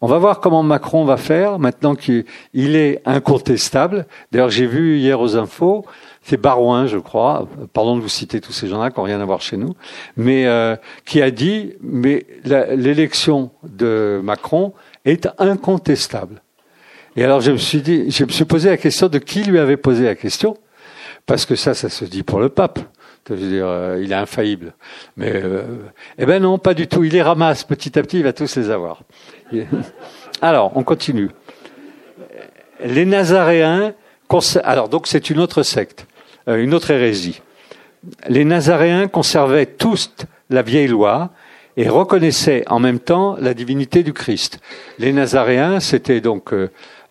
on 0.00 0.06
va 0.06 0.18
voir 0.18 0.40
comment 0.40 0.62
Macron 0.62 1.04
va 1.04 1.16
faire 1.16 1.58
maintenant 1.58 1.94
qu'il 1.94 2.26
est 2.54 3.00
incontestable. 3.06 4.06
D'ailleurs, 4.32 4.50
j'ai 4.50 4.66
vu 4.66 4.98
hier 4.98 5.18
aux 5.18 5.36
infos, 5.36 5.86
c'est 6.20 6.36
Barouin, 6.36 6.86
je 6.86 6.98
crois, 6.98 7.48
pardon 7.72 7.96
de 7.96 8.02
vous 8.02 8.08
citer 8.08 8.40
tous 8.40 8.52
ces 8.52 8.66
gens-là 8.66 8.90
qui 8.90 8.98
n'ont 8.98 9.04
rien 9.04 9.20
à 9.20 9.24
voir 9.24 9.40
chez 9.40 9.56
nous, 9.56 9.74
mais 10.16 10.46
euh, 10.46 10.76
qui 11.06 11.22
a 11.22 11.30
dit, 11.30 11.74
mais 11.80 12.26
l'élection 12.44 13.50
de 13.62 14.20
Macron 14.22 14.74
est 15.04 15.28
incontestable. 15.38 16.42
Et 17.16 17.24
alors 17.24 17.40
je 17.40 17.52
me 17.52 17.56
suis 17.56 17.80
dit, 17.80 18.10
je 18.10 18.24
me 18.24 18.30
suis 18.30 18.44
posé 18.44 18.70
la 18.70 18.76
question 18.76 19.08
de 19.08 19.18
qui 19.18 19.42
lui 19.44 19.58
avait 19.58 19.76
posé 19.76 20.04
la 20.04 20.14
question, 20.14 20.56
parce 21.26 21.46
que 21.46 21.54
ça, 21.54 21.74
ça 21.74 21.88
se 21.88 22.04
dit 22.04 22.22
pour 22.22 22.40
le 22.40 22.48
pape. 22.48 22.80
Je 23.28 23.34
veux 23.34 23.48
dire, 23.48 23.66
euh, 23.66 24.00
il 24.02 24.12
est 24.12 24.16
infaillible. 24.16 24.74
Mais 25.16 25.32
euh, 25.32 25.62
eh 26.18 26.26
ben 26.26 26.42
non, 26.42 26.58
pas 26.58 26.74
du 26.74 26.86
tout. 26.86 27.04
Il 27.04 27.12
les 27.12 27.22
ramasse 27.22 27.64
petit 27.64 27.98
à 27.98 28.02
petit, 28.02 28.18
il 28.18 28.22
va 28.22 28.34
tous 28.34 28.54
les 28.56 28.68
avoir. 28.70 29.00
Alors, 30.42 30.76
on 30.76 30.82
continue. 30.82 31.30
Les 32.84 33.06
Nazaréens, 33.06 33.94
alors 34.62 34.88
donc 34.88 35.06
c'est 35.06 35.30
une 35.30 35.38
autre 35.38 35.62
secte, 35.62 36.06
euh, 36.48 36.62
une 36.62 36.74
autre 36.74 36.90
hérésie. 36.90 37.40
Les 38.28 38.44
Nazaréens 38.44 39.06
conservaient 39.08 39.66
tous 39.66 40.10
la 40.50 40.62
vieille 40.62 40.88
loi 40.88 41.30
et 41.76 41.88
reconnaissaient 41.88 42.64
en 42.68 42.78
même 42.78 43.00
temps 43.00 43.36
la 43.40 43.54
divinité 43.54 44.02
du 44.02 44.12
Christ. 44.12 44.60
Les 44.98 45.12
Nazaréens, 45.12 45.80
c'était 45.80 46.20
donc 46.20 46.52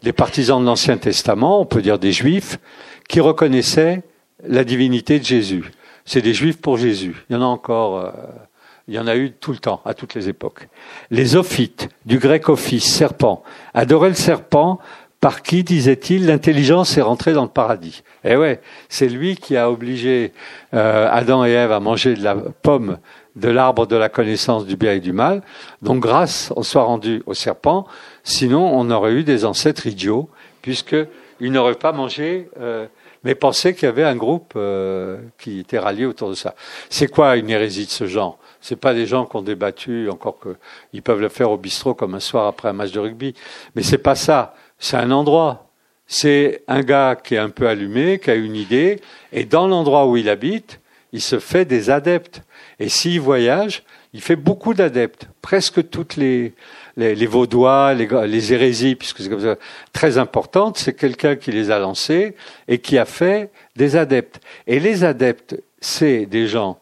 des 0.01 0.13
partisans 0.13 0.61
de 0.61 0.65
l'Ancien 0.65 0.97
Testament, 0.97 1.59
on 1.59 1.65
peut 1.65 1.81
dire 1.81 1.99
des 1.99 2.11
Juifs, 2.11 2.59
qui 3.07 3.19
reconnaissaient 3.19 4.03
la 4.47 4.63
divinité 4.63 5.19
de 5.19 5.25
Jésus. 5.25 5.71
C'est 6.05 6.21
des 6.21 6.33
juifs 6.33 6.59
pour 6.59 6.77
Jésus. 6.77 7.15
Il 7.29 7.33
y 7.33 7.35
en 7.35 7.41
a 7.41 7.45
encore, 7.45 7.97
euh, 7.97 8.11
il 8.87 8.93
y 8.93 8.99
en 8.99 9.07
a 9.07 9.15
eu 9.15 9.31
tout 9.31 9.51
le 9.51 9.57
temps, 9.57 9.81
à 9.85 9.93
toutes 9.93 10.15
les 10.15 10.27
époques. 10.29 10.67
Les 11.11 11.35
ophites, 11.35 11.89
du 12.05 12.17
grec 12.19 12.49
office, 12.49 12.93
serpent, 12.93 13.43
adoraient 13.73 14.09
le 14.09 14.15
serpent 14.15 14.79
par 15.21 15.41
qui, 15.41 15.63
disait-il, 15.63 16.25
l'intelligence 16.25 16.97
est 16.97 17.01
rentrée 17.01 17.31
dans 17.31 17.43
le 17.43 17.49
paradis. 17.49 18.03
Eh 18.25 18.35
ouais, 18.35 18.59
c'est 18.89 19.07
lui 19.07 19.37
qui 19.37 19.55
a 19.55 19.71
obligé 19.71 20.33
euh, 20.73 21.07
Adam 21.09 21.45
et 21.45 21.51
Ève 21.51 21.71
à 21.71 21.79
manger 21.79 22.15
de 22.15 22.23
la 22.23 22.35
pomme 22.35 22.97
de 23.35 23.49
l'arbre 23.49 23.87
de 23.87 23.95
la 23.95 24.09
connaissance 24.09 24.65
du 24.65 24.75
bien 24.75 24.93
et 24.93 24.99
du 24.99 25.13
mal. 25.13 25.41
Donc 25.81 26.01
grâce, 26.01 26.53
on 26.55 26.63
soit 26.63 26.83
rendu 26.83 27.23
au 27.25 27.33
serpent. 27.33 27.87
Sinon, 28.23 28.71
on 28.73 28.89
aurait 28.91 29.13
eu 29.13 29.23
des 29.23 29.45
ancêtres 29.45 29.87
idiots, 29.87 30.29
puisqu'ils 30.61 31.51
n'auraient 31.51 31.75
pas 31.75 31.91
mangé 31.91 32.49
euh, 32.59 32.87
mais 33.23 33.35
pensez 33.35 33.73
qu'il 33.73 33.83
y 33.83 33.89
avait 33.89 34.03
un 34.03 34.15
groupe 34.15 34.53
euh, 34.55 35.19
qui 35.37 35.59
était 35.59 35.79
rallié 35.79 36.05
autour 36.05 36.29
de 36.29 36.35
ça. 36.35 36.55
C'est 36.89 37.07
quoi 37.07 37.37
une 37.37 37.49
hérésie 37.49 37.85
de 37.85 37.91
ce 37.91 38.05
genre? 38.05 38.37
C'est 38.59 38.75
pas 38.75 38.93
des 38.93 39.05
gens 39.05 39.25
qui 39.25 39.35
ont 39.35 39.41
débattu, 39.41 40.09
encore 40.09 40.39
que 40.39 40.55
ils 40.91 41.01
peuvent 41.01 41.21
le 41.21 41.29
faire 41.29 41.49
au 41.49 41.57
bistrot 41.57 41.93
comme 41.93 42.15
un 42.15 42.19
soir 42.19 42.47
après 42.47 42.69
un 42.69 42.73
match 42.73 42.91
de 42.91 42.99
rugby, 42.99 43.33
mais 43.75 43.83
c'est 43.83 43.97
pas 43.97 44.15
ça. 44.15 44.55
C'est 44.77 44.97
un 44.97 45.11
endroit. 45.11 45.69
C'est 46.05 46.63
un 46.67 46.81
gars 46.81 47.15
qui 47.15 47.35
est 47.35 47.39
un 47.39 47.49
peu 47.49 47.67
allumé, 47.67 48.19
qui 48.19 48.29
a 48.29 48.35
une 48.35 48.55
idée, 48.55 48.99
et 49.31 49.45
dans 49.45 49.67
l'endroit 49.67 50.05
où 50.05 50.17
il 50.17 50.29
habite, 50.29 50.81
il 51.13 51.21
se 51.21 51.39
fait 51.39 51.63
des 51.63 51.89
adeptes. 51.89 52.41
Et 52.79 52.89
s'il 52.89 53.19
voyage, 53.21 53.83
il 54.13 54.21
fait 54.21 54.35
beaucoup 54.35 54.73
d'adeptes. 54.73 55.27
Presque 55.41 55.89
toutes 55.89 56.15
les, 56.15 56.53
Vaudois, 56.97 57.93
les, 57.93 58.53
hérésies, 58.53 58.95
puisque 58.95 59.21
c'est 59.21 59.29
comme 59.29 59.41
ça, 59.41 59.55
très 59.91 60.17
importante, 60.17 60.77
c'est 60.77 60.93
quelqu'un 60.93 61.35
qui 61.35 61.51
les 61.51 61.71
a 61.71 61.79
lancés 61.79 62.35
et 62.67 62.77
qui 62.77 62.97
a 62.97 63.05
fait 63.05 63.51
des 63.75 63.95
adeptes. 63.95 64.39
Et 64.67 64.79
les 64.79 65.03
adeptes, 65.03 65.61
c'est 65.81 66.25
des 66.25 66.47
gens 66.47 66.79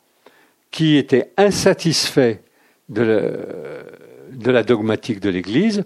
qui 0.72 0.98
étaient 0.98 1.32
insatisfaits 1.38 2.38
de, 2.90 3.38
la 4.46 4.64
dogmatique 4.64 5.20
de 5.20 5.30
l'Église. 5.30 5.84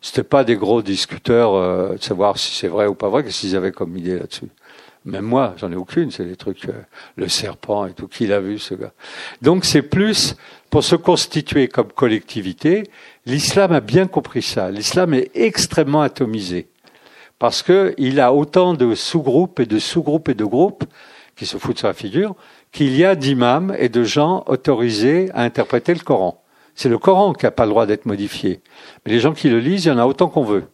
C'était 0.00 0.22
pas 0.22 0.44
des 0.44 0.56
gros 0.56 0.82
discuteurs 0.82 1.54
euh, 1.54 1.94
de 1.94 2.02
savoir 2.02 2.38
si 2.38 2.54
c'est 2.54 2.68
vrai 2.68 2.86
ou 2.86 2.94
pas 2.94 3.08
vrai, 3.08 3.24
qu'est-ce 3.24 3.40
qu'ils 3.40 3.56
avaient 3.56 3.72
comme 3.72 3.96
idée 3.96 4.18
là-dessus. 4.18 4.48
Même 5.04 5.24
moi, 5.24 5.54
j'en 5.58 5.70
ai 5.70 5.76
aucune. 5.76 6.10
C'est 6.10 6.24
des 6.24 6.36
trucs, 6.36 6.66
euh, 6.68 6.82
le 7.16 7.28
serpent 7.28 7.86
et 7.86 7.92
tout. 7.92 8.08
Qui 8.08 8.26
l'a 8.26 8.40
vu, 8.40 8.58
ce 8.58 8.74
gars? 8.74 8.92
Donc, 9.42 9.64
c'est 9.64 9.82
plus 9.82 10.36
pour 10.70 10.82
se 10.82 10.96
constituer 10.96 11.68
comme 11.68 11.92
collectivité. 11.92 12.84
L'islam 13.26 13.72
a 13.72 13.80
bien 13.80 14.06
compris 14.06 14.42
ça. 14.42 14.70
L'islam 14.70 15.12
est 15.14 15.30
extrêmement 15.34 16.02
atomisé 16.02 16.68
parce 17.38 17.62
que 17.62 17.94
il 17.98 18.20
a 18.20 18.32
autant 18.32 18.74
de 18.74 18.94
sous-groupes 18.94 19.60
et 19.60 19.66
de 19.66 19.78
sous-groupes 19.78 20.28
et 20.30 20.34
de 20.34 20.44
groupes 20.44 20.84
qui 21.36 21.46
se 21.46 21.58
foutent 21.58 21.78
sur 21.78 21.88
la 21.88 21.94
figure 21.94 22.34
qu'il 22.72 22.96
y 22.96 23.04
a 23.04 23.14
d'imams 23.14 23.74
et 23.78 23.88
de 23.88 24.02
gens 24.02 24.44
autorisés 24.46 25.30
à 25.34 25.42
interpréter 25.42 25.94
le 25.94 26.00
Coran. 26.00 26.42
C'est 26.74 26.88
le 26.88 26.98
Coran 26.98 27.32
qui 27.32 27.44
n'a 27.44 27.50
pas 27.50 27.64
le 27.64 27.70
droit 27.70 27.86
d'être 27.86 28.06
modifié. 28.06 28.60
Mais 29.04 29.12
les 29.12 29.20
gens 29.20 29.32
qui 29.32 29.48
le 29.48 29.60
lisent, 29.60 29.84
il 29.84 29.88
y 29.88 29.90
en 29.92 29.98
a 29.98 30.06
autant 30.06 30.28
qu'on 30.28 30.42
veut. 30.42 30.64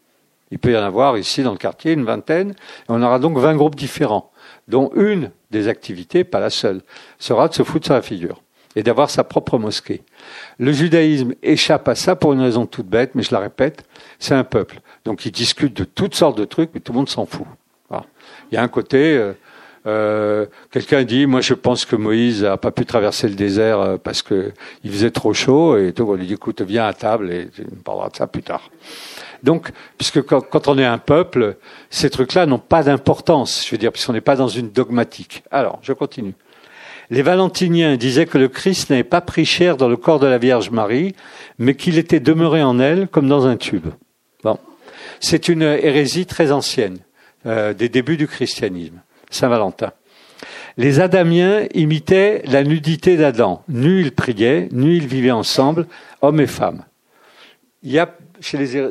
Il 0.50 0.58
peut 0.58 0.72
y 0.72 0.76
en 0.76 0.82
avoir 0.82 1.16
ici 1.16 1.42
dans 1.42 1.52
le 1.52 1.58
quartier 1.58 1.92
une 1.92 2.04
vingtaine, 2.04 2.54
on 2.88 3.02
aura 3.02 3.18
donc 3.18 3.38
20 3.38 3.56
groupes 3.56 3.76
différents, 3.76 4.30
dont 4.68 4.90
une 4.96 5.30
des 5.50 5.68
activités, 5.68 6.24
pas 6.24 6.40
la 6.40 6.50
seule, 6.50 6.82
sera 7.18 7.48
de 7.48 7.54
se 7.54 7.62
foutre 7.62 7.86
sur 7.86 7.94
la 7.94 8.02
figure 8.02 8.42
et 8.76 8.82
d'avoir 8.82 9.10
sa 9.10 9.24
propre 9.24 9.58
mosquée. 9.58 10.02
Le 10.58 10.72
judaïsme 10.72 11.34
échappe 11.42 11.88
à 11.88 11.94
ça 11.94 12.16
pour 12.16 12.32
une 12.32 12.40
raison 12.40 12.66
toute 12.66 12.86
bête, 12.86 13.14
mais 13.14 13.22
je 13.22 13.32
la 13.32 13.40
répète, 13.40 13.84
c'est 14.18 14.34
un 14.34 14.44
peuple. 14.44 14.80
Donc 15.04 15.26
ils 15.26 15.32
discutent 15.32 15.76
de 15.76 15.84
toutes 15.84 16.14
sortes 16.14 16.38
de 16.38 16.44
trucs, 16.44 16.70
mais 16.74 16.80
tout 16.80 16.92
le 16.92 16.98
monde 16.98 17.08
s'en 17.08 17.26
fout. 17.26 17.46
Il 18.50 18.54
y 18.54 18.58
a 18.58 18.62
un 18.62 18.68
côté, 18.68 19.16
euh, 19.16 19.32
euh, 19.86 20.46
quelqu'un 20.70 21.02
dit, 21.04 21.26
moi 21.26 21.40
je 21.40 21.54
pense 21.54 21.84
que 21.84 21.96
Moïse 21.96 22.42
n'a 22.42 22.56
pas 22.56 22.70
pu 22.70 22.84
traverser 22.84 23.28
le 23.28 23.34
désert 23.34 23.80
euh, 23.80 23.96
parce 23.96 24.22
qu'il 24.22 24.52
faisait 24.84 25.10
trop 25.10 25.32
chaud, 25.32 25.76
et 25.76 25.92
tout, 25.92 26.04
on 26.04 26.14
lui 26.14 26.26
dit, 26.26 26.34
écoute, 26.34 26.62
viens 26.62 26.86
à 26.86 26.92
table 26.92 27.32
et 27.32 27.48
tu 27.48 27.62
me 27.62 27.82
parleras 27.82 28.10
de 28.10 28.16
ça 28.16 28.26
plus 28.26 28.42
tard. 28.42 28.70
Donc, 29.42 29.70
puisque 29.98 30.22
quand, 30.22 30.68
on 30.68 30.78
est 30.78 30.84
un 30.84 30.98
peuple, 30.98 31.56
ces 31.90 32.10
trucs-là 32.10 32.46
n'ont 32.46 32.58
pas 32.58 32.82
d'importance, 32.82 33.64
je 33.66 33.70
veux 33.72 33.78
dire, 33.78 33.92
puisqu'on 33.92 34.12
n'est 34.12 34.20
pas 34.20 34.36
dans 34.36 34.48
une 34.48 34.70
dogmatique. 34.70 35.42
Alors, 35.50 35.78
je 35.82 35.92
continue. 35.92 36.34
Les 37.10 37.22
Valentiniens 37.22 37.96
disaient 37.96 38.26
que 38.26 38.38
le 38.38 38.48
Christ 38.48 38.90
n'avait 38.90 39.02
pas 39.02 39.20
pris 39.20 39.44
chair 39.44 39.76
dans 39.76 39.88
le 39.88 39.96
corps 39.96 40.20
de 40.20 40.26
la 40.26 40.38
Vierge 40.38 40.70
Marie, 40.70 41.14
mais 41.58 41.74
qu'il 41.74 41.98
était 41.98 42.20
demeuré 42.20 42.62
en 42.62 42.78
elle 42.78 43.08
comme 43.08 43.28
dans 43.28 43.46
un 43.46 43.56
tube. 43.56 43.88
Bon. 44.44 44.58
C'est 45.18 45.48
une 45.48 45.62
hérésie 45.62 46.26
très 46.26 46.52
ancienne, 46.52 46.98
euh, 47.46 47.74
des 47.74 47.88
débuts 47.88 48.16
du 48.16 48.28
christianisme, 48.28 49.00
Saint-Valentin. 49.30 49.92
Les 50.76 51.00
Adamiens 51.00 51.66
imitaient 51.74 52.42
la 52.46 52.62
nudité 52.62 53.16
d'Adam. 53.16 53.64
Nu 53.68 54.00
ils 54.00 54.12
priaient, 54.12 54.68
nu 54.70 54.96
ils 54.96 55.06
vivaient 55.06 55.30
ensemble, 55.30 55.86
hommes 56.22 56.40
et 56.40 56.46
femmes. 56.46 56.84
Y 57.82 57.98
a 57.98 58.14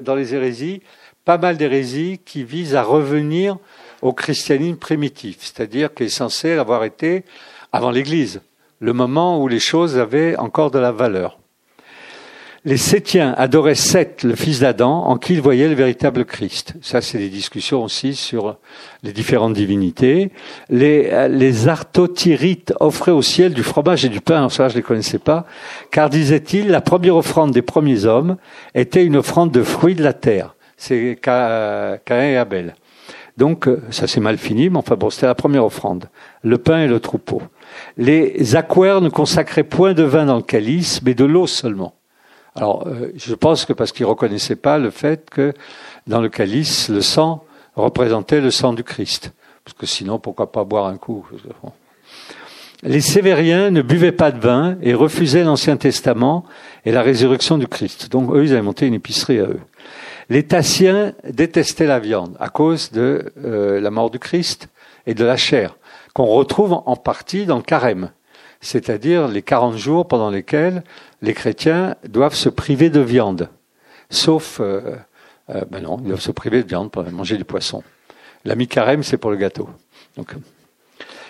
dans 0.01 0.15
les 0.15 0.35
hérésies, 0.35 0.81
pas 1.25 1.37
mal 1.37 1.57
d'hérésies 1.57 2.19
qui 2.23 2.43
visent 2.43 2.75
à 2.75 2.83
revenir 2.83 3.57
au 4.01 4.13
christianisme 4.13 4.77
primitif, 4.77 5.37
c'est-à-dire 5.41 5.93
qu'il 5.93 6.07
est 6.07 6.09
censé 6.09 6.53
avoir 6.53 6.83
été 6.83 7.23
avant 7.71 7.91
l'Église, 7.91 8.41
le 8.79 8.93
moment 8.93 9.41
où 9.41 9.47
les 9.47 9.59
choses 9.59 9.97
avaient 9.97 10.35
encore 10.37 10.71
de 10.71 10.79
la 10.79 10.91
valeur. 10.91 11.38
Les 12.65 12.75
Sétiens 12.75 13.33
adoraient 13.37 13.73
Seth, 13.73 14.23
le 14.23 14.35
fils 14.35 14.59
d'Adam, 14.59 15.03
en 15.05 15.17
qui 15.17 15.33
ils 15.33 15.41
voyaient 15.41 15.69
le 15.69 15.75
véritable 15.75 16.25
Christ. 16.25 16.73
Ça, 16.81 16.99
c'est 16.99 17.17
des 17.17 17.29
discussions 17.29 17.81
aussi 17.81 18.15
sur 18.15 18.57
les 19.01 19.13
différentes 19.13 19.53
divinités. 19.53 20.31
Les, 20.69 21.29
les 21.29 21.67
Artotyrites 21.69 22.73
offraient 22.81 23.13
au 23.13 23.21
ciel 23.21 23.53
du 23.53 23.63
fromage 23.63 24.03
et 24.03 24.09
du 24.09 24.19
pain. 24.19 24.37
Alors 24.37 24.51
ça, 24.51 24.67
je 24.67 24.73
ne 24.73 24.79
les 24.79 24.83
connaissais 24.83 25.19
pas. 25.19 25.45
Car, 25.89 26.09
disait-il, 26.09 26.67
la 26.67 26.81
première 26.81 27.15
offrande 27.15 27.51
des 27.51 27.61
premiers 27.61 28.03
hommes 28.03 28.35
était 28.75 29.05
une 29.05 29.15
offrande 29.15 29.51
de 29.51 29.63
fruits 29.63 29.95
de 29.95 30.03
la 30.03 30.13
terre. 30.13 30.55
C'est 30.75 31.17
Caïn 31.21 31.99
et 32.09 32.37
Abel. 32.37 32.75
Donc, 33.37 33.69
ça 33.89 34.05
s'est 34.05 34.19
mal 34.19 34.37
fini, 34.37 34.69
mais 34.69 34.79
enfin 34.79 34.95
bon, 34.95 35.09
c'était 35.09 35.27
la 35.27 35.35
première 35.35 35.63
offrande. 35.63 36.09
Le 36.43 36.57
pain 36.57 36.81
et 36.81 36.87
le 36.87 36.99
troupeau. 36.99 37.41
Les 37.95 38.57
aquaires 38.57 38.99
ne 38.99 39.07
consacraient 39.07 39.63
point 39.63 39.93
de 39.93 40.03
vin 40.03 40.25
dans 40.25 40.35
le 40.35 40.41
calice, 40.41 41.01
mais 41.03 41.13
de 41.13 41.23
l'eau 41.23 41.47
seulement. 41.47 41.93
Alors, 42.59 42.85
euh, 42.87 43.13
je 43.15 43.33
pense 43.35 43.63
que 43.63 43.71
parce 43.71 43.93
qu'ils 43.93 44.05
ne 44.05 44.09
reconnaissaient 44.09 44.57
pas 44.57 44.77
le 44.77 44.89
fait 44.89 45.29
que 45.29 45.53
dans 46.07 46.19
le 46.19 46.27
calice, 46.27 46.89
le 46.89 46.99
sang 46.99 47.45
représentait 47.77 48.41
le 48.41 48.51
sang 48.51 48.73
du 48.73 48.83
Christ. 48.83 49.31
Parce 49.63 49.77
que 49.77 49.85
sinon, 49.85 50.19
pourquoi 50.19 50.51
pas 50.51 50.65
boire 50.65 50.87
un 50.87 50.97
coup 50.97 51.25
Les 52.83 52.99
Sévériens 52.99 53.71
ne 53.71 53.81
buvaient 53.81 54.11
pas 54.11 54.31
de 54.31 54.41
vin 54.41 54.75
et 54.81 54.93
refusaient 54.93 55.45
l'Ancien 55.45 55.77
Testament 55.77 56.43
et 56.83 56.91
la 56.91 57.01
résurrection 57.01 57.57
du 57.57 57.67
Christ. 57.67 58.11
Donc, 58.11 58.29
eux, 58.35 58.43
ils 58.43 58.51
avaient 58.51 58.61
monté 58.61 58.87
une 58.87 58.93
épicerie 58.93 59.39
à 59.39 59.43
eux. 59.43 59.61
Les 60.29 60.43
Tassiens 60.43 61.13
détestaient 61.29 61.87
la 61.87 61.99
viande 61.99 62.35
à 62.41 62.49
cause 62.49 62.91
de 62.91 63.31
euh, 63.45 63.79
la 63.79 63.89
mort 63.89 64.09
du 64.09 64.19
Christ 64.19 64.67
et 65.07 65.13
de 65.13 65.23
la 65.23 65.37
chair, 65.37 65.77
qu'on 66.13 66.25
retrouve 66.25 66.73
en 66.73 66.97
partie 66.97 67.45
dans 67.45 67.55
le 67.55 67.63
carême 67.63 68.11
c'est-à-dire 68.61 69.27
les 69.27 69.41
40 69.41 69.77
jours 69.77 70.07
pendant 70.07 70.29
lesquels 70.29 70.83
les 71.21 71.33
chrétiens 71.33 71.95
doivent 72.07 72.35
se 72.35 72.49
priver 72.49 72.89
de 72.89 72.99
viande. 72.99 73.49
Sauf, 74.09 74.59
euh, 74.59 74.95
euh, 75.49 75.61
ben 75.69 75.83
non, 75.83 75.97
ils 76.01 76.07
doivent 76.07 76.19
se 76.19 76.31
priver 76.31 76.63
de 76.63 76.67
viande 76.67 76.91
pour 76.91 77.03
manger 77.11 77.37
du 77.37 77.45
poisson. 77.45 77.83
La 78.45 78.55
mi-carême, 78.55 79.03
c'est 79.03 79.17
pour 79.17 79.31
le 79.31 79.37
gâteau. 79.37 79.69
Donc, 80.17 80.33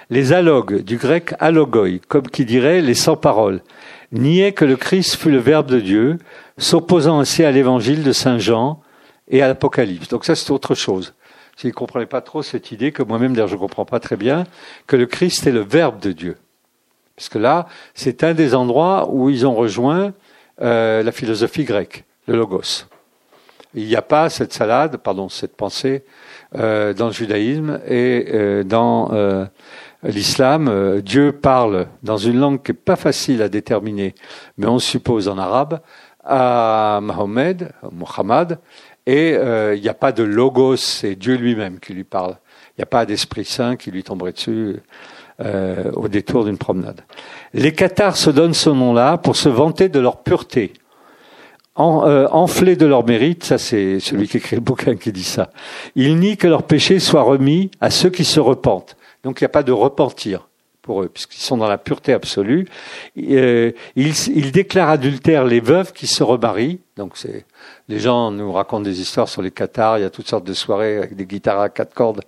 les 0.09 0.33
alogues, 0.33 0.81
du 0.81 0.97
grec 0.97 1.33
alogoi, 1.39 1.99
comme 2.07 2.27
qui 2.27 2.45
dirait 2.45 2.81
les 2.81 2.95
sans-paroles, 2.95 3.61
niaient 4.11 4.53
que 4.53 4.65
le 4.65 4.75
Christ 4.75 5.15
fut 5.15 5.29
le 5.29 5.37
Verbe 5.37 5.67
de 5.67 5.79
Dieu, 5.79 6.17
s'opposant 6.57 7.19
ainsi 7.19 7.43
à 7.43 7.51
l'évangile 7.51 8.03
de 8.03 8.11
Saint 8.11 8.39
Jean 8.39 8.81
et 9.27 9.43
à 9.43 9.47
l'Apocalypse. 9.47 10.07
Donc 10.07 10.25
ça, 10.25 10.35
c'est 10.35 10.51
autre 10.51 10.73
chose. 10.73 11.13
S'ils 11.55 11.69
ne 11.69 11.75
comprenaient 11.75 12.05
pas 12.05 12.21
trop 12.21 12.41
cette 12.41 12.71
idée, 12.71 12.91
que 12.91 13.03
moi-même 13.03 13.33
d'ailleurs 13.33 13.49
je 13.49 13.55
ne 13.55 13.59
comprends 13.59 13.85
pas 13.85 13.99
très 13.99 14.15
bien, 14.15 14.45
que 14.87 14.95
le 14.95 15.05
Christ 15.05 15.45
est 15.45 15.51
le 15.51 15.59
Verbe 15.59 15.99
de 15.99 16.11
Dieu. 16.11 16.37
Parce 17.19 17.27
que 17.27 17.37
là, 17.37 17.67
c'est 17.95 18.23
un 18.23 18.33
des 18.33 18.55
endroits 18.55 19.09
où 19.11 19.29
ils 19.29 19.45
ont 19.45 19.53
rejoint 19.53 20.13
euh, 20.61 21.03
la 21.03 21.11
philosophie 21.11 21.65
grecque, 21.65 22.05
le 22.27 22.37
logos. 22.37 22.85
Il 23.73 23.83
n'y 23.87 23.97
a 23.97 24.01
pas 24.01 24.29
cette 24.29 24.53
salade, 24.53 24.95
pardon, 24.95 25.27
cette 25.27 25.57
pensée 25.57 26.05
euh, 26.55 26.93
dans 26.93 27.07
le 27.07 27.11
judaïsme 27.11 27.81
et 27.85 28.29
euh, 28.33 28.63
dans 28.63 29.11
l'islam. 30.01 31.01
Dieu 31.01 31.33
parle 31.33 31.87
dans 32.03 32.15
une 32.15 32.39
langue 32.39 32.63
qui 32.63 32.71
n'est 32.71 32.77
pas 32.77 32.95
facile 32.95 33.41
à 33.41 33.49
déterminer, 33.49 34.15
mais 34.57 34.67
on 34.67 34.79
suppose 34.79 35.27
en 35.27 35.37
arabe, 35.37 35.81
à 36.23 37.01
Mohammed, 37.03 37.73
Muhammad, 37.91 38.59
et 39.05 39.31
il 39.31 39.81
n'y 39.81 39.89
a 39.89 39.93
pas 39.93 40.13
de 40.13 40.23
logos, 40.23 40.77
c'est 40.77 41.15
Dieu 41.15 41.35
lui-même 41.35 41.81
qui 41.81 41.93
lui 41.93 42.05
parle. 42.05 42.37
Il 42.77 42.79
n'y 42.79 42.83
a 42.83 42.85
pas 42.85 43.05
d'Esprit 43.05 43.43
Saint 43.43 43.75
qui 43.75 43.91
lui 43.91 44.03
tomberait 44.03 44.31
dessus. 44.31 44.77
Euh, 45.41 45.89
au 45.93 46.09
détour 46.09 46.43
d'une 46.43 46.57
promenade. 46.57 46.99
Les 47.53 47.71
cathares 47.71 48.17
se 48.17 48.29
donnent 48.29 48.53
ce 48.53 48.69
nom-là 48.69 49.17
pour 49.17 49.37
se 49.37 49.47
vanter 49.47 49.87
de 49.87 49.97
leur 49.97 50.17
pureté. 50.17 50.73
En, 51.75 52.05
euh, 52.05 52.27
de 52.27 52.85
leur 52.85 53.05
mérite, 53.05 53.45
ça 53.45 53.57
c'est 53.57 54.01
celui 54.01 54.27
qui 54.27 54.35
écrit 54.35 54.57
le 54.57 54.61
bouquin 54.61 54.97
qui 54.97 55.13
dit 55.13 55.23
ça, 55.23 55.49
ils 55.95 56.17
nient 56.17 56.35
que 56.35 56.47
leurs 56.47 56.63
péchés 56.63 56.99
soient 56.99 57.21
remis 57.21 57.71
à 57.79 57.89
ceux 57.89 58.09
qui 58.09 58.25
se 58.25 58.41
repentent. 58.41 58.97
Donc 59.23 59.39
il 59.39 59.45
n'y 59.45 59.45
a 59.45 59.49
pas 59.49 59.63
de 59.63 59.71
repentir 59.71 60.48
pour 60.89 61.03
eux, 61.03 61.07
puisqu'ils 61.07 61.43
sont 61.43 61.55
dans 61.55 61.67
la 61.67 61.77
pureté 61.77 62.13
absolue. 62.13 62.65
Euh, 63.15 63.73
ils, 63.95 64.51
déclarent 64.51 64.89
adultère 64.89 65.45
les 65.45 65.59
veuves 65.59 65.93
qui 65.93 66.07
se 66.07 66.23
remarient. 66.23 66.79
Donc 66.97 67.11
c'est 67.13 67.45
les 67.89 67.99
gens 67.99 68.31
nous 68.31 68.51
racontent 68.51 68.81
des 68.81 68.99
histoires 68.99 69.29
sur 69.29 69.43
les 69.43 69.51
Qatars. 69.51 69.99
Il 69.99 70.01
y 70.01 70.03
a 70.03 70.09
toutes 70.09 70.27
sortes 70.27 70.47
de 70.47 70.53
soirées 70.53 70.97
avec 70.97 71.15
des 71.15 71.27
guitares 71.27 71.59
à 71.59 71.69
quatre 71.69 71.93
cordes 71.93 72.21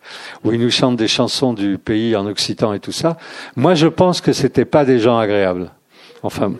où 0.44 0.52
ils 0.52 0.60
nous 0.60 0.70
chantent 0.70 0.98
des 0.98 1.08
chansons 1.08 1.54
du 1.54 1.80
pays 1.80 2.16
en 2.16 2.28
occitan 2.28 2.72
et 2.74 2.80
tout 2.80 2.92
ça. 2.92 3.18
Moi, 3.56 3.74
je 3.74 3.88
pense 3.88 4.22
que 4.22 4.32
c'était 4.32 4.66
pas 4.66 4.86
des 4.86 5.00
gens 5.00 5.18
agréables. 5.18 5.72
Enfin, 6.22 6.54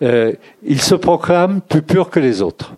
euh, 0.00 0.32
ils 0.62 0.80
se 0.80 0.94
proclament 0.94 1.60
plus 1.60 1.82
purs 1.82 2.08
que 2.08 2.20
les 2.20 2.40
autres. 2.40 2.72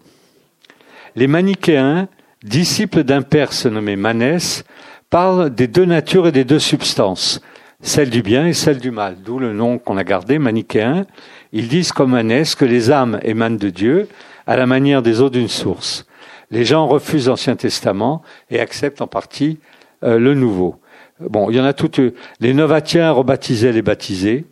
Les 1.14 1.28
manichéens, 1.28 2.08
disciples 2.42 3.04
d'un 3.04 3.22
Perse 3.22 3.66
nommé 3.66 3.94
Manès, 3.94 4.64
parlent 5.08 5.50
des 5.50 5.68
deux 5.68 5.84
natures 5.84 6.26
et 6.26 6.32
des 6.32 6.44
deux 6.44 6.58
substances 6.58 7.40
celle 7.84 8.08
du 8.08 8.22
bien 8.22 8.46
et 8.46 8.54
celle 8.54 8.78
du 8.78 8.90
mal, 8.90 9.16
d'où 9.22 9.38
le 9.38 9.52
nom 9.52 9.78
qu'on 9.78 9.98
a 9.98 10.04
gardé, 10.04 10.38
manichéen. 10.38 11.06
Ils 11.52 11.68
disent 11.68 11.92
comme 11.92 12.12
Manès 12.12 12.54
que 12.54 12.64
les 12.64 12.90
âmes 12.90 13.20
émanent 13.22 13.58
de 13.58 13.68
Dieu 13.68 14.08
à 14.46 14.56
la 14.56 14.66
manière 14.66 15.02
des 15.02 15.20
eaux 15.20 15.28
d'une 15.28 15.48
source. 15.48 16.06
Les 16.50 16.64
gens 16.64 16.86
refusent 16.86 17.28
l'Ancien 17.28 17.56
Testament 17.56 18.22
et 18.50 18.58
acceptent 18.58 19.02
en 19.02 19.06
partie 19.06 19.58
euh, 20.02 20.18
le 20.18 20.34
Nouveau. 20.34 20.76
Bon, 21.20 21.50
il 21.50 21.56
y 21.56 21.60
en 21.60 21.64
a 21.64 21.74
toutes. 21.74 22.00
Les 22.40 22.54
Novatiens 22.54 23.10
rebaptisaient 23.12 23.72
les 23.72 23.82
baptisés. 23.82 24.46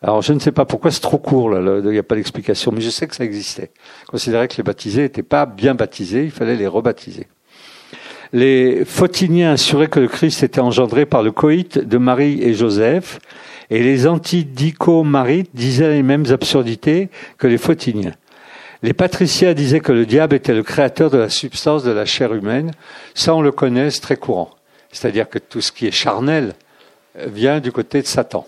Alors 0.00 0.22
je 0.22 0.32
ne 0.32 0.38
sais 0.38 0.52
pas 0.52 0.64
pourquoi 0.64 0.90
c'est 0.92 1.00
trop 1.00 1.18
court, 1.18 1.52
il 1.58 1.90
n'y 1.90 1.98
a 1.98 2.02
pas 2.02 2.14
d'explication, 2.14 2.72
mais 2.72 2.80
je 2.80 2.88
sais 2.88 3.06
que 3.06 3.14
ça 3.14 3.24
existait. 3.24 3.70
Considérait 4.08 4.48
que 4.48 4.56
les 4.56 4.62
baptisés 4.62 5.02
n'étaient 5.02 5.22
pas 5.22 5.44
bien 5.44 5.74
baptisés, 5.74 6.24
il 6.24 6.30
fallait 6.30 6.56
les 6.56 6.66
rebaptiser 6.66 7.26
les 8.32 8.84
Photiniens 8.84 9.52
assuraient 9.52 9.88
que 9.88 10.00
le 10.00 10.08
Christ 10.08 10.42
était 10.42 10.60
engendré 10.60 11.06
par 11.06 11.22
le 11.22 11.32
coït 11.32 11.78
de 11.78 11.98
Marie 11.98 12.42
et 12.42 12.54
Joseph, 12.54 13.18
et 13.70 13.82
les 13.82 14.06
antidicomarites 14.06 15.50
disaient 15.54 15.90
les 15.90 16.02
mêmes 16.02 16.26
absurdités 16.30 17.08
que 17.38 17.46
les 17.46 17.58
Photiniens. 17.58 18.14
Les 18.82 18.94
patriciens 18.94 19.52
disaient 19.52 19.80
que 19.80 19.92
le 19.92 20.06
diable 20.06 20.36
était 20.36 20.54
le 20.54 20.62
créateur 20.62 21.10
de 21.10 21.18
la 21.18 21.28
substance 21.28 21.84
de 21.84 21.90
la 21.90 22.06
chair 22.06 22.32
humaine. 22.32 22.72
Ça, 23.14 23.34
on 23.34 23.42
le 23.42 23.52
connaît, 23.52 23.90
c'est 23.90 24.00
très 24.00 24.16
courant. 24.16 24.50
C'est-à-dire 24.90 25.28
que 25.28 25.38
tout 25.38 25.60
ce 25.60 25.70
qui 25.70 25.86
est 25.86 25.92
charnel 25.92 26.54
euh, 27.18 27.26
vient 27.30 27.60
du 27.60 27.72
côté 27.72 28.00
de 28.00 28.06
Satan. 28.06 28.46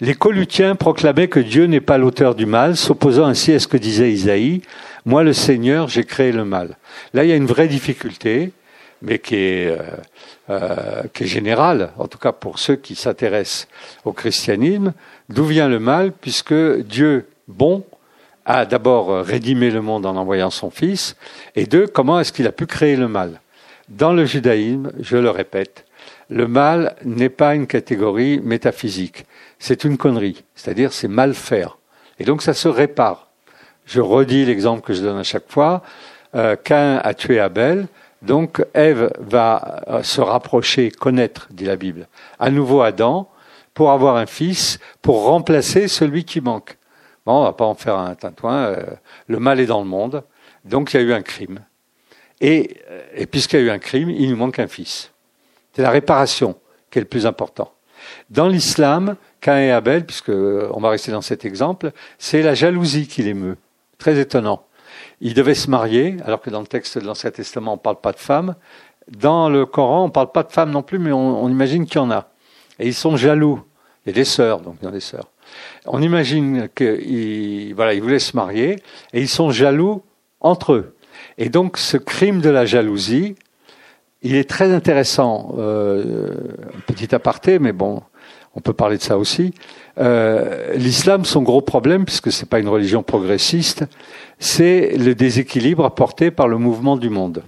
Les 0.00 0.14
Colutiens 0.14 0.76
proclamaient 0.76 1.28
que 1.28 1.40
Dieu 1.40 1.66
n'est 1.66 1.80
pas 1.80 1.98
l'auteur 1.98 2.34
du 2.34 2.46
mal, 2.46 2.76
s'opposant 2.76 3.26
ainsi 3.26 3.52
à 3.52 3.58
ce 3.58 3.68
que 3.68 3.76
disait 3.76 4.12
Isaïe. 4.12 4.62
Moi, 5.04 5.22
le 5.22 5.32
Seigneur, 5.32 5.88
j'ai 5.88 6.04
créé 6.04 6.32
le 6.32 6.44
mal. 6.44 6.76
Là, 7.12 7.24
il 7.24 7.30
y 7.30 7.32
a 7.32 7.36
une 7.36 7.46
vraie 7.46 7.68
difficulté 7.68 8.52
mais 9.02 9.18
qui 9.18 9.36
est, 9.36 9.66
euh, 9.66 9.82
euh, 10.50 11.02
qui 11.12 11.24
est 11.24 11.26
générale, 11.26 11.90
en 11.98 12.06
tout 12.08 12.18
cas 12.18 12.32
pour 12.32 12.58
ceux 12.58 12.76
qui 12.76 12.94
s'intéressent 12.94 13.68
au 14.04 14.12
christianisme. 14.12 14.94
D'où 15.28 15.44
vient 15.44 15.68
le 15.68 15.78
mal? 15.78 16.12
Puisque 16.12 16.54
Dieu, 16.54 17.28
bon, 17.48 17.84
a 18.44 18.64
d'abord 18.64 19.24
rédimé 19.24 19.70
le 19.70 19.82
monde 19.82 20.06
en 20.06 20.16
envoyant 20.16 20.50
son 20.50 20.70
Fils, 20.70 21.16
et 21.54 21.66
deux, 21.66 21.86
comment 21.86 22.18
est-ce 22.18 22.32
qu'il 22.32 22.46
a 22.46 22.52
pu 22.52 22.66
créer 22.66 22.96
le 22.96 23.08
mal? 23.08 23.40
Dans 23.88 24.12
le 24.12 24.24
judaïsme, 24.24 24.90
je 25.00 25.16
le 25.16 25.30
répète, 25.30 25.84
le 26.30 26.48
mal 26.48 26.96
n'est 27.04 27.28
pas 27.28 27.54
une 27.54 27.66
catégorie 27.66 28.40
métaphysique, 28.42 29.26
c'est 29.58 29.84
une 29.84 29.96
connerie, 29.96 30.44
c'est-à-dire 30.54 30.92
c'est 30.92 31.08
mal 31.08 31.34
faire. 31.34 31.78
Et 32.18 32.24
donc 32.24 32.42
ça 32.42 32.54
se 32.54 32.68
répare. 32.68 33.28
Je 33.84 34.00
redis 34.00 34.44
l'exemple 34.44 34.82
que 34.82 34.92
je 34.92 35.02
donne 35.02 35.18
à 35.18 35.24
chaque 35.24 35.50
fois. 35.50 35.82
Euh, 36.34 36.56
Cain 36.56 37.00
a 37.02 37.14
tué 37.14 37.40
Abel, 37.40 37.86
donc 38.22 38.64
Ève 38.72 39.12
va 39.18 39.82
euh, 39.88 40.02
se 40.02 40.20
rapprocher, 40.20 40.90
connaître, 40.90 41.48
dit 41.50 41.64
la 41.64 41.76
Bible, 41.76 42.08
à 42.38 42.50
nouveau 42.50 42.82
Adam, 42.82 43.28
pour 43.74 43.90
avoir 43.90 44.16
un 44.16 44.26
fils, 44.26 44.78
pour 45.00 45.24
remplacer 45.24 45.88
celui 45.88 46.24
qui 46.24 46.40
manque. 46.40 46.78
Bon, 47.26 47.40
on 47.40 47.44
va 47.44 47.52
pas 47.52 47.64
en 47.64 47.74
faire 47.74 47.96
un 47.96 48.14
tintouin. 48.14 48.66
Euh, 48.66 48.84
le 49.26 49.38
mal 49.38 49.60
est 49.60 49.66
dans 49.66 49.80
le 49.80 49.88
monde, 49.88 50.22
donc 50.64 50.92
il 50.92 51.00
y 51.00 51.00
a 51.00 51.02
eu 51.02 51.12
un 51.12 51.22
crime. 51.22 51.60
Et, 52.40 52.76
euh, 52.90 53.02
et 53.14 53.26
puisqu'il 53.26 53.60
y 53.60 53.62
a 53.62 53.66
eu 53.66 53.70
un 53.70 53.78
crime, 53.78 54.10
il 54.10 54.30
nous 54.30 54.36
manque 54.36 54.58
un 54.58 54.68
fils. 54.68 55.10
C'est 55.74 55.82
la 55.82 55.90
réparation 55.90 56.56
qui 56.90 56.98
est 56.98 57.02
le 57.02 57.08
plus 57.08 57.26
important. 57.26 57.72
Dans 58.30 58.48
l'islam, 58.48 59.16
Cain 59.40 59.58
et 59.58 59.70
Abel, 59.72 60.04
puisque 60.04 60.30
on 60.30 60.80
va 60.80 60.90
rester 60.90 61.10
dans 61.12 61.22
cet 61.22 61.44
exemple, 61.44 61.92
c'est 62.18 62.42
la 62.42 62.54
jalousie 62.54 63.06
qui 63.06 63.22
l'émeut. 63.22 63.56
Très 63.98 64.18
étonnant. 64.18 64.64
Ils 65.24 65.34
devaient 65.34 65.54
se 65.54 65.70
marier, 65.70 66.16
alors 66.24 66.40
que 66.40 66.50
dans 66.50 66.60
le 66.60 66.66
texte 66.66 66.98
de 66.98 67.06
l'Ancien 67.06 67.30
Testament, 67.30 67.74
on 67.74 67.76
ne 67.76 67.80
parle 67.80 68.00
pas 68.00 68.10
de 68.10 68.18
femmes. 68.18 68.56
Dans 69.08 69.48
le 69.48 69.64
Coran, 69.66 70.02
on 70.02 70.06
ne 70.08 70.12
parle 70.12 70.32
pas 70.32 70.42
de 70.42 70.50
femmes 70.50 70.72
non 70.72 70.82
plus, 70.82 70.98
mais 70.98 71.12
on, 71.12 71.48
imagine 71.48 71.86
qu'il 71.86 71.96
y 71.96 72.04
en 72.04 72.10
a. 72.10 72.28
Et 72.80 72.88
ils 72.88 72.94
sont 72.94 73.16
jaloux. 73.16 73.62
Il 74.04 74.08
y 74.08 74.12
a 74.12 74.14
des 74.14 74.24
sœurs, 74.24 74.60
donc 74.60 74.76
il 74.82 74.84
y 74.84 74.88
a 74.88 74.90
des 74.90 74.98
sœurs. 74.98 75.28
On 75.86 76.02
imagine 76.02 76.68
qu'ils 76.74 77.72
voulaient 77.74 78.18
se 78.18 78.34
marier 78.36 78.82
et 79.12 79.20
ils 79.20 79.28
sont 79.28 79.52
jaloux 79.52 80.02
entre 80.40 80.72
eux. 80.72 80.96
Et 81.38 81.50
donc 81.50 81.78
ce 81.78 81.96
crime 81.96 82.40
de 82.40 82.50
la 82.50 82.66
jalousie, 82.66 83.36
il 84.22 84.34
est 84.34 84.50
très 84.50 84.72
intéressant. 84.72 85.54
Euh, 85.56 86.34
petit 86.88 87.14
aparté, 87.14 87.60
mais 87.60 87.72
bon, 87.72 88.02
on 88.54 88.60
peut 88.60 88.72
parler 88.72 88.98
de 88.98 89.02
ça 89.02 89.18
aussi. 89.18 89.54
Euh, 89.98 90.74
L'islam, 90.74 91.24
son 91.24 91.42
gros 91.42 91.60
problème, 91.60 92.04
puisque 92.04 92.32
c'est 92.32 92.48
pas 92.48 92.58
une 92.58 92.68
religion 92.68 93.02
progressiste, 93.02 93.84
c'est 94.38 94.96
le 94.96 95.14
déséquilibre 95.14 95.84
apporté 95.84 96.30
par 96.30 96.48
le 96.48 96.58
mouvement 96.58 96.96
du 96.96 97.10
monde, 97.10 97.42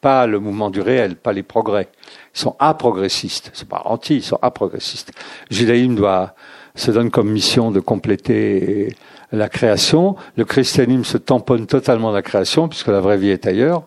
pas 0.00 0.26
le 0.26 0.38
mouvement 0.38 0.70
du 0.70 0.80
réel, 0.80 1.16
pas 1.16 1.32
les 1.32 1.42
progrès. 1.42 1.88
Ils 2.34 2.40
sont 2.40 2.56
aprogressistes, 2.58 3.50
c'est 3.54 3.68
pas 3.68 3.82
anti, 3.84 4.16
ils 4.16 4.22
sont 4.22 4.38
aprogressistes. 4.42 5.12
Le 5.50 5.56
judaïsme 5.56 5.94
doit 5.94 6.34
se 6.76 6.90
donne 6.90 7.10
comme 7.10 7.30
mission 7.30 7.70
de 7.70 7.80
compléter 7.80 8.96
la 9.32 9.48
création. 9.48 10.16
Le 10.36 10.44
christianisme 10.44 11.04
se 11.04 11.18
tamponne 11.18 11.66
totalement 11.66 12.10
la 12.10 12.22
création, 12.22 12.68
puisque 12.68 12.88
la 12.88 13.00
vraie 13.00 13.16
vie 13.16 13.30
est 13.30 13.46
ailleurs. 13.46 13.84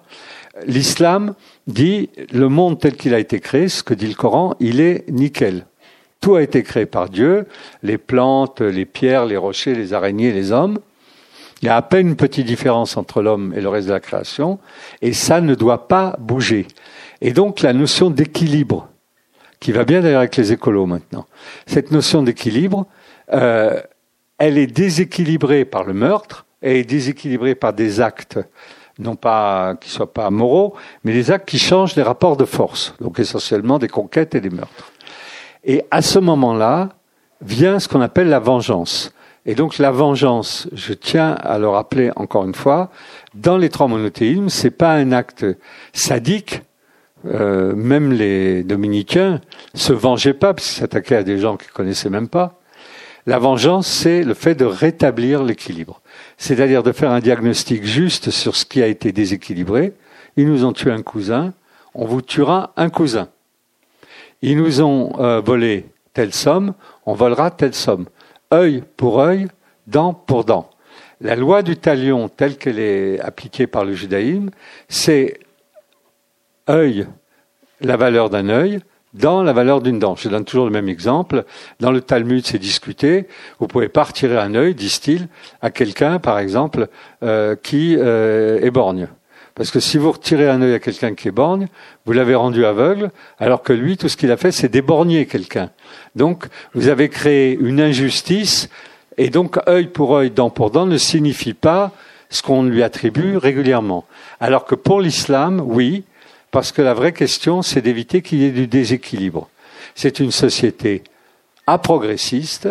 L'islam 0.65 1.35
dit 1.67 2.09
le 2.31 2.49
monde 2.49 2.79
tel 2.79 2.95
qu'il 2.95 3.13
a 3.13 3.19
été 3.19 3.39
créé, 3.39 3.67
ce 3.67 3.83
que 3.83 3.93
dit 3.93 4.07
le 4.07 4.15
Coran, 4.15 4.55
il 4.59 4.79
est 4.79 5.07
nickel. 5.09 5.65
Tout 6.21 6.35
a 6.35 6.41
été 6.41 6.63
créé 6.63 6.85
par 6.85 7.09
Dieu, 7.09 7.45
les 7.83 7.97
plantes, 7.97 8.61
les 8.61 8.85
pierres, 8.85 9.25
les 9.25 9.37
rochers, 9.37 9.75
les 9.75 9.93
araignées, 9.93 10.31
les 10.31 10.51
hommes. 10.51 10.79
Il 11.61 11.65
y 11.65 11.69
a 11.69 11.75
à 11.75 11.81
peine 11.81 12.09
une 12.09 12.15
petite 12.15 12.45
différence 12.45 12.97
entre 12.97 13.21
l'homme 13.21 13.53
et 13.55 13.61
le 13.61 13.69
reste 13.69 13.87
de 13.87 13.93
la 13.93 13.99
création, 13.99 14.59
et 15.01 15.13
ça 15.13 15.41
ne 15.41 15.55
doit 15.55 15.87
pas 15.87 16.15
bouger. 16.19 16.67
Et 17.21 17.33
donc 17.33 17.61
la 17.61 17.73
notion 17.73 18.09
d'équilibre, 18.09 18.87
qui 19.59 19.71
va 19.71 19.83
bien 19.83 20.01
d'ailleurs 20.01 20.19
avec 20.19 20.35
les 20.35 20.51
écolos 20.51 20.85
maintenant, 20.85 21.25
cette 21.65 21.91
notion 21.91 22.21
d'équilibre, 22.21 22.85
euh, 23.33 23.81
elle 24.37 24.57
est 24.57 24.67
déséquilibrée 24.67 25.65
par 25.65 25.83
le 25.83 25.93
meurtre, 25.93 26.45
elle 26.61 26.77
est 26.77 26.83
déséquilibrée 26.83 27.55
par 27.55 27.73
des 27.73 28.01
actes 28.01 28.39
non 28.99 29.15
pas 29.15 29.75
qui 29.79 29.89
soient 29.89 30.11
pas 30.11 30.29
moraux, 30.29 30.75
mais 31.03 31.13
des 31.13 31.31
actes 31.31 31.47
qui 31.47 31.59
changent 31.59 31.95
les 31.95 32.03
rapports 32.03 32.37
de 32.37 32.45
force, 32.45 32.95
donc 32.99 33.19
essentiellement 33.19 33.79
des 33.79 33.87
conquêtes 33.87 34.35
et 34.35 34.41
des 34.41 34.49
meurtres. 34.49 34.91
Et 35.63 35.83
à 35.91 36.01
ce 36.01 36.19
moment-là 36.19 36.89
vient 37.41 37.79
ce 37.79 37.87
qu'on 37.87 38.01
appelle 38.01 38.29
la 38.29 38.39
vengeance. 38.39 39.13
Et 39.45 39.55
donc 39.55 39.77
la 39.77 39.91
vengeance, 39.91 40.67
je 40.73 40.93
tiens 40.93 41.31
à 41.31 41.57
le 41.57 41.69
rappeler 41.69 42.11
encore 42.15 42.43
une 42.43 42.53
fois, 42.53 42.91
dans 43.33 43.57
les 43.57 43.69
trois 43.69 43.87
monothéismes, 43.87 44.49
c'est 44.49 44.71
pas 44.71 44.93
un 44.93 45.11
acte 45.11 45.45
sadique. 45.93 46.61
Euh, 47.25 47.73
même 47.73 48.11
les 48.11 48.63
dominicains 48.63 49.41
se 49.73 49.93
vengeaient 49.93 50.33
pas 50.33 50.53
parce 50.53 50.67
s'attaquaient 50.67 51.15
à 51.15 51.23
des 51.23 51.39
gens 51.39 51.57
qu'ils 51.57 51.71
connaissaient 51.71 52.09
même 52.09 52.27
pas. 52.27 52.59
La 53.25 53.39
vengeance, 53.39 53.87
c'est 53.87 54.23
le 54.23 54.33
fait 54.33 54.55
de 54.55 54.65
rétablir 54.65 55.43
l'équilibre, 55.43 56.01
c'est-à-dire 56.37 56.83
de 56.83 56.91
faire 56.91 57.11
un 57.11 57.19
diagnostic 57.19 57.83
juste 57.83 58.29
sur 58.29 58.55
ce 58.55 58.65
qui 58.65 58.81
a 58.81 58.87
été 58.87 59.11
déséquilibré. 59.11 59.93
Ils 60.37 60.47
nous 60.47 60.63
ont 60.63 60.71
tué 60.71 60.91
un 60.91 61.01
cousin, 61.01 61.53
on 61.93 62.05
vous 62.05 62.21
tuera 62.21 62.71
un 62.77 62.89
cousin. 62.89 63.27
Ils 64.41 64.57
nous 64.57 64.81
ont 64.81 65.19
euh, 65.19 65.41
volé 65.41 65.85
telle 66.13 66.33
somme, 66.33 66.73
on 67.05 67.13
volera 67.13 67.51
telle 67.51 67.73
somme. 67.73 68.05
Œil 68.53 68.83
pour 68.95 69.19
œil, 69.19 69.47
dent 69.87 70.13
pour 70.13 70.45
dent. 70.45 70.69
La 71.21 71.35
loi 71.35 71.63
du 71.63 71.77
talion 71.77 72.29
telle 72.29 72.57
qu'elle 72.57 72.79
est 72.79 73.19
appliquée 73.19 73.67
par 73.67 73.85
le 73.85 73.93
judaïsme, 73.93 74.51
c'est 74.87 75.39
œil, 76.69 77.07
la 77.81 77.97
valeur 77.97 78.29
d'un 78.29 78.49
œil, 78.49 78.79
dans 79.13 79.41
la 79.41 79.53
valeur 79.53 79.81
d'une 79.81 79.99
dent. 79.99 80.15
Je 80.15 80.29
donne 80.29 80.45
toujours 80.45 80.65
le 80.65 80.71
même 80.71 80.89
exemple. 80.89 81.45
Dans 81.79 81.91
le 81.91 82.01
Talmud, 82.01 82.45
c'est 82.45 82.59
discuté. 82.59 83.27
Vous 83.59 83.67
pouvez 83.67 83.89
pas 83.89 84.03
retirer 84.03 84.37
un 84.37 84.53
œil, 84.53 84.75
disent-ils, 84.75 85.27
à 85.61 85.71
quelqu'un, 85.71 86.19
par 86.19 86.39
exemple, 86.39 86.87
euh, 87.23 87.55
qui 87.55 87.95
euh, 87.97 88.59
est 88.61 88.71
borgne. 88.71 89.07
Parce 89.57 89.71
que 89.71 89.79
si 89.79 89.97
vous 89.97 90.11
retirez 90.11 90.47
un 90.47 90.61
œil 90.61 90.75
à 90.75 90.79
quelqu'un 90.79 91.15
qui 91.15 91.29
est 91.29 91.31
borgne, 91.31 91.67
vous 92.05 92.13
l'avez 92.13 92.35
rendu 92.35 92.63
aveugle, 92.63 93.09
alors 93.39 93.63
que 93.63 93.73
lui, 93.73 93.97
tout 93.97 94.07
ce 94.07 94.15
qu'il 94.15 94.31
a 94.31 94.37
fait, 94.37 94.51
c'est 94.51 94.69
déborgner 94.69 95.25
quelqu'un. 95.25 95.71
Donc, 96.15 96.45
vous 96.75 96.89
avez 96.89 97.09
créé 97.09 97.57
une 97.59 97.81
injustice, 97.81 98.69
et 99.17 99.31
donc 99.31 99.57
œil 99.67 99.87
pour 99.87 100.15
œil, 100.15 100.29
dent 100.29 100.51
pour 100.51 100.69
dent 100.69 100.85
ne 100.85 100.99
signifie 100.99 101.55
pas 101.55 101.91
ce 102.29 102.43
qu'on 102.43 102.61
lui 102.61 102.83
attribue 102.83 103.35
régulièrement. 103.35 104.05
Alors 104.39 104.65
que 104.65 104.75
pour 104.75 105.01
l'islam, 105.01 105.59
oui, 105.65 106.03
parce 106.51 106.71
que 106.71 106.83
la 106.83 106.93
vraie 106.93 107.13
question, 107.13 107.63
c'est 107.63 107.81
d'éviter 107.81 108.21
qu'il 108.21 108.37
y 108.39 108.45
ait 108.45 108.51
du 108.51 108.67
déséquilibre. 108.67 109.49
C'est 109.95 110.19
une 110.19 110.31
société 110.31 111.03
aprogressiste, 111.65 112.69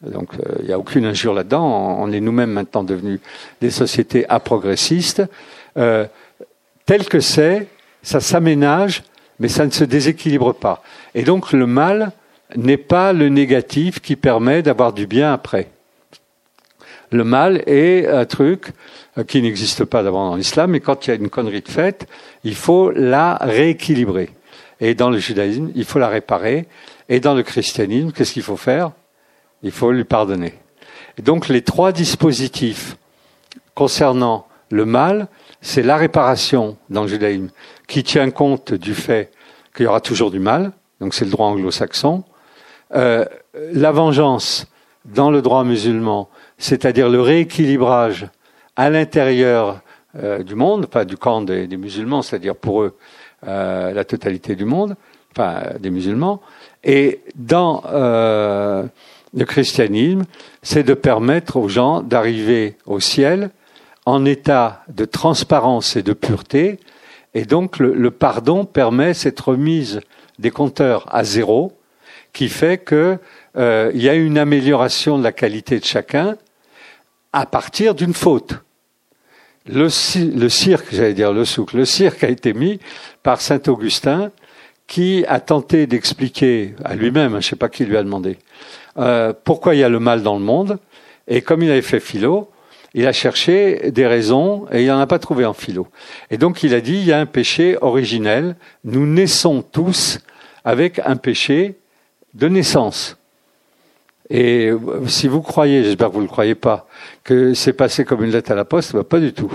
donc 0.00 0.30
euh, 0.34 0.54
il 0.60 0.66
n'y 0.66 0.72
a 0.72 0.78
aucune 0.78 1.04
injure 1.04 1.34
là-dedans, 1.34 1.98
on 2.00 2.10
est 2.12 2.20
nous-mêmes 2.20 2.50
maintenant 2.50 2.82
devenus 2.82 3.20
des 3.60 3.70
sociétés 3.70 4.26
aprogressistes. 4.30 5.22
Euh, 5.76 6.06
tel 6.86 7.06
que 7.06 7.20
c'est, 7.20 7.66
ça 8.02 8.20
s'aménage, 8.20 9.02
mais 9.38 9.48
ça 9.48 9.66
ne 9.66 9.70
se 9.70 9.84
déséquilibre 9.84 10.52
pas. 10.54 10.82
Et 11.14 11.22
donc 11.22 11.52
le 11.52 11.66
mal 11.66 12.12
n'est 12.56 12.76
pas 12.76 13.12
le 13.12 13.28
négatif 13.28 14.00
qui 14.00 14.16
permet 14.16 14.62
d'avoir 14.62 14.92
du 14.92 15.06
bien 15.06 15.32
après. 15.32 15.70
Le 17.10 17.24
mal 17.24 17.62
est 17.66 18.06
un 18.06 18.24
truc 18.24 18.72
euh, 19.18 19.24
qui 19.24 19.40
n'existe 19.42 19.84
pas 19.84 20.02
d'abord 20.02 20.30
dans 20.30 20.36
l'islam, 20.36 20.72
mais 20.72 20.80
quand 20.80 21.06
il 21.06 21.10
y 21.10 21.12
a 21.12 21.16
une 21.16 21.30
connerie 21.30 21.60
de 21.60 21.68
faite, 21.68 22.06
il 22.42 22.54
faut 22.54 22.90
la 22.90 23.36
rééquilibrer. 23.36 24.30
Et 24.80 24.94
dans 24.94 25.10
le 25.10 25.18
judaïsme, 25.18 25.70
il 25.74 25.84
faut 25.84 25.98
la 25.98 26.08
réparer. 26.08 26.66
Et 27.08 27.20
dans 27.20 27.34
le 27.34 27.42
christianisme, 27.42 28.12
qu'est-ce 28.12 28.32
qu'il 28.32 28.42
faut 28.42 28.56
faire? 28.56 28.92
Il 29.62 29.70
faut 29.70 29.92
lui 29.92 30.04
pardonner. 30.04 30.54
Et 31.18 31.22
donc 31.22 31.48
les 31.48 31.62
trois 31.62 31.92
dispositifs 31.92 32.96
concernant 33.74 34.46
le 34.70 34.84
mal, 34.84 35.28
c'est 35.64 35.82
la 35.82 35.96
réparation 35.96 36.76
dans 36.90 37.02
le 37.02 37.08
judaïsme, 37.08 37.48
qui 37.88 38.04
tient 38.04 38.30
compte 38.30 38.74
du 38.74 38.94
fait 38.94 39.32
qu'il 39.74 39.84
y 39.84 39.88
aura 39.88 40.00
toujours 40.00 40.30
du 40.30 40.38
mal, 40.38 40.72
donc 41.00 41.14
c'est 41.14 41.24
le 41.24 41.30
droit 41.30 41.46
anglo-saxon. 41.46 42.22
Euh, 42.94 43.24
la 43.72 43.90
vengeance 43.90 44.66
dans 45.06 45.30
le 45.30 45.40
droit 45.40 45.64
musulman, 45.64 46.28
c'est-à-dire 46.58 47.08
le 47.08 47.20
rééquilibrage 47.22 48.26
à 48.76 48.90
l'intérieur 48.90 49.80
euh, 50.22 50.42
du 50.42 50.54
monde, 50.54 50.84
enfin 50.86 51.06
du 51.06 51.16
camp 51.16 51.40
des, 51.40 51.66
musulmans, 51.78 52.20
c'est-à-dire 52.20 52.56
pour 52.56 52.82
eux 52.82 52.96
euh, 53.48 53.94
la 53.94 54.04
totalité 54.04 54.56
du 54.56 54.66
monde, 54.66 54.96
enfin 55.32 55.62
des 55.80 55.90
musulmans, 55.90 56.42
et 56.84 57.22
dans 57.36 57.82
le 57.90 59.44
christianisme, 59.46 60.24
c'est 60.62 60.82
de 60.82 60.92
permettre 60.92 61.56
aux 61.56 61.68
gens 61.68 62.02
d'arriver 62.02 62.76
au 62.84 63.00
ciel 63.00 63.50
en 64.06 64.24
état 64.24 64.84
de 64.88 65.04
transparence 65.04 65.96
et 65.96 66.02
de 66.02 66.12
pureté, 66.12 66.78
et 67.34 67.44
donc 67.44 67.78
le, 67.78 67.94
le 67.94 68.10
pardon 68.10 68.64
permet 68.64 69.14
cette 69.14 69.40
remise 69.40 70.00
des 70.38 70.50
compteurs 70.50 71.06
à 71.14 71.24
zéro, 71.24 71.72
qui 72.32 72.48
fait 72.48 72.78
que 72.78 73.18
il 73.56 74.02
y 74.02 74.08
a 74.08 74.14
une 74.14 74.36
amélioration 74.36 75.16
de 75.16 75.22
la 75.22 75.30
qualité 75.30 75.78
de 75.78 75.84
chacun 75.84 76.36
à 77.32 77.46
partir 77.46 77.94
d'une 77.94 78.12
faute 78.12 78.64
le, 79.66 79.88
cirque, 79.88 80.88
j'allais 80.92 81.14
dire 81.14 81.32
le 81.32 81.44
souk, 81.44 81.72
le 81.72 81.84
cirque 81.84 82.24
a 82.24 82.28
été 82.28 82.52
mis 82.52 82.80
par 83.22 83.40
saint 83.40 83.60
Augustin, 83.66 84.30
qui 84.86 85.24
a 85.26 85.40
tenté 85.40 85.86
d'expliquer 85.86 86.74
à 86.84 86.94
lui-même, 86.94 87.32
je 87.32 87.36
ne 87.36 87.40
sais 87.40 87.56
pas 87.56 87.70
qui 87.70 87.84
lui 87.84 87.96
a 87.96 88.02
demandé, 88.02 88.36
euh, 88.98 89.32
pourquoi 89.44 89.74
il 89.74 89.78
y 89.78 89.84
a 89.84 89.88
le 89.88 89.98
mal 89.98 90.22
dans 90.22 90.34
le 90.34 90.44
monde. 90.44 90.78
Et 91.26 91.40
comme 91.40 91.62
il 91.62 91.70
avait 91.70 91.80
fait 91.80 92.00
philo, 92.00 92.50
il 92.94 93.06
a 93.06 93.12
cherché 93.12 93.90
des 93.90 94.06
raisons 94.06 94.66
et 94.70 94.82
il 94.82 94.88
n'en 94.88 95.00
a 95.00 95.06
pas 95.06 95.18
trouvé 95.18 95.44
en 95.44 95.52
philo. 95.52 95.88
Et 96.30 96.38
donc 96.38 96.62
il 96.62 96.74
a 96.74 96.80
dit, 96.80 96.94
il 96.94 97.04
y 97.04 97.12
a 97.12 97.18
un 97.18 97.26
péché 97.26 97.76
originel. 97.80 98.56
Nous 98.84 99.04
naissons 99.04 99.62
tous 99.62 100.20
avec 100.64 101.00
un 101.04 101.16
péché 101.16 101.74
de 102.34 102.48
naissance. 102.48 103.16
Et 104.30 104.70
si 105.06 105.28
vous 105.28 105.42
croyez, 105.42 105.84
j'espère 105.84 106.08
que 106.08 106.14
vous 106.14 106.20
ne 106.20 106.24
le 106.24 106.30
croyez 106.30 106.54
pas, 106.54 106.88
que 107.24 107.52
c'est 107.52 107.74
passé 107.74 108.06
comme 108.06 108.24
une 108.24 108.30
lettre 108.30 108.52
à 108.52 108.54
la 108.54 108.64
poste, 108.64 108.94
bah 108.94 109.04
pas 109.04 109.20
du 109.20 109.34
tout. 109.34 109.52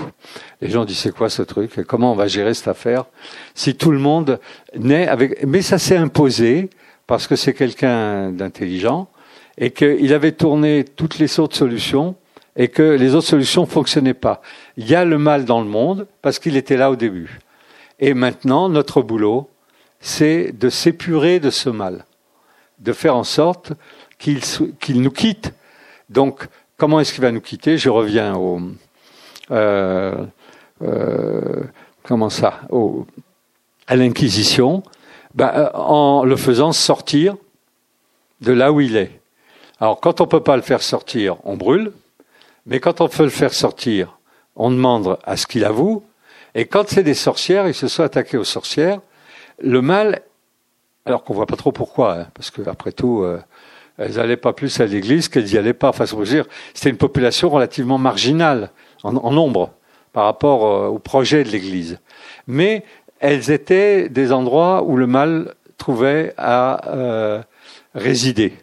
Les 0.61 0.69
gens 0.69 0.85
disent 0.85 0.99
c'est 0.99 1.11
quoi 1.11 1.29
ce 1.29 1.41
truc? 1.41 1.83
Comment 1.87 2.11
on 2.11 2.15
va 2.15 2.27
gérer 2.27 2.53
cette 2.53 2.67
affaire? 2.67 3.05
Si 3.55 3.75
tout 3.75 3.91
le 3.91 3.97
monde 3.97 4.39
naît 4.77 5.07
avec... 5.07 5.43
Mais 5.47 5.63
ça 5.63 5.79
s'est 5.79 5.97
imposé 5.97 6.69
parce 7.07 7.25
que 7.25 7.35
c'est 7.35 7.55
quelqu'un 7.55 8.31
d'intelligent 8.31 9.09
et 9.57 9.71
qu'il 9.71 10.13
avait 10.13 10.33
tourné 10.33 10.85
toutes 10.85 11.17
les 11.17 11.39
autres 11.39 11.55
solutions 11.55 12.15
et 12.59 12.67
que 12.67 12.83
les 12.83 13.15
autres 13.15 13.25
solutions 13.25 13.65
fonctionnaient 13.65 14.13
pas. 14.13 14.41
Il 14.75 14.87
y 14.87 14.93
a 14.93 15.05
le 15.05 15.17
mal 15.17 15.45
dans 15.45 15.61
le 15.61 15.67
monde 15.67 16.07
parce 16.21 16.39
qu'il 16.39 16.57
était 16.57 16.75
là 16.75 16.91
au 16.91 16.97
début. 16.97 17.39
Et 17.99 18.13
maintenant, 18.13 18.67
notre 18.67 19.01
boulot, 19.01 19.49
c'est 20.01 20.51
de 20.51 20.69
s'épurer 20.69 21.39
de 21.39 21.51
ce 21.51 21.69
mal, 21.69 22.05
de 22.79 22.91
faire 22.91 23.15
en 23.15 23.23
sorte 23.23 23.71
qu'il 24.17 25.01
nous 25.01 25.09
quitte. 25.09 25.53
Donc, 26.09 26.47
comment 26.75 26.99
est-ce 26.99 27.13
qu'il 27.13 27.21
va 27.21 27.31
nous 27.31 27.41
quitter? 27.41 27.77
Je 27.77 27.89
reviens 27.89 28.35
au. 28.35 28.59
Euh, 29.51 30.25
euh, 30.81 31.63
comment 32.03 32.29
ça? 32.29 32.59
Au, 32.69 33.07
À 33.87 33.95
l'Inquisition, 33.95 34.83
ben, 35.33 35.51
euh, 35.55 35.69
en 35.75 36.25
le 36.25 36.35
faisant 36.35 36.73
sortir 36.73 37.37
de 38.41 38.51
là 38.51 38.73
où 38.73 38.81
il 38.81 38.97
est. 38.97 39.21
Alors, 39.79 40.01
quand 40.01 40.19
on 40.19 40.25
ne 40.25 40.29
peut 40.29 40.43
pas 40.43 40.57
le 40.57 40.61
faire 40.61 40.81
sortir, 40.81 41.37
on 41.45 41.55
brûle. 41.55 41.93
Mais 42.69 42.79
quand 42.79 43.01
on 43.01 43.09
peut 43.09 43.23
le 43.23 43.29
faire 43.29 43.53
sortir, 43.53 44.17
on 44.55 44.71
demande 44.71 45.17
à 45.25 45.35
ce 45.35 45.45
qu'il 45.45 45.65
avoue. 45.65 46.03
Et 46.55 46.65
quand 46.65 46.87
c'est 46.87 47.03
des 47.03 47.13
sorcières, 47.13 47.67
il 47.67 47.73
se 47.73 47.89
soit 47.89 48.05
attaqué 48.05 48.37
aux 48.37 48.45
sorcières. 48.45 49.01
Le 49.61 49.81
mal, 49.81 50.21
alors 51.05 51.23
qu'on 51.23 51.33
voit 51.33 51.47
pas 51.47 51.57
trop 51.57 51.73
pourquoi, 51.73 52.13
hein, 52.13 52.27
parce 52.33 52.49
que 52.49 52.61
après 52.69 52.93
tout, 52.93 53.25
elles 53.99 54.13
n'allaient 54.13 54.37
pas 54.37 54.53
plus 54.53 54.79
à 54.79 54.85
l'église 54.85 55.27
qu'elles 55.27 55.45
n'y 55.45 55.57
allaient 55.57 55.73
pas. 55.73 55.89
Enfin, 55.89 56.05
dire, 56.23 56.45
c'était 56.73 56.89
une 56.89 56.97
population 56.97 57.49
relativement 57.49 57.97
marginale, 57.97 58.71
en, 59.03 59.31
nombre, 59.31 59.71
par 60.13 60.23
rapport 60.23 60.65
euh, 60.65 60.87
au 60.87 60.99
projet 60.99 61.43
de 61.43 61.49
l'église. 61.49 61.99
Mais 62.47 62.83
elles 63.19 63.51
étaient 63.51 64.09
des 64.09 64.31
endroits 64.31 64.83
où 64.83 64.95
le 64.95 65.05
mal 65.05 65.53
trouvait 65.77 66.33
à 66.37 66.89
euh, 66.89 67.41
résider. 67.93 68.53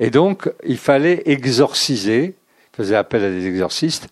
Et 0.00 0.10
donc, 0.10 0.50
il 0.64 0.78
fallait 0.78 1.22
exorciser, 1.26 2.34
faisait 2.78 2.94
appel 2.94 3.24
à 3.24 3.30
des 3.30 3.48
exorcistes, 3.48 4.08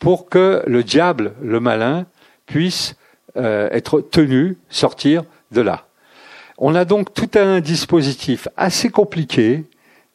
pour 0.00 0.28
que 0.28 0.64
le 0.66 0.82
diable, 0.82 1.34
le 1.40 1.60
malin, 1.60 2.04
puisse 2.46 2.96
euh, 3.36 3.68
être 3.70 4.00
tenu, 4.00 4.58
sortir 4.68 5.22
de 5.52 5.60
là. 5.60 5.86
On 6.58 6.74
a 6.74 6.84
donc 6.84 7.14
tout 7.14 7.30
un 7.38 7.60
dispositif 7.60 8.48
assez 8.56 8.90
compliqué, 8.90 9.64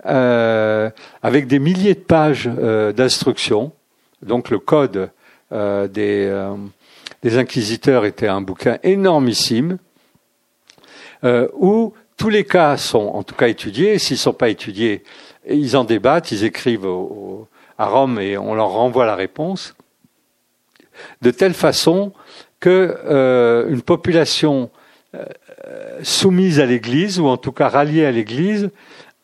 euh, 0.05 0.89
avec 1.21 1.47
des 1.47 1.59
milliers 1.59 1.93
de 1.93 2.01
pages 2.01 2.49
euh, 2.59 2.91
d'instructions. 2.91 3.71
Donc 4.21 4.49
le 4.49 4.59
code 4.59 5.09
des, 5.51 6.55
des, 7.21 7.37
inquisiteurs 7.37 8.05
était 8.05 8.27
un 8.27 8.41
bouquin 8.41 8.79
énormissime, 8.81 9.77
où 11.23 11.93
tous 12.17 12.29
les 12.29 12.43
cas 12.43 12.75
sont 12.75 13.11
en 13.13 13.21
tout 13.21 13.35
cas 13.35 13.47
étudiés. 13.47 13.99
S'ils 13.99 14.15
ne 14.15 14.19
sont 14.19 14.33
pas 14.33 14.49
étudiés, 14.49 15.03
ils 15.47 15.77
en 15.77 15.83
débattent, 15.83 16.31
ils 16.31 16.43
écrivent 16.43 16.87
à 17.77 17.85
Rome 17.87 18.19
et 18.19 18.37
on 18.37 18.53
leur 18.53 18.69
renvoie 18.69 19.05
la 19.05 19.15
réponse. 19.15 19.75
De 21.21 21.31
telle 21.31 21.53
façon 21.53 22.11
que 22.59 23.65
une 23.69 23.81
population 23.81 24.69
soumise 26.01 26.59
à 26.59 26.65
l'Église, 26.65 27.19
ou 27.19 27.27
en 27.27 27.37
tout 27.37 27.51
cas 27.51 27.69
ralliée 27.69 28.05
à 28.05 28.11
l'Église, 28.11 28.69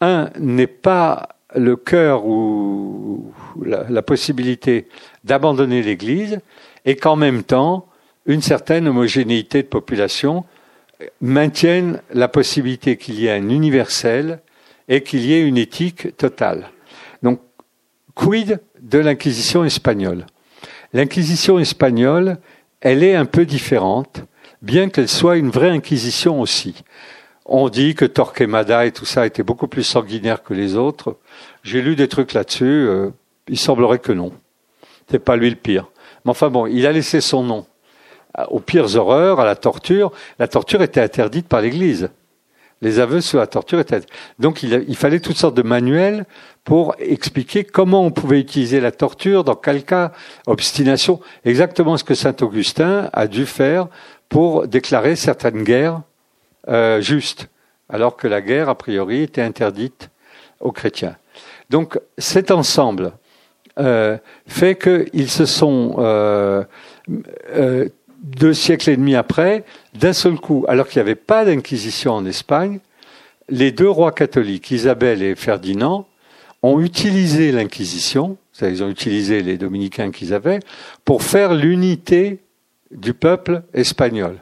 un 0.02 0.30
n'est 0.40 0.68
pas 0.68 1.30
le 1.56 1.76
cœur 1.76 2.26
ou 2.26 3.34
la, 3.64 4.02
possibilité 4.02 4.88
d'abandonner 5.24 5.82
l'Église, 5.82 6.40
et 6.86 6.96
qu'en 6.96 7.16
même 7.16 7.44
temps, 7.44 7.88
une 8.26 8.42
certaine 8.42 8.88
homogénéité 8.88 9.64
de 9.64 9.68
population 9.68 10.46
maintienne 11.22 12.02
la 12.14 12.28
possibilité 12.28 12.98
qu'il 12.98 13.20
y 13.20 13.28
ait 13.28 13.32
un 13.32 13.50
universel 13.50 14.40
et 14.88 15.02
qu'il 15.02 15.22
y 15.22 15.34
ait 15.34 15.42
une 15.42 15.58
éthique 15.58 16.16
totale. 16.18 16.70
Quid 18.20 18.60
de 18.82 19.00
l'Inquisition 19.00 19.64
espagnole? 19.64 20.26
L'Inquisition 20.92 21.58
espagnole, 21.58 22.38
elle 22.82 23.02
est 23.02 23.16
un 23.16 23.24
peu 23.24 23.46
différente, 23.46 24.26
bien 24.62 24.90
qu'elle 24.90 25.08
soit 25.08 25.38
une 25.38 25.50
vraie 25.50 25.70
Inquisition 25.70 26.42
aussi. 26.42 26.84
On 27.46 27.70
dit 27.70 27.96
que 27.96 28.04
Torquemada 28.04 28.86
et 28.86 28.92
tout 28.92 29.06
ça 29.06 29.26
étaient 29.26 29.42
beaucoup 29.42 29.70
plus 29.70 29.84
sanguinaires 29.84 30.44
que 30.44 30.54
les 30.54 30.76
autres. 30.76 31.18
J'ai 31.64 31.82
lu 31.82 31.96
des 31.96 32.10
trucs 32.10 32.34
là-dessus. 32.34 32.66
Euh, 32.66 33.10
il 33.48 33.58
semblerait 33.58 34.00
que 34.00 34.12
non. 34.12 34.34
C'est 35.10 35.20
pas 35.20 35.38
lui 35.38 35.50
le 35.50 35.56
pire. 35.56 35.88
Mais 36.26 36.32
enfin 36.32 36.50
bon, 36.50 36.66
il 36.68 36.86
a 36.88 36.92
laissé 36.92 37.22
son 37.22 37.42
nom 37.42 37.66
aux 38.50 38.60
pires 38.60 38.98
horreurs, 38.98 39.40
à 39.40 39.46
la 39.46 39.56
torture. 39.56 40.12
La 40.40 40.50
torture 40.50 40.82
était 40.82 41.00
interdite 41.02 41.48
par 41.48 41.62
l'Église. 41.62 42.10
Les 42.82 43.00
aveux 43.00 43.22
sur 43.22 43.40
la 43.40 43.48
torture 43.48 43.80
étaient. 43.80 44.02
Donc 44.40 44.64
il, 44.64 44.96
fallait 44.96 45.20
toutes 45.20 45.38
sortes 45.38 45.56
de 45.56 45.64
manuels 45.64 46.26
pour 46.64 46.96
expliquer 47.00 47.64
comment 47.64 48.06
on 48.06 48.12
pouvait 48.12 48.40
utiliser 48.40 48.80
la 48.80 48.92
torture, 48.92 49.44
dans 49.44 49.56
quel 49.56 49.84
cas, 49.84 50.12
obstination, 50.48 51.20
exactement 51.44 51.98
ce 51.98 52.04
que 52.04 52.16
saint 52.16 52.36
Augustin 52.42 53.10
a 53.12 53.28
dû 53.28 53.46
faire 53.46 53.88
pour 54.30 54.68
déclarer 54.68 55.16
certaines 55.16 55.64
guerres 55.64 56.02
euh, 56.70 57.02
juste, 57.02 57.50
alors 57.90 58.16
que 58.16 58.28
la 58.28 58.42
guerre, 58.42 58.70
a 58.70 58.76
priori, 58.76 59.24
était 59.24 59.42
interdite 59.42 60.10
aux 60.60 60.72
chrétiens. 60.72 61.16
Donc 61.70 62.00
cet 62.18 62.52
ensemble 62.52 63.14
euh, 63.80 64.18
fait 64.48 64.76
qu'ils 64.76 65.30
se 65.30 65.46
sont, 65.46 65.96
euh, 66.00 66.64
deux 68.38 68.54
siècles 68.54 68.92
et 68.92 68.98
demi 68.98 69.16
après, 69.16 69.64
d'un 69.96 70.14
seul 70.14 70.36
coup, 70.36 70.66
alors 70.68 70.88
qu'il 70.88 71.00
n'y 71.00 71.10
avait 71.10 71.16
pas 71.16 71.46
d'inquisition 71.46 72.14
en 72.14 72.26
Espagne, 72.26 72.80
les 73.50 73.72
deux 73.72 73.90
rois 73.90 74.12
catholiques, 74.12 74.72
Isabelle 74.72 75.24
et 75.24 75.36
Ferdinand, 75.36 76.08
ont 76.62 76.80
utilisé 76.80 77.52
l'inquisition, 77.52 78.38
ils 78.62 78.84
ont 78.84 78.90
utilisé 78.90 79.42
les 79.42 79.58
dominicains 79.58 80.12
qu'ils 80.12 80.34
avaient, 80.34 80.60
pour 81.06 81.24
faire 81.24 81.54
l'unité 81.54 82.40
du 82.92 83.14
peuple 83.14 83.64
espagnol. 83.74 84.38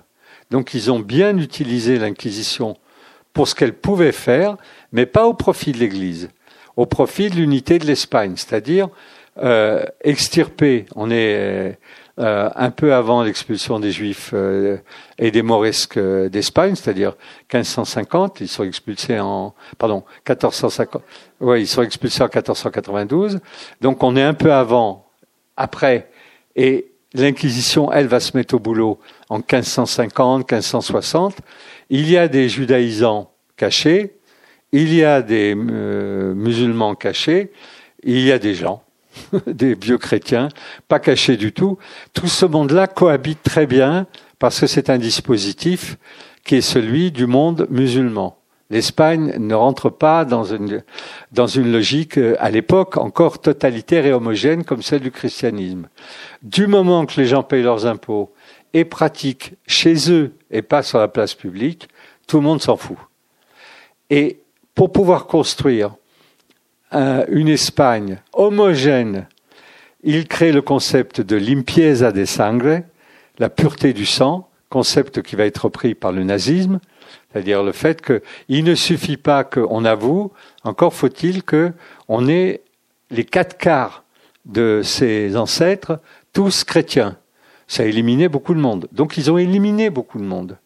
Donc 0.49 0.73
ils 0.73 0.91
ont 0.91 0.99
bien 0.99 1.37
utilisé 1.37 1.99
l'Inquisition 1.99 2.77
pour 3.33 3.47
ce 3.47 3.55
qu'elle 3.55 3.73
pouvait 3.73 4.11
faire, 4.11 4.57
mais 4.91 5.05
pas 5.05 5.27
au 5.27 5.33
profit 5.33 5.71
de 5.71 5.77
l'Église, 5.77 6.29
au 6.75 6.85
profit 6.85 7.29
de 7.29 7.35
l'unité 7.35 7.77
de 7.77 7.85
l'Espagne, 7.85 8.33
c'est-à-dire 8.35 8.89
euh, 9.37 9.83
extirper. 10.01 10.85
On 10.95 11.11
est 11.11 11.77
euh, 12.19 12.49
un 12.55 12.71
peu 12.71 12.93
avant 12.93 13.23
l'expulsion 13.23 13.79
des 13.79 13.91
Juifs 13.91 14.31
euh, 14.33 14.77
et 15.19 15.31
des 15.31 15.43
Morisques 15.43 15.99
d'Espagne, 15.99 16.75
c'est-à-dire 16.75 17.15
1550. 17.53 18.41
Ils 18.41 18.47
sont 18.47 18.63
expulsés 18.63 19.19
en 19.19 19.53
pardon 19.77 20.03
1450. 20.27 21.03
Oui, 21.41 21.61
ils 21.61 21.67
sont 21.67 21.83
expulsés 21.83 22.23
en 22.23 22.25
1492. 22.25 23.39
Donc 23.81 24.03
on 24.03 24.15
est 24.15 24.23
un 24.23 24.33
peu 24.33 24.51
avant, 24.51 25.05
après, 25.55 26.09
et 26.55 26.91
l'Inquisition, 27.13 27.91
elle, 27.91 28.07
va 28.07 28.19
se 28.19 28.35
mettre 28.35 28.55
au 28.55 28.59
boulot 28.59 28.99
en 29.29 29.37
1550, 29.37 30.51
1560. 30.51 31.35
Il 31.89 32.09
y 32.09 32.17
a 32.17 32.27
des 32.27 32.49
judaïsants 32.49 33.31
cachés, 33.55 34.17
il 34.71 34.93
y 34.93 35.03
a 35.03 35.21
des 35.21 35.55
euh, 35.55 36.33
musulmans 36.33 36.95
cachés, 36.95 37.51
il 38.03 38.21
y 38.21 38.31
a 38.31 38.39
des 38.39 38.53
gens, 38.53 38.83
des 39.47 39.75
vieux 39.75 39.97
chrétiens, 39.97 40.49
pas 40.87 40.99
cachés 40.99 41.37
du 41.37 41.51
tout. 41.51 41.77
Tout 42.13 42.27
ce 42.27 42.45
monde-là 42.45 42.87
cohabite 42.87 43.43
très 43.43 43.65
bien 43.65 44.07
parce 44.39 44.59
que 44.59 44.67
c'est 44.67 44.89
un 44.89 44.97
dispositif 44.97 45.97
qui 46.43 46.55
est 46.55 46.61
celui 46.61 47.11
du 47.11 47.27
monde 47.27 47.67
musulman. 47.69 48.37
L'Espagne 48.69 49.33
ne 49.37 49.55
rentre 49.55 49.89
pas 49.89 50.25
dans 50.25 50.43
une, 50.43 50.83
dans 51.31 51.47
une 51.47 51.71
logique, 51.71 52.17
euh, 52.17 52.35
à 52.39 52.49
l'époque, 52.49 52.97
encore 52.97 53.39
totalitaire 53.39 54.05
et 54.05 54.11
homogène 54.11 54.65
comme 54.65 54.81
celle 54.81 54.99
du 54.99 55.11
christianisme. 55.11 55.87
Du 56.43 56.67
moment 56.67 57.05
que 57.05 57.19
les 57.19 57.27
gens 57.27 57.43
payent 57.43 57.63
leurs 57.63 57.85
impôts 57.85 58.33
et 58.73 58.83
pratiquent 58.83 59.53
chez 59.67 60.11
eux 60.11 60.33
et 60.51 60.61
pas 60.61 60.83
sur 60.83 60.99
la 60.99 61.07
place 61.07 61.33
publique, 61.33 61.87
tout 62.27 62.37
le 62.37 62.43
monde 62.43 62.61
s'en 62.61 62.75
fout. 62.75 62.97
Et 64.09 64.41
pour 64.75 64.91
pouvoir 64.91 65.27
construire 65.27 65.95
une 66.91 67.49
Espagne 67.49 68.19
homogène, 68.33 69.27
il 70.03 70.27
crée 70.27 70.51
le 70.51 70.61
concept 70.61 71.21
de 71.21 71.35
limpieza 71.35 72.11
de 72.11 72.25
sangre, 72.25 72.81
la 73.39 73.49
pureté 73.49 73.93
du 73.93 74.05
sang, 74.05 74.49
concept 74.69 75.21
qui 75.21 75.35
va 75.35 75.45
être 75.45 75.65
repris 75.65 75.95
par 75.95 76.11
le 76.11 76.23
nazisme, 76.23 76.79
c'est-à-dire 77.31 77.63
le 77.63 77.71
fait 77.71 78.01
qu'il 78.01 78.63
ne 78.63 78.75
suffit 78.75 79.17
pas 79.17 79.43
qu'on 79.43 79.85
avoue, 79.85 80.31
encore 80.63 80.93
faut-il 80.93 81.43
qu'on 81.43 82.27
ait 82.29 82.61
les 83.09 83.25
quatre 83.25 83.57
quarts 83.57 84.03
de 84.45 84.81
ses 84.83 85.35
ancêtres 85.35 85.99
tous 86.33 86.63
chrétiens. 86.63 87.17
Ça 87.67 87.83
a 87.83 87.85
éliminé 87.85 88.29
beaucoup 88.29 88.53
de 88.53 88.59
monde. 88.59 88.87
Donc 88.91 89.17
ils 89.17 89.29
ont 89.29 89.37
éliminé 89.37 89.89
beaucoup 89.89 90.19
de 90.19 90.23
monde. 90.23 90.57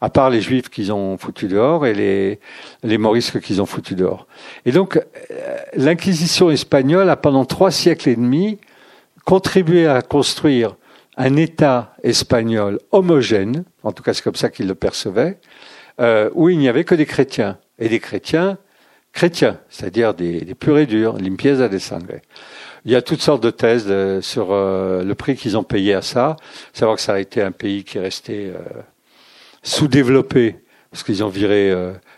À 0.00 0.08
part 0.08 0.30
les 0.30 0.40
juifs 0.40 0.70
qu'ils 0.70 0.92
ont 0.92 1.18
foutus 1.18 1.48
dehors 1.48 1.86
et 1.86 1.92
les, 1.92 2.40
les 2.82 2.98
morisques 2.98 3.40
qu'ils 3.40 3.60
ont 3.60 3.66
foutus 3.66 3.96
dehors. 3.96 4.26
Et 4.64 4.72
donc, 4.72 4.96
euh, 4.96 5.56
l'inquisition 5.74 6.50
espagnole 6.50 7.10
a 7.10 7.16
pendant 7.16 7.44
trois 7.44 7.70
siècles 7.70 8.08
et 8.08 8.16
demi 8.16 8.58
contribué 9.24 9.86
à 9.86 10.00
construire 10.00 10.76
un 11.16 11.36
État 11.36 11.94
espagnol 12.02 12.78
homogène, 12.92 13.64
en 13.82 13.92
tout 13.92 14.02
cas 14.02 14.14
c'est 14.14 14.22
comme 14.22 14.36
ça 14.36 14.48
qu'ils 14.48 14.66
le 14.66 14.74
percevaient, 14.74 15.38
euh, 16.00 16.30
où 16.34 16.48
il 16.48 16.58
n'y 16.58 16.68
avait 16.68 16.84
que 16.84 16.94
des 16.94 17.04
chrétiens, 17.06 17.58
et 17.78 17.88
des 17.88 18.00
chrétiens 18.00 18.56
chrétiens, 19.12 19.58
c'est-à-dire 19.68 20.14
des, 20.14 20.40
des 20.42 20.54
purs 20.54 20.78
et 20.78 20.86
durs, 20.86 21.16
limpieza 21.16 21.68
de 21.68 21.78
sangre. 21.78 22.20
Il 22.84 22.92
y 22.92 22.96
a 22.96 23.02
toutes 23.02 23.20
sortes 23.20 23.42
de 23.42 23.50
thèses 23.50 23.86
euh, 23.88 24.20
sur 24.22 24.48
euh, 24.50 25.02
le 25.02 25.14
prix 25.14 25.36
qu'ils 25.36 25.58
ont 25.58 25.64
payé 25.64 25.94
à 25.94 26.02
ça, 26.02 26.36
savoir 26.72 26.96
que 26.96 27.02
ça 27.02 27.14
a 27.14 27.18
été 27.18 27.42
un 27.42 27.52
pays 27.52 27.84
qui 27.84 27.98
est 27.98 28.00
resté 28.00 28.52
sous-développé, 29.62 30.56
parce 30.90 31.02
qu'ils 31.04 31.22
ont 31.22 31.28
viré 31.28 31.72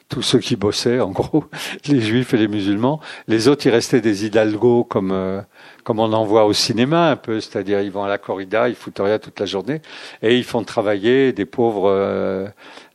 tous 0.09 0.23
ceux 0.23 0.39
qui 0.39 0.57
bossaient, 0.57 1.01
en 1.01 1.11
gros, 1.11 1.45
les 1.89 2.01
juifs 2.01 2.33
et 2.35 2.37
les 2.39 2.49
musulmans. 2.49 3.01
Les 3.29 3.49
autres, 3.49 3.67
ils 3.67 3.71
restaient 3.71 4.01
des 4.01 4.25
hidalgos 4.25 4.85
comme 4.85 5.45
comme 5.85 5.99
on 5.99 6.13
en 6.13 6.25
voit 6.25 6.45
au 6.45 6.53
cinéma 6.53 7.11
un 7.11 7.17
peu, 7.17 7.41
c'est-à-dire 7.41 7.81
ils 7.81 7.91
vont 7.91 8.05
à 8.05 8.09
la 8.09 8.19
corrida, 8.19 8.69
ils 8.69 8.75
foutent 8.75 9.01
rien 9.01 9.19
toute 9.19 9.41
la 9.41 9.47
journée, 9.47 9.83
et 10.23 10.37
ils 10.37 10.45
font 10.45 10.63
travailler 10.63 11.33
des 11.33 11.45
pauvres 11.45 11.91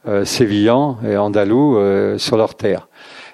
euh, 0.08 0.24
sévillans 0.24 0.98
et 1.06 1.18
andalous 1.18 1.78
euh, 1.78 2.18
sur 2.18 2.38
leur 2.38 2.56
terre. 2.56 2.88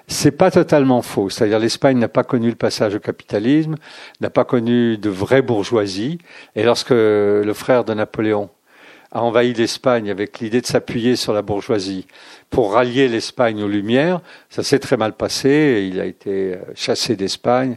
C'est 0.06 0.32
pas 0.32 0.50
totalement 0.50 1.02
faux. 1.02 1.30
C'est-à-dire 1.30 1.58
l'Espagne 1.58 1.98
n'a 1.98 2.08
pas 2.08 2.24
connu 2.24 2.50
le 2.50 2.56
passage 2.56 2.94
au 2.94 2.98
capitalisme, 2.98 3.76
n'a 4.20 4.28
pas 4.28 4.44
connu 4.44 4.98
de 4.98 5.08
vraie 5.08 5.40
bourgeoisie. 5.40 6.18
Et 6.56 6.62
lorsque 6.62 6.90
le 6.90 7.52
frère 7.54 7.84
de 7.84 7.94
Napoléon 7.94 8.50
a 9.14 9.22
envahi 9.22 9.54
l'Espagne 9.54 10.10
avec 10.10 10.40
l'idée 10.40 10.60
de 10.60 10.66
s'appuyer 10.66 11.14
sur 11.14 11.32
la 11.32 11.42
bourgeoisie 11.42 12.06
pour 12.50 12.72
rallier 12.72 13.08
l'Espagne 13.08 13.62
aux 13.62 13.68
Lumières. 13.68 14.20
Ça 14.50 14.64
s'est 14.64 14.80
très 14.80 14.96
mal 14.96 15.12
passé. 15.12 15.88
Il 15.90 16.00
a 16.00 16.04
été 16.04 16.54
euh, 16.54 16.56
chassé 16.74 17.14
d'Espagne 17.14 17.76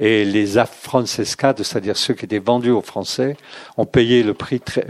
et 0.00 0.24
les 0.24 0.56
afrancescades, 0.56 1.62
c'est-à-dire 1.62 1.96
ceux 1.96 2.14
qui 2.14 2.24
étaient 2.24 2.38
vendus 2.38 2.70
aux 2.70 2.80
Français, 2.80 3.36
ont 3.76 3.84
payé 3.84 4.22
le 4.22 4.32
prix 4.32 4.60
très, 4.60 4.86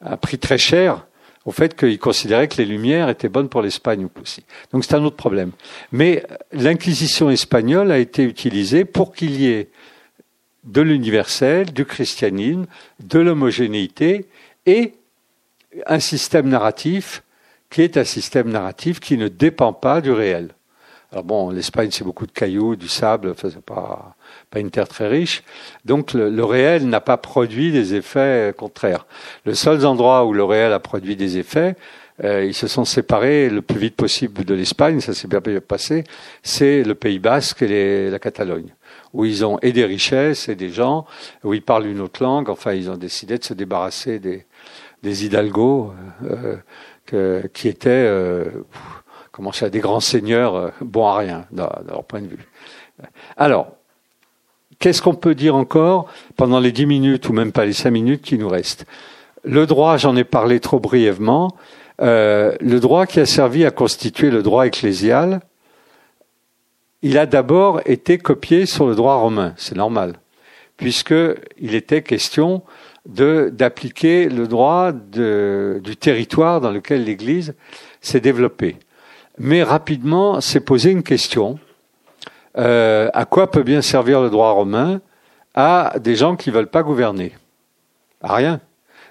un 0.00 0.16
prix 0.16 0.38
très 0.38 0.58
cher 0.58 1.06
au 1.44 1.50
fait 1.50 1.76
qu'ils 1.76 1.98
considéraient 1.98 2.48
que 2.48 2.58
les 2.58 2.64
Lumières 2.64 3.08
étaient 3.08 3.28
bonnes 3.28 3.48
pour 3.48 3.62
l'Espagne 3.62 4.08
aussi. 4.22 4.44
Donc 4.72 4.84
c'est 4.84 4.94
un 4.94 5.04
autre 5.04 5.16
problème. 5.16 5.50
Mais 5.90 6.24
l'Inquisition 6.52 7.30
espagnole 7.30 7.90
a 7.90 7.98
été 7.98 8.22
utilisée 8.22 8.84
pour 8.84 9.12
qu'il 9.12 9.40
y 9.40 9.48
ait 9.48 9.70
de 10.64 10.80
l'universel, 10.80 11.72
du 11.72 11.84
christianisme, 11.84 12.66
de 13.00 13.18
l'homogénéité 13.20 14.26
et 14.66 14.94
un 15.86 16.00
système 16.00 16.48
narratif 16.48 17.22
qui 17.70 17.82
est 17.82 17.96
un 17.96 18.04
système 18.04 18.50
narratif 18.50 19.00
qui 19.00 19.16
ne 19.16 19.28
dépend 19.28 19.72
pas 19.72 20.00
du 20.00 20.12
réel. 20.12 20.50
Alors 21.12 21.24
bon, 21.24 21.50
l'Espagne, 21.50 21.90
c'est 21.92 22.04
beaucoup 22.04 22.26
de 22.26 22.32
cailloux, 22.32 22.74
du 22.74 22.88
sable, 22.88 23.34
c'est 23.40 23.60
pas, 23.60 24.16
pas 24.50 24.58
une 24.58 24.70
terre 24.70 24.88
très 24.88 25.08
riche. 25.08 25.44
Donc 25.84 26.12
le, 26.14 26.44
réel 26.44 26.88
n'a 26.88 27.00
pas 27.00 27.16
produit 27.16 27.70
des 27.70 27.94
effets 27.94 28.52
contraires. 28.56 29.06
Le 29.44 29.54
seul 29.54 29.84
endroit 29.86 30.24
où 30.24 30.32
le 30.32 30.42
réel 30.42 30.72
a 30.72 30.80
produit 30.80 31.14
des 31.14 31.38
effets, 31.38 31.76
euh, 32.24 32.44
ils 32.44 32.54
se 32.54 32.66
sont 32.66 32.84
séparés 32.84 33.50
le 33.50 33.62
plus 33.62 33.78
vite 33.78 33.94
possible 33.94 34.44
de 34.44 34.54
l'Espagne, 34.54 35.00
ça 35.00 35.12
s'est 35.12 35.28
bien 35.28 35.40
passé, 35.60 36.04
c'est 36.42 36.82
le 36.82 36.94
Pays 36.94 37.18
Basque 37.18 37.62
et 37.62 38.10
la 38.10 38.18
Catalogne, 38.18 38.74
où 39.12 39.26
ils 39.26 39.44
ont 39.44 39.58
et 39.60 39.72
des 39.72 39.84
richesses 39.84 40.48
et 40.48 40.54
des 40.56 40.70
gens, 40.70 41.04
où 41.44 41.52
ils 41.52 41.62
parlent 41.62 41.86
une 41.86 42.00
autre 42.00 42.22
langue, 42.22 42.48
enfin 42.48 42.72
ils 42.72 42.90
ont 42.90 42.96
décidé 42.96 43.36
de 43.36 43.44
se 43.44 43.52
débarrasser 43.52 44.18
des, 44.18 44.45
des 45.06 45.24
hidalgos 45.24 45.92
euh, 46.24 46.56
que, 47.06 47.48
qui 47.54 47.68
étaient... 47.68 47.90
Euh, 47.90 48.44
comment 49.30 49.52
ça, 49.52 49.70
des 49.70 49.78
grands 49.78 50.00
seigneurs 50.00 50.54
euh, 50.56 50.70
bons 50.80 51.06
à 51.06 51.16
rien, 51.16 51.46
de 51.52 51.62
leur 51.88 52.04
point 52.04 52.22
de 52.22 52.26
vue. 52.26 52.48
Alors, 53.36 53.68
qu'est-ce 54.78 55.00
qu'on 55.00 55.14
peut 55.14 55.34
dire 55.34 55.54
encore 55.54 56.08
pendant 56.36 56.58
les 56.58 56.72
dix 56.72 56.86
minutes 56.86 57.28
ou 57.28 57.32
même 57.32 57.52
pas 57.52 57.66
les 57.66 57.72
cinq 57.72 57.90
minutes 57.90 58.22
qui 58.22 58.36
nous 58.36 58.48
restent? 58.48 58.86
Le 59.44 59.64
droit, 59.66 59.96
j'en 59.96 60.16
ai 60.16 60.24
parlé 60.24 60.58
trop 60.58 60.80
brièvement. 60.80 61.54
Le 62.00 62.78
droit 62.78 63.06
qui 63.06 63.20
a 63.20 63.26
servi 63.26 63.64
à 63.64 63.70
constituer 63.70 64.30
le 64.30 64.42
droit 64.42 64.66
ecclésial, 64.66 65.40
il 67.02 67.16
a 67.16 67.26
d'abord 67.26 67.80
été 67.84 68.18
copié 68.18 68.66
sur 68.66 68.86
le 68.88 68.94
droit 68.96 69.16
romain, 69.16 69.52
c'est 69.56 69.76
normal, 69.76 70.14
puisqu'il 70.76 71.74
était 71.74 72.02
question 72.02 72.62
d'appliquer 73.06 74.28
le 74.28 74.46
droit 74.48 74.92
du 74.92 75.96
territoire 75.96 76.60
dans 76.60 76.70
lequel 76.70 77.04
l'Église 77.04 77.54
s'est 78.00 78.20
développée 78.20 78.76
mais 79.38 79.62
rapidement 79.62 80.40
s'est 80.40 80.60
posé 80.60 80.90
une 80.90 81.02
question. 81.02 81.58
Euh, 82.56 83.10
à 83.12 83.24
quoi 83.24 83.50
peut 83.50 83.62
bien 83.62 83.82
servir 83.82 84.20
le 84.20 84.30
droit 84.30 84.52
romain 84.52 85.00
à 85.54 85.94
des 86.00 86.16
gens 86.16 86.36
qui 86.36 86.50
ne 86.50 86.54
veulent 86.54 86.70
pas 86.70 86.82
gouverner? 86.82 87.32
À 88.22 88.34
rien. 88.34 88.60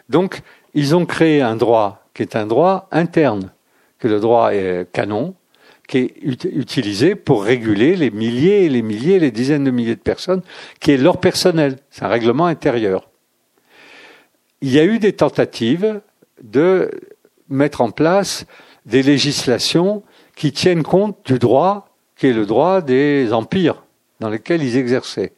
Donc, 0.09 0.41
ils 0.73 0.95
ont 0.95 1.05
créé 1.05 1.41
un 1.41 1.55
droit 1.55 2.07
qui 2.13 2.23
est 2.23 2.35
un 2.35 2.47
droit 2.47 2.87
interne, 2.91 3.51
que 3.99 4.07
le 4.07 4.19
droit 4.19 4.53
est 4.53 4.89
canon, 4.91 5.35
qui 5.87 5.97
est 5.99 6.13
utilisé 6.23 7.13
pour 7.13 7.43
réguler 7.43 7.95
les 7.95 8.09
milliers 8.09 8.65
et 8.65 8.69
les 8.69 8.81
milliers, 8.81 9.19
les 9.19 9.31
dizaines 9.31 9.63
de 9.63 9.71
milliers 9.71 9.95
de 9.95 10.01
personnes, 10.01 10.41
qui 10.79 10.91
est 10.91 10.97
leur 10.97 11.19
personnel. 11.19 11.77
C'est 11.91 12.03
un 12.03 12.07
règlement 12.07 12.45
intérieur. 12.45 13.09
Il 14.61 14.71
y 14.71 14.79
a 14.79 14.85
eu 14.85 14.99
des 14.99 15.13
tentatives 15.13 16.01
de 16.41 16.91
mettre 17.49 17.81
en 17.81 17.91
place 17.91 18.45
des 18.85 19.03
législations 19.03 20.03
qui 20.35 20.51
tiennent 20.51 20.83
compte 20.83 21.17
du 21.25 21.39
droit 21.39 21.95
qui 22.15 22.27
est 22.27 22.33
le 22.33 22.45
droit 22.45 22.81
des 22.81 23.33
empires 23.33 23.83
dans 24.19 24.29
lesquels 24.29 24.63
ils 24.63 24.77
exerçaient. 24.77 25.33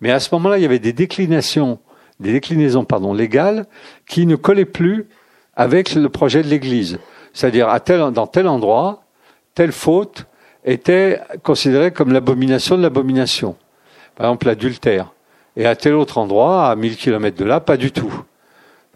Mais 0.00 0.10
à 0.10 0.20
ce 0.20 0.34
moment-là, 0.34 0.58
il 0.58 0.62
y 0.62 0.66
avait 0.66 0.78
des 0.78 0.92
déclinations, 0.92 1.78
des 2.20 2.32
déclinaisons 2.32 2.84
pardon, 2.84 3.12
légales 3.12 3.66
qui 4.06 4.26
ne 4.26 4.36
collaient 4.36 4.64
plus 4.64 5.08
avec 5.54 5.94
le 5.94 6.08
projet 6.08 6.42
de 6.42 6.48
l'Église. 6.48 6.98
C'est-à-dire 7.34 7.68
à 7.68 7.80
tel, 7.80 8.10
dans 8.12 8.26
tel 8.26 8.48
endroit, 8.48 9.04
telle 9.54 9.72
faute 9.72 10.26
était 10.64 11.20
considérée 11.42 11.90
comme 11.90 12.12
l'abomination 12.12 12.76
de 12.76 12.82
l'abomination. 12.82 13.56
Par 14.14 14.26
exemple, 14.26 14.46
l'adultère. 14.46 15.12
Et 15.56 15.66
à 15.66 15.76
tel 15.76 15.94
autre 15.94 16.16
endroit, 16.16 16.70
à 16.70 16.76
1000 16.76 16.96
kilomètres 16.96 17.36
de 17.36 17.44
là, 17.44 17.60
pas 17.60 17.76
du 17.76 17.92
tout. 17.92 18.12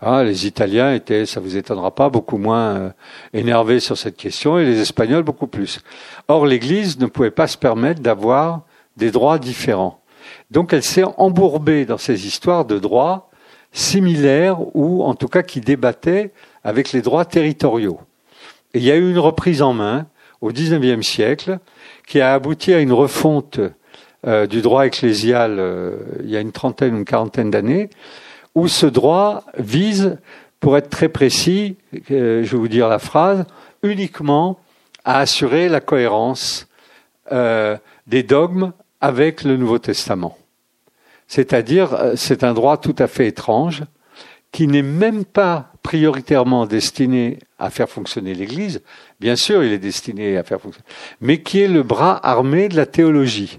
Ah, 0.03 0.25
les 0.25 0.47
Italiens 0.47 0.93
étaient, 0.93 1.25
ça 1.25 1.41
vous 1.41 1.57
étonnera 1.57 1.95
pas, 1.95 2.11
beaucoup 2.11 2.37
moins 2.37 2.77
euh, 2.77 2.91
énervés 3.33 3.81
sur 3.81 3.97
cette 3.97 4.17
question 4.17 4.59
et 4.59 4.67
les 4.67 4.81
Espagnols 4.81 5.23
beaucoup 5.23 5.47
plus. 5.47 5.81
Or, 6.29 6.45
l'Église 6.45 6.99
ne 6.99 7.07
pouvait 7.07 7.31
pas 7.31 7.47
se 7.47 7.57
permettre 7.57 8.03
d'avoir 8.03 8.63
des 8.99 9.11
droits 9.11 9.39
différents. 9.39 10.03
Donc, 10.51 10.75
elle 10.75 10.83
s'est 10.83 11.05
embourbée 11.17 11.87
dans 11.87 11.97
ces 11.97 12.27
histoires 12.27 12.67
de 12.67 12.79
droits 12.79 13.31
similaires 13.73 14.59
ou, 14.77 15.03
en 15.03 15.15
tout 15.15 15.29
cas, 15.29 15.43
qui 15.43 15.61
débattaient 15.61 16.33
avec 16.63 16.93
les 16.93 17.01
droits 17.01 17.25
territoriaux. 17.25 18.01
Il 18.75 18.83
y 18.83 18.91
a 18.91 18.97
eu 18.97 19.11
une 19.11 19.19
reprise 19.19 19.63
en 19.63 19.73
main 19.73 20.07
au 20.43 20.53
XIXe 20.53 21.07
siècle 21.07 21.59
qui 22.07 22.21
a 22.21 22.35
abouti 22.35 22.75
à 22.75 22.81
une 22.81 22.93
refonte 22.93 23.61
euh, 24.27 24.47
du 24.47 24.61
droit 24.61 24.85
ecclésial 24.87 25.57
euh, 25.59 25.97
il 26.23 26.31
y 26.31 26.37
a 26.37 26.41
une 26.41 26.53
trentaine 26.53 26.95
ou 26.95 26.99
une 26.99 27.05
quarantaine 27.05 27.51
d'années 27.51 27.89
où 28.57 28.69
ce 28.69 28.87
droit 28.87 29.45
vise, 29.59 30.19
pour 30.61 30.79
être 30.79 30.89
très 30.89 31.11
précis, 31.11 31.77
euh, 32.11 32.43
je 32.43 32.51
vais 32.51 32.57
vous 32.57 32.69
dire 32.69 32.89
la 32.89 32.99
phrase, 32.99 33.45
uniquement 33.83 34.59
à 35.05 35.19
assurer 35.19 35.69
la 35.69 35.81
cohérence 35.81 36.67
euh, 37.31 37.77
des 38.07 38.23
dogmes 38.23 38.73
avec 39.03 39.45
le 39.45 39.59
Nouveau 39.59 39.79
Testament. 39.79 40.39
C'est-à-dire, 41.29 41.93
euh, 41.93 42.13
c'est 42.17 42.45
un 42.45 42.55
droit 42.55 42.79
tout 42.79 42.97
à 42.99 43.09
fait 43.09 43.29
étrange 43.29 43.85
qui 44.53 44.67
n'est 44.67 44.81
même 44.81 45.27
pas 45.27 45.71
prioritairement 45.83 46.65
destiné 46.65 47.39
à 47.59 47.69
faire 47.69 47.91
fonctionner 47.91 48.33
l'Église. 48.33 48.81
Bien 49.21 49.37
sûr, 49.37 49.63
il 49.65 49.73
est 49.73 49.79
destiné 49.79 50.39
à 50.39 50.45
faire 50.45 50.63
fonctionner, 50.63 50.89
mais 51.21 51.43
qui 51.43 51.61
est 51.61 51.69
le 51.69 51.83
bras 51.83 52.19
armé 52.27 52.71
de 52.71 52.77
la 52.77 52.87
théologie. 52.87 53.59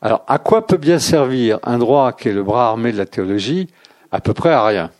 Alors, 0.00 0.24
à 0.26 0.38
quoi 0.38 0.66
peut 0.66 0.78
bien 0.78 0.98
servir 0.98 1.58
un 1.64 1.76
droit 1.76 2.14
qui 2.14 2.30
est 2.30 2.32
le 2.32 2.42
bras 2.42 2.68
armé 2.68 2.92
de 2.92 2.96
la 2.96 3.04
théologie? 3.04 3.68
À 4.12 4.20
peu 4.20 4.34
près 4.34 4.52
à 4.52 4.64
rien. 4.64 4.90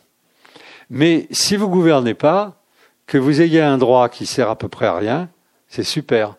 Mais 0.88 1.26
si 1.30 1.56
vous 1.56 1.68
gouvernez 1.68 2.14
pas, 2.14 2.60
que 3.06 3.18
vous 3.18 3.40
ayez 3.40 3.60
un 3.60 3.78
droit 3.78 4.08
qui 4.08 4.26
sert 4.26 4.48
à 4.48 4.56
peu 4.56 4.68
près 4.68 4.86
à 4.86 4.96
rien, 4.96 5.28
c'est 5.68 5.82
super. 5.82 6.36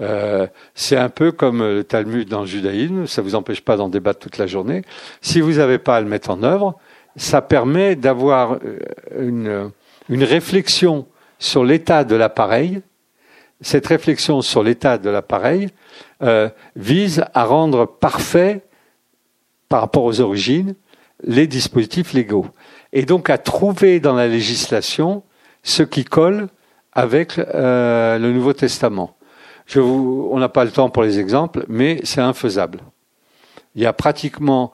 Euh, 0.00 0.46
c'est 0.74 0.96
un 0.96 1.08
peu 1.08 1.32
comme 1.32 1.60
le 1.60 1.84
Talmud 1.84 2.28
dans 2.28 2.40
le 2.40 2.46
judaïsme, 2.46 3.06
ça 3.06 3.22
vous 3.22 3.34
empêche 3.34 3.60
pas 3.60 3.76
d'en 3.76 3.88
débattre 3.88 4.20
toute 4.20 4.38
la 4.38 4.46
journée. 4.46 4.82
Si 5.20 5.40
vous 5.40 5.54
n'avez 5.54 5.78
pas 5.78 5.96
à 5.96 6.00
le 6.00 6.08
mettre 6.08 6.30
en 6.30 6.42
œuvre, 6.42 6.78
ça 7.16 7.42
permet 7.42 7.94
d'avoir 7.94 8.54
euh, 8.64 8.78
une, 9.18 9.70
une 10.08 10.24
réflexion 10.24 11.06
sur 11.38 11.64
l'état 11.64 12.04
de 12.04 12.16
l'appareil. 12.16 12.80
Cette 13.60 13.86
réflexion 13.86 14.42
sur 14.42 14.62
l'état 14.62 14.98
de 14.98 15.10
l'appareil 15.10 15.68
euh, 16.22 16.48
vise 16.74 17.24
à 17.34 17.44
rendre 17.44 17.86
parfait 17.86 18.62
par 19.68 19.80
rapport 19.80 20.04
aux 20.04 20.20
origines 20.20 20.74
les 21.26 21.46
dispositifs 21.46 22.12
légaux. 22.12 22.46
Et 22.92 23.04
donc 23.04 23.30
à 23.30 23.38
trouver 23.38 24.00
dans 24.00 24.14
la 24.14 24.28
législation 24.28 25.22
ce 25.62 25.82
qui 25.82 26.04
colle 26.04 26.48
avec 26.92 27.38
euh, 27.38 28.18
le 28.18 28.32
Nouveau 28.32 28.52
Testament. 28.52 29.16
Je 29.66 29.80
vous, 29.80 30.28
on 30.30 30.38
n'a 30.38 30.48
pas 30.48 30.64
le 30.64 30.70
temps 30.70 30.90
pour 30.90 31.02
les 31.02 31.18
exemples, 31.18 31.64
mais 31.68 32.00
c'est 32.04 32.20
infaisable. 32.20 32.80
Il 33.74 33.82
y 33.82 33.86
a 33.86 33.92
pratiquement, 33.92 34.72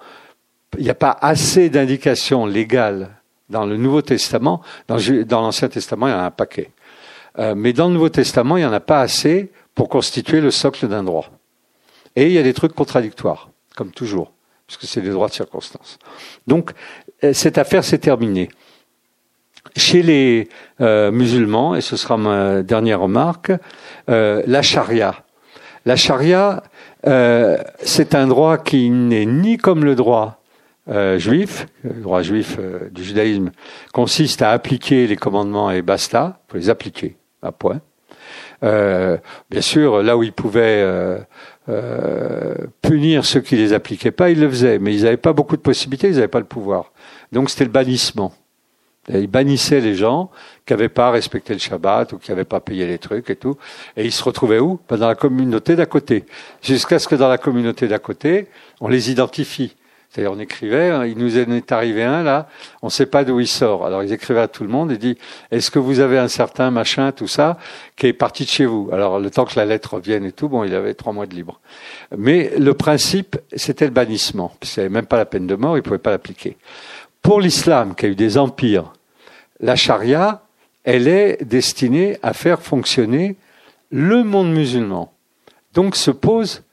il 0.76 0.84
n'y 0.84 0.90
a 0.90 0.94
pas 0.94 1.16
assez 1.20 1.70
d'indications 1.70 2.44
légales 2.44 3.10
dans 3.48 3.64
le 3.64 3.76
Nouveau 3.76 4.02
Testament. 4.02 4.60
Dans, 4.88 4.96
l'Ancien 5.30 5.68
Testament, 5.68 6.08
il 6.08 6.10
y 6.10 6.14
en 6.14 6.18
a 6.18 6.24
un 6.24 6.30
paquet. 6.30 6.70
Euh, 7.38 7.54
mais 7.56 7.72
dans 7.72 7.86
le 7.86 7.94
Nouveau 7.94 8.08
Testament, 8.08 8.56
il 8.56 8.60
n'y 8.60 8.66
en 8.66 8.72
a 8.72 8.80
pas 8.80 9.00
assez 9.00 9.50
pour 9.74 9.88
constituer 9.88 10.40
le 10.40 10.50
socle 10.50 10.88
d'un 10.88 11.04
droit. 11.04 11.30
Et 12.16 12.26
il 12.26 12.32
y 12.32 12.38
a 12.38 12.42
des 12.42 12.52
trucs 12.52 12.74
contradictoires, 12.74 13.50
comme 13.76 13.92
toujours 13.92 14.32
puisque 14.70 14.92
c'est 14.92 15.00
des 15.00 15.10
droits 15.10 15.26
de 15.26 15.32
circonstance. 15.32 15.98
Donc, 16.46 16.70
euh, 17.24 17.32
cette 17.32 17.58
affaire 17.58 17.82
s'est 17.82 17.98
terminée. 17.98 18.48
Chez 19.76 20.02
les 20.02 20.48
euh, 20.80 21.10
musulmans, 21.10 21.74
et 21.74 21.80
ce 21.80 21.96
sera 21.96 22.16
ma 22.16 22.62
dernière 22.62 23.00
remarque, 23.00 23.50
euh, 24.08 24.42
la 24.46 24.62
charia. 24.62 25.24
La 25.86 25.96
charia, 25.96 26.62
c'est 27.82 28.14
un 28.14 28.26
droit 28.26 28.58
qui 28.58 28.90
n'est 28.90 29.24
ni 29.24 29.56
comme 29.56 29.84
le 29.84 29.94
droit 29.94 30.42
juif, 31.16 31.66
le 31.82 32.02
droit 32.02 32.20
juif 32.20 32.58
du 32.90 33.02
judaïsme 33.02 33.50
consiste 33.94 34.42
à 34.42 34.50
appliquer 34.50 35.06
les 35.06 35.16
commandements 35.16 35.70
et 35.70 35.80
basta, 35.80 36.38
il 36.48 36.52
faut 36.52 36.58
les 36.58 36.68
appliquer, 36.68 37.16
à 37.42 37.52
point. 37.52 37.80
bien 38.60 39.60
sûr, 39.60 40.02
là 40.02 40.18
où 40.18 40.22
il 40.22 40.34
pouvait 40.34 40.84
euh, 41.68 42.54
punir 42.82 43.24
ceux 43.24 43.40
qui 43.40 43.56
les 43.56 43.72
appliquaient 43.72 44.10
pas, 44.10 44.30
ils 44.30 44.40
le 44.40 44.48
faisaient, 44.48 44.78
mais 44.78 44.94
ils 44.94 45.04
n'avaient 45.04 45.16
pas 45.16 45.32
beaucoup 45.32 45.56
de 45.56 45.62
possibilités, 45.62 46.08
ils 46.08 46.14
n'avaient 46.14 46.28
pas 46.28 46.38
le 46.38 46.46
pouvoir. 46.46 46.92
Donc 47.32 47.50
c'était 47.50 47.64
le 47.64 47.70
bannissement. 47.70 48.32
il 49.08 49.26
bannissait 49.26 49.80
les 49.80 49.94
gens 49.94 50.30
qui 50.66 50.72
n'avaient 50.72 50.88
pas 50.88 51.10
respecté 51.10 51.52
le 51.52 51.58
Shabbat 51.58 52.12
ou 52.12 52.18
qui 52.18 52.30
n'avaient 52.30 52.44
pas 52.44 52.60
payé 52.60 52.86
les 52.86 52.98
trucs 52.98 53.28
et 53.30 53.36
tout. 53.36 53.56
Et 53.96 54.04
ils 54.04 54.12
se 54.12 54.24
retrouvaient 54.24 54.58
où? 54.58 54.80
Ben 54.88 54.96
Dans 54.96 55.08
la 55.08 55.14
communauté 55.14 55.76
d'à 55.76 55.86
côté. 55.86 56.24
Jusqu'à 56.62 56.98
ce 56.98 57.06
que 57.06 57.14
dans 57.14 57.28
la 57.28 57.38
communauté 57.38 57.88
d'à 57.88 57.98
côté, 57.98 58.48
on 58.80 58.88
les 58.88 59.10
identifie. 59.10 59.76
C'est-à-dire, 60.10 60.32
on 60.32 60.40
écrivait, 60.40 60.90
hein, 60.90 61.06
il 61.06 61.16
nous 61.16 61.38
est 61.38 61.70
arrivé 61.70 62.02
un 62.02 62.24
là, 62.24 62.48
on 62.82 62.88
ne 62.88 62.90
sait 62.90 63.06
pas 63.06 63.22
d'où 63.22 63.38
il 63.38 63.46
sort. 63.46 63.86
Alors 63.86 64.02
ils 64.02 64.12
écrivaient 64.12 64.40
à 64.40 64.48
tout 64.48 64.64
le 64.64 64.68
monde 64.68 64.90
et 64.90 64.96
dit, 64.96 65.16
est-ce 65.52 65.70
que 65.70 65.78
vous 65.78 66.00
avez 66.00 66.18
un 66.18 66.26
certain 66.26 66.72
machin, 66.72 67.12
tout 67.12 67.28
ça, 67.28 67.58
qui 67.94 68.08
est 68.08 68.12
parti 68.12 68.42
de 68.42 68.48
chez 68.48 68.66
vous? 68.66 68.90
Alors 68.92 69.20
le 69.20 69.30
temps 69.30 69.44
que 69.44 69.54
la 69.54 69.66
lettre 69.66 69.94
revienne 69.94 70.24
et 70.24 70.32
tout, 70.32 70.48
bon, 70.48 70.64
il 70.64 70.74
avait 70.74 70.94
trois 70.94 71.12
mois 71.12 71.26
de 71.26 71.34
libre. 71.36 71.60
Mais 72.16 72.50
le 72.58 72.74
principe, 72.74 73.36
c'était 73.54 73.84
le 73.84 73.92
bannissement. 73.92 74.52
Avait 74.76 74.88
même 74.88 75.06
pas 75.06 75.16
la 75.16 75.26
peine 75.26 75.46
de 75.46 75.54
mort, 75.54 75.76
il 75.76 75.80
ne 75.80 75.84
pouvait 75.84 75.98
pas 75.98 76.10
l'appliquer. 76.10 76.56
Pour 77.22 77.40
l'islam, 77.40 77.94
qui 77.94 78.06
a 78.06 78.08
eu 78.08 78.16
des 78.16 78.36
empires, 78.36 78.92
la 79.60 79.76
charia, 79.76 80.42
elle 80.82 81.06
est 81.06 81.44
destinée 81.44 82.18
à 82.22 82.32
faire 82.32 82.62
fonctionner 82.62 83.36
le 83.92 84.24
monde 84.24 84.50
musulman. 84.50 85.12
Donc 85.72 85.94
se 85.94 86.10
pose 86.10 86.64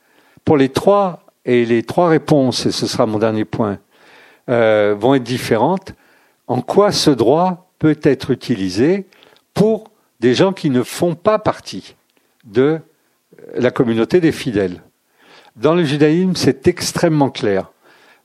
pour 0.44 0.56
les 0.56 0.70
trois 0.70 1.22
et 1.48 1.64
les 1.64 1.82
trois 1.82 2.08
réponses, 2.08 2.66
et 2.66 2.70
ce 2.70 2.86
sera 2.86 3.06
mon 3.06 3.18
dernier 3.18 3.46
point, 3.46 3.78
euh, 4.50 4.94
vont 4.96 5.14
être 5.14 5.24
différentes. 5.24 5.94
En 6.46 6.60
quoi 6.60 6.92
ce 6.92 7.10
droit 7.10 7.70
peut 7.78 7.98
être 8.02 8.30
utilisé 8.30 9.06
pour 9.54 9.90
des 10.20 10.34
gens 10.34 10.52
qui 10.52 10.68
ne 10.68 10.82
font 10.82 11.14
pas 11.14 11.38
partie 11.38 11.96
de 12.44 12.80
la 13.54 13.70
communauté 13.70 14.20
des 14.20 14.30
fidèles? 14.30 14.82
Dans 15.56 15.74
le 15.74 15.84
judaïsme, 15.84 16.36
c'est 16.36 16.68
extrêmement 16.68 17.30
clair. 17.30 17.72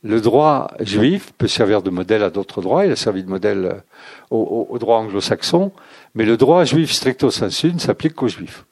Le 0.04 0.20
droit 0.20 0.72
juif 0.82 1.32
peut 1.38 1.48
servir 1.48 1.82
de 1.82 1.90
modèle 1.90 2.24
à 2.24 2.30
d'autres 2.30 2.62
droits. 2.62 2.86
Il 2.86 2.91
a 2.91 2.98
servi 2.98 3.24
de 3.24 3.30
modèle 3.30 3.84
euh, 4.32 4.36
au, 4.36 4.78
droit 4.78 4.98
anglo-saxon. 4.98 5.72
Mais 6.14 6.26
le 6.26 6.36
droit 6.36 6.66
juif 6.66 6.91
stricto 6.91 7.32
sensu 7.32 7.72
ne 7.72 7.80
s'applique 7.80 8.16
qu'aux 8.16 8.28
juifs. 8.28 8.66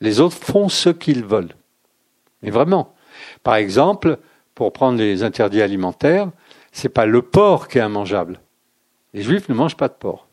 Les 0.00 0.18
autres 0.20 0.36
font 0.36 0.70
ce 0.70 0.88
qu'ils 0.88 1.26
veulent. 1.26 1.54
Mais 2.42 2.50
vraiment. 2.50 2.95
Par 3.42 3.56
exemple, 3.56 4.18
pour 4.54 4.72
prendre 4.72 4.98
les 4.98 5.22
interdits 5.22 5.62
alimentaires, 5.62 6.30
c'est 6.72 6.88
pas 6.88 7.06
le 7.06 7.22
porc 7.22 7.68
qui 7.68 7.78
est 7.78 7.84
immangeable. 7.84 8.40
Les 9.14 9.22
juifs 9.22 9.48
ne 9.48 9.54
mangent 9.54 9.76
pas 9.76 9.88
de 9.88 9.94
porc. 9.94 10.26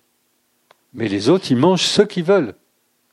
Mais 0.94 1.08
les 1.08 1.30
autres, 1.30 1.46
ils 1.50 1.58
mangent 1.58 1.86
ce 1.86 2.02
qu'ils 2.02 2.24
veulent. 2.24 2.56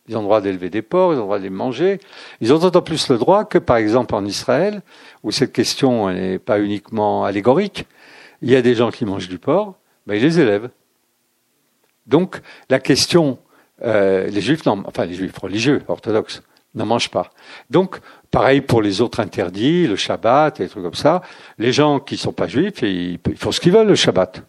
Ils 0.08 0.16
ont 0.16 0.20
le 0.20 0.24
droit 0.24 0.40
d'élever 0.40 0.70
des 0.70 0.82
porcs, 0.82 1.12
ils 1.12 1.16
ont 1.16 1.20
le 1.20 1.24
droit 1.24 1.38
de 1.38 1.44
les 1.44 1.50
manger. 1.50 2.00
Ils 2.40 2.52
ont 2.52 2.58
d'autant 2.58 2.82
plus 2.82 3.08
le 3.08 3.18
droit 3.18 3.44
que, 3.44 3.58
par 3.58 3.76
exemple, 3.76 4.14
en 4.14 4.24
Israël, 4.24 4.82
où 5.22 5.30
cette 5.30 5.52
question 5.52 6.10
n'est 6.10 6.38
pas 6.38 6.58
uniquement 6.58 7.24
allégorique, 7.24 7.86
il 8.42 8.50
y 8.50 8.56
a 8.56 8.62
des 8.62 8.74
gens 8.74 8.90
qui 8.90 9.04
mangent 9.04 9.28
du 9.28 9.38
porc, 9.38 9.76
ben, 10.06 10.14
ils 10.14 10.22
les 10.22 10.40
élèvent. 10.40 10.70
Donc, 12.06 12.40
la 12.68 12.80
question, 12.80 13.38
euh, 13.82 14.26
les 14.26 14.40
juifs, 14.40 14.66
non, 14.66 14.82
enfin 14.86 15.04
les 15.04 15.14
juifs 15.14 15.38
religieux, 15.38 15.82
orthodoxes, 15.86 16.42
n'en 16.74 16.86
mangent 16.86 17.10
pas. 17.10 17.30
Donc, 17.68 17.98
pareil 18.30 18.60
pour 18.60 18.82
les 18.82 19.00
autres 19.00 19.20
interdits, 19.20 19.86
le 19.86 19.96
Shabbat 19.96 20.60
et 20.60 20.64
des 20.64 20.68
trucs 20.68 20.84
comme 20.84 20.94
ça. 20.94 21.22
Les 21.58 21.72
gens 21.72 22.00
qui 22.00 22.14
ne 22.14 22.20
sont 22.20 22.32
pas 22.32 22.46
juifs, 22.46 22.82
ils, 22.82 23.18
ils 23.28 23.36
font 23.36 23.52
ce 23.52 23.60
qu'ils 23.60 23.72
veulent 23.72 23.88
le 23.88 23.94
Shabbat. 23.94 24.42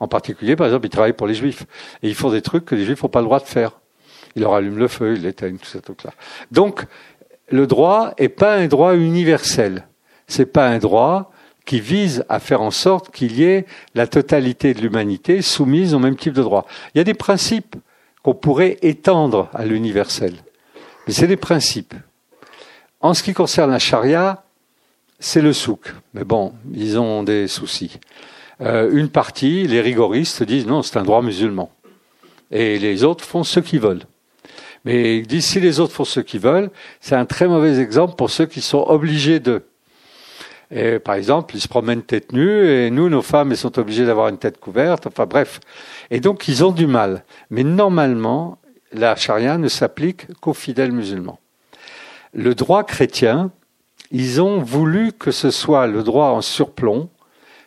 En 0.00 0.08
particulier, 0.08 0.56
par 0.56 0.66
exemple, 0.66 0.86
ils 0.86 0.90
travaillent 0.90 1.12
pour 1.12 1.26
les 1.26 1.34
juifs. 1.34 1.64
Et 2.02 2.08
ils 2.08 2.14
font 2.14 2.30
des 2.30 2.42
trucs 2.42 2.64
que 2.64 2.74
les 2.74 2.84
juifs 2.84 3.02
n'ont 3.02 3.08
pas 3.08 3.20
le 3.20 3.26
droit 3.26 3.40
de 3.40 3.46
faire 3.46 3.72
il 4.36 4.42
leur 4.42 4.54
allume 4.54 4.78
le 4.78 4.86
feu, 4.86 5.14
il 5.16 5.22
l'éteigne, 5.22 5.56
tout 5.56 5.66
ça, 5.66 5.80
tout 5.80 5.96
là. 6.04 6.12
Donc, 6.52 6.84
le 7.48 7.66
droit 7.66 8.12
est 8.18 8.28
pas 8.28 8.54
un 8.54 8.66
droit 8.66 8.94
universel. 8.94 9.86
C'est 10.28 10.46
pas 10.46 10.68
un 10.68 10.78
droit 10.78 11.32
qui 11.64 11.80
vise 11.80 12.24
à 12.28 12.38
faire 12.38 12.60
en 12.60 12.70
sorte 12.70 13.10
qu'il 13.10 13.32
y 13.32 13.44
ait 13.44 13.66
la 13.94 14.06
totalité 14.06 14.74
de 14.74 14.80
l'humanité 14.80 15.42
soumise 15.42 15.94
au 15.94 15.98
même 15.98 16.16
type 16.16 16.34
de 16.34 16.42
droit. 16.42 16.66
Il 16.94 16.98
y 16.98 17.00
a 17.00 17.04
des 17.04 17.14
principes 17.14 17.76
qu'on 18.22 18.34
pourrait 18.34 18.76
étendre 18.82 19.48
à 19.54 19.64
l'universel. 19.64 20.34
Mais 21.06 21.12
c'est 21.12 21.26
des 21.26 21.36
principes. 21.36 21.94
En 23.00 23.14
ce 23.14 23.22
qui 23.22 23.34
concerne 23.34 23.70
la 23.70 23.78
charia, 23.78 24.44
c'est 25.18 25.40
le 25.40 25.52
souk. 25.52 25.94
Mais 26.14 26.24
bon, 26.24 26.52
ils 26.74 26.98
ont 26.98 27.22
des 27.22 27.48
soucis. 27.48 27.98
Euh, 28.60 28.90
une 28.92 29.08
partie, 29.08 29.66
les 29.66 29.80
rigoristes, 29.80 30.42
disent 30.42 30.66
non, 30.66 30.82
c'est 30.82 30.98
un 30.98 31.04
droit 31.04 31.22
musulman. 31.22 31.70
Et 32.50 32.78
les 32.78 33.04
autres 33.04 33.24
font 33.24 33.44
ce 33.44 33.60
qu'ils 33.60 33.80
veulent. 33.80 34.04
Mais 34.84 35.22
d'ici 35.22 35.60
les 35.60 35.80
autres 35.80 35.92
font 35.92 36.04
ce 36.04 36.20
qu'ils 36.20 36.40
veulent, 36.40 36.70
c'est 37.00 37.16
un 37.16 37.26
très 37.26 37.48
mauvais 37.48 37.80
exemple 37.80 38.14
pour 38.14 38.30
ceux 38.30 38.46
qui 38.46 38.60
sont 38.60 38.84
obligés 38.86 39.40
de. 39.40 39.64
Et, 40.70 40.98
par 40.98 41.14
exemple, 41.14 41.54
ils 41.54 41.60
se 41.60 41.68
promènent 41.68 42.02
tête 42.02 42.32
nue 42.32 42.68
et 42.68 42.90
nous, 42.90 43.08
nos 43.08 43.22
femmes, 43.22 43.52
elles 43.52 43.56
sont 43.56 43.78
obligées 43.78 44.04
d'avoir 44.04 44.28
une 44.28 44.38
tête 44.38 44.58
couverte. 44.58 45.06
Enfin 45.06 45.26
bref. 45.26 45.60
Et 46.10 46.18
donc, 46.18 46.48
ils 46.48 46.64
ont 46.64 46.72
du 46.72 46.86
mal. 46.86 47.24
Mais 47.50 47.62
normalement, 47.62 48.58
la 48.92 49.16
charia 49.16 49.58
ne 49.58 49.68
s'applique 49.68 50.26
qu'aux 50.40 50.54
fidèles 50.54 50.92
musulmans. 50.92 51.40
Le 52.32 52.54
droit 52.54 52.84
chrétien, 52.84 53.50
ils 54.10 54.40
ont 54.40 54.58
voulu 54.58 55.12
que 55.12 55.30
ce 55.30 55.50
soit 55.50 55.86
le 55.86 56.02
droit 56.02 56.28
en 56.28 56.42
surplomb 56.42 57.08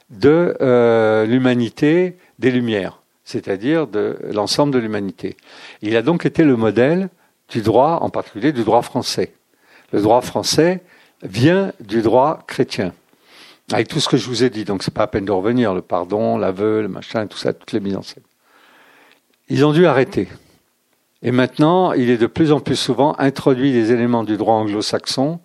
de 0.10 0.56
euh, 0.62 1.26
l'humanité 1.26 2.18
des 2.40 2.52
Lumières 2.52 3.00
c'est-à-dire 3.30 3.86
de 3.86 4.18
l'ensemble 4.34 4.74
de 4.74 4.80
l'humanité. 4.80 5.38
Il 5.84 5.96
a 5.96 6.02
donc 6.02 6.26
été 6.26 6.44
le 6.44 6.56
modèle 6.56 7.10
du 7.48 7.62
droit, 7.62 8.00
en 8.02 8.10
particulier 8.10 8.52
du 8.52 8.64
droit 8.64 8.82
français. 8.82 9.34
Le 9.94 10.02
droit 10.02 10.22
français 10.22 10.82
vient 11.22 11.72
du 11.80 12.02
droit 12.02 12.44
chrétien, 12.48 12.92
avec 13.72 13.88
tout 13.88 14.00
ce 14.00 14.10
que 14.10 14.18
je 14.18 14.28
vous 14.28 14.44
ai 14.44 14.50
dit. 14.50 14.66
Donc 14.66 14.82
c'est 14.82 14.94
pas 14.94 15.04
à 15.04 15.08
peine 15.08 15.26
de 15.26 15.32
revenir, 15.32 15.76
le 15.76 15.84
pardon, 15.84 16.40
l'aveu, 16.40 16.82
le 16.82 16.88
machin, 16.88 17.28
tout 17.28 17.38
ça, 17.38 17.54
toutes 17.54 17.72
les 17.72 17.80
mises 17.80 17.98
en 17.98 18.02
scène. 18.02 18.24
Ils 19.48 19.64
ont 19.64 19.74
dû 19.74 19.86
arrêter. 19.86 20.28
Et 21.22 21.32
maintenant, 21.32 21.92
il 21.92 22.10
est 22.10 22.18
de 22.18 22.28
plus 22.28 22.52
en 22.52 22.60
plus 22.60 22.78
souvent 22.78 23.16
introduit 23.20 23.74
des 23.74 23.92
éléments 23.92 24.24
du 24.24 24.38
droit 24.38 24.56
anglo-saxon 24.56 25.40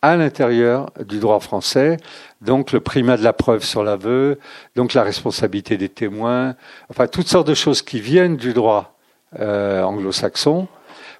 à 0.00 0.16
l'intérieur 0.16 0.90
du 1.04 1.18
droit 1.18 1.40
français, 1.40 1.96
donc 2.40 2.70
le 2.70 2.78
primat 2.78 3.16
de 3.16 3.24
la 3.24 3.32
preuve 3.32 3.64
sur 3.64 3.82
l'aveu, 3.82 4.38
donc 4.76 4.94
la 4.94 5.02
responsabilité 5.02 5.76
des 5.76 5.88
témoins, 5.88 6.54
enfin 6.88 7.08
toutes 7.08 7.26
sortes 7.26 7.48
de 7.48 7.54
choses 7.54 7.82
qui 7.82 8.00
viennent 8.00 8.36
du 8.36 8.52
droit 8.52 8.96
euh, 9.40 9.82
anglo-saxon, 9.82 10.68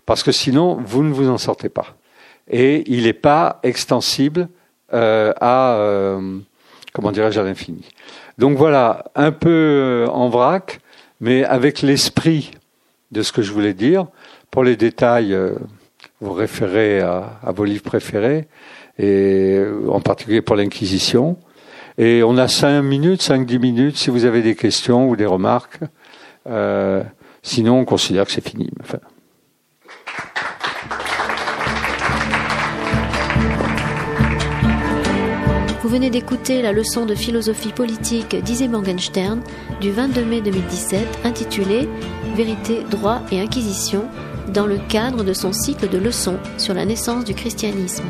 parce 0.07 0.23
que 0.23 0.31
sinon 0.31 0.79
vous 0.85 1.03
ne 1.03 1.12
vous 1.12 1.29
en 1.29 1.39
sortez 1.39 1.69
pas. 1.69 1.97
Et 2.49 2.85
il 2.87 3.03
n'est 3.03 3.12
pas 3.12 3.59
extensible 3.65 4.49
euh, 4.95 5.33
à, 5.41 5.75
euh, 5.75 6.39
comment 6.93 7.11
dirais-je, 7.11 7.41
à 7.41 7.43
l'infini. 7.43 7.85
Donc 8.39 8.57
voilà, 8.57 9.05
un 9.16 9.33
peu 9.33 10.07
en 10.09 10.29
vrac, 10.29 10.81
mais 11.20 11.45
avec 11.45 11.83
l'esprit 11.83 12.53
de 13.13 13.23
ce 13.23 13.33
que 13.33 13.43
je 13.43 13.53
voulais 13.53 13.75
dire. 13.75 14.07
Pour 14.51 14.65
les 14.65 14.77
détails, 14.77 15.37
vous 16.21 16.33
référez 16.33 17.01
à, 17.01 17.53
vos 17.55 17.65
livres 17.65 17.83
préférés, 17.83 18.49
et 18.99 19.63
en 19.89 20.01
particulier 20.01 20.43
pour 20.43 20.57
l'Inquisition. 20.57 21.37
Et 21.99 22.23
on 22.23 22.37
a 22.37 22.47
cinq 22.47 22.83
minutes, 22.83 23.23
cinq 23.23 23.45
dix 23.45 23.59
minutes, 23.59 23.97
si 23.97 24.11
vous 24.11 24.25
avez 24.25 24.41
des 24.41 24.55
questions 24.55 25.09
ou 25.09 25.17
des 25.17 25.27
remarques. 25.27 25.81
Euh, 26.49 27.03
sinon, 27.43 27.81
on 27.81 27.85
considère 27.85 28.25
que 28.25 28.31
c'est 28.33 28.47
fini. 28.47 28.71
Vous 35.83 35.89
venez 35.89 36.11
d'écouter 36.11 36.63
la 36.63 36.73
leçon 36.73 37.07
de 37.07 37.15
philosophie 37.15 37.73
politique 37.73 38.37
d'Isée 38.37 38.69
Morgenstern 38.69 39.41
du 39.81 39.91
22 39.91 40.25
mai 40.25 40.41
2017 40.41 41.01
intitulée 41.25 41.89
Vérité, 42.39 42.85
droit 42.89 43.20
et 43.32 43.40
inquisition 43.40 44.05
dans 44.55 44.65
le 44.65 44.78
cadre 44.89 45.24
de 45.24 45.32
son 45.32 45.52
cycle 45.52 45.89
de 45.89 45.98
leçons 45.98 46.39
sur 46.56 46.73
la 46.73 46.85
naissance 46.85 47.24
du 47.24 47.35
christianisme. 47.35 48.05